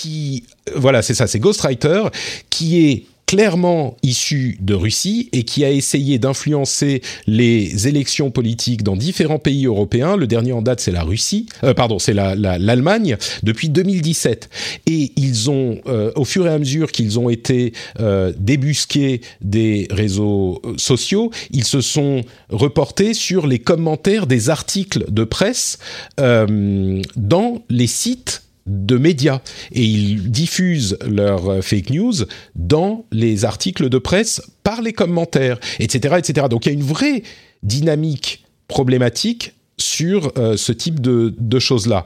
qui, 0.00 0.44
voilà, 0.74 1.02
c'est 1.02 1.14
ça, 1.14 1.26
c'est 1.26 1.38
Ghostwriter, 1.38 2.04
qui 2.48 2.86
est 2.86 3.04
clairement 3.26 3.96
issu 4.02 4.56
de 4.60 4.74
Russie 4.74 5.28
et 5.32 5.44
qui 5.44 5.64
a 5.64 5.70
essayé 5.70 6.18
d'influencer 6.18 7.00
les 7.28 7.86
élections 7.86 8.30
politiques 8.32 8.82
dans 8.82 8.96
différents 8.96 9.38
pays 9.38 9.66
européens. 9.66 10.16
Le 10.16 10.26
dernier 10.26 10.52
en 10.52 10.62
date, 10.62 10.80
c'est 10.80 10.90
la 10.90 11.04
Russie, 11.04 11.46
euh, 11.62 11.72
pardon, 11.72 12.00
c'est 12.00 12.14
l'Allemagne 12.14 13.18
depuis 13.44 13.68
2017. 13.68 14.50
Et 14.86 15.12
ils 15.14 15.48
ont, 15.48 15.80
euh, 15.86 16.10
au 16.16 16.24
fur 16.24 16.46
et 16.46 16.50
à 16.50 16.58
mesure 16.58 16.90
qu'ils 16.90 17.20
ont 17.20 17.28
été 17.28 17.72
euh, 18.00 18.32
débusqués 18.36 19.20
des 19.42 19.86
réseaux 19.90 20.60
sociaux, 20.76 21.30
ils 21.52 21.64
se 21.64 21.80
sont 21.80 22.22
reportés 22.48 23.14
sur 23.14 23.46
les 23.46 23.60
commentaires 23.60 24.26
des 24.26 24.50
articles 24.50 25.04
de 25.08 25.22
presse 25.24 25.78
dans 26.16 27.62
les 27.68 27.86
sites 27.86 28.42
de 28.70 28.96
médias 28.96 29.40
et 29.72 29.82
ils 29.82 30.30
diffusent 30.30 30.96
leurs 31.06 31.48
euh, 31.48 31.60
fake 31.60 31.90
news 31.90 32.14
dans 32.54 33.04
les 33.10 33.44
articles 33.44 33.88
de 33.88 33.98
presse 33.98 34.42
par 34.62 34.80
les 34.80 34.92
commentaires, 34.92 35.58
etc., 35.80 36.16
etc. 36.18 36.46
Donc 36.48 36.66
il 36.66 36.68
y 36.68 36.72
a 36.72 36.74
une 36.74 36.84
vraie 36.84 37.22
dynamique 37.62 38.44
problématique 38.68 39.54
sur 39.76 40.32
euh, 40.38 40.56
ce 40.56 40.72
type 40.72 41.00
de, 41.00 41.58
choses-là. 41.58 42.04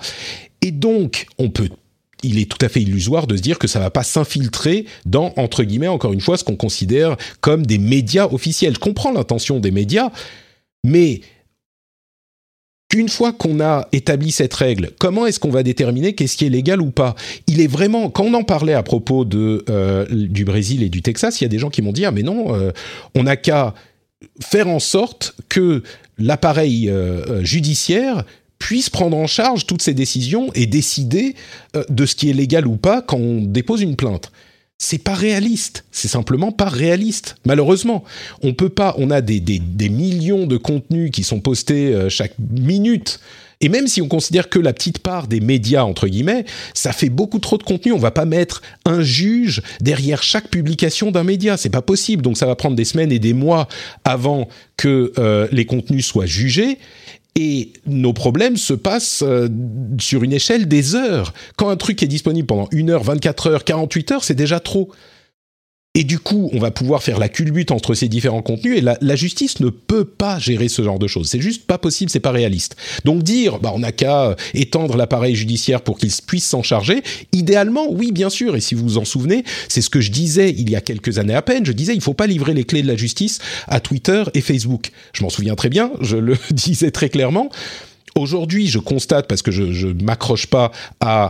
Et 0.62 0.70
donc, 0.70 1.26
on 1.38 1.50
peut 1.50 1.68
il 2.22 2.38
est 2.38 2.50
tout 2.50 2.64
à 2.64 2.70
fait 2.70 2.80
illusoire 2.80 3.26
de 3.26 3.36
se 3.36 3.42
dire 3.42 3.58
que 3.58 3.68
ça 3.68 3.80
va 3.80 3.90
pas 3.90 4.02
s'infiltrer 4.02 4.86
dans, 5.04 5.34
entre 5.36 5.62
guillemets, 5.62 5.88
encore 5.88 6.14
une 6.14 6.22
fois, 6.22 6.38
ce 6.38 6.44
qu'on 6.44 6.56
considère 6.56 7.18
comme 7.42 7.66
des 7.66 7.76
médias 7.76 8.28
officiels. 8.28 8.72
Je 8.72 8.78
comprends 8.78 9.12
l'intention 9.12 9.60
des 9.60 9.70
médias, 9.70 10.10
mais 10.84 11.20
une 12.94 13.08
fois 13.08 13.32
qu'on 13.32 13.60
a 13.60 13.88
établi 13.92 14.30
cette 14.30 14.54
règle, 14.54 14.90
comment 14.98 15.26
est-ce 15.26 15.40
qu'on 15.40 15.50
va 15.50 15.62
déterminer 15.62 16.14
qu'est-ce 16.14 16.36
qui 16.36 16.46
est 16.46 16.50
légal 16.50 16.80
ou 16.80 16.90
pas? 16.90 17.14
Il 17.46 17.60
est 17.60 17.66
vraiment, 17.66 18.08
quand 18.10 18.24
on 18.24 18.34
en 18.34 18.44
parlait 18.44 18.74
à 18.74 18.82
propos 18.82 19.26
euh, 19.34 20.06
du 20.10 20.44
Brésil 20.44 20.82
et 20.82 20.88
du 20.88 21.02
Texas, 21.02 21.40
il 21.40 21.44
y 21.44 21.46
a 21.46 21.48
des 21.48 21.58
gens 21.58 21.70
qui 21.70 21.82
m'ont 21.82 21.92
dit 21.92 22.04
ah 22.04 22.10
mais 22.10 22.22
non, 22.22 22.54
euh, 22.54 22.70
on 23.14 23.24
n'a 23.24 23.36
qu'à 23.36 23.74
faire 24.40 24.68
en 24.68 24.78
sorte 24.78 25.34
que 25.48 25.82
l'appareil 26.18 26.88
euh, 26.88 27.44
judiciaire 27.44 28.24
puisse 28.58 28.88
prendre 28.88 29.16
en 29.16 29.26
charge 29.26 29.66
toutes 29.66 29.82
ces 29.82 29.94
décisions 29.94 30.50
et 30.54 30.66
décider 30.66 31.34
de 31.90 32.06
ce 32.06 32.14
qui 32.14 32.30
est 32.30 32.32
légal 32.32 32.66
ou 32.66 32.76
pas 32.76 33.02
quand 33.02 33.18
on 33.18 33.42
dépose 33.42 33.82
une 33.82 33.96
plainte 33.96 34.30
c'est 34.78 34.98
pas 34.98 35.14
réaliste. 35.14 35.84
C'est 35.90 36.08
simplement 36.08 36.52
pas 36.52 36.68
réaliste. 36.68 37.36
Malheureusement, 37.46 38.04
on 38.42 38.54
peut 38.54 38.68
pas. 38.68 38.94
On 38.98 39.10
a 39.10 39.20
des, 39.20 39.40
des, 39.40 39.88
millions 39.88 40.46
de 40.46 40.56
contenus 40.56 41.10
qui 41.10 41.22
sont 41.22 41.40
postés 41.40 41.94
euh, 41.94 42.08
chaque 42.08 42.34
minute. 42.38 43.20
Et 43.60 43.68
même 43.68 43.86
si 43.86 44.02
on 44.02 44.08
considère 44.08 44.50
que 44.50 44.58
la 44.58 44.72
petite 44.72 44.98
part 44.98 45.26
des 45.26 45.40
médias 45.40 45.84
entre 45.84 46.08
guillemets, 46.08 46.44
ça 46.74 46.92
fait 46.92 47.08
beaucoup 47.08 47.38
trop 47.38 47.56
de 47.56 47.62
contenu. 47.62 47.92
On 47.92 47.98
va 47.98 48.10
pas 48.10 48.24
mettre 48.26 48.62
un 48.84 49.00
juge 49.00 49.62
derrière 49.80 50.22
chaque 50.22 50.48
publication 50.48 51.10
d'un 51.10 51.24
média. 51.24 51.56
C'est 51.56 51.70
pas 51.70 51.80
possible. 51.80 52.22
Donc 52.22 52.36
ça 52.36 52.46
va 52.46 52.56
prendre 52.56 52.76
des 52.76 52.84
semaines 52.84 53.12
et 53.12 53.18
des 53.18 53.32
mois 53.32 53.68
avant 54.04 54.48
que 54.76 55.12
euh, 55.18 55.48
les 55.52 55.66
contenus 55.66 56.04
soient 56.04 56.26
jugés. 56.26 56.78
Et 57.36 57.72
nos 57.86 58.12
problèmes 58.12 58.56
se 58.56 58.74
passent 58.74 59.24
euh, 59.26 59.48
sur 59.98 60.22
une 60.22 60.32
échelle 60.32 60.68
des 60.68 60.94
heures. 60.94 61.34
Quand 61.56 61.68
un 61.68 61.76
truc 61.76 62.02
est 62.02 62.06
disponible 62.06 62.46
pendant 62.46 62.68
une 62.70 62.90
heure, 62.90 63.02
24 63.02 63.48
heures, 63.48 63.64
48 63.64 64.12
heures, 64.12 64.24
c'est 64.24 64.34
déjà 64.34 64.60
trop. 64.60 64.90
Et 65.96 66.02
du 66.02 66.18
coup, 66.18 66.50
on 66.52 66.58
va 66.58 66.72
pouvoir 66.72 67.04
faire 67.04 67.20
la 67.20 67.28
culbute 67.28 67.70
entre 67.70 67.94
ces 67.94 68.08
différents 68.08 68.42
contenus 68.42 68.76
et 68.76 68.80
la, 68.80 69.14
justice 69.14 69.60
ne 69.60 69.68
peut 69.68 70.04
pas 70.04 70.40
gérer 70.40 70.66
ce 70.66 70.82
genre 70.82 70.98
de 70.98 71.06
choses. 71.06 71.28
C'est 71.28 71.40
juste 71.40 71.66
pas 71.66 71.78
possible, 71.78 72.10
c'est 72.10 72.18
pas 72.18 72.32
réaliste. 72.32 72.74
Donc 73.04 73.22
dire, 73.22 73.60
bah, 73.60 73.70
on 73.72 73.78
n'a 73.78 73.92
qu'à 73.92 74.30
euh, 74.30 74.34
étendre 74.54 74.96
l'appareil 74.96 75.36
judiciaire 75.36 75.82
pour 75.82 75.96
qu'il 75.96 76.10
puisse 76.26 76.46
s'en 76.46 76.64
charger. 76.64 77.04
Idéalement, 77.30 77.86
oui, 77.88 78.10
bien 78.10 78.28
sûr. 78.28 78.56
Et 78.56 78.60
si 78.60 78.74
vous 78.74 78.82
vous 78.82 78.98
en 78.98 79.04
souvenez, 79.04 79.44
c'est 79.68 79.82
ce 79.82 79.88
que 79.88 80.00
je 80.00 80.10
disais 80.10 80.50
il 80.50 80.68
y 80.68 80.74
a 80.74 80.80
quelques 80.80 81.18
années 81.18 81.34
à 81.34 81.42
peine. 81.42 81.64
Je 81.64 81.70
disais, 81.70 81.94
il 81.94 82.00
faut 82.00 82.12
pas 82.12 82.26
livrer 82.26 82.54
les 82.54 82.64
clés 82.64 82.82
de 82.82 82.88
la 82.88 82.96
justice 82.96 83.38
à 83.68 83.78
Twitter 83.78 84.24
et 84.34 84.40
Facebook. 84.40 84.90
Je 85.12 85.22
m'en 85.22 85.30
souviens 85.30 85.54
très 85.54 85.68
bien. 85.68 85.92
Je 86.00 86.16
le 86.16 86.36
disais 86.50 86.90
très 86.90 87.08
clairement. 87.08 87.50
Aujourd'hui, 88.16 88.68
je 88.68 88.78
constate 88.78 89.26
parce 89.26 89.42
que 89.42 89.50
je, 89.50 89.72
je 89.72 89.88
m'accroche 89.88 90.46
pas 90.46 90.70
euh, 91.02 91.28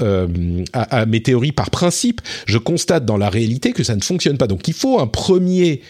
euh, 0.00 0.64
à, 0.72 1.06
mes 1.06 1.22
théories 1.22 1.52
par 1.52 1.70
principe. 1.70 2.20
Je 2.46 2.58
constate 2.58 3.04
dans 3.04 3.16
la 3.16 3.28
réalité 3.28 3.72
que 3.72 3.82
ça 3.82 3.96
ne 3.96 4.02
fonctionne 4.02 4.38
pas. 4.38 4.46
Donc, 4.46 4.68
il 4.68 4.74
faut 4.74 5.00
un 5.00 5.08
premier 5.08 5.82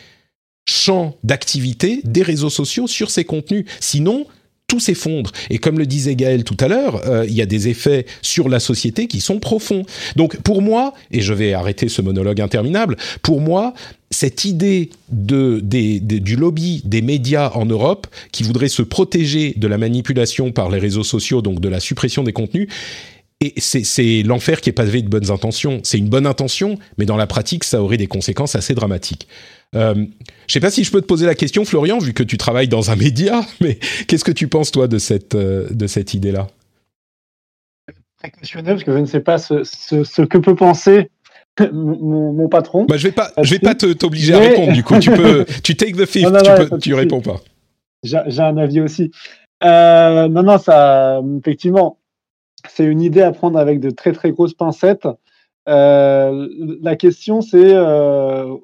champ 0.66 1.18
d'activité 1.22 2.00
des 2.04 2.22
réseaux 2.22 2.50
sociaux 2.50 2.86
sur 2.86 3.10
ces 3.10 3.24
contenus. 3.24 3.66
Sinon, 3.80 4.26
tout 4.70 4.80
s'effondre. 4.80 5.32
Et 5.50 5.58
comme 5.58 5.80
le 5.80 5.86
disait 5.86 6.14
Gaël 6.14 6.44
tout 6.44 6.56
à 6.60 6.68
l'heure, 6.68 7.02
euh, 7.06 7.26
il 7.26 7.34
y 7.34 7.42
a 7.42 7.46
des 7.46 7.66
effets 7.66 8.06
sur 8.22 8.48
la 8.48 8.60
société 8.60 9.08
qui 9.08 9.20
sont 9.20 9.40
profonds. 9.40 9.84
Donc 10.14 10.36
pour 10.42 10.62
moi, 10.62 10.94
et 11.10 11.20
je 11.20 11.34
vais 11.34 11.52
arrêter 11.54 11.88
ce 11.88 12.00
monologue 12.00 12.40
interminable, 12.40 12.96
pour 13.20 13.40
moi, 13.40 13.74
cette 14.12 14.44
idée 14.44 14.90
de, 15.10 15.60
du 15.60 16.36
lobby 16.36 16.82
des 16.84 17.02
médias 17.02 17.50
en 17.54 17.66
Europe 17.66 18.06
qui 18.30 18.44
voudrait 18.44 18.68
se 18.68 18.82
protéger 18.82 19.54
de 19.56 19.66
la 19.66 19.76
manipulation 19.76 20.52
par 20.52 20.70
les 20.70 20.78
réseaux 20.78 21.04
sociaux, 21.04 21.42
donc 21.42 21.60
de 21.60 21.68
la 21.68 21.80
suppression 21.80 22.22
des 22.22 22.32
contenus, 22.32 22.68
et 23.42 23.54
c'est 23.58 24.22
l'enfer 24.22 24.60
qui 24.60 24.68
est 24.68 24.74
pavé 24.74 25.00
de 25.00 25.08
bonnes 25.08 25.30
intentions. 25.30 25.80
C'est 25.82 25.96
une 25.96 26.10
bonne 26.10 26.26
intention, 26.26 26.78
mais 26.98 27.06
dans 27.06 27.16
la 27.16 27.26
pratique, 27.26 27.64
ça 27.64 27.82
aurait 27.82 27.96
des 27.96 28.06
conséquences 28.06 28.54
assez 28.54 28.74
dramatiques. 28.74 29.28
Euh, 29.74 29.94
je 29.94 30.00
ne 30.00 30.08
sais 30.48 30.60
pas 30.60 30.70
si 30.70 30.84
je 30.84 30.90
peux 30.90 31.00
te 31.00 31.06
poser 31.06 31.24
la 31.24 31.34
question, 31.34 31.64
Florian, 31.64 31.98
vu 31.98 32.12
que 32.12 32.22
tu 32.22 32.36
travailles 32.36 32.68
dans 32.68 32.90
un 32.90 32.96
média, 32.96 33.40
mais 33.60 33.78
qu'est-ce 34.06 34.24
que 34.24 34.32
tu 34.32 34.48
penses, 34.48 34.72
toi, 34.72 34.88
de 34.88 34.98
cette, 34.98 35.34
euh, 35.34 35.68
de 35.70 35.86
cette 35.86 36.12
idée-là? 36.12 36.48
Précautionneux, 38.18 38.72
parce 38.72 38.84
que 38.84 38.92
je 38.92 38.98
ne 38.98 39.06
sais 39.06 39.20
pas 39.20 39.38
ce, 39.38 39.64
ce, 39.64 40.22
que 40.22 40.36
peut 40.36 40.54
penser 40.54 41.08
mon, 41.72 42.48
patron. 42.48 42.84
Bah, 42.84 42.98
je 42.98 43.04
vais 43.04 43.12
pas, 43.12 43.32
je 43.42 43.50
vais 43.50 43.58
pas 43.58 43.74
t'obliger 43.74 44.34
à 44.34 44.38
répondre. 44.38 44.72
Du 44.72 44.82
coup, 44.82 44.98
tu 44.98 45.10
peux, 45.10 45.46
tu 45.62 45.74
take 45.76 45.92
the 45.92 46.04
fifth, 46.04 46.26
tu, 46.26 46.68
peux, 46.68 46.78
tu 46.78 46.94
réponds 46.94 47.22
pas. 47.22 47.40
J'ai 48.02 48.42
un 48.42 48.58
avis 48.58 48.80
aussi. 48.80 49.10
Euh, 49.64 50.28
non, 50.28 50.42
non, 50.42 50.58
ça, 50.58 51.20
effectivement, 51.38 51.98
c'est 52.68 52.84
une 52.84 53.00
idée 53.00 53.22
à 53.22 53.32
prendre 53.32 53.58
avec 53.58 53.80
de 53.80 53.90
très 53.90 54.12
très 54.12 54.32
grosses 54.32 54.54
pincettes. 54.54 55.08
Euh, 55.68 56.48
la 56.82 56.96
question, 56.96 57.40
c'est, 57.40 57.74
euh, 57.74 58.56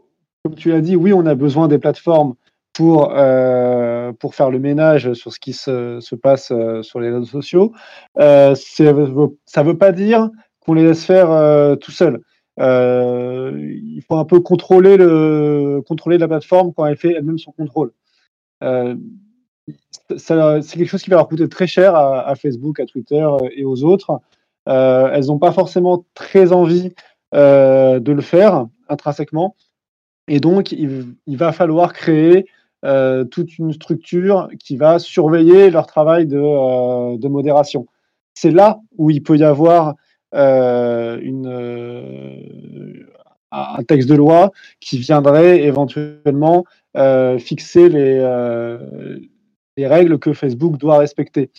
comme 0.45 0.55
tu 0.55 0.71
l'as 0.71 0.81
dit, 0.81 0.97
oui, 0.97 1.13
on 1.13 1.27
a 1.27 1.35
besoin 1.35 1.69
des 1.69 1.79
plateformes 1.79 2.35
pour, 2.73 3.13
euh, 3.17 4.13
pour 4.13 4.35
faire 4.35 4.51
le 4.51 4.59
ménage 4.59 5.13
sur 5.15 5.33
ce 5.33 5.41
qui 5.41 5.53
se, 5.53 5.99
se 6.01 6.15
passe 6.15 6.53
sur 6.83 7.01
les 7.01 7.11
réseaux 7.11 7.25
sociaux. 7.25 7.73
ça 8.17 8.53
ne 8.53 9.63
veut 9.63 9.79
pas 9.79 9.93
dire 9.93 10.31
qu'on 10.61 10.75
les 10.75 10.85
laisse 10.85 11.05
faire 11.05 11.79
tout 11.79 11.93
seul. 11.93 12.21
il 12.59 14.03
faut 14.09 14.17
un 14.17 14.25
peu 14.25 14.41
contrôler, 14.41 14.97
le, 14.97 15.83
contrôler 15.87 16.19
la 16.19 16.29
plateforme 16.29 16.73
quand 16.75 16.87
elle 16.87 16.97
fait 16.97 17.15
elle-même 17.15 17.39
son 17.39 17.53
contrôle 17.53 17.93
c'est 20.17 20.79
quelque 20.79 20.87
chose 20.87 21.03
qui 21.03 21.11
va 21.11 21.17
leur 21.17 21.29
coûter 21.29 21.49
très 21.49 21.67
cher 21.67 21.97
à, 21.97 22.35
Facebook, 22.37 22.81
à 22.81 22.87
Twitter 22.87 23.21
euh, 23.23 23.39
et 23.55 23.65
aux 23.65 23.85
autres. 23.85 24.21
Euh, 24.69 25.11
elles 25.13 25.27
n'ont 25.27 25.39
pas 25.39 25.53
forcément 25.53 26.05
très 26.15 26.53
envie 26.53 26.93
euh, 27.35 28.01
de 28.01 28.13
le 28.13 28.23
faire 28.23 28.67
intrinsèquement. 28.89 29.57
Et 30.29 30.41
donc, 30.41 30.73
il, 30.73 31.17
va 31.29 31.53
falloir 31.53 31.93
créer 31.93 32.47
toute 33.31 33.59
une 33.59 33.73
structure 33.73 34.49
qui 34.61 34.77
va 34.77 34.99
surveiller 34.99 35.71
leur 35.71 35.87
travail 35.87 36.27
de, 36.27 37.29
modération. 37.29 37.87
C'est 38.35 38.51
là 38.51 38.81
où 38.97 39.11
il 39.11 39.23
peut 39.23 39.37
y 39.37 39.45
avoir 39.45 39.95
un 40.33 41.21
texte 43.87 44.09
de 44.09 44.15
loi 44.15 44.51
qui 44.81 44.99
viendrait 44.99 45.63
éventuellement 45.63 46.65
fixer 47.39 47.89
les, 47.89 48.21
les 49.77 49.87
règles 49.87 50.19
que 50.19 50.33
Facebook 50.33 50.79
doit 50.79 50.99
respecter, 50.99 51.51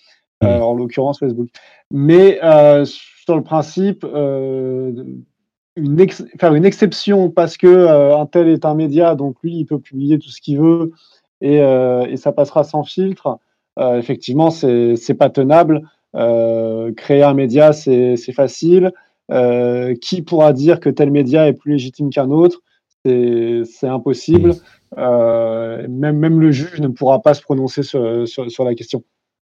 euh, 0.43 0.59
en 0.59 0.73
l'occurrence 0.73 1.19
Facebook. 1.19 1.49
Mais 1.91 2.39
euh, 2.43 2.85
sur 2.85 3.35
le 3.35 3.43
principe, 3.43 4.03
euh, 4.03 4.91
une 5.75 6.09
faire 6.39 6.55
une 6.55 6.65
exception 6.65 7.29
parce 7.29 7.57
que 7.57 7.87
un 8.13 8.25
tel 8.25 8.47
est 8.47 8.65
un 8.65 8.73
média, 8.73 9.15
donc 9.15 9.35
lui, 9.43 9.55
il 9.57 9.65
peut 9.65 9.79
publier 9.79 10.17
tout 10.17 10.29
ce 10.29 10.41
qu'il 10.41 10.59
veut 10.59 10.91
et, 11.41 11.57
et, 11.57 12.17
ça 12.17 12.31
passera 12.31 12.63
sans 12.63 12.83
filtre. 12.83 13.37
effectivement, 13.79 14.49
c'est 14.49 15.17
pas 15.17 15.29
tenable. 15.29 15.83
créer 16.95 17.21
un 17.21 17.35
média, 17.35 17.73
c'est 17.73 18.17
facile. 18.33 18.91
qui 20.01 20.23
pourra 20.23 20.51
dire 20.51 20.79
que 20.79 20.89
tel 20.89 21.11
média 21.11 21.47
est 21.47 21.53
plus 21.53 21.73
légitime 21.73 22.09
qu'un 22.09 22.31
autre? 22.31 22.61
C'est 23.05 23.87
impossible. 23.87 24.55
Euh, 24.97 25.85
même, 25.89 26.39
le 26.39 26.51
juge 26.51 26.79
ne 26.79 26.87
pourra 26.87 27.21
pas 27.21 27.33
se 27.33 27.41
prononcer 27.41 27.83
sur, 27.83 28.63
la 28.65 28.75
question. 28.75 29.03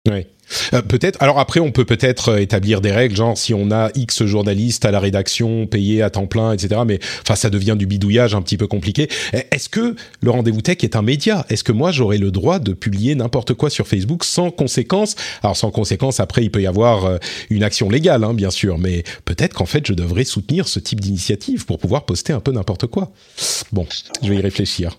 Oui. 0.09 0.27
Euh, 0.73 0.81
peut-être. 0.81 1.23
Alors 1.23 1.39
après, 1.39 1.61
on 1.61 1.73
peut 1.73 1.85
peut-être 1.85 2.31
euh, 2.31 2.39
établir 2.39 2.81
des 2.81 2.91
règles, 2.91 3.15
genre 3.15 3.37
si 3.37 3.53
on 3.53 3.71
a 3.71 3.91
X 3.95 4.25
journalistes 4.25 4.87
à 4.87 4.91
la 4.91 4.99
rédaction 4.99 5.67
payés 5.67 6.01
à 6.01 6.09
temps 6.09 6.27
plein, 6.27 6.55
etc. 6.55 6.81
Mais 6.87 6.99
enfin, 7.21 7.37
ça 7.37 7.51
devient 7.51 7.77
du 7.79 7.87
bidouillage 7.87 8.35
un 8.35 8.41
petit 8.41 8.57
peu 8.57 8.67
compliqué. 8.67 9.09
Est-ce 9.33 9.69
que 9.69 9.95
le 10.23 10.31
rendez-vous 10.31 10.63
tech 10.63 10.79
est 10.83 10.97
un 10.97 11.03
média? 11.03 11.45
Est-ce 11.51 11.65
que 11.65 11.73
moi 11.73 11.93
j'aurais 11.93 12.17
le 12.17 12.31
droit 12.31 12.59
de 12.59 12.73
publier 12.73 13.15
n'importe 13.15 13.53
quoi 13.53 13.69
sur 13.69 13.87
Facebook 13.87 14.25
sans 14.25 14.51
conséquence? 14.51 15.17
Alors 15.43 15.57
sans 15.57 15.71
conséquence, 15.71 16.19
après 16.19 16.45
il 16.45 16.51
peut 16.51 16.63
y 16.63 16.67
avoir 16.67 17.19
une 17.51 17.63
action 17.63 17.91
légale, 17.91 18.25
hein, 18.25 18.33
bien 18.33 18.51
sûr. 18.51 18.79
Mais 18.79 19.05
peut-être 19.27 19.53
qu'en 19.53 19.67
fait, 19.67 19.87
je 19.87 19.93
devrais 19.93 20.25
soutenir 20.25 20.67
ce 20.67 20.81
type 20.81 21.01
d'initiative 21.01 21.67
pour 21.67 21.79
pouvoir 21.79 22.07
poster 22.07 22.33
un 22.33 22.41
peu 22.41 22.53
n'importe 22.53 22.87
quoi. 22.87 23.13
Bon, 23.71 23.87
je 24.23 24.31
vais 24.31 24.37
y 24.37 24.41
réfléchir. 24.41 24.97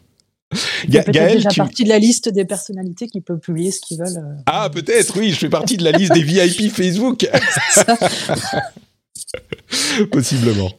Il 0.87 1.03
peut 1.03 1.11
déjà 1.11 1.49
partie 1.55 1.83
de 1.83 1.89
la 1.89 1.99
liste 1.99 2.29
des 2.29 2.45
personnalités 2.45 3.07
qui 3.07 3.21
peuvent 3.21 3.39
publier 3.39 3.71
ce 3.71 3.81
qu'ils 3.81 3.99
veulent. 3.99 4.17
Euh. 4.17 4.41
Ah, 4.45 4.69
peut-être, 4.71 5.17
oui, 5.17 5.31
je 5.31 5.37
fais 5.37 5.49
partie 5.49 5.77
de 5.77 5.83
la 5.83 5.91
liste 5.91 6.13
des 6.13 6.23
VIP 6.23 6.71
Facebook. 6.71 7.27
Possiblement. 10.11 10.71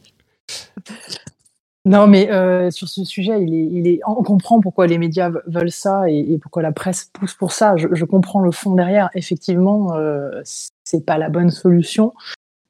Non, 1.85 2.07
mais 2.07 2.31
euh, 2.31 2.71
sur 2.71 2.87
ce 2.87 3.03
sujet, 3.03 3.43
il 3.43 3.53
est, 3.53 3.67
il 3.71 3.87
est, 3.87 3.99
on 4.07 4.23
comprend 4.23 4.61
pourquoi 4.61 4.87
les 4.87 4.97
médias 4.97 5.31
veulent 5.47 5.71
ça 5.71 6.09
et, 6.09 6.37
pourquoi 6.41 6.61
la 6.61 6.71
presse 6.71 7.09
pousse 7.11 7.33
pour 7.33 7.51
ça. 7.51 7.75
Je, 7.75 8.05
comprends 8.05 8.39
le 8.39 8.51
fond 8.51 8.73
derrière. 8.73 9.09
Effectivement, 9.15 9.93
euh, 9.95 10.41
c'est 10.85 11.05
pas 11.05 11.17
la 11.17 11.29
bonne 11.29 11.49
solution. 11.49 12.13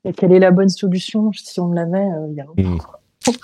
Et 0.03 0.13
quelle 0.13 0.33
est 0.33 0.39
la 0.39 0.49
bonne 0.49 0.69
solution? 0.69 1.31
Si 1.33 1.59
on 1.59 1.71
l'avait, 1.71 1.99
euh, 1.99 2.27
il 2.31 2.35
y 2.35 2.41
a 2.41 2.45
hmm. 2.45 2.79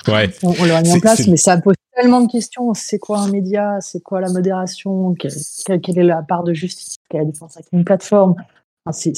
Ouais. 0.08 0.30
On, 0.44 0.66
l'aurait 0.66 0.82
mis 0.82 0.92
en 0.92 1.00
place, 1.00 1.28
mais 1.28 1.38
ça 1.38 1.58
pose 1.58 1.76
tellement 2.00 2.22
de 2.22 2.32
questions. 2.32 2.74
C'est 2.74 3.00
quoi 3.00 3.20
un 3.20 3.30
média 3.30 3.78
C'est 3.82 4.02
quoi 4.02 4.22
la 4.22 4.32
modération 4.32 5.14
quelle, 5.16 5.34
est 5.98 6.04
la 6.04 6.22
part 6.22 6.44
de 6.44 6.54
justice 6.54 6.96
Quelle 7.10 7.22
est 7.22 7.24
la 7.26 7.32
différence 7.32 7.58
avec 7.58 7.68
une 7.72 7.84
plateforme 7.84 8.36
c'est, 8.92 9.14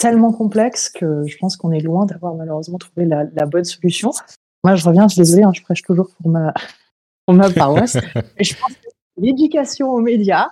tellement 0.00 0.32
complexe 0.32 0.88
que 0.88 1.24
je 1.26 1.36
pense 1.38 1.56
qu'on 1.56 1.70
est 1.70 1.80
loin 1.80 2.04
d'avoir 2.04 2.34
malheureusement 2.34 2.78
trouvé 2.78 3.06
la, 3.06 3.46
bonne 3.46 3.64
solution. 3.64 4.10
Moi, 4.64 4.74
je 4.74 4.84
reviens, 4.84 5.06
je 5.06 5.14
suis 5.14 5.20
désolée, 5.20 5.42
hein, 5.44 5.52
je 5.54 5.62
prêche 5.62 5.82
toujours 5.82 6.08
pour 6.20 6.30
ma, 6.30 6.52
pour 7.26 7.34
ma 7.34 7.50
paroisse. 7.50 7.96
je 8.40 8.54
pense 8.54 8.72
que 8.72 8.88
l'éducation 9.16 9.90
aux 9.90 10.00
médias, 10.00 10.48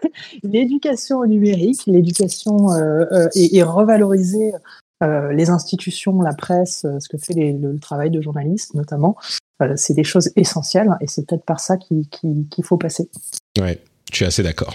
l'éducation 0.42 1.18
au 1.18 1.26
numérique, 1.26 1.86
l'éducation 1.86 2.72
euh, 2.72 3.04
euh, 3.12 3.28
et, 3.34 3.62
revaloriser 3.62 4.52
euh, 5.04 5.32
les 5.32 5.50
institutions, 5.50 6.20
la 6.20 6.34
presse, 6.34 6.86
ce 6.98 7.08
que 7.08 7.16
fait 7.16 7.52
le 7.52 7.78
travail 7.78 8.10
de 8.10 8.20
journaliste 8.20 8.74
notamment, 8.74 9.16
c'est 9.76 9.94
des 9.94 10.04
choses 10.04 10.30
essentielles 10.36 10.90
et 11.00 11.06
c'est 11.06 11.26
peut-être 11.26 11.44
par 11.44 11.60
ça 11.60 11.76
qu'il 11.76 12.64
faut 12.64 12.76
passer. 12.76 13.08
Ouais, 13.58 13.78
je 14.10 14.16
suis 14.16 14.24
assez 14.24 14.42
d'accord. 14.42 14.74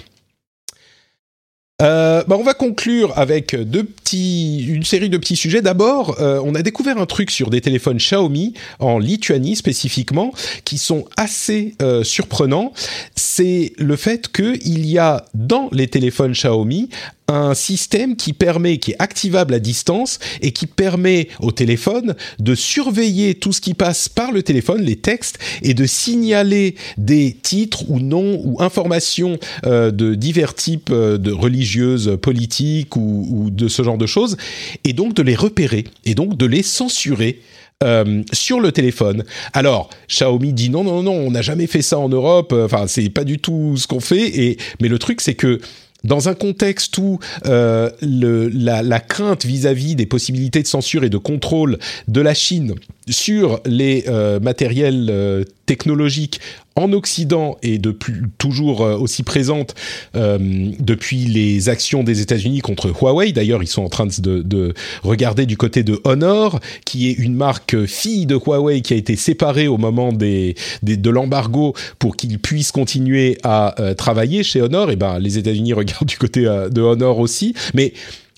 Euh, 1.82 2.24
bah 2.26 2.38
on 2.40 2.44
va 2.44 2.54
conclure 2.54 3.12
avec 3.18 3.54
deux 3.54 3.84
petits, 3.84 4.66
une 4.66 4.84
série 4.84 5.10
de 5.10 5.18
petits 5.18 5.36
sujets. 5.36 5.62
D'abord, 5.62 6.22
euh, 6.22 6.40
on 6.42 6.56
a 6.56 6.62
découvert 6.62 6.98
un 6.98 7.06
truc 7.06 7.32
sur 7.32 7.50
des 7.50 7.60
téléphones 7.60 7.98
Xiaomi 7.98 8.54
en 8.80 8.98
Lituanie 8.98 9.58
spécifiquement, 9.58 10.32
qui 10.64 10.78
sont 10.78 11.04
assez 11.18 11.76
euh, 11.82 12.06
surprenants. 12.06 12.72
C'est 13.18 13.74
le 13.78 13.98
fait 13.98 14.32
qu'il 14.32 14.86
y 14.86 14.98
a 14.98 15.26
dans 15.34 15.68
les 15.74 15.88
téléphones 15.88 16.32
Xiaomi 16.32 16.90
un 17.28 17.54
système 17.54 18.16
qui 18.16 18.34
permet, 18.34 18.78
qui 18.78 18.92
est 18.92 18.96
activable 19.00 19.54
à 19.54 19.60
distance 19.60 20.20
et 20.42 20.52
qui 20.52 20.68
permet 20.68 21.28
au 21.40 21.52
téléphone 21.52 22.16
de 22.40 22.56
surveiller 22.56 23.36
tout 23.36 23.52
ce 23.52 23.62
qui 23.62 23.74
passe 23.74 24.10
par 24.10 24.32
le 24.32 24.44
téléphone, 24.44 24.82
les 24.82 24.96
textes, 24.96 25.40
et 25.62 25.74
de 25.74 25.86
signaler 25.86 26.76
des 26.98 27.34
titres 27.34 27.90
ou 27.90 28.00
noms 28.00 28.42
ou 28.44 28.62
informations 28.62 29.40
euh, 29.66 29.92
de 29.92 30.16
divers 30.16 30.54
types 30.54 30.90
euh, 30.92 31.18
de 31.18 31.32
religieuses, 31.32 32.18
politiques 32.22 32.96
ou, 32.96 33.50
de 33.52 33.68
ce 33.68 33.84
genre 33.84 33.98
de 33.98 34.06
choses, 34.06 34.38
et 34.84 34.94
donc 34.94 35.14
de 35.14 35.22
les 35.22 35.36
repérer 35.36 35.86
et 36.06 36.16
donc 36.16 36.38
de 36.38 36.46
les 36.46 36.64
censurer. 36.64 37.42
Euh, 37.84 38.24
sur 38.32 38.62
le 38.62 38.72
téléphone. 38.72 39.26
Alors, 39.52 39.90
Xiaomi 40.08 40.54
dit 40.54 40.70
non, 40.70 40.86
non, 40.86 41.04
non, 41.04 41.12
on 41.12 41.32
n'a 41.32 41.42
jamais 41.42 41.68
fait 41.68 41.82
ça 41.82 42.00
en 42.00 42.08
Europe. 42.08 42.54
Enfin, 42.54 42.88
c'est 42.88 43.10
pas 43.10 43.26
du 43.26 43.38
tout 43.38 43.76
ce 43.76 43.86
qu'on 43.86 44.00
fait. 44.00 44.40
Et 44.40 44.58
mais 44.80 44.88
le 44.88 44.98
truc, 44.98 45.20
c'est 45.20 45.34
que 45.34 45.60
dans 46.06 46.30
un 46.30 46.36
contexte 46.36 46.98
où 46.98 47.20
euh, 47.46 47.90
la, 48.02 49.00
crainte 49.00 49.46
vis-à-vis 49.46 49.96
des 49.96 50.06
possibilités 50.06 50.62
de 50.62 50.68
censure 50.68 51.04
et 51.04 51.10
de 51.10 51.18
contrôle 51.18 51.80
de 52.08 52.22
la 52.22 52.34
Chine 52.34 52.76
sur 53.10 53.60
les 53.66 54.06
euh, 54.08 54.40
matériels 54.40 55.10
euh, 55.10 55.44
technologiques 55.66 56.40
en 56.76 56.92
Occident 56.94 57.58
et 57.64 57.78
depuis 57.78 58.14
toujours 58.38 58.82
aussi 58.82 59.24
présente 59.24 59.76
depuis 60.14 61.26
les 61.26 61.70
actions 61.70 62.04
des 62.04 62.22
États-Unis 62.22 62.60
contre 62.60 62.90
Huawei. 62.90 63.32
D'ailleurs, 63.32 63.64
ils 63.64 63.68
sont 63.68 63.84
en 63.84 63.90
train 63.90 64.06
de, 64.06 64.42
de, 64.42 64.74
regarder 65.04 65.46
du 65.46 65.58
côté 65.58 65.84
de 65.84 66.00
Honor, 66.04 66.60
qui 66.86 67.10
est 67.10 67.14
une 67.14 67.36
marque 67.36 67.86
fille 67.86 68.26
de 68.26 68.36
Huawei 68.36 68.82
qui 68.82 68.94
a 68.94 68.98
été 68.98 69.16
séparée 69.16 69.68
au 69.68 69.78
moment 69.78 70.12
des, 70.12 70.56
des 70.84 70.98
de 70.98 71.10
l'embargo 71.10 71.74
pour 72.00 72.16
qu'ils 72.18 72.40
puissent 72.40 72.72
continuer 72.72 73.38
à 73.44 73.76
travailler 73.98 74.44
chez 74.44 74.62
Honor. 74.62 74.92
Et 74.92 74.96
ben, 74.96 75.20
les 75.20 75.38
États-Unis 75.38 75.74
regardent 75.74 76.08
du 76.08 76.18
côté 76.18 76.42
de 76.42 76.82
Honor 76.82 77.20
aussi, 77.20 77.54
mais 77.74 77.94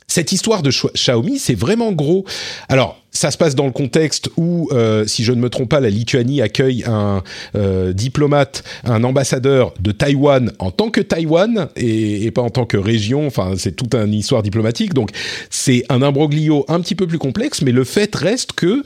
cette 0.09 0.31
histoire 0.31 0.63
de 0.63 0.71
Xiaomi, 0.71 1.37
c'est 1.37 1.53
vraiment 1.53 1.91
gros. 1.91 2.25
Alors, 2.69 2.97
ça 3.11 3.29
se 3.29 3.37
passe 3.37 3.55
dans 3.55 3.65
le 3.65 3.71
contexte 3.71 4.29
où, 4.37 4.69
euh, 4.71 5.05
si 5.05 5.23
je 5.23 5.33
ne 5.33 5.41
me 5.41 5.49
trompe 5.49 5.69
pas, 5.69 5.79
la 5.79 5.89
Lituanie 5.89 6.41
accueille 6.41 6.83
un 6.85 7.23
euh, 7.55 7.91
diplomate, 7.91 8.63
un 8.85 9.03
ambassadeur 9.03 9.73
de 9.79 9.91
Taïwan 9.91 10.51
en 10.59 10.71
tant 10.71 10.91
que 10.91 11.01
Taïwan 11.01 11.67
et, 11.75 12.31
pas 12.31 12.41
en 12.41 12.49
tant 12.49 12.65
que 12.65 12.77
région. 12.77 13.27
Enfin, 13.27 13.53
c'est 13.57 13.75
toute 13.75 13.95
une 13.95 14.13
histoire 14.13 14.43
diplomatique. 14.43 14.93
Donc, 14.93 15.09
c'est 15.49 15.83
un 15.89 16.01
imbroglio 16.01 16.63
un 16.69 16.79
petit 16.79 16.95
peu 16.95 17.05
plus 17.05 17.17
complexe, 17.19 17.61
mais 17.61 17.71
le 17.71 17.83
fait 17.83 18.15
reste 18.15 18.53
que 18.53 18.83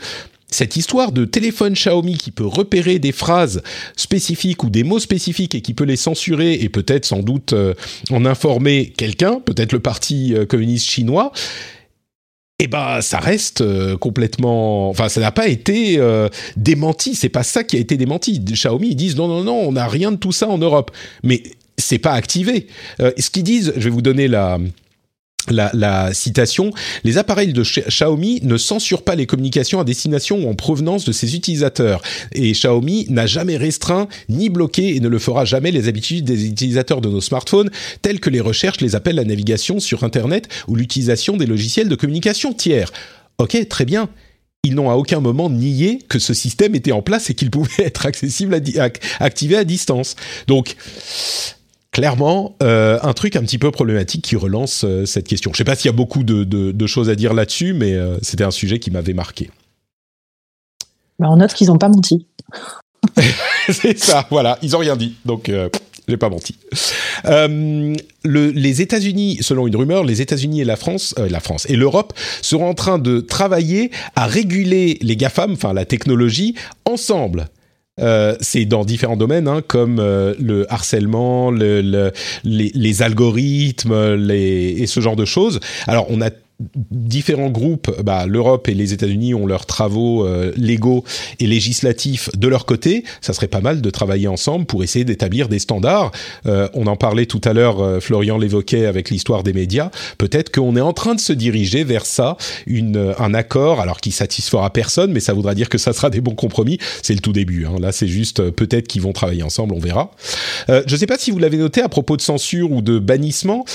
cette 0.52 0.76
histoire 0.76 1.14
de 1.14 1.26
téléphone 1.26 1.74
Xiaomi 1.74 2.18
qui 2.18 2.30
peut 2.30 2.46
repérer 2.46 3.00
des 3.00 3.14
phrases 3.14 3.64
spécifiques 3.96 4.64
ou 4.64 4.70
des 4.70 4.84
mots 4.84 5.00
spécifiques 5.00 5.56
et 5.56 5.62
qui 5.62 5.74
peut 5.74 5.86
les 5.86 5.96
censurer 5.96 6.54
et 6.56 6.70
peut-être 6.70 7.06
sans 7.06 7.24
doute 7.24 7.54
euh, 7.54 7.74
en 8.12 8.26
informer 8.26 8.94
quelqu'un, 8.96 9.40
peut-être 9.40 9.72
le 9.72 9.80
parti 9.80 10.36
euh, 10.36 10.46
communiste 10.46 10.88
chinois, 10.88 11.32
eh 12.60 12.68
ben 12.68 13.02
ça 13.02 13.20
reste 13.20 13.62
euh, 13.62 13.98
complètement 13.98 14.90
enfin 14.90 15.10
ça 15.10 15.22
n'a 15.22 15.32
pas 15.32 15.48
été 15.48 16.00
démenti. 16.58 17.16
C'est 17.16 17.30
pas 17.30 17.44
ça 17.44 17.64
qui 17.64 17.78
a 17.78 17.80
été 17.80 17.98
démenti. 17.98 18.40
Xiaomi 18.40 18.90
ils 18.90 18.96
disent 18.96 19.16
non 19.16 19.28
non 19.28 19.44
non 19.44 19.56
on 19.56 19.72
n'a 19.72 19.88
rien 19.88 20.12
de 20.12 20.18
tout 20.18 20.34
ça 20.34 20.48
en 20.48 20.58
Europe. 20.58 20.92
Mais 21.24 21.42
c'est 21.78 21.98
pas 21.98 22.12
activé. 22.12 22.68
Ce 23.00 23.30
qu'ils 23.32 23.44
disent 23.44 23.74
je 23.78 23.82
vais 23.82 23.90
vous 23.90 24.04
donner 24.04 24.28
la 24.28 24.60
la, 25.50 26.14
citation, 26.14 26.72
les 27.04 27.18
appareils 27.18 27.54
de 27.54 27.64
Xiaomi 27.64 28.40
ne 28.44 28.58
censurent 28.58 29.04
pas 29.04 29.16
les 29.16 29.26
communications 29.26 29.80
à 29.80 29.84
destination 29.84 30.44
ou 30.44 30.50
en 30.50 30.56
provenance 30.56 31.06
de 31.06 31.12
ses 31.12 31.36
utilisateurs. 31.36 32.02
Et 32.34 32.52
Xiaomi 32.52 33.08
n'a 33.10 33.26
jamais 33.26 33.58
restreint 33.58 34.08
ni 34.30 34.50
bloqué 34.50 34.96
et 34.96 35.00
ne 35.00 35.08
le 35.08 35.20
fera 35.20 35.46
jamais 35.46 35.72
les 35.72 35.88
habitudes 35.88 36.26
des 36.26 36.48
utilisateurs 36.48 37.02
de 37.02 37.10
nos 37.10 37.22
smartphones, 37.22 37.70
telles 38.02 38.20
que 38.20 38.30
les 38.30 38.42
recherches, 38.42 38.82
les 38.82 38.96
appels, 38.96 39.16
la 39.16 39.26
navigation 39.26 39.80
sur 39.80 40.04
Internet 40.04 40.48
ou 40.68 40.76
l'utilisation 40.76 41.38
des 41.38 41.46
logiciels 41.46 41.90
de 41.90 41.96
communication 41.96 42.54
tiers. 42.54 42.92
Ok, 43.38 43.68
très 43.70 43.86
bien. 43.86 44.10
Ils 44.64 44.76
n'ont 44.76 44.92
à 44.92 44.96
aucun 44.96 45.20
moment 45.20 45.50
nié 45.50 46.00
que 46.08 46.20
ce 46.20 46.36
système 46.36 46.76
était 46.76 46.92
en 46.92 47.02
place 47.02 47.32
et 47.32 47.34
qu'il 47.34 47.50
pouvait 47.50 47.72
être 47.86 48.06
accessible, 48.06 48.54
à 48.54 48.90
activé 49.20 49.58
à 49.58 49.64
distance. 49.64 50.16
Donc, 50.48 50.76
clairement 51.92 52.56
euh, 52.64 53.00
un 53.04 53.14
truc 53.14 53.36
un 53.36 53.42
petit 53.42 53.58
peu 53.58 53.70
problématique 53.72 54.24
qui 54.24 54.36
relance 54.36 54.84
euh, 54.86 55.06
cette 55.06 55.28
question. 55.28 55.52
Je 55.52 55.56
ne 55.56 55.58
sais 55.58 55.64
pas 55.64 55.76
s'il 55.76 55.90
y 55.90 55.94
a 55.94 55.96
beaucoup 55.96 56.24
de, 56.24 56.88
choses 56.88 57.10
à 57.10 57.16
dire 57.16 57.34
là-dessus, 57.34 57.74
mais 57.74 57.94
euh, 57.94 58.18
c'était 58.22 58.44
un 58.44 58.52
sujet 58.52 58.80
qui 58.80 58.92
m'avait 58.92 59.14
marqué. 59.14 59.50
Bah, 61.20 61.28
on 61.30 61.38
note 61.38 61.54
qu'ils 61.54 61.68
n'ont 61.68 61.78
pas 61.78 61.90
menti. 61.90 62.26
c'est 63.70 63.98
ça, 63.98 64.26
voilà, 64.30 64.58
ils 64.62 64.72
n'ont 64.72 64.80
rien 64.80 64.96
dit, 64.96 65.16
donc 65.26 65.52
j'ai 66.08 66.18
pas 66.18 66.30
menti. 66.30 66.56
les 67.26 68.82
États-Unis, 68.82 69.40
selon 69.42 69.68
une 69.68 69.76
rumeur, 69.76 70.04
les 70.04 70.22
États-Unis 70.22 70.62
et 70.62 70.66
la 70.66 70.76
France, 70.76 71.16
la 71.18 71.40
France 71.40 71.66
et 71.70 71.76
l'Europe 71.76 72.14
seront 72.42 72.70
en 72.70 72.74
train 72.74 73.00
de 73.00 73.20
travailler 73.20 73.92
à 74.16 74.28
réguler 74.28 74.98
les 75.02 75.16
GAFAM, 75.16 75.54
enfin 75.54 75.74
la 75.74 75.86
technologie, 75.86 76.56
ensemble. 76.86 77.50
Euh, 78.00 78.36
c'est 78.40 78.66
dans 78.66 78.86
différents 78.86 79.18
domaines, 79.18 79.48
hein, 79.48 79.62
comme 79.68 80.00
euh, 80.00 80.34
le 80.40 80.72
harcèlement, 80.72 81.52
le, 81.52 82.12
les, 82.44 82.72
les, 82.74 83.02
algorithmes 83.02 84.18
et 84.32 84.88
ce 84.88 85.02
genre 85.02 85.18
de 85.18 85.26
choses. 85.26 85.60
Alors, 85.88 86.08
on 86.10 86.22
a 86.22 86.30
différents 86.92 87.50
groupes, 87.50 87.92
bah, 88.04 88.26
l'Europe 88.26 88.68
et 88.68 88.74
les 88.74 88.94
États-Unis 88.94 89.34
ont 89.34 89.46
leurs 89.46 89.66
travaux 89.66 90.26
euh, 90.26 90.52
légaux 90.56 91.04
et 91.40 91.48
législatifs 91.48 92.30
de 92.36 92.48
leur 92.48 92.66
côté. 92.66 93.04
Ça 93.22 93.34
serait 93.34 93.48
pas 93.48 93.62
mal 93.62 93.82
de 93.82 93.90
travailler 93.90 94.28
ensemble 94.28 94.66
pour 94.66 94.84
essayer 94.84 95.06
d'établir 95.06 95.50
des 95.50 95.60
standards. 95.60 96.12
Euh, 96.46 96.68
on 96.74 96.88
en 96.88 96.96
parlait 96.96 97.26
tout 97.26 97.42
à 97.44 97.54
l'heure, 97.54 97.80
euh, 97.82 98.00
Florian 98.00 98.38
l'évoquait 98.38 98.86
avec 98.86 99.10
l'histoire 99.10 99.44
des 99.44 99.54
médias. 99.54 99.92
Peut-être 100.18 100.52
qu'on 100.52 100.76
est 100.76 100.82
en 100.82 100.94
train 100.94 101.16
de 101.16 101.20
se 101.20 101.34
diriger 101.34 101.84
vers 101.84 102.06
ça, 102.06 102.38
une, 102.66 103.14
un 103.18 103.34
accord, 103.34 103.80
alors 103.80 104.00
qui 104.02 104.12
satisfera 104.12 104.70
personne, 104.72 105.12
mais 105.12 105.20
ça 105.20 105.34
voudra 105.34 105.56
dire 105.56 105.70
que 105.70 105.78
ça 105.78 105.94
sera 105.94 106.10
des 106.10 106.22
bons 106.22 106.36
compromis. 106.36 106.78
C'est 107.02 107.14
le 107.14 107.22
tout 107.22 107.34
début. 107.34 107.66
Hein. 107.66 107.76
Là, 107.80 107.92
c'est 107.92 108.08
juste 108.08 108.50
peut-être 108.52 108.88
qu'ils 108.88 109.02
vont 109.02 109.14
travailler 109.14 109.44
ensemble, 109.44 109.74
on 109.74 109.80
verra. 109.80 110.12
je 110.68 110.92
ne 110.92 110.98
sais 110.98 111.06
pas 111.06 111.18
si 111.18 111.32
vous 111.32 111.40
l'avez 111.40 111.58
noté 111.58 111.82
à 111.82 111.90
propos 111.90 112.18
de 112.18 112.22
censure 112.22 112.72
ou 112.72 112.82
de 112.82 113.00
bannissement. 113.00 113.66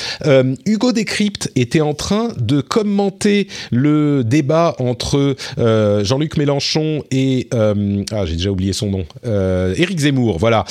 Hugo 0.67 0.93
Décrypte 0.93 1.51
était 1.55 1.81
en 1.81 1.95
train 1.95 2.29
de 2.39 2.61
commenter 2.77 3.49
le 3.71 4.23
débat 4.23 4.77
entre 4.79 5.35
euh, 5.59 6.05
Jean-Luc 6.05 6.37
Mélenchon 6.37 7.03
et 7.11 7.49
euh, 7.55 8.05
ah 8.13 8.27
j'ai 8.27 8.35
déjà 8.35 8.51
oublié 8.51 8.75
son 8.75 8.91
nom 8.91 9.07
euh, 9.25 9.75
Éric 9.79 10.01
Zemmour 10.01 10.39
voilà 10.39 10.67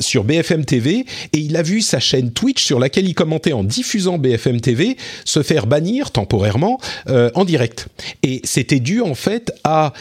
sur 0.00 0.24
BFM 0.24 0.66
TV 0.66 1.06
et 1.32 1.38
il 1.38 1.56
a 1.56 1.62
vu 1.62 1.80
sa 1.80 1.98
chaîne 1.98 2.30
Twitch 2.30 2.62
sur 2.62 2.78
laquelle 2.78 3.08
il 3.08 3.14
commentait 3.14 3.54
en 3.54 3.64
diffusant 3.64 4.18
BFM 4.18 4.60
TV 4.60 4.98
se 5.24 5.42
faire 5.42 5.66
bannir 5.66 6.10
temporairement 6.10 6.78
en 7.06 7.44
direct. 7.44 7.88
Et 8.22 8.40
c'était 8.44 8.80
dû 8.80 9.00
en 9.00 9.14
fait 9.14 9.52
à 9.64 9.92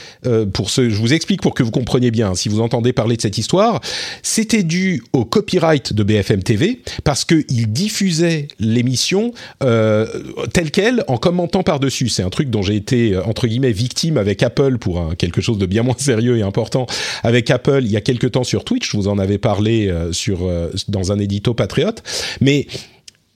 pour 0.54 0.70
ce 0.70 0.90
je 0.90 0.96
vous 0.96 1.14
explique 1.14 1.42
pour 1.42 1.54
que 1.54 1.64
vous 1.64 1.72
compreniez 1.72 2.12
bien 2.12 2.36
si 2.36 2.50
vous 2.50 2.60
entendez 2.60 2.94
parler 2.94 3.16
de 3.16 3.22
cette 3.22 3.38
histoire 3.38 3.80
c'était 4.24 4.64
dû 4.64 5.04
au 5.14 5.24
copyright 5.24 5.94
de 5.94 6.04
BFM 6.04 6.44
TV 6.44 6.82
parce 7.04 7.26
que 7.26 7.46
il 7.50 7.72
diffusait 7.72 8.48
l'émission 8.60 9.32
telle 9.60 10.72
quelle 10.72 11.04
en 11.08 11.18
commentant 11.30 11.62
par-dessus. 11.62 12.10
C'est 12.10 12.24
un 12.24 12.32
truc 12.32 12.50
dont 12.50 12.64
j'ai 12.64 12.76
été, 12.76 13.14
euh, 13.14 13.24
entre 13.24 13.46
guillemets, 13.46 13.72
victime 13.72 14.18
avec 14.18 14.42
Apple 14.42 14.80
pour 14.80 15.16
quelque 15.16 15.42
chose 15.42 15.60
de 15.60 15.68
bien 15.68 15.84
moins 15.84 15.96
sérieux 15.98 16.38
et 16.38 16.42
important 16.42 16.88
avec 17.22 17.52
Apple 17.52 17.82
il 17.84 17.92
y 17.92 17.98
a 17.98 18.02
quelques 18.02 18.32
temps 18.32 18.44
sur 18.44 18.64
Twitch. 18.64 18.90
Je 18.92 18.98
vous 18.98 19.08
en 19.08 19.20
avais 19.20 19.38
parlé 19.38 19.90
euh, 19.90 20.12
sur, 20.12 20.48
euh, 20.48 20.72
dans 20.88 21.12
un 21.12 21.20
édito 21.20 21.54
patriote. 21.54 22.02
Mais 22.42 22.66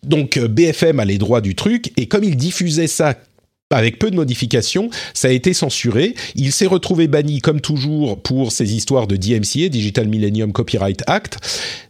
donc 0.02 0.40
BFM 0.40 1.00
a 1.00 1.06
les 1.06 1.20
droits 1.20 1.40
du 1.40 1.54
truc 1.54 1.94
et 1.96 2.08
comme 2.08 2.24
il 2.24 2.36
diffusait 2.36 2.88
ça 2.88 3.16
avec 3.78 4.00
peu 4.00 4.12
de 4.12 4.16
modifications, 4.16 4.90
ça 5.14 5.28
a 5.28 5.32
été 5.32 5.54
censuré. 5.54 6.16
Il 6.36 6.52
s'est 6.52 6.66
retrouvé 6.66 7.08
banni, 7.08 7.40
comme 7.40 7.62
toujours, 7.62 8.22
pour 8.22 8.52
ces 8.52 8.76
histoires 8.76 9.08
de 9.08 9.16
DMCA, 9.16 9.70
Digital 9.70 10.08
Millennium 10.08 10.52
Copyright 10.52 11.04
Act. 11.08 11.38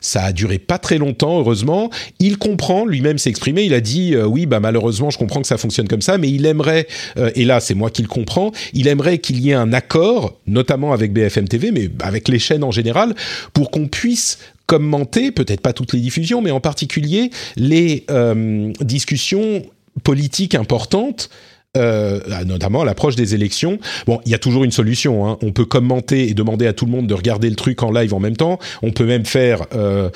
Ça 0.01 0.23
a 0.23 0.34
duré 0.34 0.60
pas 0.60 0.77
très 0.77 0.97
longtemps, 0.97 1.39
heureusement. 1.39 1.89
Il 2.19 2.38
comprend, 2.38 2.85
lui-même 2.85 3.18
s'est 3.18 3.30
exprimé, 3.30 3.64
il 3.64 3.73
a 3.73 3.81
dit 3.81 4.15
euh, 4.15 4.26
oui, 4.26 4.45
bah 4.45 4.60
malheureusement, 4.60 5.10
je 5.10 5.18
comprends 5.18 5.41
que 5.41 5.47
ça 5.47 5.57
fonctionne 5.57 5.88
comme 5.88 6.01
ça, 6.01 6.18
mais 6.18 6.30
il 6.30 6.45
aimerait, 6.45 6.88
euh, 7.18 7.31
et 7.35 7.45
là 7.45 7.60
c'est 7.60 7.73
moi 7.73 7.89
qui 7.89 8.01
le 8.01 8.07
comprends, 8.07 8.51
il 8.73 8.88
aimerait 8.88 9.19
qu'il 9.19 9.39
y 9.39 9.51
ait 9.51 9.55
un 9.55 9.73
accord, 9.73 10.39
notamment 10.47 10.93
avec 10.93 11.14
BFM 11.14 11.47
TV, 11.47 11.72
mais 11.72 11.89
avec 12.01 12.27
les 12.27 12.39
chaînes 12.39 12.64
en 12.64 12.72
général, 12.72 13.14
pour 13.53 13.72
qu'on 13.72 13.88
puisse 13.88 14.39
commenter, 14.65 15.31
peut-être 15.31 15.61
pas 15.61 15.73
toutes 15.73 15.93
les 15.93 15.99
diffusions, 15.99 16.41
mais 16.41 16.51
en 16.51 16.60
particulier 16.60 17.31
les 17.55 18.05
euh, 18.10 18.72
discussions 18.81 19.64
politiques 20.03 20.55
importantes 20.55 21.30
euh, 21.75 22.19
notamment 22.45 22.81
à 22.81 22.85
l'approche 22.85 23.15
des 23.15 23.33
élections. 23.35 23.79
Bon, 24.05 24.19
il 24.25 24.31
y 24.31 24.35
a 24.35 24.39
toujours 24.39 24.63
une 24.63 24.71
solution. 24.71 25.27
Hein. 25.27 25.37
On 25.41 25.51
peut 25.51 25.65
commenter 25.65 26.29
et 26.29 26.33
demander 26.33 26.67
à 26.67 26.73
tout 26.73 26.85
le 26.85 26.91
monde 26.91 27.07
de 27.07 27.13
regarder 27.13 27.49
le 27.49 27.55
truc 27.55 27.81
en 27.83 27.91
live 27.91 28.13
en 28.13 28.19
même 28.19 28.37
temps. 28.37 28.59
On 28.81 28.91
peut 28.91 29.05
même 29.05 29.25
faire 29.25 29.65
euh, 29.73 30.09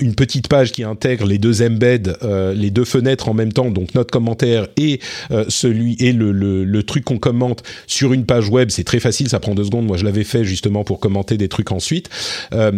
une 0.00 0.14
petite 0.14 0.48
page 0.48 0.72
qui 0.72 0.84
intègre 0.84 1.26
les 1.26 1.38
deux 1.38 1.62
embeds, 1.62 2.16
euh, 2.22 2.54
les 2.54 2.70
deux 2.70 2.84
fenêtres 2.84 3.28
en 3.28 3.34
même 3.34 3.52
temps, 3.52 3.70
donc 3.70 3.94
notre 3.94 4.10
commentaire 4.10 4.68
et 4.76 5.00
euh, 5.30 5.44
celui 5.48 5.96
et 5.98 6.12
le, 6.12 6.32
le, 6.32 6.64
le 6.64 6.82
truc 6.82 7.04
qu'on 7.04 7.18
commente 7.18 7.62
sur 7.86 8.12
une 8.12 8.24
page 8.24 8.48
web. 8.48 8.70
C'est 8.70 8.84
très 8.84 9.00
facile, 9.00 9.28
ça 9.28 9.40
prend 9.40 9.54
deux 9.54 9.64
secondes. 9.64 9.86
Moi, 9.86 9.96
je 9.96 10.04
l'avais 10.04 10.24
fait 10.24 10.44
justement 10.44 10.84
pour 10.84 11.00
commenter 11.00 11.36
des 11.36 11.48
trucs 11.48 11.72
ensuite. 11.72 12.08
Euh, 12.52 12.72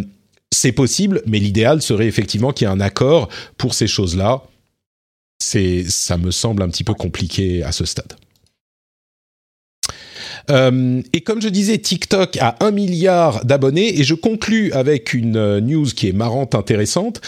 c'est 0.50 0.72
possible, 0.72 1.22
mais 1.26 1.38
l'idéal 1.38 1.82
serait 1.82 2.06
effectivement 2.06 2.52
qu'il 2.52 2.66
y 2.66 2.70
ait 2.70 2.74
un 2.74 2.80
accord 2.80 3.28
pour 3.56 3.74
ces 3.74 3.86
choses-là. 3.86 4.42
C'est, 5.42 5.84
ça 5.88 6.18
me 6.18 6.30
semble 6.30 6.62
un 6.62 6.68
petit 6.68 6.84
peu 6.84 6.94
compliqué 6.94 7.62
à 7.62 7.72
ce 7.72 7.84
stade. 7.84 8.14
Euh, 10.51 11.02
et 11.12 11.20
comme 11.20 11.40
je 11.40 11.48
disais, 11.48 11.78
TikTok 11.78 12.36
a 12.39 12.56
un 12.60 12.70
milliard 12.70 13.44
d'abonnés 13.44 13.98
et 13.98 14.05
je 14.05 14.14
conclus 14.14 14.73
avec 14.73 15.14
une 15.14 15.36
euh, 15.36 15.60
news 15.60 15.86
qui 15.86 16.09
est 16.09 16.12
marrante, 16.12 16.55
intéressante. 16.55 17.20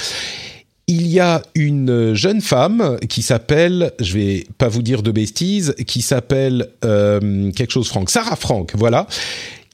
Il 0.86 1.07
y 1.07 1.19
a 1.19 1.41
une 1.55 2.12
jeune 2.12 2.43
femme 2.43 2.99
qui 3.09 3.23
s'appelle, 3.23 3.93
je 4.01 4.12
vais 4.19 4.47
pas 4.59 4.69
vous 4.69 4.82
dire 4.82 5.03
de 5.03 5.11
bêtises, 5.11 5.74
qui 5.86 6.03
s'appelle 6.03 6.69
euh, 6.85 7.51
quelque 7.53 7.70
chose 7.70 7.89
Franck, 7.89 8.11
Sarah 8.11 8.36
Franck, 8.36 8.73
voilà, 8.74 9.07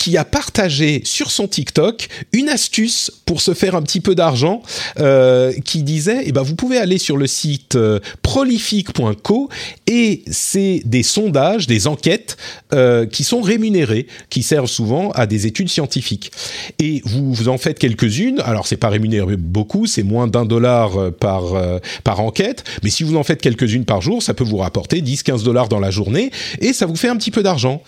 qui 0.00 0.16
a 0.16 0.24
partagé 0.24 1.02
sur 1.04 1.30
son 1.30 1.46
TikTok 1.46 2.08
une 2.32 2.48
astuce 2.48 3.12
pour 3.26 3.42
se 3.42 3.52
faire 3.52 3.76
un 3.76 3.82
petit 3.82 4.00
peu 4.00 4.14
d'argent, 4.14 4.62
euh, 4.98 5.52
qui 5.64 5.82
disait, 5.82 6.22
eh 6.24 6.32
ben 6.32 6.40
vous 6.40 6.54
pouvez 6.54 6.78
aller 6.78 6.96
sur 6.96 7.18
le 7.18 7.26
site 7.26 7.76
euh, 7.76 8.00
prolifique.co 8.22 9.50
et 9.86 10.22
c'est 10.30 10.80
des 10.86 11.02
sondages, 11.02 11.66
des 11.66 11.86
enquêtes 11.86 12.38
euh, 12.72 13.04
qui 13.04 13.24
sont 13.24 13.42
rémunérées, 13.42 14.06
qui 14.30 14.42
servent 14.42 14.70
souvent 14.70 15.10
à 15.10 15.26
des 15.26 15.46
études 15.46 15.68
scientifiques. 15.68 16.32
Et 16.78 17.02
vous, 17.04 17.34
vous 17.34 17.48
en 17.48 17.58
faites 17.58 17.78
quelques-unes. 17.78 18.40
Alors 18.44 18.66
c'est 18.66 18.78
pas 18.78 18.88
rémunéré 18.88 19.36
beaucoup, 19.36 19.86
c'est 19.86 20.02
moins 20.02 20.26
d'un 20.26 20.46
dollar 20.46 20.96
euh, 20.96 21.10
par 21.10 21.54
euh, 21.54 21.78
par 22.04 22.20
enquête, 22.20 22.64
mais 22.82 22.90
si 22.90 23.02
vous 23.02 23.16
en 23.16 23.22
faites 23.22 23.42
quelques-unes 23.42 23.84
par 23.84 24.00
jour, 24.00 24.22
ça 24.22 24.32
peut 24.32 24.44
vous 24.44 24.56
rapporter 24.56 25.02
10-15 25.02 25.42
dollars 25.42 25.68
dans 25.68 25.80
la 25.80 25.90
journée 25.90 26.30
et 26.60 26.72
ça 26.72 26.86
vous 26.86 26.96
fait 26.96 27.08
un 27.08 27.16
petit 27.16 27.30
peu 27.30 27.42
d'argent. 27.42 27.82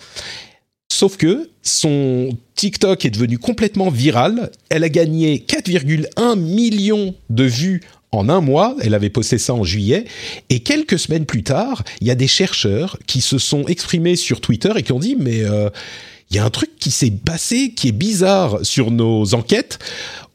Sauf 0.93 1.17
que 1.17 1.49
son 1.63 2.37
TikTok 2.53 3.03
est 3.03 3.09
devenu 3.09 3.39
complètement 3.39 3.89
viral. 3.89 4.51
Elle 4.69 4.83
a 4.83 4.89
gagné 4.89 5.43
4,1 5.47 6.37
millions 6.37 7.15
de 7.31 7.45
vues 7.45 7.81
en 8.11 8.29
un 8.29 8.41
mois. 8.41 8.75
Elle 8.79 8.93
avait 8.93 9.09
posté 9.09 9.39
ça 9.39 9.55
en 9.55 9.63
juillet. 9.63 10.05
Et 10.51 10.59
quelques 10.59 10.99
semaines 10.99 11.25
plus 11.25 11.41
tard, 11.41 11.83
il 11.99 12.05
y 12.05 12.11
a 12.11 12.15
des 12.15 12.27
chercheurs 12.27 12.99
qui 13.07 13.21
se 13.21 13.39
sont 13.39 13.65
exprimés 13.65 14.15
sur 14.15 14.39
Twitter 14.39 14.71
et 14.75 14.83
qui 14.83 14.91
ont 14.91 14.99
dit, 14.99 15.15
mais 15.19 15.41
euh, 15.41 15.71
il 16.29 16.35
y 16.35 16.39
a 16.39 16.45
un 16.45 16.51
truc 16.51 16.69
qui 16.79 16.91
s'est 16.91 17.09
passé, 17.09 17.71
qui 17.71 17.87
est 17.87 17.91
bizarre 17.91 18.59
sur 18.61 18.91
nos 18.91 19.33
enquêtes. 19.33 19.79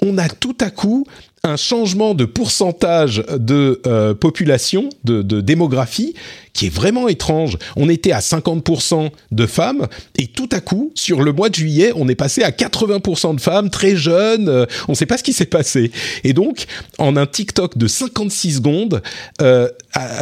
On 0.03 0.19
a 0.19 0.29
tout 0.29 0.57
à 0.61 0.71
coup 0.71 1.07
un 1.49 1.57
changement 1.57 2.15
de 2.15 2.25
pourcentage 2.25 3.25
de 3.37 3.81
euh, 3.87 4.15
population, 4.15 4.89
de, 5.05 5.23
démographie, 5.41 6.15
qui 6.53 6.67
est 6.67 6.75
vraiment 6.75 7.09
étrange. 7.09 7.57
On 7.77 7.89
était 7.89 8.13
à 8.13 8.21
50% 8.21 9.11
de 9.31 9.47
femmes, 9.47 9.87
et 10.17 10.27
tout 10.27 10.49
à 10.53 10.61
coup, 10.61 10.93
sur 10.95 11.23
le 11.23 11.33
mois 11.33 11.49
de 11.49 11.55
juillet, 11.55 11.93
on 11.97 12.09
est 12.09 12.15
passé 12.15 12.43
à 12.43 12.51
80% 12.51 13.37
de 13.37 13.41
femmes, 13.41 13.71
très 13.71 13.97
jeunes, 13.97 14.49
euh, 14.49 14.67
on 14.89 14.93
ne 14.93 14.97
sait 14.97 15.07
pas 15.07 15.17
ce 15.17 15.23
qui 15.23 15.33
s'est 15.33 15.47
passé. 15.47 15.91
Et 16.25 16.33
donc, 16.33 16.67
en 16.99 17.17
un 17.17 17.27
TikTok 17.27 17.79
de 17.79 17.87
56 17.87 18.57
secondes, 18.57 19.03
euh, 19.41 19.69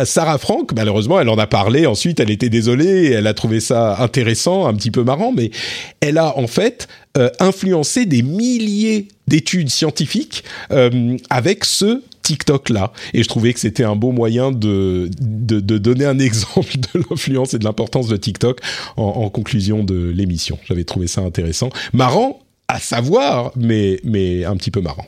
Sarah 0.04 0.38
Frank, 0.38 0.72
malheureusement, 0.74 1.20
elle 1.20 1.28
en 1.28 1.38
a 1.38 1.46
parlé, 1.46 1.86
ensuite 1.86 2.20
elle 2.20 2.30
était 2.30 2.48
désolée, 2.48 3.10
elle 3.10 3.26
a 3.26 3.34
trouvé 3.34 3.60
ça 3.60 4.00
intéressant, 4.00 4.66
un 4.66 4.74
petit 4.74 4.90
peu 4.90 5.02
marrant, 5.02 5.32
mais 5.36 5.50
elle 6.00 6.18
a 6.18 6.38
en 6.38 6.46
fait 6.46 6.88
influencé 7.40 8.04
des 8.04 8.22
milliers 8.22 9.08
d'études 9.28 9.70
scientifiques 9.70 10.44
euh, 10.70 11.16
avec 11.30 11.64
ce 11.64 12.02
TikTok 12.22 12.70
là. 12.70 12.92
Et 13.14 13.22
je 13.22 13.28
trouvais 13.28 13.52
que 13.52 13.60
c'était 13.60 13.84
un 13.84 13.96
beau 13.96 14.10
moyen 14.10 14.50
de, 14.50 15.08
de, 15.20 15.60
de, 15.60 15.78
donner 15.78 16.04
un 16.04 16.18
exemple 16.20 16.76
de 16.78 17.04
l'influence 17.08 17.54
et 17.54 17.58
de 17.58 17.64
l'importance 17.64 18.08
de 18.08 18.16
TikTok 18.16 18.60
en, 18.96 19.02
en 19.02 19.30
conclusion 19.30 19.84
de 19.84 20.12
l'émission. 20.14 20.58
J'avais 20.66 20.84
trouvé 20.84 21.06
ça 21.06 21.20
intéressant. 21.20 21.70
Marrant 21.92 22.40
à 22.68 22.80
savoir, 22.80 23.52
mais, 23.56 24.00
mais 24.02 24.44
un 24.44 24.56
petit 24.56 24.70
peu 24.70 24.80
marrant. 24.80 25.06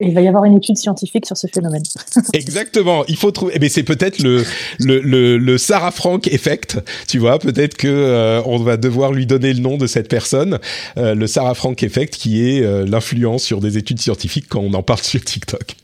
Il 0.00 0.14
va 0.14 0.20
y 0.20 0.28
avoir 0.28 0.44
une 0.44 0.58
étude 0.58 0.76
scientifique 0.76 1.24
sur 1.24 1.36
ce 1.36 1.46
phénomène. 1.46 1.82
Exactement. 2.34 3.04
Il 3.08 3.16
faut 3.16 3.30
trouver. 3.30 3.52
Eh 3.56 3.58
ben, 3.58 3.68
c'est 3.68 3.82
peut-être 3.82 4.18
le, 4.22 4.44
le, 4.78 5.00
le, 5.00 5.38
le, 5.38 5.58
Sarah 5.58 5.90
Frank 5.90 6.26
effect. 6.28 6.78
Tu 7.08 7.18
vois, 7.18 7.38
peut-être 7.38 7.76
que 7.76 7.88
euh, 7.88 8.42
on 8.44 8.58
va 8.58 8.76
devoir 8.76 9.12
lui 9.12 9.26
donner 9.26 9.52
le 9.54 9.60
nom 9.60 9.78
de 9.78 9.86
cette 9.86 10.08
personne, 10.08 10.58
euh, 10.98 11.14
le 11.14 11.26
Sarah 11.26 11.54
Frank 11.54 11.82
effect, 11.82 12.14
qui 12.14 12.46
est 12.46 12.62
euh, 12.62 12.84
l'influence 12.86 13.42
sur 13.42 13.60
des 13.60 13.78
études 13.78 14.00
scientifiques 14.00 14.46
quand 14.48 14.60
on 14.60 14.74
en 14.74 14.82
parle 14.82 15.00
sur 15.00 15.24
TikTok. 15.24 15.76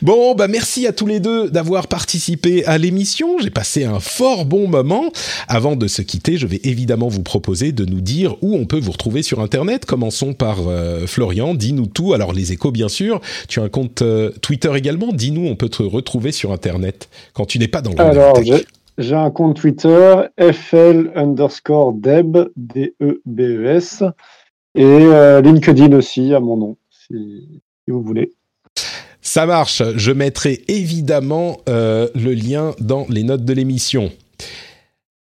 Bon, 0.00 0.34
bah 0.34 0.46
merci 0.46 0.86
à 0.86 0.92
tous 0.92 1.06
les 1.06 1.18
deux 1.18 1.50
d'avoir 1.50 1.88
participé 1.88 2.64
à 2.66 2.78
l'émission. 2.78 3.38
J'ai 3.40 3.50
passé 3.50 3.84
un 3.84 3.98
fort 3.98 4.44
bon 4.44 4.68
moment. 4.68 5.10
Avant 5.48 5.74
de 5.74 5.88
se 5.88 6.02
quitter, 6.02 6.36
je 6.36 6.46
vais 6.46 6.60
évidemment 6.62 7.08
vous 7.08 7.22
proposer 7.22 7.72
de 7.72 7.84
nous 7.84 8.00
dire 8.00 8.36
où 8.42 8.54
on 8.54 8.64
peut 8.64 8.78
vous 8.78 8.92
retrouver 8.92 9.22
sur 9.22 9.40
Internet. 9.40 9.86
Commençons 9.86 10.34
par 10.34 10.68
euh, 10.68 11.06
Florian. 11.06 11.54
Dis-nous 11.54 11.86
tout. 11.86 12.12
Alors 12.12 12.32
les 12.32 12.52
échos, 12.52 12.70
bien 12.70 12.88
sûr. 12.88 13.20
Tu 13.48 13.60
as 13.60 13.64
un 13.64 13.68
compte 13.68 14.02
euh, 14.02 14.30
Twitter 14.40 14.70
également. 14.76 15.08
Dis-nous, 15.12 15.46
on 15.46 15.56
peut 15.56 15.68
te 15.68 15.82
retrouver 15.82 16.30
sur 16.30 16.52
Internet 16.52 17.08
quand 17.32 17.46
tu 17.46 17.58
n'es 17.58 17.68
pas 17.68 17.80
dans 17.80 17.90
le 17.90 18.00
Alors, 18.00 18.40
j'ai 18.98 19.14
un 19.14 19.30
compte 19.30 19.56
Twitter, 19.56 20.14
FL 20.38 21.12
underscore 21.14 21.92
Deb, 21.92 22.36
D-E-B-E-S, 22.56 24.02
et 24.74 24.82
euh, 24.84 25.40
LinkedIn 25.40 25.92
aussi 25.96 26.34
à 26.34 26.40
mon 26.40 26.56
nom, 26.56 26.76
si, 26.90 27.62
si 27.84 27.90
vous 27.92 28.02
voulez. 28.02 28.32
Ça 29.22 29.46
marche. 29.46 29.82
Je 29.96 30.12
mettrai 30.12 30.62
évidemment 30.68 31.60
euh, 31.68 32.08
le 32.14 32.34
lien 32.34 32.74
dans 32.80 33.06
les 33.08 33.22
notes 33.22 33.44
de 33.44 33.52
l'émission. 33.52 34.12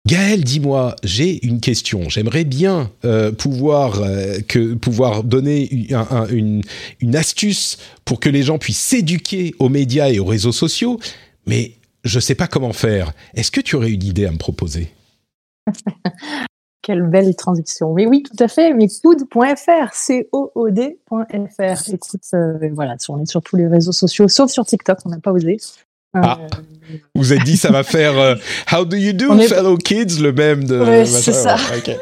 Gaël, 0.08 0.44
dis-moi, 0.44 0.96
j'ai 1.04 1.46
une 1.46 1.60
question. 1.60 2.10
J'aimerais 2.10 2.44
bien 2.44 2.92
euh, 3.06 3.32
pouvoir 3.32 4.02
euh, 4.02 4.40
que 4.48 4.74
pouvoir 4.74 5.24
donner 5.24 5.88
un, 5.92 6.08
un, 6.10 6.28
une, 6.28 6.64
une 7.02 7.16
astuce 7.16 7.78
pour 8.04 8.20
que 8.20 8.30
les 8.30 8.42
gens 8.42 8.58
puissent 8.58 8.80
s'éduquer 8.80 9.54
aux 9.60 9.70
médias 9.70 10.10
et 10.10 10.20
aux 10.20 10.26
réseaux 10.26 10.52
sociaux, 10.52 11.00
mais 11.46 11.74
je 12.04 12.18
ne 12.18 12.22
sais 12.22 12.36
pas 12.36 12.48
comment 12.48 12.74
faire. 12.74 13.14
Est-ce 13.36 13.52
que 13.52 13.62
tu 13.62 13.76
aurais 13.76 13.92
une 13.92 14.04
idée 14.04 14.26
à 14.26 14.32
me 14.32 14.38
proposer? 14.38 14.90
Quelle 16.82 17.03
belle 17.03 17.36
transition. 17.36 17.91
Oui, 17.91 18.08
oui, 18.08 18.24
tout 18.24 18.44
à 18.44 18.48
fait. 18.48 18.74
Mais 18.74 18.88
coud.fr, 18.88 19.94
C-O-O-D.fr. 19.94 21.94
Écoute, 21.94 22.22
euh, 22.34 22.70
voilà, 22.74 22.95
on 23.10 23.22
est 23.22 23.30
sur 23.30 23.41
tous 23.41 23.56
les 23.56 23.68
réseaux 23.68 23.91
sociaux, 23.91 24.28
sauf 24.28 24.49
sur 24.49 24.66
TikTok, 24.66 24.98
on 25.06 25.10
n'a 25.10 25.20
pas 25.20 25.32
osé. 25.32 25.58
Ah, 26.14 26.40
euh, 26.41 26.98
vous 27.16 27.32
êtes 27.32 27.44
dit, 27.44 27.56
ça 27.56 27.72
va 27.72 27.84
faire 27.84 28.20
euh, 28.20 28.36
How 28.72 28.84
do 28.84 28.98
you 28.98 29.14
do, 29.14 29.34
fellow 29.44 29.78
kids, 29.78 30.20
le 30.20 30.34
même 30.34 30.66
de. 30.66 30.78
Oui, 30.78 31.08
c'est 31.08 31.32
ça. 31.32 31.56
Okay. 31.78 31.98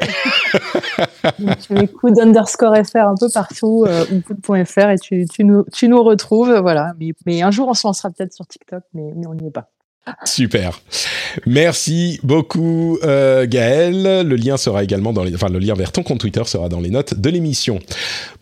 tu 1.62 1.74
mets 1.74 1.86
coud 1.86 2.18
underscore 2.18 2.74
fr 2.84 2.96
un 2.96 3.14
peu 3.14 3.28
partout, 3.32 3.84
euh, 3.86 4.04
ou 4.10 4.20
coud.fr, 4.20 4.90
et 4.90 4.98
tu, 4.98 5.26
tu, 5.26 5.44
nous, 5.44 5.64
tu 5.72 5.86
nous 5.86 6.02
retrouves. 6.02 6.52
Voilà. 6.60 6.92
Mais, 6.98 7.12
mais 7.24 7.42
un 7.42 7.52
jour, 7.52 7.68
on 7.68 7.74
se 7.74 7.86
lancera 7.86 8.10
peut-être 8.10 8.32
sur 8.32 8.48
TikTok, 8.48 8.82
mais, 8.94 9.12
mais 9.14 9.28
on 9.28 9.34
n'y 9.34 9.46
est 9.46 9.52
pas. 9.52 9.68
Super. 10.24 10.80
Merci 11.46 12.20
beaucoup 12.22 12.98
euh, 13.02 13.46
Gaël. 13.46 14.26
Le 14.26 14.36
lien 14.36 14.56
sera 14.56 14.82
également 14.82 15.12
dans 15.12 15.22
les, 15.22 15.34
enfin 15.34 15.48
le 15.48 15.58
lien 15.58 15.74
vers 15.74 15.92
ton 15.92 16.02
compte 16.02 16.20
Twitter 16.20 16.42
sera 16.46 16.68
dans 16.68 16.80
les 16.80 16.90
notes 16.90 17.14
de 17.14 17.30
l'émission. 17.30 17.78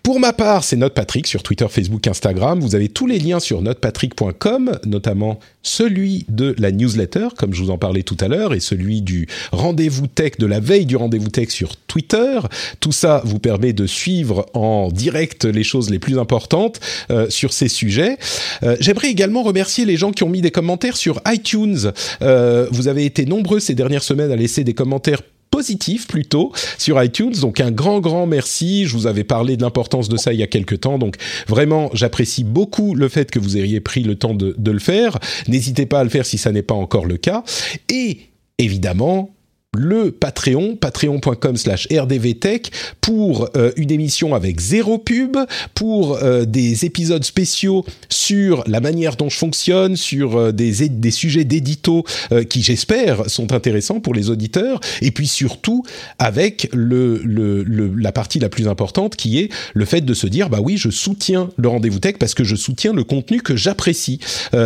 Pour 0.08 0.20
ma 0.20 0.32
part, 0.32 0.64
c'est 0.64 0.76
Notepatrick 0.76 1.26
sur 1.26 1.42
Twitter, 1.42 1.66
Facebook, 1.68 2.06
Instagram. 2.06 2.60
Vous 2.60 2.74
avez 2.74 2.88
tous 2.88 3.06
les 3.06 3.18
liens 3.18 3.40
sur 3.40 3.60
notepatrick.com, 3.60 4.78
notamment 4.86 5.38
celui 5.62 6.24
de 6.30 6.54
la 6.56 6.72
newsletter, 6.72 7.28
comme 7.36 7.52
je 7.52 7.62
vous 7.62 7.68
en 7.68 7.76
parlais 7.76 8.02
tout 8.02 8.16
à 8.18 8.26
l'heure, 8.26 8.54
et 8.54 8.60
celui 8.60 9.02
du 9.02 9.28
rendez-vous 9.52 10.06
tech, 10.06 10.38
de 10.38 10.46
la 10.46 10.60
veille 10.60 10.86
du 10.86 10.96
rendez-vous 10.96 11.28
tech 11.28 11.50
sur 11.50 11.76
Twitter. 11.76 12.40
Tout 12.80 12.90
ça 12.90 13.20
vous 13.26 13.38
permet 13.38 13.74
de 13.74 13.86
suivre 13.86 14.46
en 14.54 14.88
direct 14.88 15.44
les 15.44 15.62
choses 15.62 15.90
les 15.90 15.98
plus 15.98 16.18
importantes 16.18 16.80
euh, 17.10 17.28
sur 17.28 17.52
ces 17.52 17.68
sujets. 17.68 18.16
Euh, 18.62 18.78
J'aimerais 18.80 19.10
également 19.10 19.42
remercier 19.42 19.84
les 19.84 19.98
gens 19.98 20.12
qui 20.12 20.22
ont 20.22 20.30
mis 20.30 20.40
des 20.40 20.50
commentaires 20.50 20.96
sur 20.96 21.20
iTunes. 21.28 21.92
Euh, 22.22 22.66
vous 22.70 22.88
avez 22.88 23.04
été 23.04 23.26
nombreux 23.26 23.60
ces 23.60 23.74
dernières 23.74 24.02
semaines 24.02 24.32
à 24.32 24.36
laisser 24.36 24.64
des 24.64 24.72
commentaires 24.72 25.20
positif 25.58 26.06
plutôt 26.06 26.52
sur 26.78 27.02
iTunes. 27.02 27.34
Donc 27.40 27.60
un 27.60 27.72
grand 27.72 27.98
grand 27.98 28.26
merci. 28.28 28.86
Je 28.86 28.92
vous 28.92 29.08
avais 29.08 29.24
parlé 29.24 29.56
de 29.56 29.62
l'importance 29.62 30.08
de 30.08 30.16
ça 30.16 30.32
il 30.32 30.38
y 30.38 30.44
a 30.44 30.46
quelques 30.46 30.78
temps. 30.78 30.98
Donc 30.98 31.16
vraiment 31.48 31.90
j'apprécie 31.94 32.44
beaucoup 32.44 32.94
le 32.94 33.08
fait 33.08 33.28
que 33.28 33.40
vous 33.40 33.56
ayez 33.56 33.80
pris 33.80 34.04
le 34.04 34.14
temps 34.14 34.34
de, 34.34 34.54
de 34.56 34.70
le 34.70 34.78
faire. 34.78 35.18
N'hésitez 35.48 35.84
pas 35.84 35.98
à 35.98 36.04
le 36.04 36.10
faire 36.10 36.26
si 36.26 36.38
ça 36.38 36.52
n'est 36.52 36.62
pas 36.62 36.76
encore 36.76 37.06
le 37.06 37.16
cas. 37.16 37.42
Et 37.88 38.20
évidemment 38.58 39.34
le 39.76 40.12
Patreon, 40.12 40.76
patreon.com 40.76 41.56
slash 41.58 41.88
rdvtech, 41.92 42.70
pour 43.02 43.50
euh, 43.54 43.70
une 43.76 43.90
émission 43.90 44.34
avec 44.34 44.60
zéro 44.60 44.96
pub, 44.96 45.36
pour 45.74 46.16
euh, 46.16 46.46
des 46.46 46.86
épisodes 46.86 47.22
spéciaux 47.22 47.84
sur 48.08 48.64
la 48.66 48.80
manière 48.80 49.16
dont 49.16 49.28
je 49.28 49.36
fonctionne, 49.36 49.94
sur 49.96 50.36
euh, 50.38 50.52
des, 50.52 50.88
des 50.88 51.10
sujets 51.10 51.44
d'édito 51.44 52.04
qui, 52.48 52.62
j'espère, 52.62 53.28
sont 53.28 53.52
intéressants 53.52 54.00
pour 54.00 54.14
les 54.14 54.30
auditeurs, 54.30 54.80
et 55.02 55.10
puis 55.10 55.26
surtout 55.26 55.84
avec 56.18 56.68
le, 56.72 57.20
le, 57.24 57.62
le, 57.62 57.92
la 57.94 58.12
partie 58.12 58.38
la 58.38 58.48
plus 58.48 58.68
importante 58.68 59.16
qui 59.16 59.38
est 59.38 59.50
le 59.74 59.84
fait 59.84 60.00
de 60.00 60.14
se 60.14 60.26
dire, 60.26 60.48
bah 60.48 60.60
oui, 60.62 60.76
je 60.76 60.90
soutiens 60.90 61.50
le 61.56 61.68
rendez-vous 61.68 61.98
tech 61.98 62.14
parce 62.18 62.34
que 62.34 62.44
je 62.44 62.56
soutiens 62.56 62.92
le 62.92 63.04
contenu 63.04 63.40
que 63.40 63.56
j'apprécie. 63.56 64.20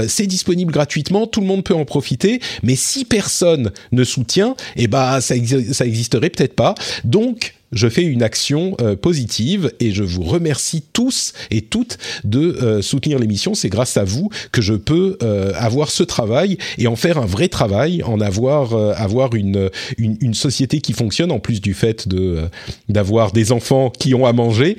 C'est 0.09 0.27
disponible 0.27 0.73
gratuitement, 0.73 1.27
tout 1.27 1.41
le 1.41 1.47
monde 1.47 1.65
peut 1.65 1.75
en 1.75 1.85
profiter, 1.85 2.41
mais 2.63 2.77
si 2.77 3.05
personne 3.05 3.73
ne 3.93 4.05
soutient, 4.05 4.57
eh 4.77 4.89
bah 4.93 5.21
ça, 5.23 5.35
ça 5.73 5.87
existerait 5.87 6.29
peut-être 6.31 6.55
pas. 6.55 6.75
Donc 7.03 7.55
je 7.73 7.89
fais 7.89 8.03
une 8.03 8.23
action 8.23 8.77
euh, 8.81 8.97
positive 8.97 9.73
et 9.81 9.93
je 9.93 10.03
vous 10.03 10.23
remercie 10.23 10.83
tous 10.93 11.33
et 11.51 11.63
toutes 11.63 11.99
de 12.25 12.41
euh, 12.41 12.83
soutenir 12.83 13.19
l'émission. 13.19 13.55
C'est 13.55 13.69
grâce 13.69 13.97
à 13.97 14.05
vous 14.05 14.31
que 14.53 14.63
je 14.63 14.75
peux 14.75 15.17
euh, 15.23 15.53
avoir 15.57 15.91
ce 15.91 16.03
travail 16.03 16.59
et 16.79 16.87
en 16.87 16.97
faire 16.97 17.19
un 17.19 17.27
vrai 17.27 17.49
travail, 17.49 18.03
en 18.03 18.21
avoir 18.21 18.73
avoir 18.73 19.35
une, 19.35 19.71
une, 19.99 20.17
une 20.21 20.35
société 20.35 20.81
qui 20.81 20.93
fonctionne 20.93 21.33
en 21.33 21.39
plus 21.39 21.61
du 21.61 21.75
fait 21.75 22.09
de 22.09 22.43
d'avoir 22.89 23.33
des 23.33 23.53
enfants 23.53 23.91
qui 23.91 24.15
ont 24.15 24.27
à 24.27 24.33
manger. 24.33 24.77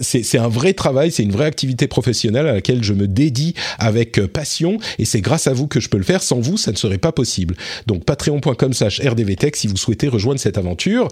c'est 0.00 0.38
un 0.38 0.48
vrai 0.48 0.72
travail, 0.72 1.10
c'est 1.10 1.22
une 1.22 1.32
vraie 1.32 1.46
activité 1.46 1.86
professionnelle 1.86 2.46
à 2.46 2.54
laquelle 2.54 2.82
je 2.82 2.92
me 2.92 3.06
dédie 3.06 3.54
avec 3.78 4.20
passion 4.26 4.78
et 4.98 5.04
c'est 5.04 5.20
grâce 5.20 5.46
à 5.46 5.52
vous 5.52 5.66
que 5.66 5.80
je 5.80 5.88
peux 5.88 5.98
le 5.98 6.04
faire. 6.04 6.22
Sans 6.22 6.40
vous, 6.40 6.56
ça 6.56 6.72
ne 6.72 6.76
serait 6.76 6.98
pas 6.98 7.12
possible. 7.12 7.56
Donc 7.86 8.04
patreon.com/rdvtech 8.04 9.56
si 9.56 9.66
vous 9.66 9.76
souhaitez 9.76 10.08
rejoindre 10.08 10.40
cette 10.40 10.58
aventure. 10.58 11.08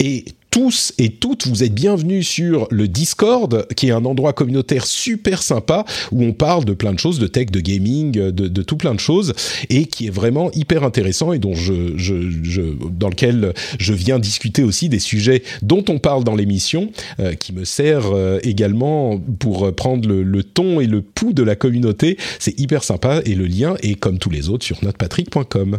Et 0.00 0.24
tous 0.50 0.92
et 0.98 1.10
toutes, 1.10 1.46
vous 1.46 1.62
êtes 1.62 1.74
bienvenus 1.74 2.26
sur 2.26 2.68
le 2.70 2.88
Discord, 2.88 3.66
qui 3.76 3.88
est 3.88 3.90
un 3.90 4.04
endroit 4.04 4.32
communautaire 4.32 4.86
super 4.86 5.42
sympa 5.42 5.84
où 6.10 6.22
on 6.22 6.32
parle 6.32 6.64
de 6.64 6.72
plein 6.72 6.92
de 6.92 6.98
choses, 6.98 7.18
de 7.18 7.26
tech, 7.26 7.50
de 7.50 7.60
gaming, 7.60 8.12
de, 8.12 8.62
tout 8.62 8.76
plein 8.76 8.94
de 8.94 9.00
choses, 9.00 9.34
et 9.70 9.86
qui 9.86 10.06
est 10.06 10.10
vraiment 10.10 10.50
hyper 10.52 10.84
intéressant 10.84 11.32
et 11.32 11.38
dont 11.38 11.54
je, 11.54 11.96
je, 11.96 12.30
je 12.42 12.62
dans 12.90 13.08
lequel 13.08 13.52
je 13.78 13.92
viens 13.92 14.18
discuter 14.18 14.62
aussi 14.62 14.88
des 14.88 14.98
sujets 14.98 15.42
dont 15.62 15.84
on 15.88 15.98
parle 15.98 16.24
dans 16.24 16.34
l'émission, 16.34 16.90
euh, 17.20 17.34
qui 17.34 17.52
me 17.52 17.64
sert 17.64 18.06
euh, 18.12 18.38
également 18.42 19.18
pour 19.38 19.74
prendre 19.74 20.08
le, 20.08 20.22
le, 20.22 20.42
ton 20.42 20.80
et 20.80 20.86
le 20.86 21.02
pouls 21.02 21.32
de 21.32 21.42
la 21.42 21.56
communauté. 21.56 22.16
C'est 22.38 22.58
hyper 22.58 22.84
sympa 22.84 23.20
et 23.24 23.34
le 23.34 23.46
lien 23.46 23.76
est 23.82 23.94
comme 23.94 24.18
tous 24.18 24.30
les 24.30 24.48
autres 24.48 24.64
sur 24.64 24.82
notrepatrick.com. 24.82 25.78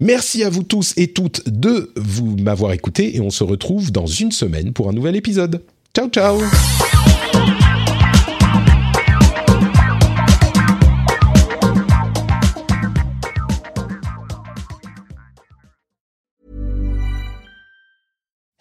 Merci 0.00 0.44
à 0.44 0.50
vous 0.50 0.62
tous 0.62 0.94
et 0.96 1.12
toutes 1.12 1.48
de 1.48 1.92
vous 1.96 2.36
m'avoir 2.36 2.72
écouté 2.72 3.16
et 3.16 3.20
on 3.20 3.30
se 3.30 3.44
retrouve 3.44 3.92
dans 3.92 4.06
une 4.06 4.32
semaine 4.32 4.72
pour 4.72 4.88
un 4.88 4.92
nouvel 4.92 5.16
épisode. 5.16 5.62
Ciao 5.94 6.08
ciao 6.08 6.40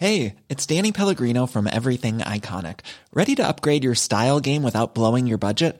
Hey, 0.01 0.37
it's 0.49 0.65
Danny 0.65 0.91
Pellegrino 0.91 1.45
from 1.45 1.67
Everything 1.67 2.19
Iconic. 2.21 2.79
Ready 3.13 3.35
to 3.35 3.47
upgrade 3.47 3.83
your 3.83 3.93
style 3.93 4.39
game 4.39 4.63
without 4.63 4.95
blowing 4.95 5.27
your 5.27 5.37
budget? 5.37 5.79